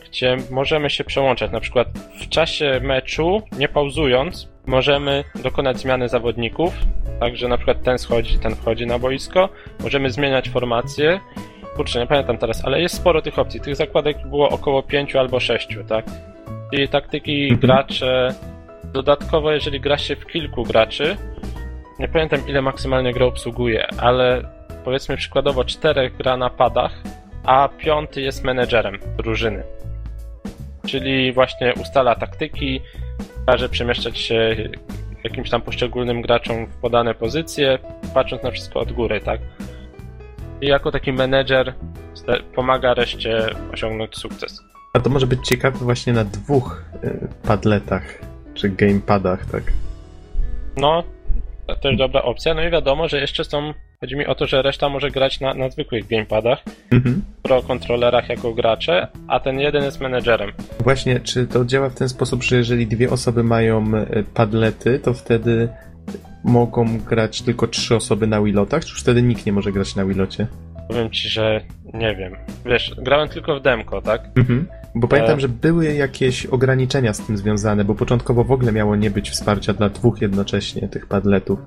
gdzie 0.10 0.38
możemy 0.52 0.90
się 0.90 1.04
przełączać. 1.04 1.52
Na 1.52 1.60
przykład 1.60 1.88
w 2.22 2.30
czasie 2.30 2.80
meczu, 2.84 3.42
nie 3.58 3.68
pauzując, 3.68 4.50
możemy 4.66 5.24
dokonać 5.44 5.80
zmiany 5.80 6.10
zawodników. 6.10 6.74
Także 7.20 7.48
na 7.48 7.58
przykład 7.58 7.84
ten 7.84 7.98
schodzi, 7.98 8.40
ten 8.40 8.56
wchodzi 8.56 8.88
na 8.88 9.00
boisko. 9.00 9.50
Możemy 9.84 10.12
zmieniać 10.12 10.50
formację. 10.50 11.20
Kurczę, 11.76 12.00
nie 12.00 12.08
pamiętam 12.08 12.38
teraz, 12.38 12.66
ale 12.66 12.82
jest 12.82 12.96
sporo 12.96 13.22
tych 13.22 13.40
opcji. 13.40 13.60
Tych 13.62 13.76
zakładek 13.76 14.28
było 14.28 14.50
około 14.50 14.84
5 14.84 15.16
albo 15.16 15.40
6, 15.40 15.78
tak? 15.88 16.06
I 16.72 16.88
taktyki 16.88 17.44
Mhm. 17.44 17.60
gracze. 17.60 18.34
Dodatkowo, 18.84 19.52
jeżeli 19.52 19.80
gra 19.82 19.98
się 19.98 20.16
w 20.16 20.26
kilku 20.26 20.64
graczy, 20.64 21.18
nie 22.00 22.08
pamiętam 22.08 22.48
ile 22.48 22.62
maksymalnie 22.62 23.14
gra 23.14 23.26
obsługuje, 23.26 23.88
ale 23.98 24.42
powiedzmy 24.86 25.18
przykładowo 25.18 25.64
czterech 25.64 26.18
gra 26.18 26.38
na 26.38 26.50
padach, 26.50 26.92
a 27.46 27.70
piąty 27.78 28.22
jest 28.22 28.44
menedżerem 28.44 28.98
drużyny. 29.18 29.64
Czyli 30.88 31.34
właśnie 31.34 31.74
ustala 31.82 32.16
taktyki, 32.16 32.82
każe 33.46 33.70
przemieszczać 33.70 34.18
się 34.20 34.56
jakimś 35.24 35.50
tam 35.50 35.62
poszczególnym 35.62 36.22
graczom 36.22 36.68
w 36.68 36.76
podane 36.82 37.14
pozycje, 37.16 37.80
patrząc 38.14 38.44
na 38.44 38.52
wszystko 38.52 38.80
od 38.80 38.92
góry, 38.92 39.22
tak? 39.22 39.42
I 40.62 40.68
jako 40.68 40.92
taki 40.92 41.14
menedżer 41.14 41.74
pomaga 42.56 42.94
reszcie 42.94 43.48
osiągnąć 43.74 44.16
sukces. 44.18 44.60
A 44.94 45.00
to 45.00 45.10
może 45.10 45.28
być 45.28 45.48
ciekawe 45.48 45.78
właśnie 45.78 46.14
na 46.14 46.24
dwóch 46.24 46.86
y, 47.04 47.28
padletach. 47.48 48.04
czy 48.54 48.70
gamepadach, 48.70 49.46
tak. 49.46 49.64
No, 50.78 51.04
to 51.68 51.76
też 51.76 51.98
dobra 51.98 52.22
opcja. 52.22 52.54
No 52.54 52.64
i 52.64 52.72
wiadomo, 52.72 53.08
że 53.08 53.20
jeszcze 53.22 53.44
są. 53.44 53.74
Chodzi 54.02 54.16
mi 54.16 54.26
o 54.26 54.36
to, 54.36 54.48
że 54.48 54.62
reszta 54.62 54.90
może 54.90 55.12
grać 55.12 55.40
na, 55.40 55.54
na 55.54 55.70
zwykłych 55.70 56.08
gamepadach, 56.08 56.60
Mhm. 56.92 57.22
pro 57.44 57.62
kontrolerach 57.62 58.30
jako 58.30 58.54
gracze, 58.54 59.08
a 59.28 59.40
ten 59.40 59.60
jeden 59.60 59.84
jest 59.84 60.02
menedżerem. 60.02 60.52
Właśnie, 60.80 61.20
czy 61.20 61.48
to 61.48 61.66
działa 61.66 61.90
w 61.90 61.96
ten 61.96 62.10
sposób, 62.10 62.44
że 62.44 62.56
jeżeli 62.56 62.88
dwie 62.88 63.10
osoby 63.10 63.44
mają 63.44 63.84
e, 63.96 64.24
padlety, 64.34 65.00
to 65.00 65.14
wtedy 65.14 65.70
mogą 66.44 67.00
grać 67.00 67.42
tylko 67.42 67.68
trzy 67.68 67.96
osoby 67.96 68.28
na 68.28 68.42
Willotach, 68.42 68.86
czy 68.86 69.02
wtedy 69.02 69.22
nikt 69.22 69.46
nie 69.46 69.54
może 69.54 69.72
grać 69.72 69.96
na 69.96 70.06
Willocie? 70.06 70.48
Powiem 70.88 71.10
ci, 71.10 71.30
że 71.30 71.62
nie 71.94 72.16
wiem. 72.16 72.36
Wiesz, 72.66 72.96
grałem 72.98 73.30
tylko 73.30 73.60
w 73.60 73.62
demko, 73.62 74.02
tak? 74.02 74.22
Mhm. 74.36 74.68
Bo 74.96 75.08
pamiętam, 75.08 75.38
E. 75.38 75.42
że 75.42 75.50
były 75.50 75.94
jakieś 75.94 76.46
ograniczenia 76.46 77.14
z 77.14 77.26
tym 77.28 77.38
związane, 77.38 77.86
bo 77.86 77.96
początkowo 77.96 78.44
w 78.44 78.52
ogóle 78.52 78.72
miało 78.72 78.96
nie 78.96 79.12
być 79.12 79.30
wsparcia 79.30 79.74
dla 79.74 79.90
dwóch 79.90 80.22
jednocześnie 80.22 80.88
tych 80.88 81.08
padletów. 81.08 81.60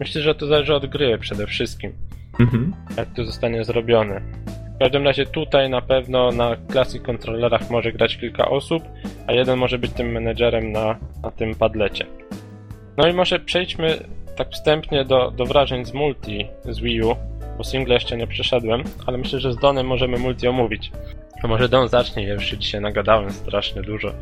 Myślę, 0.00 0.22
że 0.22 0.34
to 0.34 0.46
zależy 0.46 0.74
od 0.74 0.86
gry 0.86 1.18
przede 1.18 1.46
wszystkim. 1.46 1.92
Mhm. 2.40 2.72
jak 2.96 3.08
to 3.14 3.24
zostanie 3.24 3.64
zrobione. 3.64 4.20
W 4.74 4.78
każdym 4.78 5.04
razie 5.04 5.26
tutaj 5.26 5.70
na 5.70 5.80
pewno 5.80 6.32
na 6.32 6.56
Classic 6.72 7.02
kontrolerach 7.02 7.70
może 7.70 7.92
grać 7.92 8.16
kilka 8.16 8.48
osób, 8.48 8.82
a 9.26 9.32
jeden 9.32 9.58
może 9.58 9.78
być 9.78 9.92
tym 9.92 10.12
menedżerem 10.12 10.72
na, 10.72 10.98
na 11.22 11.30
tym 11.30 11.54
padlecie. 11.54 12.06
No 12.98 13.06
i 13.06 13.12
może 13.12 13.38
przejdźmy 13.38 14.04
tak 14.36 14.50
wstępnie 14.50 15.04
do, 15.04 15.30
do 15.30 15.46
wrażeń 15.46 15.84
z 15.84 15.92
multi 15.92 16.48
z 16.68 16.80
Wii 16.80 17.02
U, 17.02 17.16
bo 17.58 17.64
single 17.64 17.94
jeszcze 17.94 18.16
nie 18.16 18.26
przeszedłem, 18.26 18.82
ale 19.06 19.18
myślę, 19.18 19.40
że 19.40 19.52
z 19.52 19.56
Donem 19.56 19.86
możemy 19.86 20.18
multi 20.18 20.48
omówić. 20.48 20.92
A 21.42 21.46
może 21.46 21.68
Don 21.68 21.88
zacznie, 21.88 22.26
ja 22.26 22.34
już 22.34 22.50
dzisiaj 22.50 22.80
nagadałem 22.80 23.32
strasznie 23.32 23.82
dużo. 23.82 24.12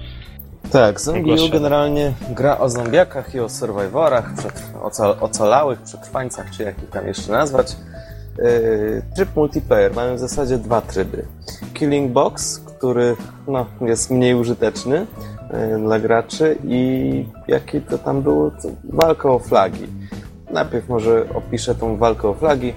Tak, 0.72 1.00
Zombie 1.00 1.32
U 1.32 1.48
generalnie 1.48 2.12
gra 2.30 2.58
o 2.58 2.68
zombiakach 2.68 3.34
i 3.34 3.40
o 3.40 3.48
survivorach, 3.48 4.34
ocal- 4.82 5.16
ocalałych, 5.20 5.82
przetrwańcach, 5.82 6.50
czy 6.56 6.62
jak 6.62 6.82
ich 6.82 6.90
tam 6.90 7.06
jeszcze 7.06 7.32
nazwać. 7.32 7.76
Yy, 8.38 9.02
tryb 9.16 9.36
multiplayer, 9.36 9.94
mamy 9.94 10.14
w 10.14 10.18
zasadzie 10.18 10.58
dwa 10.58 10.80
tryby. 10.80 11.24
Killing 11.74 12.12
Box, 12.12 12.58
który 12.58 13.16
no, 13.48 13.66
jest 13.80 14.10
mniej 14.10 14.34
użyteczny 14.34 15.06
dla 15.78 15.98
graczy 15.98 16.56
i 16.64 17.24
jaki 17.48 17.80
to 17.80 17.98
tam 17.98 18.22
było? 18.22 18.50
Walka 18.84 19.30
o 19.30 19.38
flagi. 19.38 19.86
Najpierw 20.50 20.88
może 20.88 21.26
opiszę 21.34 21.74
tą 21.74 21.96
walkę 21.96 22.28
o 22.28 22.34
flagi, 22.34 22.74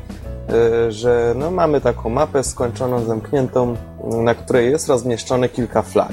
yy, 0.49 0.91
że 0.91 1.33
no, 1.37 1.51
mamy 1.51 1.81
taką 1.81 2.09
mapę 2.09 2.43
skończoną, 2.43 2.99
zamkniętą, 2.99 3.75
na 4.23 4.35
której 4.35 4.71
jest 4.71 4.87
rozmieszczone 4.87 5.49
kilka 5.49 5.81
flag. 5.81 6.11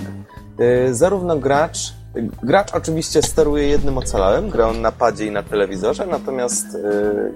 Y, 0.60 0.94
Zarówno 0.94 1.36
gracz, 1.36 1.78
gracz 2.42 2.74
oczywiście 2.74 3.22
steruje 3.22 3.68
jednym 3.68 3.98
ocalałem, 3.98 4.50
gra 4.50 4.68
on 4.68 4.80
na 4.80 4.92
padzie 4.92 5.26
i 5.26 5.30
na 5.30 5.42
telewizorze, 5.42 6.06
natomiast 6.06 6.66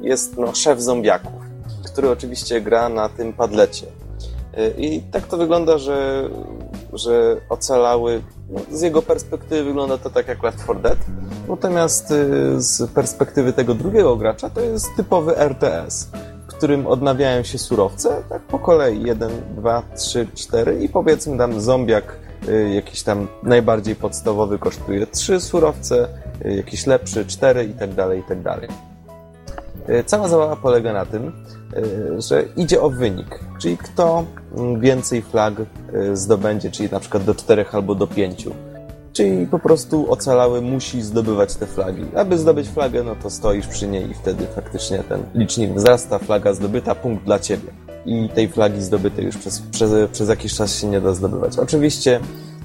jest 0.00 0.36
no, 0.38 0.54
szef 0.54 0.80
zombiaków, 0.80 1.42
który 1.92 2.10
oczywiście 2.10 2.60
gra 2.60 2.88
na 2.88 3.08
tym 3.08 3.32
padlecie. 3.32 3.86
I 4.78 5.02
tak 5.12 5.26
to 5.26 5.36
wygląda, 5.36 5.78
że, 5.78 6.28
że 6.92 7.36
ocalały, 7.48 8.22
no, 8.50 8.60
z 8.70 8.80
jego 8.82 9.02
perspektywy 9.02 9.64
wygląda 9.64 9.98
to 9.98 10.10
tak 10.10 10.28
jak 10.28 10.42
Left 10.42 10.64
4 10.64 10.80
Dead, 10.80 10.98
natomiast 11.48 12.10
y, 12.10 12.62
z 12.62 12.90
perspektywy 12.90 13.52
tego 13.52 13.74
drugiego 13.74 14.16
gracza 14.16 14.50
to 14.50 14.60
jest 14.60 14.86
typowy 14.96 15.36
RTS, 15.36 16.08
w 16.44 16.46
którym 16.46 16.86
odnawiają 16.86 17.42
się 17.42 17.58
surowce, 17.58 18.22
tak 18.28 18.42
po 18.42 18.58
kolei 18.58 19.02
1, 19.02 19.30
2, 19.56 19.82
3, 19.96 20.26
4 20.34 20.82
i 20.84 20.88
powiedzmy 20.88 21.38
tam 21.38 21.60
zombiak 21.60 22.16
y, 22.48 22.70
jakiś 22.74 23.02
tam 23.02 23.28
najbardziej 23.42 23.96
podstawowy 23.96 24.58
kosztuje 24.58 25.06
3 25.06 25.40
surowce, 25.40 26.08
y, 26.44 26.54
jakiś 26.54 26.86
lepszy 26.86 27.26
4 27.26 27.64
i 27.64 27.74
tak 27.74 27.94
dalej, 27.94 28.20
i 28.20 28.22
tak 28.22 28.42
dalej. 28.42 28.89
Y, 29.88 30.04
Cała 30.04 30.28
zabawa 30.28 30.56
polega 30.56 30.92
na 30.92 31.06
tym, 31.06 31.32
y, 31.76 32.22
że 32.22 32.44
idzie 32.56 32.80
o 32.80 32.90
wynik, 32.90 33.40
czyli 33.58 33.76
kto 33.76 34.24
mm, 34.56 34.80
więcej 34.80 35.22
flag 35.22 35.54
y, 35.94 36.16
zdobędzie, 36.16 36.70
czyli 36.70 36.88
na 36.90 37.00
przykład 37.00 37.24
do 37.24 37.34
4 37.34 37.64
albo 37.72 37.94
do 37.94 38.06
5. 38.06 38.48
Czyli 39.12 39.46
po 39.46 39.58
prostu 39.58 40.12
ocalały 40.12 40.62
musi 40.62 41.02
zdobywać 41.02 41.54
te 41.54 41.66
flagi. 41.66 42.04
Aby 42.16 42.38
zdobyć 42.38 42.68
flagę, 42.68 43.02
no 43.02 43.16
to 43.22 43.30
stoisz 43.30 43.66
przy 43.66 43.86
niej 43.86 44.10
i 44.10 44.14
wtedy 44.14 44.46
faktycznie 44.54 44.98
ten 44.98 45.22
licznik 45.34 45.74
wzrasta, 45.74 46.18
flaga 46.18 46.52
zdobyta, 46.52 46.94
punkt 46.94 47.24
dla 47.24 47.38
ciebie. 47.38 47.72
I 48.06 48.28
tej 48.28 48.48
flagi 48.48 48.82
zdobytej 48.82 49.24
już 49.24 49.36
przez, 49.36 49.60
przez, 49.60 50.10
przez 50.12 50.28
jakiś 50.28 50.54
czas 50.54 50.76
się 50.76 50.86
nie 50.86 51.00
da 51.00 51.14
zdobywać. 51.14 51.58
Oczywiście 51.58 52.20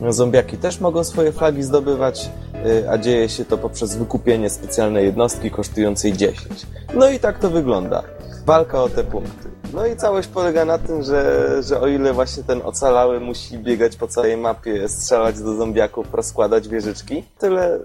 zombiaki 0.09 0.57
też 0.57 0.79
mogą 0.79 1.03
swoje 1.03 1.31
flagi 1.31 1.63
zdobywać, 1.63 2.29
y, 2.65 2.89
a 2.89 2.97
dzieje 2.97 3.29
się 3.29 3.45
to 3.45 3.57
poprzez 3.57 3.95
wykupienie 3.95 4.49
specjalnej 4.49 5.05
jednostki 5.05 5.51
kosztującej 5.51 6.13
10. 6.13 6.67
No 6.93 7.09
i 7.09 7.19
tak 7.19 7.39
to 7.39 7.49
wygląda. 7.49 8.03
Walka 8.45 8.83
o 8.83 8.89
te 8.89 9.03
punkty. 9.03 9.55
No 9.73 9.85
i 9.85 9.95
całość 9.95 10.27
polega 10.27 10.65
na 10.65 10.77
tym, 10.77 11.03
że, 11.03 11.63
że 11.63 11.81
o 11.81 11.87
ile 11.87 12.13
właśnie 12.13 12.43
ten 12.43 12.61
ocalały 12.61 13.19
musi 13.19 13.57
biegać 13.57 13.95
po 13.95 14.07
całej 14.07 14.37
mapie, 14.37 14.89
strzelać 14.89 15.39
do 15.39 15.55
zombiaków, 15.55 16.13
rozkładać 16.13 16.67
wieżyczki, 16.67 17.23
tyle 17.39 17.75
y, 17.75 17.81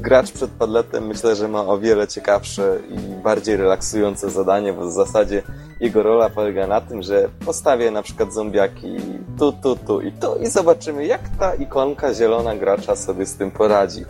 gracz 0.00 0.32
przed 0.32 0.50
padletem 0.50 1.06
myślę, 1.06 1.36
że 1.36 1.48
ma 1.48 1.66
o 1.66 1.78
wiele 1.78 2.08
ciekawsze 2.08 2.78
i 2.90 3.22
bardziej 3.22 3.56
relaksujące 3.56 4.30
zadanie, 4.30 4.72
bo 4.72 4.86
w 4.86 4.92
zasadzie 4.92 5.42
jego 5.80 6.02
rola 6.02 6.30
polega 6.30 6.66
na 6.66 6.80
tym, 6.80 7.02
że 7.02 7.28
postawię 7.46 7.90
na 7.90 8.02
przykład 8.02 8.34
zombiaki 8.34 8.96
tu, 9.38 9.52
tu, 9.52 9.76
tu 9.76 10.00
i 10.00 10.12
tu 10.12 10.36
i 10.36 10.46
zobaczymy, 10.46 11.01
jak 11.06 11.20
ta 11.38 11.54
ikonka 11.54 12.14
zielona 12.14 12.56
gracza 12.56 12.96
sobie 12.96 13.26
z 13.26 13.34
tym 13.34 13.50
poradzi. 13.50 14.04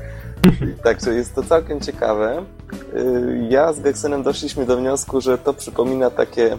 Także 0.84 1.14
jest 1.14 1.34
to 1.34 1.42
całkiem 1.42 1.80
ciekawe. 1.80 2.44
Y, 2.96 3.46
Ja 3.50 3.72
z 3.72 3.80
Geksenem 3.80 4.22
doszliśmy 4.22 4.66
do 4.66 4.76
wniosku, 4.76 5.20
że 5.20 5.38
to 5.38 5.54
przypomina 5.54 6.10
takie. 6.10 6.58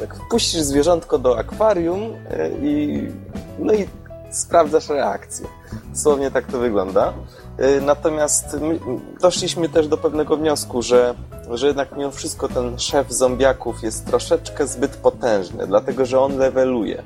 Tak 0.00 0.14
wpuścisz 0.16 0.60
zwierzątko 0.60 1.18
do 1.18 1.38
akwarium 1.38 2.02
y, 2.02 2.14
i. 2.62 3.02
No 3.58 3.72
i 3.74 3.88
sprawdzasz 4.30 4.88
reakcję. 4.88 5.46
Dosłownie 5.94 6.30
tak 6.30 6.46
to 6.46 6.58
wygląda. 6.58 7.12
Y, 7.60 7.80
Natomiast 7.80 8.60
my 8.60 8.78
doszliśmy 9.20 9.68
też 9.68 9.88
do 9.88 9.96
pewnego 9.98 10.36
wniosku, 10.36 10.82
że, 10.82 11.14
że 11.50 11.66
jednak 11.66 11.96
mimo 11.96 12.10
wszystko 12.10 12.48
ten 12.48 12.78
szef 12.78 13.12
zombiaków 13.12 13.82
jest 13.82 14.06
troszeczkę 14.06 14.66
zbyt 14.66 14.96
potężny, 14.96 15.66
dlatego 15.66 16.06
że 16.06 16.20
on 16.20 16.38
leveluje. 16.38 17.02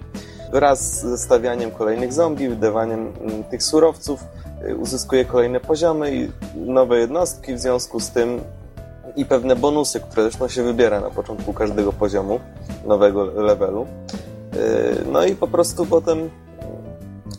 Wraz 0.53 1.01
ze 1.01 1.19
stawianiem 1.19 1.71
kolejnych 1.71 2.13
zombie, 2.13 2.49
wydawaniem 2.49 3.13
mm, 3.21 3.45
tych 3.45 3.63
surowców, 3.63 4.25
y, 4.69 4.77
uzyskuje 4.77 5.25
kolejne 5.25 5.61
poziomy 5.61 6.17
i 6.17 6.31
nowe 6.57 6.99
jednostki 6.99 7.55
w 7.55 7.59
związku 7.59 8.01
z 8.01 8.11
tym 8.11 8.41
i 9.17 9.25
pewne 9.25 9.57
bonusy, 9.57 10.01
które 10.01 10.23
zresztą 10.23 10.49
się 10.49 10.63
wybiera 10.63 11.01
na 11.01 11.11
początku 11.11 11.53
każdego 11.53 11.93
poziomu, 11.93 12.41
nowego 12.87 13.25
levelu. 13.25 13.87
Y, 14.55 15.05
No 15.13 15.25
i 15.25 15.35
po 15.35 15.49
prostu 15.49 15.87
potem 15.87 16.31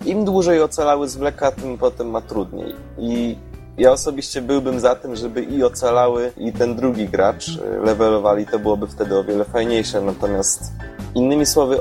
im 0.06 0.26
dłużej 0.26 0.62
ocalały 0.62 1.10
zwleka, 1.10 1.52
tym 1.52 1.78
potem 1.78 2.10
ma 2.10 2.22
trudniej. 2.22 2.76
I 2.98 3.38
ja 3.78 3.92
osobiście 3.92 4.42
byłbym 4.42 4.80
za 4.80 4.96
tym, 4.96 5.16
żeby 5.16 5.42
i 5.44 5.64
ocalały, 5.64 6.32
i 6.38 6.54
ten 6.54 6.76
drugi 6.76 7.08
gracz 7.10 7.48
y, 7.50 7.62
levelowali, 7.86 8.46
to 8.46 8.60
byłoby 8.60 8.88
wtedy 8.88 9.18
o 9.18 9.24
wiele 9.24 9.46
fajniejsze. 9.46 10.02
Natomiast 10.02 10.64
innymi 11.16 11.46
słowy, 11.46 11.78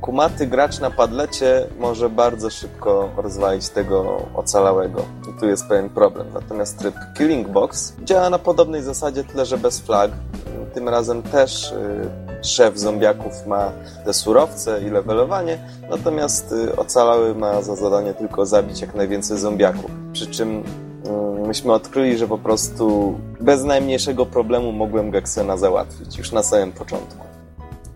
kumaty 0.00 0.46
gracz 0.46 0.80
na 0.80 0.90
padlecie 0.90 1.66
może 1.78 2.08
bardzo 2.08 2.50
szybko 2.50 3.10
rozwalić 3.16 3.68
tego 3.68 4.22
ocalałego. 4.34 5.04
I 5.30 5.40
tu 5.40 5.46
jest 5.46 5.68
pewien 5.68 5.88
problem. 5.88 6.26
Natomiast 6.34 6.78
tryb 6.78 6.94
Killing 7.18 7.48
Box 7.48 7.92
działa 8.04 8.30
na 8.30 8.38
podobnej 8.38 8.82
zasadzie, 8.82 9.24
tyle 9.24 9.46
że 9.46 9.58
bez 9.58 9.80
flag. 9.80 10.10
Tym 10.74 10.88
razem 10.88 11.22
też 11.22 11.72
y, 11.72 12.44
szef 12.44 12.78
zombiaków 12.78 13.46
ma 13.46 13.72
te 14.04 14.14
surowce 14.14 14.82
i 14.82 14.90
levelowanie, 14.90 15.58
natomiast 15.90 16.52
y, 16.52 16.76
ocalały 16.76 17.34
ma 17.34 17.62
za 17.62 17.76
zadanie 17.76 18.14
tylko 18.14 18.46
zabić 18.46 18.80
jak 18.80 18.94
najwięcej 18.94 19.38
zombiaków. 19.38 19.90
Przy 20.12 20.26
czym 20.26 20.62
y, 21.44 21.46
myśmy 21.46 21.72
odkryli, 21.72 22.18
że 22.18 22.28
po 22.28 22.38
prostu 22.38 23.14
bez 23.40 23.64
najmniejszego 23.64 24.26
problemu 24.26 24.72
mogłem 24.72 25.10
Gexena 25.10 25.56
załatwić 25.56 26.18
już 26.18 26.32
na 26.32 26.42
samym 26.42 26.72
początku. 26.72 27.29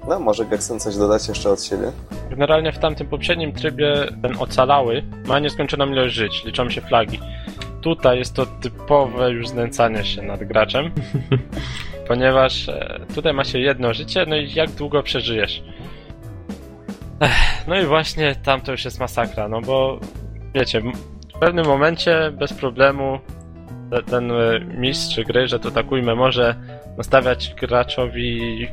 No, 0.09 0.21
może 0.21 0.45
Gexen 0.45 0.81
coś 0.81 0.97
dodać 0.97 1.29
jeszcze 1.29 1.51
od 1.51 1.63
siebie? 1.63 1.93
Generalnie 2.31 2.73
w 2.73 2.79
tamtym 2.79 3.07
poprzednim 3.07 3.53
trybie 3.53 3.95
ten 4.23 4.37
ocalały 4.39 5.03
ma 5.27 5.39
nieskończoną 5.39 5.87
ilość 5.87 6.15
żyć, 6.15 6.45
liczą 6.45 6.71
się 6.71 6.81
flagi. 6.81 7.21
Tutaj 7.81 8.19
jest 8.19 8.35
to 8.35 8.47
typowe 8.47 9.31
już 9.31 9.49
znęcanie 9.49 10.05
się 10.05 10.23
nad 10.23 10.45
graczem, 10.45 10.91
ponieważ 12.09 12.69
e, 12.69 13.01
tutaj 13.15 13.35
ma 13.35 13.45
się 13.45 13.59
jedno 13.59 13.95
życie, 13.95 14.27
no 14.29 14.37
i 14.37 14.53
jak 14.55 14.71
długo 14.71 15.03
przeżyjesz. 15.03 15.63
Ech, 17.21 17.67
no 17.67 17.81
i 17.81 17.85
właśnie 17.87 18.35
tam 18.35 18.61
to 18.61 18.73
już 18.73 18.85
jest 18.85 19.01
masakra, 19.01 19.49
no 19.49 19.61
bo 19.61 20.01
wiecie, 20.55 20.83
w 21.37 21.39
pewnym 21.39 21.67
momencie 21.67 22.31
bez 22.33 22.53
problemu 22.53 23.19
te- 23.91 24.03
ten 24.03 24.31
e, 24.31 24.61
mistrz 24.61 25.21
gry, 25.21 25.49
że 25.49 25.61
to 25.61 25.71
tak 25.71 25.93
ujmę, 25.93 26.15
może 26.15 26.55
nastawiać 26.97 27.55
graczowi 27.61 28.69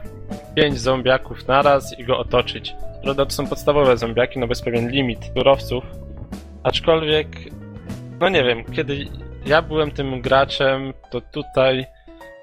pięć 0.56 0.80
zombiaków 0.80 1.48
naraz 1.48 2.00
i 2.00 2.04
go 2.04 2.18
otoczyć. 2.18 2.76
Prawda, 3.04 3.26
to 3.26 3.32
są 3.32 3.48
podstawowe 3.48 3.98
zombiaki, 3.98 4.40
no 4.40 4.48
bez 4.48 4.62
pewien 4.62 4.90
limit 4.90 5.20
surowców. 5.38 5.84
Aczkolwiek, 6.64 7.28
no 8.20 8.30
nie 8.30 8.44
wiem, 8.44 8.64
kiedy 8.72 9.06
ja 9.46 9.62
byłem 9.62 9.92
tym 9.92 10.22
graczem, 10.22 10.94
to 11.12 11.22
tutaj 11.22 11.86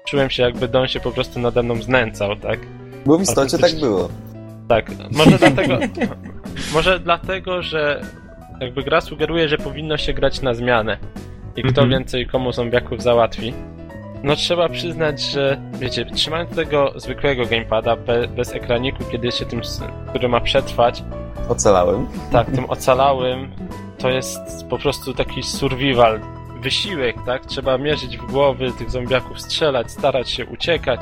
czułem 0.07 0.29
się 0.29 0.43
jakby 0.43 0.67
Don 0.67 0.87
się 0.87 0.99
po 0.99 1.11
prostu 1.11 1.39
nade 1.39 1.63
mną 1.63 1.81
znęcał, 1.81 2.35
tak? 2.35 2.59
Bo 3.05 3.17
w 3.17 3.21
istocie 3.21 3.57
tak 3.57 3.79
było. 3.79 4.09
Tak, 4.69 4.91
może 5.11 5.37
dlatego, 5.47 5.77
może 6.73 6.99
dlatego, 6.99 7.61
że 7.61 8.01
jakby 8.61 8.83
gra 8.83 9.01
sugeruje, 9.01 9.49
że 9.49 9.57
powinno 9.57 9.97
się 9.97 10.13
grać 10.13 10.41
na 10.41 10.53
zmianę 10.53 10.97
i 11.55 11.61
kto 11.63 11.81
Mhm. 11.81 11.89
więcej 11.89 12.27
komu 12.27 12.51
zombiaków 12.51 13.01
załatwi. 13.01 13.53
No 14.23 14.35
trzeba 14.35 14.69
przyznać, 14.69 15.21
że 15.21 15.61
wiecie, 15.73 16.05
trzymając 16.05 16.55
tego 16.55 16.93
zwykłego 16.95 17.45
gamepada 17.45 17.95
be, 17.95 18.27
bez 18.27 18.53
ekraniku, 18.53 19.03
kiedy 19.11 19.31
się 19.31 19.45
tym, 19.45 19.61
który 20.09 20.29
ma 20.29 20.41
przetrwać, 20.41 21.03
Ocalałem. 21.49 22.07
tak, 22.31 22.51
tym 22.51 22.69
ocalałym, 22.69 23.51
to 23.97 24.09
jest 24.09 24.67
po 24.69 24.77
prostu 24.77 25.13
taki 25.13 25.43
survival, 25.43 26.19
wysiłek, 26.61 27.15
tak? 27.25 27.45
Trzeba 27.45 27.77
mierzyć 27.77 28.17
w 28.17 28.31
głowy 28.31 28.71
tych 28.71 28.91
zombiaków, 28.91 29.41
strzelać, 29.41 29.91
starać 29.91 30.29
się 30.29 30.45
uciekać, 30.45 31.01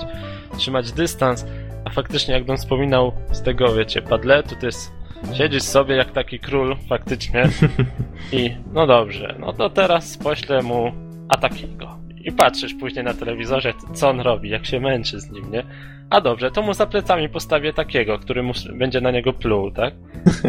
trzymać 0.57 0.91
dystans, 0.91 1.45
a 1.85 1.89
faktycznie 1.89 2.33
jak 2.33 2.45
Don 2.45 2.57
wspominał 2.57 3.11
z 3.31 3.41
tego, 3.41 3.73
wiecie, 3.73 4.01
padletu, 4.01 4.55
to 4.59 4.65
jest 4.65 4.91
siedzisz 5.33 5.63
sobie 5.63 5.95
jak 5.95 6.11
taki 6.11 6.39
król, 6.39 6.75
faktycznie 6.89 7.49
i 8.31 8.55
no 8.73 8.87
dobrze, 8.87 9.35
no 9.39 9.53
to 9.53 9.69
teraz 9.69 10.17
poślę 10.17 10.61
mu 10.61 10.91
atakiego. 11.29 11.97
I 12.23 12.31
patrzysz 12.31 12.73
później 12.73 13.05
na 13.05 13.13
telewizorze, 13.13 13.73
co 13.93 14.09
on 14.09 14.19
robi, 14.19 14.49
jak 14.49 14.65
się 14.65 14.79
męczy 14.79 15.19
z 15.19 15.31
nim, 15.31 15.51
nie? 15.51 15.63
A 16.09 16.21
dobrze, 16.21 16.51
to 16.51 16.61
mu 16.61 16.73
za 16.73 16.85
plecami 16.85 17.29
postawię 17.29 17.73
takiego, 17.73 18.19
który 18.19 18.43
mu 18.43 18.53
będzie 18.73 19.01
na 19.01 19.11
niego 19.11 19.33
pluł, 19.33 19.71
tak? 19.71 19.93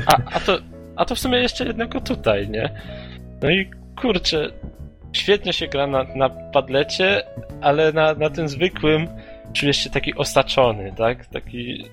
A, 0.06 0.16
a, 0.36 0.40
to, 0.40 0.58
a 0.96 1.04
to 1.04 1.14
w 1.14 1.18
sumie 1.18 1.38
jeszcze 1.38 1.64
jednego 1.66 2.00
tutaj, 2.00 2.48
nie? 2.48 2.70
No 3.42 3.50
i 3.50 3.70
kurczę, 4.00 4.50
świetnie 5.12 5.52
się 5.52 5.68
gra 5.68 5.86
na, 5.86 6.04
na 6.16 6.28
padlecie, 6.30 7.22
ale 7.60 7.92
na, 7.92 8.14
na 8.14 8.30
tym 8.30 8.48
zwykłym 8.48 9.08
czujesz 9.52 9.76
się 9.76 9.90
taki 9.90 10.14
osaczony, 10.14 10.92
tak? 10.96 11.26
Taki... 11.26 11.84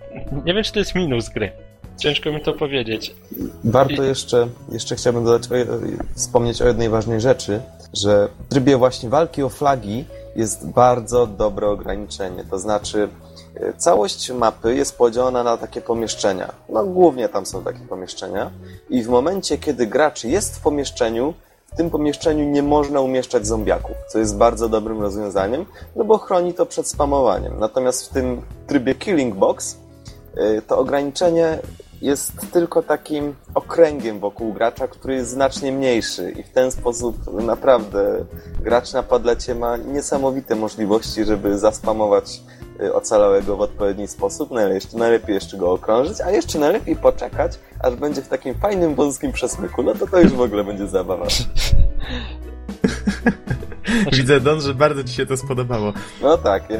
Nie 0.46 0.54
wiem, 0.54 0.64
czy 0.64 0.74
to 0.74 0.80
jest 0.80 0.96
minus 0.96 1.30
gry. 1.30 1.52
Ciężko 1.98 2.32
mi 2.32 2.42
to 2.42 2.54
powiedzieć. 2.54 3.16
Warto 3.64 4.04
I- 4.04 4.08
jeszcze, 4.08 4.48
jeszcze 4.72 4.96
chciałbym 4.96 5.26
dodać, 5.26 5.48
o, 5.52 5.56
wspomnieć 6.16 6.62
o 6.62 6.68
jednej 6.68 6.90
ważnej 6.90 7.22
rzeczy, 7.22 7.60
że 7.94 8.30
w 8.45 8.49
trybie 8.49 8.78
właśnie 8.78 9.10
walki 9.10 9.44
o 9.44 9.49
flagi 9.49 10.06
jest 10.36 10.68
bardzo 10.68 11.28
dobre 11.28 11.68
ograniczenie. 11.68 12.44
To 12.49 12.60
znaczy, 12.60 13.10
e, 13.56 13.74
całość 13.74 14.32
mapy 14.32 14.76
jest 14.76 14.98
podzielona 14.98 15.44
na 15.44 15.57
takie 15.57 15.82
pomieszczenia. 15.82 16.52
No, 16.70 16.84
głównie 16.84 17.30
tam 17.30 17.45
są 17.45 17.64
takie 17.64 17.80
pomieszczenia. 17.80 18.52
I 18.90 19.03
w 19.03 19.07
momencie, 19.07 19.57
kiedy 19.57 19.88
gracz 19.88 20.24
jest 20.24 20.56
w 20.56 20.62
pomieszczeniu, 20.62 21.34
w 21.74 21.78
tym 21.78 21.90
pomieszczeniu 21.90 22.49
nie 22.49 22.64
można 22.64 23.02
umieszczać 23.02 23.48
zombiaków, 23.48 23.95
co 24.10 24.20
jest 24.20 24.38
bardzo 24.38 24.70
dobrym 24.70 25.02
rozwiązaniem, 25.02 25.66
no 25.95 26.03
bo 26.03 26.18
chroni 26.18 26.53
to 26.53 26.66
przed 26.66 26.88
spamowaniem. 26.88 27.60
Natomiast 27.60 28.10
w 28.10 28.14
tym 28.14 28.41
trybie 28.68 28.95
Killing 28.95 29.36
Box 29.36 29.78
y, 30.38 30.62
to 30.68 30.78
ograniczenie 30.78 31.60
jest 32.02 32.52
tylko 32.52 32.84
takim 32.84 33.36
okręgiem 33.56 34.20
wokół 34.20 34.54
gracza, 34.54 34.88
który 34.88 35.16
jest 35.16 35.30
znacznie 35.30 35.72
mniejszy 35.72 36.32
i 36.32 36.44
w 36.44 36.50
ten 36.50 36.72
sposób 36.72 37.42
naprawdę 37.44 38.26
gracz 38.60 38.94
na 38.94 39.04
padlecie 39.04 39.56
ma 39.56 39.78
niesamowite 39.78 40.56
możliwości, 40.56 41.26
żeby 41.26 41.58
zaspamować 41.58 42.42
y, 42.82 42.94
ocalałego 42.94 43.58
w 43.58 43.62
odpowiedni 43.62 44.08
sposób, 44.08 44.52
najlepiej, 44.52 45.00
najlepiej 45.00 45.36
jeszcze 45.36 45.58
go 45.58 45.72
okrążyć, 45.72 46.22
a 46.22 46.32
jeszcze 46.32 46.60
najlepiej 46.60 46.96
poczekać, 46.96 47.60
aż 47.80 47.96
będzie 47.96 48.22
w 48.22 48.28
takim 48.28 48.56
fajnym, 48.56 48.96
wąskim 48.96 49.32
przesmyku, 49.32 49.84
no 49.84 49.96
to 49.96 50.08
to 50.08 50.20
już 50.20 50.34
w 50.34 50.42
ogóle 50.42 50.64
będzie 50.64 50.88
zabawa. 50.88 51.26
Widzę, 54.12 54.40
Don, 54.40 54.62
że 54.62 54.74
bardzo 54.74 55.04
ci 55.04 55.14
się 55.14 55.26
to 55.26 55.38
spodobało. 55.38 55.94
No 56.22 56.38
tak, 56.38 56.70
ja 56.70 56.80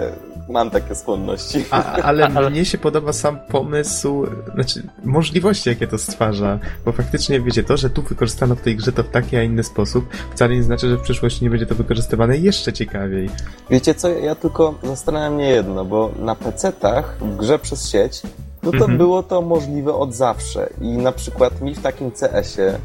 mam 0.50 0.70
takie 0.70 0.96
skłonności. 0.96 1.66
A, 1.72 1.84
ale, 1.94 2.26
Ale- 2.28 2.50
mnie 2.52 2.66
się 2.66 2.78
podoba 2.78 3.14
sam 3.14 3.40
pomysł, 3.40 4.28
znaczy 4.56 4.84
możliwości, 5.04 5.70
jakie 5.70 5.88
to 5.88 5.98
stwarza. 5.98 6.60
Bo 6.86 6.92
faktycznie, 6.92 7.42
wiecie, 7.42 7.64
to, 7.64 7.78
że 7.78 7.90
tu 7.90 8.02
wykorzystano 8.02 8.56
w 8.56 8.62
tej 8.62 8.76
grze 8.76 8.92
to 8.92 9.04
w 9.04 9.10
taki, 9.10 9.38
a 9.38 9.44
inny 9.44 9.64
sposób, 9.64 10.06
wcale 10.32 10.56
nie 10.56 10.64
znaczy, 10.64 10.90
że 10.90 10.98
w 10.98 11.02
przyszłości 11.02 11.44
nie 11.44 11.50
będzie 11.50 11.66
to 11.66 11.76
wykorzystywane 11.76 12.38
jeszcze 12.38 12.74
ciekawiej. 12.74 13.30
Wiecie 13.70 13.96
co, 13.96 14.10
ja 14.10 14.36
tylko 14.36 14.76
zastanawia 14.84 15.30
mnie 15.30 15.50
jedno, 15.50 15.86
bo 15.86 16.12
na 16.20 16.36
PC-tach 16.36 17.04
w 17.22 17.36
grze 17.38 17.60
przez 17.60 17.90
sieć, 17.90 18.22
no 18.64 18.72
to 18.72 18.78
Mhm. 18.78 18.98
było 18.98 19.24
to 19.24 19.42
możliwe 19.42 19.94
od 19.94 20.14
zawsze 20.14 20.70
i 20.82 20.88
na 20.88 21.12
przykład 21.12 21.62
mi 21.62 21.76
w 21.76 21.82
takim 21.82 22.12
CS-ie 22.12 22.78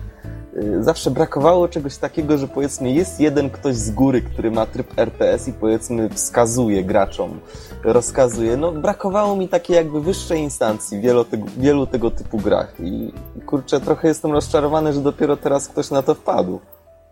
zawsze 0.81 1.11
brakowało 1.11 1.69
czegoś 1.69 1.97
takiego, 1.97 2.39
że 2.39 2.49
powiedzmy 2.49 2.93
jest 2.93 3.21
jeden 3.21 3.51
ktoś 3.51 3.77
z 3.77 3.91
góry, 3.91 4.23
który 4.23 4.51
ma 4.51 4.67
tryb 4.67 4.99
RTS 4.99 5.49
i 5.49 5.53
powiedzmy 5.53 6.09
wskazuje 6.09 6.85
graczom, 6.85 7.41
rozkazuje. 7.85 8.57
No 8.57 8.73
brakowało 8.73 9.37
mi 9.37 9.49
takiej 9.49 9.77
jakby 9.77 10.01
wyższej 10.01 10.41
instancji 10.41 11.01
wielu 11.01 11.25
tego, 11.25 11.47
wielu 11.59 11.87
tego 11.87 12.11
typu 12.11 12.39
grach 12.39 12.75
i 12.81 13.13
kurczę, 13.47 13.81
trochę 13.81 14.09
jestem 14.09 14.33
rozczarowany, 14.33 14.93
że 14.93 15.01
dopiero 15.01 15.37
teraz 15.37 15.69
ktoś 15.69 15.91
na 15.91 16.03
to 16.03 16.15
wpadł. 16.15 16.61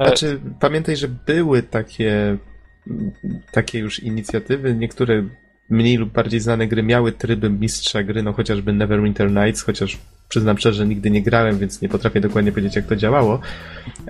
Znaczy, 0.01 0.40
pamiętaj, 0.60 0.97
że 0.97 1.09
były 1.09 1.62
takie, 1.62 2.39
takie 3.52 3.78
już 3.78 4.02
inicjatywy, 4.02 4.74
niektóre 4.74 5.23
mniej 5.70 5.97
lub 5.97 6.12
bardziej 6.12 6.40
znane 6.40 6.69
gry 6.69 6.82
miały 6.82 7.12
tryby 7.12 7.51
mistrza 7.51 8.03
gry, 8.03 8.23
no 8.23 8.32
chociażby 8.32 8.73
Neverwinter 8.73 9.31
Nights, 9.31 9.62
chociaż 9.62 9.99
przyznam 10.28 10.59
szczerze, 10.59 10.86
nigdy 10.86 11.11
nie 11.11 11.23
grałem, 11.23 11.59
więc 11.59 11.82
nie 11.82 11.89
potrafię 11.89 12.20
dokładnie 12.20 12.53
powiedzieć, 12.53 12.77
jak 12.77 12.86
to 12.86 12.97
działało, 12.97 13.40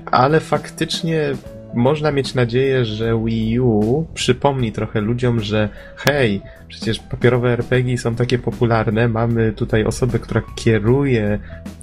ale 0.07 0.41
faktycznie 0.41 1.35
można 1.75 2.13
mieć 2.13 2.35
nadzieję, 2.35 2.85
że 2.85 3.25
Wii 3.25 3.61
U 3.61 4.07
przypomni 4.15 4.73
trochę 4.73 5.01
ludziom, 5.01 5.41
że 5.41 5.69
hej, 5.97 6.41
przecież 6.69 6.99
papierowe 6.99 7.53
RPG 7.53 7.99
są 7.99 8.15
takie 8.15 8.39
popularne, 8.39 9.09
mamy 9.09 9.53
tutaj 9.53 9.85
osobę, 9.85 10.19
która 10.19 10.43
kieruje 10.57 11.39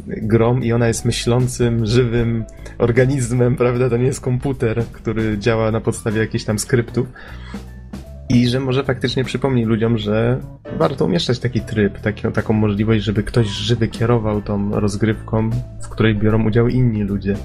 grą 0.08 0.60
i 0.60 0.74
ona 0.74 0.88
jest 0.88 1.06
myślącym, 1.06 1.86
żywym 1.86 2.46
organizmem, 2.78 3.56
prawda? 3.56 3.90
To 3.90 3.98
nie 3.98 4.06
jest 4.06 4.22
komputer, 4.22 4.84
który 4.92 5.38
działa 5.38 5.72
na 5.72 5.82
podstawie 5.82 6.20
jakichś 6.20 6.44
tam 6.44 6.60
skryptów. 6.60 7.08
I 8.30 8.48
że 8.48 8.60
może 8.60 8.84
faktycznie 8.84 9.24
przypomni 9.24 9.66
ludziom, 9.66 9.98
że 9.98 10.40
warto 10.78 11.06
umieszczać 11.06 11.40
taki 11.40 11.62
tryb, 11.62 12.00
taką, 12.00 12.32
taką 12.32 12.54
możliwość, 12.54 13.04
żeby 13.04 13.24
ktoś 13.24 13.48
żywy 13.48 13.88
kierował 13.88 14.42
tą 14.42 14.72
rozgrywką, 14.80 15.50
w 15.82 15.90
której 15.90 16.16
biorą 16.16 16.46
udział 16.48 16.68
inni 16.68 17.04
ludzie. 17.04 17.36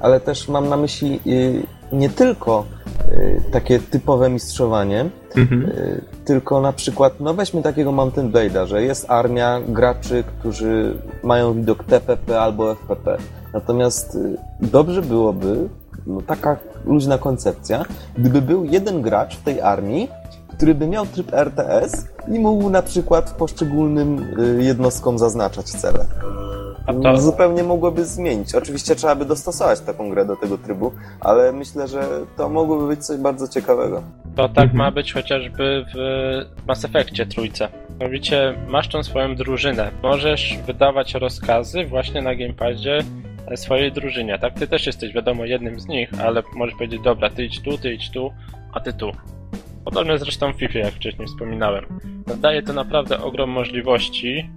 ale 0.00 0.20
też 0.20 0.48
mam 0.48 0.68
na 0.68 0.76
myśli 0.76 1.20
y, 1.26 1.62
nie 1.92 2.08
tylko 2.10 2.66
y, 3.12 3.40
takie 3.52 3.78
typowe 3.78 4.30
mistrzowanie, 4.30 5.10
Mhm. 5.36 5.62
y, 5.62 6.00
tylko 6.24 6.60
na 6.60 6.72
przykład, 6.72 7.20
no 7.20 7.34
weźmy 7.34 7.62
takiego 7.62 7.92
Mountain 7.92 8.32
Blade'a, 8.32 8.66
że 8.66 8.82
jest 8.82 9.10
armia 9.10 9.60
graczy, 9.68 10.24
którzy 10.38 10.98
mają 11.22 11.54
widok 11.54 11.84
TPP 11.84 12.40
albo 12.40 12.72
FPP. 12.74 13.16
Natomiast 13.52 14.18
dobrze 14.60 15.02
byłoby, 15.02 15.68
no 16.06 16.22
taka 16.22 16.56
luźna 16.86 17.18
koncepcja, 17.18 17.84
gdyby 18.18 18.42
był 18.42 18.64
jeden 18.64 19.02
gracz 19.02 19.36
w 19.36 19.42
tej 19.42 19.60
armii, 19.60 20.08
który 20.48 20.74
by 20.74 20.86
miał 20.86 21.06
tryb 21.06 21.34
RTS 21.34 22.08
i 22.28 22.38
mógł 22.38 22.70
na 22.70 22.82
przykład 22.82 23.30
poszczególnym 23.30 24.26
y, 24.58 24.64
jednostkom 24.64 25.18
zaznaczać 25.18 25.66
cele. 25.66 26.06
A 26.86 26.92
to, 26.92 27.20
Zupełnie 27.20 27.62
mogłoby 27.62 28.04
zmienić. 28.04 28.54
Oczywiście 28.54 28.94
trzeba 28.96 29.14
by 29.14 29.24
dostosować 29.24 29.80
taką 29.80 30.10
grę 30.10 30.24
do 30.24 30.36
tego 30.36 30.58
trybu, 30.58 30.92
ale 31.20 31.52
myślę, 31.52 31.88
że 31.88 32.02
to 32.36 32.48
mogłoby 32.48 32.86
być 32.88 33.06
coś 33.06 33.16
bardzo 33.18 33.48
ciekawego. 33.48 34.02
to 34.36 34.48
tak 34.48 34.64
Mhm. 34.64 34.76
ma 34.78 34.90
być 34.90 35.12
chociażby 35.12 35.84
w 35.94 35.98
Mass 36.66 36.84
Effectie 36.84 37.26
trójce. 37.26 37.68
Mianowicie 38.00 38.54
masz 38.68 38.88
tą 38.88 39.02
swoją 39.02 39.36
drużynę. 39.36 39.90
Możesz 40.02 40.58
wydawać 40.66 41.14
rozkazy 41.14 41.84
właśnie 41.86 42.22
na 42.22 42.34
gamepadzie 42.34 42.98
swojej 43.56 43.92
drużynie, 43.92 44.38
tak? 44.38 44.54
Ty 44.54 44.66
też 44.66 44.86
jesteś, 44.86 45.12
wiadomo, 45.12 45.44
jednym 45.44 45.80
z 45.80 45.86
nich, 45.86 46.10
ale 46.20 46.42
możesz 46.54 46.74
powiedzieć, 46.74 47.00
dobra, 47.02 47.30
ty 47.30 47.44
idź 47.44 47.60
tu, 47.60 47.78
ty 47.78 47.94
idź 47.94 48.10
tu, 48.10 48.32
a 48.72 48.80
ty 48.80 48.92
tu. 48.92 49.12
Podobnie 49.84 50.18
zresztą 50.18 50.52
w 50.52 50.56
FIFA, 50.56 50.78
jak 50.78 50.94
wcześniej 50.94 51.28
wspominałem. 51.28 51.84
Daje 52.40 52.62
to 52.62 52.72
naprawdę 52.72 53.22
ogrom 53.22 53.50
możliwości, 53.50 54.50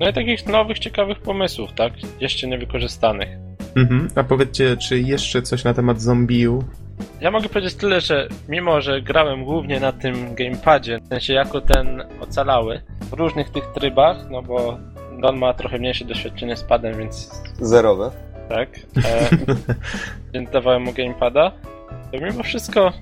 no 0.00 0.08
i 0.08 0.12
takich 0.12 0.46
nowych, 0.46 0.78
ciekawych 0.78 1.18
pomysłów, 1.18 1.72
tak? 1.72 1.92
Jeszcze 2.20 2.46
niewykorzystanych. 2.46 3.28
Mhm. 3.76 4.08
A 4.14 4.24
powiedzcie, 4.24 4.76
czy 4.76 5.00
jeszcze 5.00 5.42
coś 5.42 5.64
na 5.64 5.74
temat 5.74 6.00
zombiu? 6.00 6.64
Ja 7.20 7.30
mogę 7.30 7.48
powiedzieć 7.48 7.74
tyle, 7.74 8.00
że 8.00 8.28
mimo, 8.48 8.80
że 8.80 9.02
grałem 9.02 9.44
głównie 9.44 9.80
na 9.80 9.92
tym 9.92 10.34
gamepadzie, 10.34 10.98
w 11.00 11.08
sensie 11.08 11.32
jako 11.32 11.60
ten 11.60 12.02
ocalały, 12.20 12.82
w 13.00 13.12
różnych 13.12 13.50
tych 13.50 13.64
trybach, 13.66 14.16
no 14.30 14.42
bo 14.42 14.78
Don 15.20 15.38
ma 15.38 15.54
trochę 15.54 15.78
mniejsze 15.78 16.04
doświadczenie 16.04 16.56
z 16.56 16.62
padem, 16.62 16.98
więc 16.98 17.42
Zerowe. 17.60 18.10
Tak, 18.48 18.68
e, 19.04 19.28
więc 20.34 20.50
dawałem 20.50 20.82
mu 20.82 20.92
gamepada, 20.92 21.52
to 22.12 22.18
mimo 22.20 22.42
wszystko, 22.42 22.92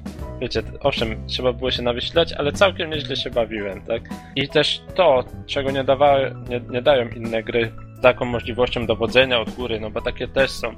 wiecie, 0.41 0.62
owszem, 0.81 1.27
trzeba 1.27 1.53
było 1.53 1.71
się 1.71 1.83
nawyślać, 1.83 2.33
ale 2.33 2.53
całkiem 2.53 2.91
nieźle 2.91 3.16
się 3.16 3.31
bawiłem, 3.31 3.83
tak? 3.83 4.03
I 4.37 4.49
też 4.49 4.83
to, 4.95 5.25
czego 5.47 5.71
nie, 5.71 5.85
dawały, 5.85 6.35
nie, 6.49 6.61
nie 6.61 6.83
dają 6.83 7.09
inne 7.09 7.43
gry 7.43 7.73
taką 8.03 8.25
możliwością 8.25 8.87
dowodzenia 8.87 9.41
od 9.41 9.51
góry, 9.51 9.81
no 9.81 9.91
bo 9.91 10.01
takie 10.01 10.29
też 10.29 10.51
są. 10.51 10.69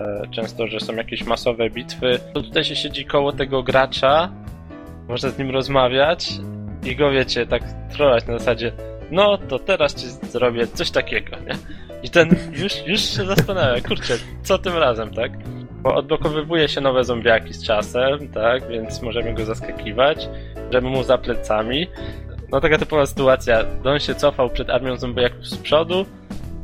e, 0.00 0.22
często, 0.30 0.66
że 0.66 0.80
są 0.80 0.94
jakieś 0.94 1.24
masowe 1.24 1.70
bitwy, 1.70 2.18
to 2.34 2.42
tutaj 2.42 2.64
się 2.64 2.76
siedzi 2.76 3.04
koło 3.04 3.32
tego 3.32 3.62
gracza, 3.62 4.32
można 5.08 5.30
z 5.30 5.38
nim 5.38 5.50
rozmawiać 5.50 6.32
i 6.84 6.96
go, 6.96 7.10
wiecie, 7.10 7.46
tak 7.46 7.62
trollać 7.92 8.26
na 8.26 8.38
zasadzie 8.38 8.72
no 9.10 9.38
to 9.38 9.58
teraz 9.58 9.94
ci 9.94 10.06
zrobię 10.08 10.66
coś 10.66 10.90
takiego, 10.90 11.36
nie? 11.36 11.54
I 12.04 12.10
ten 12.10 12.28
już, 12.52 12.86
już 12.86 13.00
się 13.00 13.26
zastanawia, 13.26 13.80
kurczę, 13.80 14.18
co 14.42 14.58
tym 14.58 14.76
razem, 14.76 15.14
tak? 15.14 15.32
Bo 15.82 15.94
odblokowywuje 15.94 16.68
się 16.68 16.80
nowe 16.80 17.04
zombiaki 17.04 17.54
z 17.54 17.64
czasem, 17.64 18.28
tak? 18.28 18.68
Więc 18.68 19.02
możemy 19.02 19.34
go 19.34 19.44
zaskakiwać, 19.44 20.28
możemy 20.66 20.88
mu 20.90 21.02
za 21.02 21.18
plecami. 21.18 21.86
No 22.52 22.60
taka 22.60 22.78
typowa 22.78 23.06
sytuacja. 23.06 23.64
Don 23.82 23.98
się 23.98 24.14
cofał 24.14 24.50
przed 24.50 24.70
armią 24.70 24.96
zombiaków 24.96 25.46
z 25.46 25.56
przodu, 25.56 26.06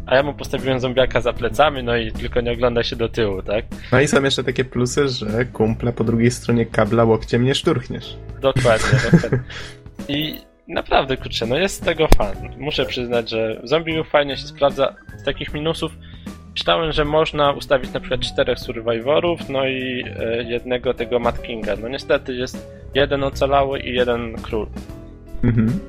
a 0.07 0.17
ja 0.17 0.23
mu 0.23 0.35
postawiłem 0.35 0.81
zombiaka 0.81 1.21
za 1.21 1.33
plecami, 1.33 1.83
no 1.83 1.97
i 1.97 2.13
tylko 2.13 2.41
nie 2.41 2.53
ogląda 2.53 2.83
się 2.83 2.97
do 2.97 3.09
tyłu, 3.09 3.43
tak? 3.43 3.65
No 3.93 4.01
i 4.01 4.09
są 4.09 4.23
jeszcze 4.23 4.45
takie 4.45 4.65
plusy, 4.65 5.09
że 5.09 5.45
kumpla 5.45 5.93
po 5.93 6.05
drugiej 6.05 6.31
stronie 6.31 6.67
kabla 6.67 7.05
łokciem 7.05 7.45
nie 7.45 7.55
szturchniesz. 7.55 8.17
Dokładnie, 8.41 8.99
dokładnie. 9.13 9.39
I 10.17 10.50
naprawdę, 10.71 11.17
kurczę, 11.17 11.47
no 11.47 11.57
jest 11.57 11.77
z 11.77 11.81
tego 11.81 12.09
fan. 12.17 12.37
Muszę 12.59 12.87
przyznać, 12.87 13.31
że 13.31 13.61
zombie 13.65 14.05
fajnie 14.05 14.37
się 14.37 14.47
sprawdza. 14.47 14.95
Z 15.17 15.25
takich 15.25 15.55
minusów 15.55 15.93
czytałem, 16.55 16.93
że 16.93 17.05
można 17.05 17.53
ustawić 17.53 17.93
na 17.93 18.01
przykład 18.01 18.21
czterech 18.21 18.59
survivorów, 18.59 19.49
no 19.49 19.67
i 19.67 20.05
e, 20.21 20.43
jednego 20.43 20.95
tego 20.95 21.19
Mad 21.19 21.43
Kinga. 21.43 21.77
No 21.77 21.89
niestety 21.89 22.35
jest 22.35 22.73
jeden 22.95 23.25
ocalały 23.25 23.81
i 23.81 23.95
jeden 23.95 24.37
król. 24.43 24.67
Mhm. 25.45 25.81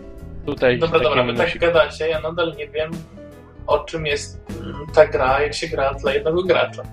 Tutaj 0.46 0.80
Dobra, 0.80 1.00
taki 1.00 1.10
dobra, 1.10 1.24
wy 1.24 1.34
tak 1.34 1.58
gadacie, 1.58 2.08
ja 2.08 2.22
nadal 2.22 2.54
nie 2.58 2.68
wiem 2.68 2.92
o 3.68 3.80
czym 3.80 4.06
jest 4.06 4.42
mm, 4.62 4.88
ta 4.96 5.08
gra, 5.08 5.42
jak 5.42 5.54
się 5.54 5.68
gra 5.68 5.94
dla 5.94 6.14
jednego 6.14 6.44
gracza. 6.44 6.84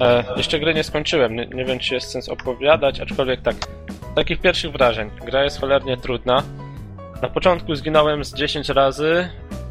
E, 0.00 0.24
jeszcze 0.36 0.60
gry 0.60 0.74
nie 0.74 0.84
skończyłem, 0.84 1.36
nie, 1.36 1.46
nie 1.46 1.64
wiem 1.64 1.78
czy 1.78 1.94
jest 1.94 2.10
sens 2.10 2.28
opowiadać, 2.28 3.00
aczkolwiek 3.00 3.42
tak, 3.42 3.54
z 4.12 4.14
takich 4.14 4.40
pierwszych 4.40 4.72
wrażeń. 4.72 5.10
Gra 5.26 5.44
jest 5.44 5.60
cholernie 5.60 5.96
trudna. 5.96 6.42
Na 7.22 7.28
początku 7.28 7.74
zginąłem 7.74 8.24
z 8.24 8.34
10 8.34 8.68
razy, 8.68 9.28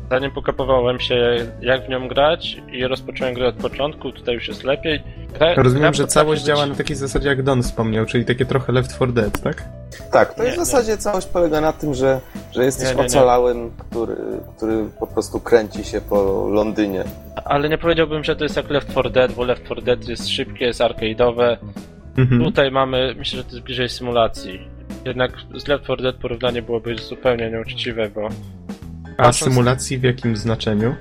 zanim 0.10 0.32
pokapowałem 0.32 1.00
się 1.00 1.36
jak 1.62 1.86
w 1.86 1.90
nią 1.90 2.08
grać 2.08 2.58
i 2.72 2.88
rozpocząłem 2.88 3.34
grę 3.34 3.48
od 3.48 3.56
początku, 3.56 4.12
tutaj 4.12 4.36
już 4.36 4.48
jest 4.48 4.64
lepiej. 4.64 5.04
Gra, 5.38 5.56
Rozumiem, 5.56 5.94
że 5.94 6.08
całość 6.08 6.42
być- 6.42 6.48
działa 6.48 6.66
na 6.66 6.76
takiej 6.76 6.96
zasadzie, 6.96 7.30
jak 7.30 7.44
Don 7.44 7.64
wspomniał, 7.64 8.06
czyli 8.06 8.26
takie 8.26 8.46
trochę 8.46 8.74
Left 8.74 8.96
4 8.96 9.12
Dead, 9.14 9.42
tak? 9.42 9.64
Tak, 10.12 10.34
to 10.34 10.42
Nie, 10.44 10.50
jest 10.50 10.62
w 10.62 10.66
zasadzie 10.66 10.98
całość 10.98 11.28
polega 11.28 11.62
na 11.62 11.74
tym, 11.74 11.94
że, 11.94 12.20
że 12.52 12.66
jesteś 12.66 12.90
Nie, 12.90 12.96
nie, 12.96 13.00
nie. 13.02 13.06
ocalałym, 13.08 13.72
który, 13.78 14.16
który 14.58 14.86
po 15.00 15.08
prostu 15.08 15.40
kręci 15.40 15.84
się 15.84 16.02
po 16.02 16.48
Londynie. 16.52 17.04
Ale 17.46 17.70
nie 17.70 17.78
powiedziałbym, 17.78 18.24
że 18.24 18.36
to 18.36 18.44
jest 18.44 18.56
jak 18.58 18.70
Left 18.70 18.92
4 18.92 19.10
Dead, 19.10 19.32
bo 19.32 19.44
Left 19.44 19.64
4 19.66 19.82
Dead 19.82 20.08
jest 20.08 20.30
szybkie, 20.30 20.66
jest 20.66 20.80
arcade'owe. 20.82 21.58
Mhm. 22.18 22.44
Tutaj 22.44 22.72
mamy, 22.72 23.16
myślę, 23.18 23.38
że 23.38 23.44
to 23.44 23.52
jest 23.52 23.64
bliżej 23.66 23.90
symulacji. 23.90 24.68
Jednak 25.08 25.32
z 25.56 25.68
Left 25.68 25.84
4 25.84 26.04
Dead 26.04 26.16
porównanie 26.16 26.62
byłoby 26.62 26.96
zupełnie 26.98 27.50
nieuczciwe, 27.52 28.10
bo 28.10 28.30
A 29.18 29.32
symulacji 29.32 29.98
w 29.98 30.04
jakim 30.04 30.38
znaczeniu? 30.38 30.96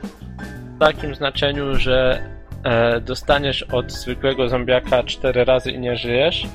w 0.77 0.79
takim 0.79 1.15
znaczeniu, 1.15 1.75
że 1.77 2.23
e, 2.65 3.01
dostaniesz 3.01 3.63
od 3.63 3.93
zwykłego 3.93 4.49
zombiaka 4.49 5.03
4 5.03 5.45
razy 5.45 5.71
i 5.71 5.79
nie 5.79 5.97
żyjesz. 5.97 6.47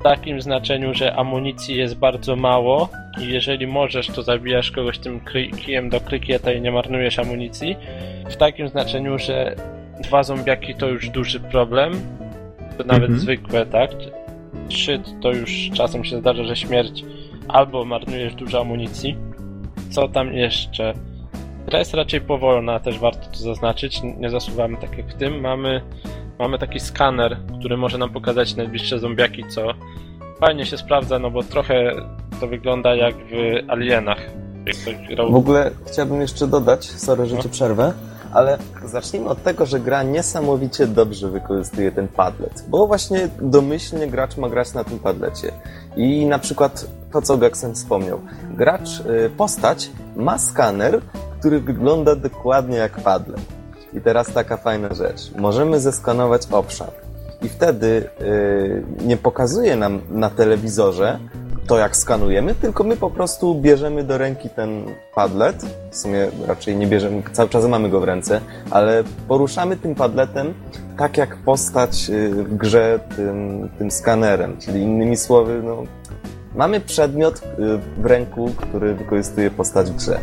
W 0.00 0.02
takim 0.02 0.40
znaczeniu, 0.40 0.94
że 0.94 1.14
amunicji 1.16 1.76
jest 1.76 1.94
bardzo 1.96 2.36
mało 2.36 2.88
i 3.20 3.28
jeżeli 3.32 3.66
możesz, 3.66 4.06
to 4.06 4.22
zabijasz 4.22 4.70
kogoś 4.70 4.98
tym 4.98 5.20
kijem 5.58 5.90
do 5.90 6.00
krykieta 6.00 6.52
i 6.52 6.60
nie 6.60 6.72
marnujesz 6.72 7.18
amunicji. 7.18 7.76
W 8.30 8.36
takim 8.36 8.68
znaczeniu, 8.68 9.18
że 9.18 9.54
dwa 10.00 10.22
zombiaki 10.22 10.74
to 10.74 10.88
już 10.88 11.08
duży 11.08 11.40
problem, 11.40 11.92
to 12.78 12.84
nawet 12.84 13.02
Mhm. 13.10 13.18
zwykłe, 13.20 13.66
tak? 13.66 13.90
Trzy 14.68 15.00
to 15.22 15.32
już 15.32 15.70
czasem 15.74 16.04
się 16.04 16.20
zdarza, 16.20 16.44
że 16.44 16.56
śmierć 16.56 17.04
albo 17.48 17.84
marnujesz 17.84 18.34
dużo 18.34 18.60
amunicji. 18.60 19.16
Co 19.90 20.08
tam 20.08 20.34
jeszcze? 20.34 20.94
Gra 21.66 21.78
jest 21.78 21.94
raczej 21.94 22.20
powolna, 22.20 22.80
też 22.80 22.98
warto 22.98 23.26
to 23.30 23.38
zaznaczyć. 23.38 24.02
Nie 24.02 24.30
zasuwamy 24.30 24.76
tak 24.76 24.98
jak 24.98 25.06
w 25.08 25.14
tym. 25.14 25.40
Mamy, 25.40 25.80
mamy 26.38 26.58
taki 26.58 26.80
skaner, 26.80 27.36
który 27.58 27.76
może 27.76 27.98
nam 27.98 28.10
pokazać 28.10 28.56
najbliższe 28.56 28.98
zombiaki, 28.98 29.44
co 29.48 29.66
fajnie 30.40 30.66
się 30.66 30.76
sprawdza, 30.78 31.18
no 31.18 31.30
bo 31.30 31.42
trochę 31.42 31.92
to 32.40 32.46
wygląda 32.46 32.94
jak 32.94 33.14
w 33.16 33.32
Alienach. 33.70 34.30
W 35.30 35.34
ogóle 35.34 35.70
chciałbym 35.86 36.20
jeszcze 36.20 36.46
dodać, 36.46 36.84
sorry, 36.84 37.26
że 37.26 37.36
No. 37.36 37.42
przerwę, 37.50 37.92
ale 38.32 38.58
zacznijmy 38.84 39.28
od 39.28 39.42
tego, 39.42 39.66
że 39.66 39.80
gra 39.80 40.02
niesamowicie 40.02 40.86
dobrze 40.86 41.28
wykorzystuje 41.28 41.92
ten 41.92 42.08
padlet, 42.08 42.64
bo 42.68 42.86
właśnie 42.86 43.28
domyślnie 43.40 44.06
gracz 44.06 44.36
ma 44.36 44.48
grać 44.48 44.74
na 44.74 44.84
tym 44.84 44.98
padlecie. 44.98 45.52
I 45.96 46.26
na 46.26 46.38
przykład 46.38 46.86
to, 47.12 47.22
co 47.22 47.36
Gaxen 47.36 47.74
wspomniał. 47.74 48.20
Gracz, 48.50 49.00
y, 49.00 49.30
postać 49.36 49.90
ma 50.16 50.38
skaner, 50.38 51.00
który 51.38 51.60
wygląda 51.60 52.16
dokładnie 52.16 52.76
jak 52.76 53.00
padlet. 53.00 53.40
I 53.92 54.00
teraz 54.00 54.32
taka 54.32 54.56
fajna 54.56 54.94
rzecz. 54.94 55.32
Możemy 55.38 55.80
zeskanować 55.80 56.42
obszar. 56.50 56.90
I 57.42 57.48
wtedy 57.48 58.08
y, 58.20 58.84
nie 59.06 59.16
pokazuje 59.16 59.76
nam 59.76 60.00
na 60.10 60.30
telewizorze 60.30 61.18
to, 61.70 61.78
jak 61.78 61.96
skanujemy, 61.96 62.54
tylko 62.54 62.84
my 62.84 62.96
po 62.96 63.10
prostu 63.10 63.54
bierzemy 63.54 64.04
do 64.04 64.18
ręki 64.18 64.48
ten 64.48 64.84
padlet. 65.14 65.64
W 65.90 65.96
sumie 65.96 66.28
raczej 66.46 66.76
nie 66.76 66.86
bierzemy, 66.86 67.22
cały 67.32 67.48
czas 67.48 67.66
mamy 67.66 67.88
go 67.88 68.00
w 68.00 68.04
ręce, 68.04 68.40
ale 68.70 69.04
poruszamy 69.28 69.76
tym 69.76 69.94
padletem 69.94 70.54
tak, 70.98 71.16
jak 71.16 71.36
postać 71.36 72.10
y, 72.10 72.30
w 72.30 72.56
grze 72.56 73.00
tym, 73.16 73.68
tym 73.78 73.90
skanerem. 73.90 74.56
Czyli 74.58 74.80
innymi 74.80 75.16
słowy, 75.16 75.62
no, 75.64 75.82
mamy 76.54 76.80
przedmiot 76.80 77.38
y, 77.38 77.42
w 78.02 78.06
ręku, 78.06 78.50
który 78.56 78.94
wykorzystuje 78.94 79.50
postać 79.50 79.90
w 79.90 79.96
grze. 79.96 80.20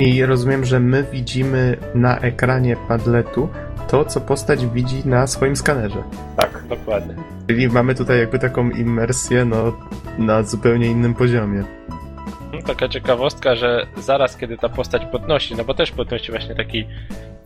I 0.00 0.24
rozumiem, 0.24 0.64
że 0.64 0.80
my 0.80 1.04
widzimy 1.12 1.76
na 1.94 2.18
ekranie 2.18 2.76
padletu 2.88 3.48
to, 3.88 4.04
co 4.04 4.20
postać 4.20 4.66
widzi 4.66 5.08
na 5.08 5.26
swoim 5.26 5.56
skanerze. 5.56 6.02
Tak, 6.36 6.64
dokładnie. 6.68 7.39
Czyli 7.50 7.68
mamy 7.68 7.94
tutaj 7.94 8.18
jakby 8.18 8.38
taką 8.38 8.70
immersję, 8.70 9.44
no, 9.44 9.72
na 10.18 10.42
zupełnie 10.42 10.86
innym 10.86 11.14
poziomie. 11.14 11.64
No, 12.52 12.62
taka 12.66 12.88
ciekawostka, 12.88 13.54
że 13.56 13.86
zaraz 13.96 14.36
kiedy 14.36 14.56
ta 14.56 14.68
postać 14.68 15.06
podnosi, 15.06 15.54
no 15.56 15.64
bo 15.64 15.74
też 15.74 15.90
podnosi 15.90 16.30
właśnie 16.32 16.54
taki 16.54 16.84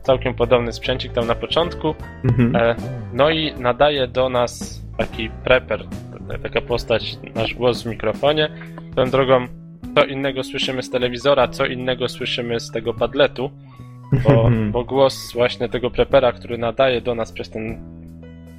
całkiem 0.03 0.35
podobny 0.35 0.73
sprzęcik 0.73 1.13
tam 1.13 1.27
na 1.27 1.35
początku, 1.35 1.95
Mhm. 2.25 2.57
E, 2.57 2.77
No 3.13 3.31
i 3.31 3.53
nadaje 3.59 4.09
do 4.09 4.29
nas 4.29 4.83
taki 4.99 5.31
prepper, 5.45 5.85
taka 6.43 6.61
postać, 6.61 7.19
nasz 7.35 7.55
głos 7.55 7.83
w 7.83 7.87
mikrofonie. 7.87 8.49
Tą 8.97 9.11
drogą, 9.11 9.47
co 9.95 10.05
innego 10.05 10.43
słyszymy 10.43 10.83
z 10.83 10.91
telewizora, 10.91 11.49
co 11.49 11.67
innego 11.67 12.09
słyszymy 12.09 12.61
z 12.61 12.71
tego 12.71 12.95
padletu, 12.95 13.51
bo, 14.25 14.51
bo 14.73 14.85
głos 14.85 15.33
właśnie 15.33 15.69
tego 15.69 15.91
prepera, 15.91 16.33
który 16.33 16.59
nadaje 16.59 17.01
do 17.01 17.15
nas 17.15 17.33
przez 17.33 17.51
ten 17.51 17.79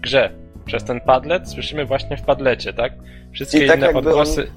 grze, 0.02 0.45
przez 0.66 0.84
ten 0.84 1.02
padlet, 1.02 1.50
słyszymy 1.50 1.86
właśnie 1.86 2.18
w 2.18 2.22
padlecie, 2.22 2.74
tak? 2.74 2.94
Wszystkie 3.34 3.58
Czyli 3.58 3.70
tak 3.70 3.80
inne 3.80 3.90
odgłosy. 4.00 4.48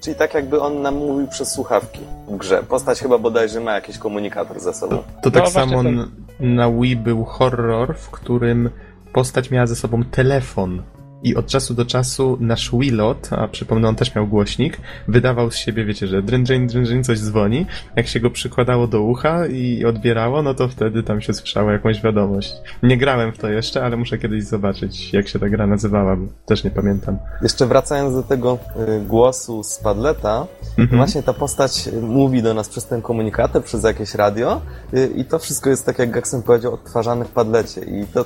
Czyli 0.00 0.16
tak 0.16 0.34
jakby 0.34 0.60
on 0.60 0.82
nam 0.82 0.94
mówił 0.94 1.26
przez 1.28 1.52
słuchawki 1.52 2.00
w 2.28 2.36
grze. 2.36 2.62
Postać 2.62 3.00
chyba 3.00 3.18
bodajże 3.18 3.60
ma 3.60 3.72
jakiś 3.74 3.98
komunikator 3.98 4.60
ze 4.60 4.74
sobą. 4.74 5.02
To 5.22 5.30
tak 5.30 5.44
No, 5.44 5.50
właśnie 5.50 5.70
samo 5.70 5.82
ten- 5.82 6.10
na 6.40 6.70
Wii 6.70 6.96
był 6.96 7.24
horror, 7.24 7.96
w 7.98 8.10
którym 8.10 8.70
postać 9.12 9.50
miała 9.50 9.66
ze 9.66 9.76
sobą 9.76 10.04
telefon. 10.04 10.82
I 11.22 11.36
od 11.36 11.46
czasu 11.46 11.74
do 11.74 11.84
czasu 11.84 12.36
nasz 12.40 12.70
Willot, 12.72 13.28
a 13.32 13.48
przypomnę, 13.48 13.88
on 13.88 13.94
też 13.94 14.14
miał 14.14 14.26
głośnik, 14.26 14.78
wydawał 15.08 15.50
z 15.50 15.56
siebie, 15.56 15.84
wiecie, 15.84 16.06
że 16.06 16.22
dryn, 16.22 16.44
dryn, 16.44 17.04
coś 17.04 17.18
dzwoni. 17.18 17.66
Jak 17.96 18.06
się 18.06 18.20
go 18.20 18.30
przykładało 18.30 18.86
do 18.86 19.02
ucha 19.02 19.46
i 19.46 19.84
odbierało, 19.84 20.42
no 20.42 20.54
to 20.54 20.68
wtedy 20.68 21.02
tam 21.02 21.20
się 21.20 21.34
słyszało 21.34 21.70
jakąś 21.70 22.02
wiadomość. 22.02 22.52
Nie 22.82 22.96
grałem 22.98 23.32
w 23.32 23.38
to 23.38 23.48
jeszcze, 23.48 23.84
ale 23.84 23.96
muszę 23.96 24.18
kiedyś 24.18 24.44
zobaczyć, 24.44 25.12
jak 25.12 25.28
się 25.28 25.38
ta 25.38 25.48
gra 25.48 25.66
nazywała, 25.66 26.16
bo 26.16 26.26
też 26.46 26.64
nie 26.64 26.70
pamiętam. 26.70 27.18
Jeszcze 27.42 27.66
wracając 27.66 28.14
do 28.14 28.22
tego 28.22 28.58
y, 28.98 29.04
głosu 29.06 29.62
z 29.62 29.78
padleta, 29.78 30.46
Mhm. 30.78 30.96
właśnie 30.96 31.22
ta 31.22 31.32
postać 31.32 31.88
mówi 32.02 32.42
do 32.42 32.54
nas 32.54 32.68
przez 32.68 32.86
ten 32.86 33.02
komunikator, 33.02 33.64
przez 33.64 33.84
jakieś 33.84 34.14
radio 34.14 34.60
y, 34.94 35.10
i 35.16 35.24
to 35.24 35.38
wszystko 35.38 35.70
jest 35.70 35.86
tak, 35.86 35.98
jak 35.98 36.10
Gaxen 36.10 36.42
powiedział, 36.42 36.74
odtwarzane 36.74 37.24
w 37.24 37.30
padlecie. 37.30 37.80
I 37.80 38.06
to 38.14 38.24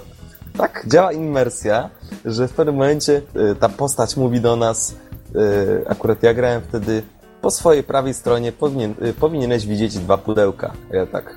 tak 0.61 0.85
działa 0.87 1.13
immersja, 1.13 1.91
że 2.25 2.49
w 2.49 2.53
pewnym 2.53 2.75
momencie 2.75 3.23
y, 3.53 3.55
ta 3.61 3.69
postać 3.69 4.17
mówi 4.17 4.41
do 4.41 4.57
nas, 4.57 4.97
y, 5.37 5.89
akurat 5.89 6.23
ja 6.23 6.35
grałem 6.35 6.63
wtedy, 6.69 7.03
po 7.43 7.51
swojej 7.51 7.83
prawej 7.83 8.15
stronie 8.15 8.53
powinien, 8.53 8.95
y, 9.07 9.13
powinieneś 9.13 9.67
widzieć 9.67 9.99
dwa 9.99 10.19
pudełka. 10.19 10.73
Ja 10.93 11.07
tak 11.07 11.35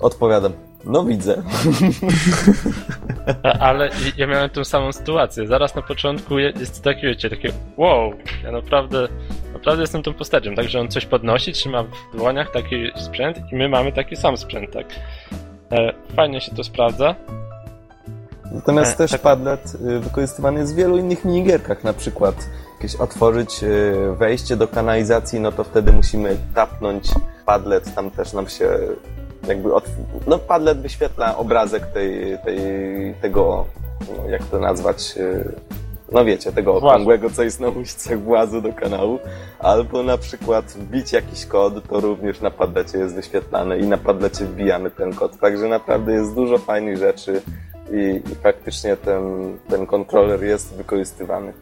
odpowiadam, 0.00 0.52
no 0.84 1.04
widzę. 1.04 1.42
Ale 3.60 3.90
ja 4.16 4.26
miałem 4.26 4.50
tą 4.50 4.64
samą 4.64 4.92
sytuację. 4.92 5.46
Zaraz 5.46 5.74
na 5.74 5.82
początku 5.82 6.38
je- 6.38 6.52
jest 6.60 6.82
takie, 6.84 7.00
wiecie, 7.06 7.30
takie 7.30 7.52
wow, 7.76 8.12
ja 8.44 8.52
naprawdę, 8.52 9.08
naprawdę 9.52 9.82
jestem 9.82 10.02
tą 10.02 10.14
postacią. 10.14 10.54
Także 10.54 10.80
on 10.80 10.88
coś 10.88 11.06
podnosi, 11.06 11.52
trzyma 11.52 11.82
w 11.82 12.16
dłoniach 12.16 12.50
taki 12.52 12.76
sprzęt 12.96 13.38
i 13.52 13.56
my 13.56 13.68
mamy 13.68 13.92
taki 13.92 14.16
sam 14.16 14.36
sprzęt, 14.36 14.72
tak. 14.72 14.86
E, 15.72 15.92
fajnie 16.16 16.40
się 16.40 16.54
to 16.54 16.64
sprawdza. 16.64 17.14
Natomiast 18.52 18.92
E, 18.92 18.96
też 18.96 19.10
tak. 19.10 19.20
Padlet 19.20 19.72
y, 19.74 20.00
wykorzystywany 20.00 20.60
jest 20.60 20.72
w 20.72 20.76
wielu 20.76 20.96
innych 20.96 21.24
minigierkach, 21.24 21.84
na 21.84 21.92
przykład 21.92 22.34
jakieś 22.78 22.96
otworzyć 22.96 23.62
y, 23.62 23.94
wejście 24.18 24.56
do 24.56 24.68
kanalizacji, 24.68 25.40
no 25.40 25.52
to 25.52 25.64
wtedy 25.64 25.92
musimy 25.92 26.36
tapnąć 26.54 27.08
Padlet, 27.46 27.94
tam 27.94 28.10
też 28.10 28.32
nam 28.32 28.48
się 28.48 28.78
jakby 29.48 29.68
otw- 29.68 29.90
no 30.26 30.38
Padlet 30.38 30.80
wyświetla 30.80 31.36
obrazek 31.36 31.86
tej, 31.86 32.38
tej, 32.44 32.58
tego, 33.22 33.64
no, 34.16 34.30
jak 34.30 34.44
to 34.44 34.58
nazwać, 34.58 35.14
y, 35.16 35.52
no 36.12 36.24
wiecie, 36.24 36.52
tego 36.52 36.74
okrągłego, 36.74 37.30
co 37.30 37.42
jest 37.42 37.60
na 37.60 37.68
ulicach 37.68 38.20
włazu 38.20 38.60
do 38.60 38.72
kanału, 38.72 39.18
albo 39.58 40.02
na 40.02 40.18
przykład 40.18 40.64
wbić 40.64 41.12
jakiś 41.12 41.46
kod, 41.46 41.88
to 41.88 42.00
również 42.00 42.40
na 42.40 42.50
Padlecie 42.50 42.98
jest 42.98 43.14
wyświetlane 43.14 43.78
i 43.78 43.86
na 43.86 43.98
Padlecie 43.98 44.44
wbijamy 44.44 44.90
ten 44.90 45.14
kod, 45.14 45.38
także 45.38 45.68
naprawdę 45.68 46.12
jest 46.12 46.34
dużo 46.34 46.58
fajnych 46.58 46.96
rzeczy 46.96 47.42
i, 47.92 48.32
i 48.32 48.34
faktycznie 48.34 48.96
ten, 48.96 49.22
ten 49.68 49.86
kontroler 49.86 50.42
jest 50.42 50.76
wykorzystywany. 50.76 51.52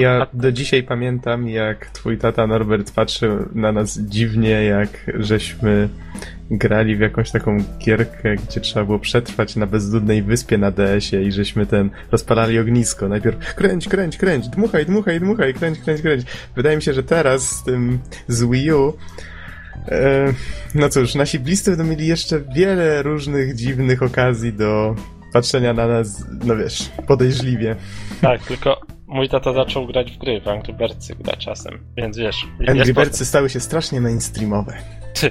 Ja 0.00 0.26
do 0.32 0.52
dzisiaj 0.52 0.82
pamiętam, 0.82 1.48
jak 1.48 1.86
twój 1.86 2.18
tata 2.18 2.46
Norbert 2.46 2.94
patrzył 2.94 3.48
na 3.54 3.72
nas 3.72 3.98
dziwnie, 3.98 4.64
jak 4.64 4.88
żeśmy 5.18 5.88
grali 6.50 6.96
w 6.96 7.00
jakąś 7.00 7.30
taką 7.30 7.56
gierkę, 7.78 8.36
gdzie 8.36 8.60
trzeba 8.60 8.86
było 8.86 8.98
przetrwać 8.98 9.56
na 9.56 9.66
bezludnej 9.66 10.22
wyspie 10.22 10.58
na 10.58 10.70
DS-ie 10.70 11.22
i 11.22 11.32
żeśmy 11.32 11.66
ten 11.66 11.90
rozpalali 12.12 12.58
ognisko. 12.58 13.08
Najpierw 13.08 13.54
kręć, 13.54 13.88
kręć, 13.88 14.16
kręć, 14.16 14.48
dmuchaj, 14.48 14.86
dmuchaj, 14.86 15.20
dmuchaj, 15.20 15.54
kręć, 15.54 15.78
kręć, 15.78 16.02
kręć. 16.02 16.24
Wydaje 16.56 16.76
mi 16.76 16.82
się, 16.82 16.92
że 16.92 17.02
teraz 17.02 17.42
z 17.42 17.64
tym 17.64 17.98
z 18.28 18.44
Wii 18.44 18.72
U 18.72 18.92
e, 19.88 20.32
no 20.74 20.88
cóż, 20.88 21.14
nasi 21.14 21.38
bliscy 21.38 21.70
będą 21.70 21.84
mieli 21.84 22.06
jeszcze 22.06 22.40
wiele 22.40 23.02
różnych 23.02 23.54
dziwnych 23.54 24.02
okazji 24.02 24.52
do 24.52 24.96
patrzenia 25.32 25.72
na 25.72 25.86
nas, 25.86 26.24
no 26.44 26.56
wiesz, 26.56 26.90
podejrzliwie. 27.06 27.76
Tak, 28.20 28.42
tylko 28.42 28.80
mój 29.06 29.28
tata 29.28 29.52
zaczął 29.52 29.86
grać 29.86 30.12
w 30.12 30.18
gry, 30.18 30.40
w 30.40 30.48
Angry 30.48 30.72
Birdsy 30.72 31.14
gra 31.14 31.36
czasem, 31.36 31.78
więc 31.96 32.18
wiesz... 32.18 32.46
Angry 32.68 32.94
Birdsy 32.94 33.26
stały 33.26 33.50
się 33.50 33.60
strasznie 33.60 34.00
mainstreamowe. 34.00 34.72
Ty. 35.14 35.30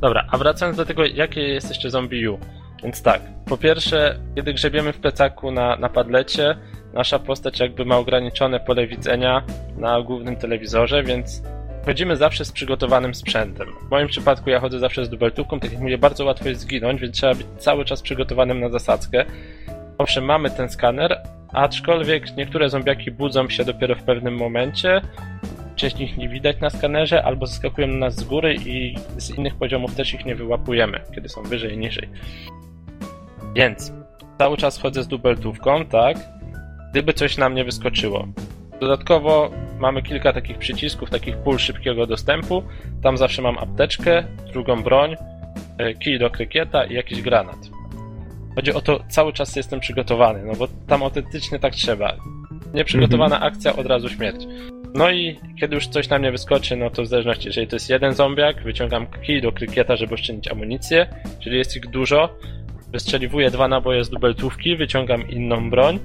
Dobra, 0.00 0.26
a 0.30 0.38
wracając 0.38 0.76
do 0.76 0.86
tego, 0.86 1.04
jakie 1.04 1.40
jest 1.40 1.68
jeszcze 1.68 1.90
Zombie 1.90 2.28
U. 2.28 2.38
Więc 2.82 3.02
tak, 3.02 3.20
po 3.46 3.56
pierwsze, 3.56 4.18
kiedy 4.34 4.54
grzebiemy 4.54 4.92
w 4.92 4.98
plecaku 4.98 5.50
na, 5.50 5.76
na 5.76 5.88
padlecie, 5.88 6.56
nasza 6.92 7.18
postać 7.18 7.60
jakby 7.60 7.84
ma 7.84 7.96
ograniczone 7.96 8.60
pole 8.60 8.86
widzenia 8.86 9.42
na 9.76 10.02
głównym 10.02 10.36
telewizorze, 10.36 11.02
więc 11.02 11.42
chodzimy 11.84 12.16
zawsze 12.16 12.44
z 12.44 12.52
przygotowanym 12.52 13.14
sprzętem. 13.14 13.68
W 13.88 13.90
moim 13.90 14.08
przypadku 14.08 14.50
ja 14.50 14.60
chodzę 14.60 14.78
zawsze 14.78 15.04
z 15.04 15.10
dubeltówką, 15.10 15.60
tak 15.60 15.72
jak 15.72 15.80
mówię, 15.80 15.98
bardzo 15.98 16.24
łatwo 16.24 16.48
jest 16.48 16.60
zginąć, 16.60 17.00
więc 17.00 17.16
trzeba 17.16 17.34
być 17.34 17.46
cały 17.58 17.84
czas 17.84 18.02
przygotowanym 18.02 18.60
na 18.60 18.68
zasadzkę. 18.68 19.24
Owszem, 19.98 20.24
mamy 20.24 20.50
ten 20.50 20.68
skaner, 20.68 21.22
aczkolwiek 21.52 22.36
niektóre 22.36 22.68
zombiaki 22.68 23.10
budzą 23.10 23.48
się 23.48 23.64
dopiero 23.64 23.94
w 23.94 24.02
pewnym 24.02 24.36
momencie, 24.36 25.00
część 25.76 26.00
ich 26.00 26.16
nie 26.16 26.28
widać 26.28 26.60
na 26.60 26.70
skanerze, 26.70 27.24
albo 27.24 27.46
zaskakują 27.46 27.86
na 27.86 27.98
nas 27.98 28.16
z 28.16 28.24
góry 28.24 28.54
i 28.54 28.94
z 29.16 29.30
innych 29.30 29.54
poziomów 29.54 29.94
też 29.94 30.14
ich 30.14 30.24
nie 30.24 30.34
wyłapujemy, 30.34 31.00
kiedy 31.14 31.28
są 31.28 31.42
wyżej 31.42 31.74
i 31.74 31.78
niżej. 31.78 32.08
Więc 33.54 33.92
cały 34.38 34.56
czas 34.56 34.78
chodzę 34.78 35.02
z 35.02 35.08
dubeltówką, 35.08 35.84
tak? 35.84 36.16
Gdyby 36.90 37.12
coś 37.12 37.38
nam 37.38 37.54
nie 37.54 37.64
wyskoczyło. 37.64 38.28
Dodatkowo 38.82 39.50
mamy 39.78 40.02
kilka 40.02 40.32
takich 40.32 40.58
przycisków, 40.58 41.10
takich 41.10 41.36
pól 41.36 41.58
szybkiego 41.58 42.06
dostępu. 42.06 42.62
Tam 43.02 43.16
zawsze 43.16 43.42
mam 43.42 43.58
apteczkę, 43.58 44.24
drugą 44.52 44.82
broń, 44.82 45.16
e, 45.78 45.94
kij 45.94 46.18
do 46.18 46.30
krykieta 46.30 46.84
i 46.84 46.94
jakiś 46.94 47.22
granat. 47.22 47.56
Chodzi 48.54 48.72
o 48.72 48.80
to, 48.80 49.00
cały 49.08 49.32
czas 49.32 49.56
jestem 49.56 49.80
przygotowany, 49.80 50.42
no 50.44 50.52
bo 50.54 50.68
tam 50.88 51.02
autentycznie 51.02 51.58
tak 51.58 51.74
trzeba. 51.74 52.16
Nieprzygotowana 52.74 53.40
akcja, 53.40 53.76
od 53.76 53.86
razu 53.86 54.08
śmierć. 54.08 54.46
No 54.94 55.10
i 55.10 55.38
kiedy 55.60 55.74
już 55.74 55.86
coś 55.86 56.08
na 56.08 56.18
mnie 56.18 56.32
wyskoczy, 56.32 56.76
no 56.76 56.90
to 56.90 57.02
w 57.02 57.06
zależności, 57.06 57.46
jeżeli 57.46 57.66
to 57.66 57.76
jest 57.76 57.90
jeden 57.90 58.14
zombiak, 58.14 58.62
wyciągam 58.62 59.06
kij 59.06 59.42
do 59.42 59.52
krykieta, 59.52 59.96
żeby 59.96 60.14
oszczędzić 60.14 60.52
amunicję, 60.52 61.06
jeżeli 61.36 61.58
jest 61.58 61.76
ich 61.76 61.90
dużo, 61.90 62.36
wystrzeliwuję 62.88 63.50
dwa 63.50 63.68
naboje 63.68 64.04
z 64.04 64.10
dubeltówki, 64.10 64.76
wyciągam 64.76 65.28
inną 65.28 65.70
broń, 65.70 65.98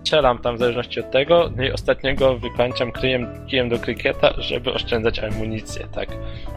strzelam 0.00 0.38
tam 0.38 0.56
w 0.56 0.58
zależności 0.58 1.00
od 1.00 1.10
tego, 1.10 1.50
no 1.56 1.62
i 1.62 1.72
ostatniego 1.72 2.38
wykańczam 2.38 2.92
kryjem, 2.92 3.46
kijem 3.46 3.68
do 3.68 3.78
krykieta, 3.78 4.34
żeby 4.38 4.72
oszczędzać 4.72 5.18
amunicję, 5.18 5.86
tak. 5.94 6.08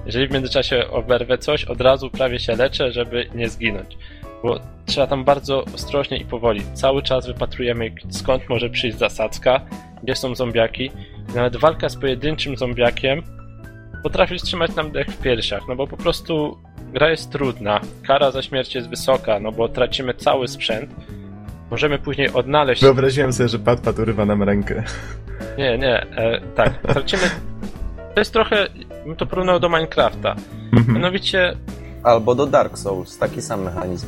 Jeżeli 0.06 0.28
w 0.28 0.32
międzyczasie 0.32 0.88
oberwę 0.92 1.38
coś, 1.38 1.66
od 1.66 1.82
razu 1.82 2.10
prawie 2.10 2.40
się 2.40 2.56
leczę, 2.56 2.92
żeby 2.92 3.30
nie 3.36 3.50
zginąć. 3.50 3.98
Bo 4.44 4.60
trzeba 4.86 5.08
tam 5.08 5.24
bardzo 5.24 5.66
ostrożnie 5.76 6.18
i 6.18 6.26
powoli. 6.26 6.62
Cały 6.74 7.02
czas 7.02 7.28
wypatrujemy, 7.28 7.92
skąd 8.10 8.50
może 8.50 8.70
przyjść 8.70 8.98
zasadzka, 8.98 9.62
gdzie 10.04 10.16
są 10.16 10.36
zombiaki. 10.36 10.92
Nawet 11.36 11.56
walka 11.56 11.90
z 11.90 11.98
pojedynczym 11.98 12.58
zombiakiem 12.58 13.24
potrafi 14.04 14.36
wstrzymać 14.38 14.76
nam 14.76 14.92
dech 14.92 15.08
w 15.08 15.22
piersiach, 15.22 15.62
no 15.68 15.76
bo 15.76 15.88
po 15.88 15.98
prostu 15.98 16.58
gra 16.94 17.10
jest 17.10 17.32
trudna, 17.32 17.82
kara 18.08 18.32
za 18.32 18.42
śmierć 18.42 18.76
jest 18.76 18.90
wysoka, 18.90 19.40
no 19.40 19.52
bo 19.52 19.70
tracimy 19.70 20.14
cały 20.14 20.48
sprzęt. 20.48 20.90
Możemy 21.74 22.00
później 22.00 22.34
odnaleźć. 22.34 22.82
Wyobraziłem 22.82 23.34
sobie, 23.34 23.50
że 23.50 23.60
Pat 23.60 23.82
Pat 23.82 24.00
urywa 24.00 24.26
nam 24.26 24.44
rękę. 24.44 24.84
Nie, 25.58 25.78
nie, 25.78 26.02
e, 26.02 26.42
tak, 26.56 26.78
tracimy. 26.82 27.24
To 28.14 28.22
jest 28.22 28.34
trochę. 28.34 28.68
bym 29.06 29.16
to 29.16 29.26
porównał 29.26 29.60
do 29.60 29.70
Minecrafta. 29.70 30.36
Mhm. 30.74 30.94
Mianowicie 30.96 31.56
Albo 32.04 32.36
do 32.36 32.46
Dark 32.46 32.78
Souls, 32.78 33.18
taki 33.18 33.42
sam 33.42 33.64
mechanizm. 33.64 34.08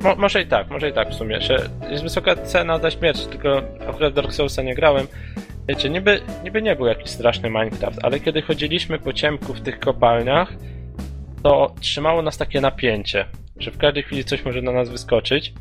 Mo, 0.00 0.16
może 0.16 0.42
i 0.42 0.46
tak, 0.46 0.70
może 0.70 0.88
i 0.88 0.92
tak 0.92 1.10
w 1.10 1.14
sumie, 1.14 1.40
że 1.40 1.68
jest 1.90 2.02
wysoka 2.02 2.36
cena 2.36 2.78
za 2.78 2.90
śmierć, 2.90 3.26
tylko 3.26 3.62
akurat 3.88 4.14
Dark 4.14 4.32
Soulsa 4.32 4.62
nie 4.62 4.74
grałem. 4.74 5.06
Wiecie, 5.68 5.90
niby, 5.90 6.20
niby 6.44 6.62
nie 6.62 6.76
był 6.76 6.86
jakiś 6.86 7.10
straszny 7.10 7.50
Minecraft, 7.50 7.98
ale 8.02 8.20
kiedy 8.20 8.42
chodziliśmy 8.42 8.98
po 8.98 9.12
ciemku 9.12 9.54
w 9.54 9.60
tych 9.60 9.80
kopalniach, 9.80 10.52
to 11.42 11.74
trzymało 11.80 12.22
nas 12.22 12.38
takie 12.38 12.60
napięcie, 12.60 13.24
że 13.56 13.70
w 13.70 13.78
każdej 13.78 14.02
chwili 14.02 14.24
coś 14.24 14.44
może 14.44 14.62
na 14.62 14.72
nas 14.72 14.88
wyskoczyć. 14.88 15.54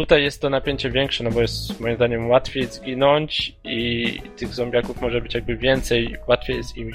Tutaj 0.00 0.22
jest 0.22 0.40
to 0.42 0.50
napięcie 0.50 0.90
większe, 0.90 1.24
no 1.24 1.30
bo 1.30 1.40
jest 1.40 1.80
moim 1.80 1.96
zdaniem 1.96 2.28
łatwiej 2.30 2.64
zginąć 2.66 3.56
i 3.64 4.06
tych 4.36 4.54
zombiaków 4.54 5.00
może 5.00 5.20
być 5.20 5.34
jakby 5.34 5.56
więcej, 5.56 6.16
łatwiej 6.28 6.56
jest 6.56 6.76
im, 6.76 6.90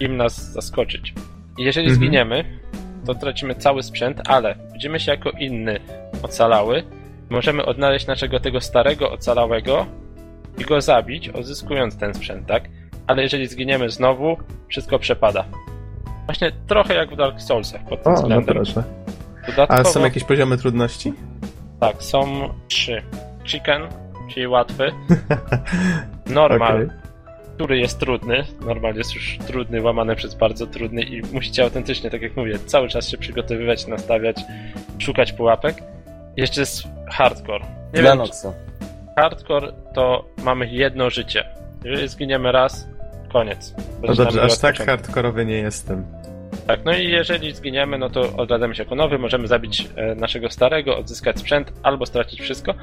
im 0.00 0.16
nas 0.16 0.52
zaskoczyć. 0.52 1.14
I 1.58 1.62
jeżeli 1.64 1.86
Mhm. 1.86 1.96
zginiemy, 1.96 2.44
to 3.06 3.14
tracimy 3.14 3.54
cały 3.54 3.82
sprzęt, 3.82 4.20
ale 4.28 4.54
widzimy 4.72 5.00
się 5.00 5.10
jako 5.10 5.30
inny 5.30 5.80
ocalały. 6.22 6.82
Możemy 7.30 7.64
odnaleźć 7.64 8.06
naszego 8.06 8.40
tego 8.40 8.60
starego 8.60 9.12
ocalałego 9.12 9.86
i 10.58 10.64
go 10.64 10.80
zabić, 10.80 11.28
odzyskując 11.28 11.96
ten 11.98 12.14
sprzęt, 12.14 12.46
tak? 12.46 12.64
Ale 13.06 13.22
jeżeli 13.22 13.46
zginiemy 13.46 13.90
znowu, 13.90 14.36
wszystko 14.68 14.98
przepada. 14.98 15.44
Właśnie 16.26 16.52
trochę 16.66 16.94
jak 16.94 17.10
w 17.10 17.16
Dark 17.16 17.40
Soulsach 17.40 17.84
pod 17.88 18.02
tym 18.02 18.12
O, 18.12 18.16
no 18.16 18.22
względem. 18.22 18.54
proszę. 18.54 18.82
Dodatkowo, 19.46 19.80
A 19.80 19.84
są 19.84 20.00
jakieś 20.04 20.24
poziomy 20.24 20.58
trudności? 20.58 21.12
Tak, 21.80 22.02
są 22.02 22.48
trzy. 22.68 23.02
Chicken, 23.44 23.82
czyli 24.34 24.46
łatwy. 24.46 24.92
Normal, 26.26 26.74
Okej. 26.76 26.88
który 27.54 27.78
jest 27.78 27.98
trudny. 27.98 28.44
Normal 28.66 28.94
jest 28.94 29.14
już 29.14 29.38
trudny, 29.46 29.82
łamany 29.82 30.16
przez 30.16 30.34
bardzo 30.34 30.66
trudny 30.66 31.02
i 31.02 31.22
musicie 31.32 31.62
autentycznie, 31.64 32.10
tak 32.10 32.22
jak 32.22 32.36
mówię, 32.36 32.58
cały 32.58 32.88
czas 32.88 33.08
się 33.08 33.18
przygotowywać, 33.18 33.86
nastawiać, 33.86 34.40
szukać 34.98 35.32
pułapek. 35.32 35.82
Jeszcze 36.36 36.60
jest 36.60 36.82
hardcore. 37.10 37.64
Nie 37.94 38.00
Dla 38.00 38.10
wiem, 38.10 38.18
Noxa. 38.18 38.52
hardcore 39.16 39.72
to 39.94 40.24
mamy 40.42 40.66
jedno 40.68 41.10
życie. 41.10 41.44
Jeżeli 41.84 42.08
zginiemy 42.08 42.52
raz, 42.52 42.88
koniec. 43.32 43.74
No 44.02 44.14
dobrze, 44.14 44.42
aż 44.42 44.58
tak 44.58 44.76
hardkorowy 44.86 45.46
nie 45.46 45.56
jestem. 45.58 46.04
Tak, 46.68 46.84
no 46.84 46.92
i 46.96 47.08
jeżeli 47.10 47.54
zginiemy, 47.54 47.98
no 47.98 48.10
to 48.10 48.36
odradzamy 48.36 48.74
się 48.74 48.82
jako 48.82 48.94
nowy, 48.94 49.18
możemy 49.18 49.48
zabić 49.48 49.88
e, 49.96 50.14
naszego 50.14 50.50
starego, 50.50 50.98
odzyskać 50.98 51.38
sprzęt 51.38 51.72
albo 51.82 52.06
stracić 52.06 52.40
wszystko. 52.40 52.74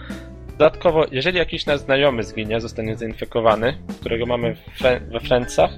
Dodatkowo, 0.51 1.05
jeżeli 1.11 1.37
jakiś 1.37 1.65
nasz 1.65 1.79
znajomy 1.79 2.23
zginie, 2.23 2.61
zostanie 2.61 2.95
zainfekowany, 2.95 3.77
którego 3.99 4.25
mamy 4.25 4.55
fre- 4.79 4.99
we 5.11 5.19
Friendsach, 5.19 5.71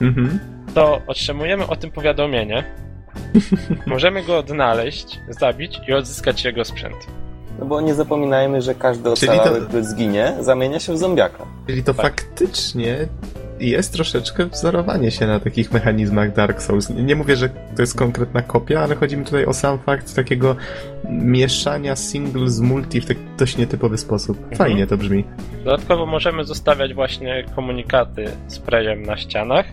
Mhm. 0.00 0.38
to 0.74 1.00
otrzymujemy 1.06 1.66
o 1.66 1.76
tym 1.76 1.90
powiadomienie. 1.90 2.64
Możemy 3.86 4.22
go 4.22 4.38
odnaleźć, 4.38 5.18
zabić 5.28 5.80
i 5.88 5.92
odzyskać 5.92 6.44
jego 6.44 6.64
sprzęt. 6.64 6.96
No 7.58 7.66
bo 7.66 7.80
nie 7.80 7.94
zapominajmy, 7.94 8.62
że 8.62 8.74
każdy 8.74 9.10
ocalały, 9.10 9.60
to- 9.60 9.66
który 9.66 9.84
zginie, 9.84 10.32
zamienia 10.40 10.80
się 10.80 10.92
w 10.92 10.98
zombiaka. 10.98 11.46
Czyli 11.66 11.82
to 11.84 11.94
Tak. 11.94 12.02
faktycznie 12.06 12.96
jest 13.60 13.92
troszeczkę 13.92 14.46
wzorowanie 14.46 15.10
się 15.10 15.26
na 15.26 15.40
takich 15.40 15.72
mechanizmach 15.72 16.32
Dark 16.32 16.62
Souls. 16.62 16.90
Nie, 16.90 17.02
nie 17.02 17.16
mówię, 17.16 17.36
że 17.36 17.48
to 17.48 17.82
jest 17.82 17.98
konkretna 17.98 18.42
kopia, 18.42 18.80
ale 18.80 18.94
chodzi 18.94 19.16
mi 19.16 19.24
tutaj 19.24 19.44
o 19.44 19.52
sam 19.52 19.78
fakt 19.78 20.14
takiego 20.14 20.56
mieszania 21.10 21.96
single 21.96 22.48
z 22.48 22.60
multi 22.60 23.00
w 23.00 23.06
taki 23.06 23.20
dość 23.38 23.56
nietypowy 23.56 23.98
sposób. 23.98 24.36
Mhm. 24.38 24.56
Fajnie 24.56 24.86
to 24.86 24.96
brzmi. 24.96 25.24
Dodatkowo 25.64 26.06
możemy 26.06 26.44
zostawiać 26.44 26.94
właśnie 26.94 27.44
komunikaty 27.56 28.24
sprayem 28.48 29.02
na 29.02 29.16
ścianach. 29.16 29.66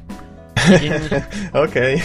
Okej. 1.66 2.02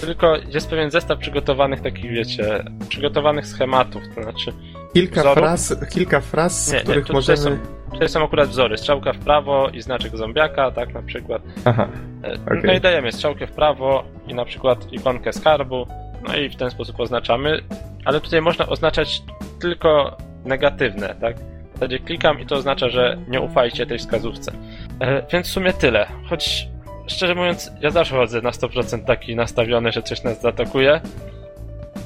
Tylko 0.00 0.36
jest 0.36 0.70
pewien 0.70 0.90
zestaw 0.90 1.18
przygotowanych 1.18 1.80
takich, 1.80 2.10
wiecie, 2.10 2.64
przygotowanych 2.88 3.46
schematów, 3.46 4.02
to 4.14 4.22
znaczy 4.22 4.52
Kilka 4.94 5.20
wzorów. 5.20 5.38
fraz, 5.38 5.74
kilka 5.90 6.20
fraz, 6.20 6.64
z 6.66 6.72
Nie, 6.72 6.78
nie, 6.78 6.82
których 6.84 7.06
tu 7.06 7.12
możemy... 7.12 7.38
tutaj, 7.38 7.56
są, 7.58 7.90
tutaj 7.92 8.08
są 8.08 8.24
akurat 8.24 8.48
wzory. 8.48 8.78
Strzałka 8.78 9.12
w 9.12 9.18
prawo 9.18 9.68
i 9.68 9.82
znaczek 9.82 10.16
zombiaka, 10.16 10.70
tak 10.70 10.94
na 10.94 11.02
przykład. 11.02 11.42
Aha, 11.64 11.88
E, 12.24 12.32
Okej. 12.46 12.60
No 12.64 12.72
i 12.72 12.80
dajemy 12.80 13.12
strzałkę 13.12 13.46
w 13.46 13.52
prawo 13.52 14.04
i 14.26 14.34
na 14.34 14.44
przykład 14.44 14.92
ikonkę 14.92 15.32
skarbu, 15.32 15.86
no 16.28 16.36
i 16.36 16.48
w 16.50 16.56
ten 16.56 16.70
sposób 16.70 17.00
oznaczamy, 17.00 17.60
ale 18.04 18.20
tutaj 18.20 18.40
można 18.42 18.66
oznaczać 18.66 19.22
tylko 19.60 20.16
negatywne, 20.44 21.14
tak? 21.20 21.36
W 21.36 21.72
zasadzie 21.74 21.98
klikam 21.98 22.40
i 22.40 22.46
to 22.46 22.54
oznacza, 22.54 22.88
że 22.88 23.18
nie 23.28 23.40
ufajcie 23.40 23.86
tej 23.86 23.98
wskazówce. 23.98 24.52
E, 25.00 25.22
więc 25.32 25.48
w 25.48 25.50
sumie 25.50 25.72
tyle. 25.72 26.06
Choć 26.30 26.68
szczerze 27.06 27.34
mówiąc, 27.34 27.72
ja 27.80 27.90
zawsze 27.90 28.16
chodzę 28.16 28.40
na 28.42 28.50
100% 28.50 29.04
taki 29.04 29.36
nastawiony, 29.36 29.92
że 29.92 30.02
coś 30.02 30.22
nas 30.22 30.40
zaatakuje, 30.40 31.00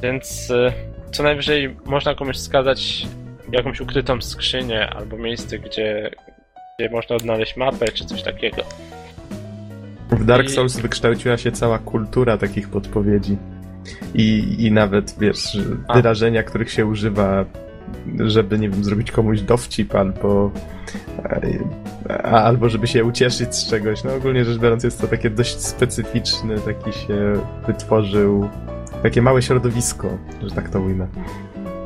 więc 0.02 0.50
e, 0.50 0.72
co 1.12 1.22
najwyżej 1.22 1.76
można 1.84 2.14
komuś 2.14 2.36
wskazać 2.36 3.06
jakąś 3.52 3.80
ukrytą 3.80 4.22
skrzynię 4.22 4.90
albo 4.90 5.16
miejsce, 5.18 5.58
gdzie, 5.58 6.10
gdzie 6.78 6.90
można 6.90 7.16
odnaleźć 7.16 7.56
mapę 7.56 7.88
czy 7.88 8.04
coś 8.04 8.22
takiego. 8.22 8.62
w 10.10 10.24
Dark 10.24 10.46
I- 10.46 10.50
Souls 10.50 10.76
wykształciła 10.80 11.36
się 11.36 11.52
cała 11.52 11.78
kultura 11.78 12.38
takich 12.38 12.68
podpowiedzi. 12.68 13.36
I, 14.14 14.56
i 14.58 14.72
nawet, 14.72 15.14
wiesz, 15.20 15.58
A. 15.88 15.94
wyrażenia, 15.94 16.42
których 16.42 16.70
się 16.70 16.86
używa, 16.86 17.44
żeby, 18.20 18.58
nie 18.58 18.68
wiem, 18.70 18.84
zrobić 18.84 19.10
komuś 19.12 19.40
dowcip 19.40 19.94
albo... 19.94 20.50
e, 21.24 22.22
Albo 22.22 22.68
żeby 22.68 22.86
się 22.86 23.04
ucieszyć 23.04 23.54
z 23.54 23.70
czegoś. 23.70 24.04
No 24.04 24.14
ogólnie 24.14 24.44
rzecz 24.44 24.58
biorąc 24.58 24.84
jest 24.84 25.00
to 25.00 25.06
takie 25.06 25.30
dość 25.30 25.60
specyficzny, 25.60 26.54
taki 26.60 26.92
się 26.98 27.32
wytworzył, 27.66 28.48
takie 29.02 29.22
małe 29.22 29.42
środowisko, 29.42 30.08
że 30.42 30.54
tak 30.54 30.68
to 30.68 30.80
ujmę. 30.80 31.06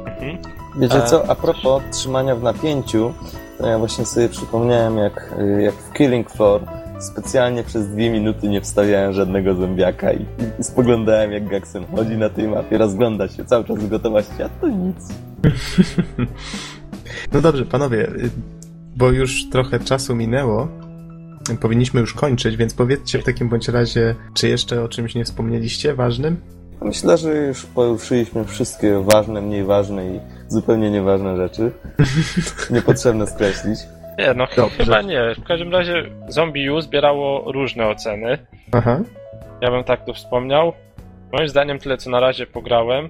Mhm. 0.06 0.38
Wiecie 0.78 1.04
E, 1.04 1.06
co, 1.06 1.30
a 1.30 1.34
propos 1.34 1.82
trzymania 1.90 2.36
w 2.36 2.42
napięciu, 2.42 3.12
to 3.58 3.66
ja 3.66 3.78
właśnie 3.78 4.06
sobie 4.06 4.28
przypomniałem, 4.28 4.98
jak, 4.98 5.34
y, 5.38 5.62
jak 5.62 5.74
w 5.74 5.92
Killing 5.92 6.30
Floor 6.30 6.62
specjalnie 7.00 7.62
przez 7.62 7.88
dwie 7.88 8.10
minuty 8.10 8.48
nie 8.48 8.60
wstawiałem 8.60 9.12
żadnego 9.12 9.54
zombiaka 9.54 10.12
i, 10.12 10.26
i 10.60 10.64
spoglądałem, 10.64 11.32
jak 11.32 11.48
Gaxen 11.48 11.84
chodzi 11.96 12.16
na 12.16 12.28
tej 12.28 12.48
mapie, 12.48 12.78
rozgląda 12.78 13.28
się 13.28 13.44
cały 13.44 13.64
czas 13.64 13.78
z 13.78 13.88
gotowości, 13.88 14.42
a 14.42 14.48
to 14.48 14.68
nic. 14.68 14.96
No 17.32 17.40
dobrze, 17.40 17.66
panowie, 17.66 18.08
y, 18.08 18.30
bo 18.96 19.10
już 19.10 19.48
trochę 19.50 19.80
czasu 19.80 20.16
minęło, 20.16 20.68
powinniśmy 21.60 22.00
już 22.00 22.14
kończyć, 22.14 22.56
więc 22.56 22.74
powiedzcie 22.74 23.18
w 23.18 23.24
takim 23.24 23.48
bądź 23.48 23.68
razie, 23.68 24.14
czy 24.34 24.48
jeszcze 24.48 24.82
o 24.82 24.88
czymś 24.88 25.14
nie 25.14 25.24
wspomnieliście 25.24 25.94
ważnym? 25.94 26.36
Myślę, 26.82 27.18
że 27.18 27.34
już 27.34 27.66
poruszyliśmy 27.66 28.44
wszystkie 28.44 29.00
ważne, 29.04 29.40
mniej 29.40 29.64
ważne 29.64 30.06
i 30.06 30.20
zupełnie 30.48 30.90
nieważne 30.90 31.36
rzeczy. 31.36 31.72
Niepotrzebne 32.70 33.26
skreślić. 33.26 33.78
Nie, 34.18 34.34
no 34.34 34.46
ch- 34.46 34.56
Dobrze. 34.56 34.84
chyba 34.84 35.02
nie. 35.02 35.34
W 35.34 35.44
każdym 35.44 35.72
razie 35.72 35.94
Zombie 36.28 36.70
U 36.70 36.80
zbierało 36.80 37.52
różne 37.52 37.86
oceny. 37.88 38.38
Aha. 38.72 39.00
Ja 39.60 39.70
bym 39.70 39.84
tak 39.84 40.04
tu 40.04 40.14
wspomniał. 40.14 40.72
Moim 41.32 41.48
zdaniem 41.48 41.78
tyle 41.78 41.96
co 41.96 42.10
na 42.10 42.20
razie 42.20 42.46
pograłem. 42.46 43.08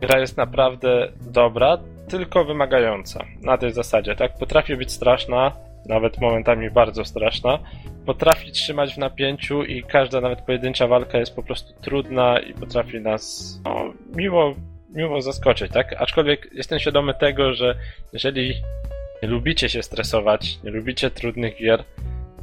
Gra 0.00 0.18
jest 0.20 0.36
naprawdę 0.36 1.08
dobra, 1.20 1.78
tylko 2.08 2.44
wymagająca. 2.44 3.24
Na 3.42 3.58
tej 3.58 3.72
zasadzie, 3.72 4.16
tak? 4.16 4.38
Potrafi 4.38 4.76
być 4.76 4.92
straszna, 4.92 5.52
nawet 5.86 6.20
momentami 6.20 6.70
bardzo 6.70 7.04
straszna. 7.04 7.58
Potrafi 8.10 8.52
trzymać 8.52 8.94
w 8.94 8.98
napięciu 8.98 9.64
i 9.64 9.82
każda 9.82 10.20
nawet 10.20 10.40
pojedyncza 10.40 10.86
walka 10.86 11.18
jest 11.18 11.36
po 11.36 11.42
prostu 11.42 11.72
trudna 11.80 12.38
i 12.38 12.54
potrafi 12.54 13.00
nas 13.00 13.54
no, 13.64 13.92
miło, 14.16 14.54
miło 14.94 15.22
zaskoczyć, 15.22 15.72
tak? 15.72 15.94
Aczkolwiek 15.98 16.48
jestem 16.52 16.78
świadomy 16.78 17.14
tego, 17.14 17.54
że 17.54 17.74
jeżeli 18.12 18.54
nie 19.22 19.28
lubicie 19.28 19.68
się 19.68 19.82
stresować, 19.82 20.58
nie 20.64 20.70
lubicie 20.70 21.10
trudnych 21.10 21.56
gier, 21.56 21.84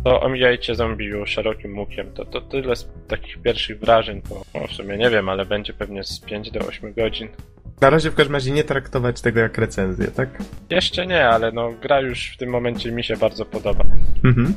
to 0.03 0.21
omijajcie 0.21 0.75
zombie 0.75 1.11
szerokim 1.25 1.79
łukiem. 1.79 2.13
To, 2.13 2.25
to 2.25 2.41
tyle 2.41 2.75
z 2.75 2.89
takich 3.07 3.41
pierwszych 3.41 3.79
wrażeń, 3.79 4.21
bo 4.29 4.41
no, 4.53 4.67
w 4.67 4.71
sumie 4.71 4.97
nie 4.97 5.09
wiem, 5.09 5.29
ale 5.29 5.45
będzie 5.45 5.73
pewnie 5.73 6.03
z 6.03 6.19
5 6.19 6.51
do 6.51 6.59
8 6.59 6.93
godzin. 6.93 7.27
Na 7.81 7.89
razie 7.89 8.11
w 8.11 8.15
każdym 8.15 8.35
razie 8.35 8.51
nie 8.51 8.63
traktować 8.63 9.21
tego 9.21 9.39
jak 9.39 9.57
recenzję, 9.57 10.07
tak? 10.07 10.29
Jeszcze 10.69 11.07
nie, 11.07 11.27
ale 11.29 11.51
no 11.51 11.69
gra 11.81 12.01
już 12.01 12.31
w 12.33 12.37
tym 12.37 12.49
momencie 12.49 12.91
mi 12.91 13.03
się 13.03 13.17
bardzo 13.17 13.45
podoba. 13.45 13.83
Mhm. 14.25 14.53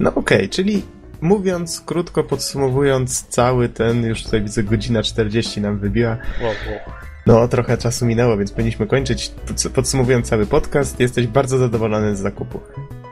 No 0.00 0.14
okej, 0.14 0.48
czyli 0.48 0.82
mówiąc 1.20 1.80
krótko, 1.80 2.24
podsumowując 2.24 3.28
cały 3.28 3.68
ten, 3.68 4.04
już 4.04 4.22
tutaj 4.22 4.42
widzę 4.42 4.62
godzina 4.62 5.02
40 5.02 5.60
nam 5.60 5.78
wybiła, 5.78 6.10
Wow, 6.42 6.48
wow. 6.70 6.78
no 7.26 7.48
trochę 7.48 7.76
czasu 7.78 8.06
minęło, 8.06 8.36
więc 8.36 8.52
powinniśmy 8.52 8.86
kończyć. 8.86 9.30
Pods- 9.46 9.70
Podsumowując 9.70 10.28
cały 10.28 10.46
podcast, 10.46 11.00
jesteś 11.00 11.26
bardzo 11.26 11.58
zadowolony 11.58 12.16
z 12.16 12.20
zakupu. 12.20 12.60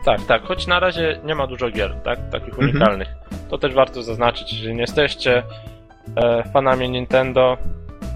Tak, 0.05 0.23
tak, 0.27 0.43
choć 0.43 0.67
na 0.67 0.81
razie 0.81 1.21
nie 1.25 1.35
ma 1.35 1.47
dużo 1.47 1.71
gier, 1.71 1.95
tak, 2.05 2.19
takich 2.31 2.49
Mhm. 2.49 2.69
unikalnych. 2.71 3.09
To 3.51 3.59
też 3.59 3.75
warto 3.75 4.03
zaznaczyć, 4.03 4.53
jeżeli 4.53 4.75
nie 4.75 4.81
jesteście 4.81 5.43
e, 6.17 6.43
fanami 6.53 6.91
Nintendo, 6.91 7.59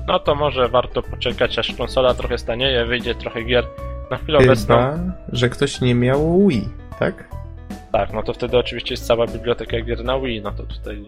no 0.07 0.19
to 0.19 0.35
może 0.35 0.69
warto 0.69 1.03
poczekać, 1.03 1.59
aż 1.59 1.73
konsola 1.74 2.15
trochę 2.15 2.39
stanieje, 2.39 2.85
wyjdzie 2.85 3.15
trochę 3.15 3.43
gier. 3.43 3.65
Na 4.11 4.16
chwilę 4.16 4.39
obecną, 4.39 4.77
Chyba, 4.77 4.99
że 5.33 5.49
ktoś 5.49 5.81
nie 5.81 5.95
miał 5.95 6.49
Wii, 6.49 6.69
tak? 6.99 7.29
tak, 7.93 8.12
no 8.12 8.23
to 8.23 8.33
wtedy 8.33 8.59
oczywiście 8.59 8.93
jest 8.95 9.07
cała 9.07 9.27
biblioteka 9.27 9.81
gier 9.81 10.05
na 10.05 10.19
Wii, 10.20 10.43
no 10.43 10.51
to 10.53 10.62
tutaj 10.62 11.05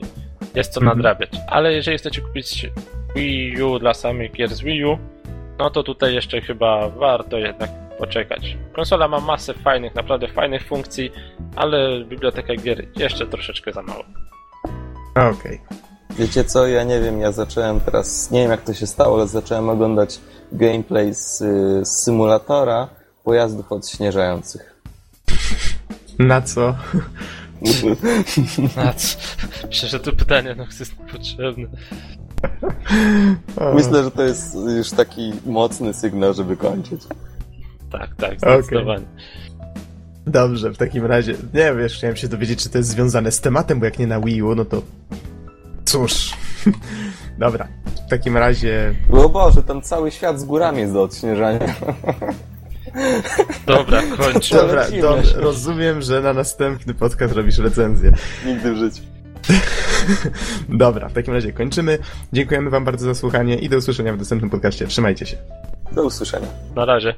jest 0.55 0.73
co 0.73 0.81
Mhm. 0.81 0.97
nadrabiać. 0.99 1.31
Ale 1.49 1.73
jeżeli 1.73 1.99
chcecie 1.99 2.21
kupić 2.21 2.67
Wii 3.17 3.63
U 3.63 3.79
dla 3.79 3.95
samych 3.95 4.33
gier 4.33 4.49
z 4.55 4.61
Wii 4.61 4.85
U, 4.85 4.99
no 5.59 5.71
to 5.71 5.83
tutaj 5.83 6.15
jeszcze 6.15 6.41
chyba 6.41 6.89
warto 6.89 7.39
jednak 7.39 7.71
poczekać. 7.99 8.57
Konsola 8.73 9.09
ma 9.09 9.21
masę 9.21 9.55
fajnych, 9.55 9.95
naprawdę 9.95 10.29
fajnych 10.29 10.63
funkcji, 10.67 11.13
ale 11.57 12.05
biblioteka 12.05 12.55
gier 12.57 12.85
jeszcze 12.97 13.27
troszeczkę 13.27 13.73
za 13.73 13.83
mało. 13.83 14.05
Okej. 15.15 15.61
Wiecie 16.19 16.45
co, 16.45 16.67
ja 16.67 16.85
nie 16.85 17.01
wiem, 17.01 17.21
ja 17.21 17.33
zacząłem 17.33 17.81
teraz, 17.81 18.31
nie 18.31 18.41
wiem 18.43 18.51
jak 18.51 18.63
to 18.63 18.75
się 18.75 18.87
stało, 18.87 19.17
ale 19.17 19.29
zacząłem 19.29 19.69
oglądać 19.69 20.21
gameplay 20.53 21.15
z, 21.15 21.39
z 21.89 21.89
symulatora 21.89 22.89
pojazdów 23.25 23.73
odśnieżających. 23.73 24.75
Na 26.19 26.43
co? 26.43 26.75
Na 28.77 28.95
co? 28.95 29.19
Myślę, 29.67 29.89
że 29.89 30.01
to 30.01 30.13
pytanie 30.13 30.55
no, 30.59 30.65
jest 30.65 30.99
niepotrzebne. 31.01 31.67
O, 33.57 33.75
Myślę, 33.75 34.05
że 34.05 34.11
to 34.11 34.23
jest 34.23 34.55
już 34.77 34.91
taki 34.91 35.33
mocny 35.47 35.95
sygnał, 35.95 36.35
żeby 36.35 36.57
kończyć. 36.57 37.03
Tak, 37.93 38.15
tak, 38.17 38.39
zdecydowanie. 38.39 39.05
Dobrze, 40.27 40.71
w 40.71 40.77
takim 40.77 41.07
razie, 41.07 41.35
nie 41.55 41.75
wiesz, 41.75 41.97
chciałem 41.97 42.17
się 42.17 42.29
dowiedzieć, 42.29 42.63
czy 42.63 42.71
to 42.71 42.79
jest 42.79 42.91
związane 42.91 43.33
z 43.33 43.41
tematem, 43.41 43.79
bo 43.79 43.85
jak 43.85 43.99
nie 43.99 44.07
na 44.07 44.21
Wii 44.21 44.43
U, 44.43 44.55
no 44.55 44.65
to 44.65 44.83
cóż. 45.95 46.31
Dobra, 47.39 47.69
w 48.07 48.11
takim 48.11 48.37
razie 48.37 48.95
O 49.13 49.29
Boże, 49.29 49.63
tam 49.63 49.83
cały 49.83 50.11
świat 50.11 50.41
z 50.41 50.45
górami 50.45 50.81
jest 50.81 50.93
do 50.93 51.03
odśnieżania. 51.03 51.75
Dobra, 53.67 54.03
kończę. 54.19 54.57
Dobra, 54.57 54.87
to 55.01 55.17
rozumiem, 55.35 56.03
że 56.03 56.21
na 56.21 56.33
następny 56.33 56.95
podcast 56.95 57.35
robisz 57.35 57.59
recenzję. 57.59 58.13
Nigdy 58.47 58.73
w 58.73 58.77
życiu. 58.77 59.03
Dobra, 60.69 61.09
w 61.09 61.13
takim 61.13 61.35
razie 61.35 61.53
kończymy. 61.53 61.99
Dziękujemy 62.33 62.71
Wam 62.71 62.85
bardzo 62.85 63.07
za 63.07 63.15
słuchanie 63.15 63.57
i 63.57 63.69
do 63.69 63.77
usłyszenia 63.77 64.13
w 64.13 64.19
następnym 64.19 64.51
podcaście. 64.51 64.87
Trzymajcie 64.87 65.27
się. 65.27 65.37
Do 65.93 66.05
usłyszenia. 66.05 66.49
Na 66.77 66.85
razie. 66.85 67.15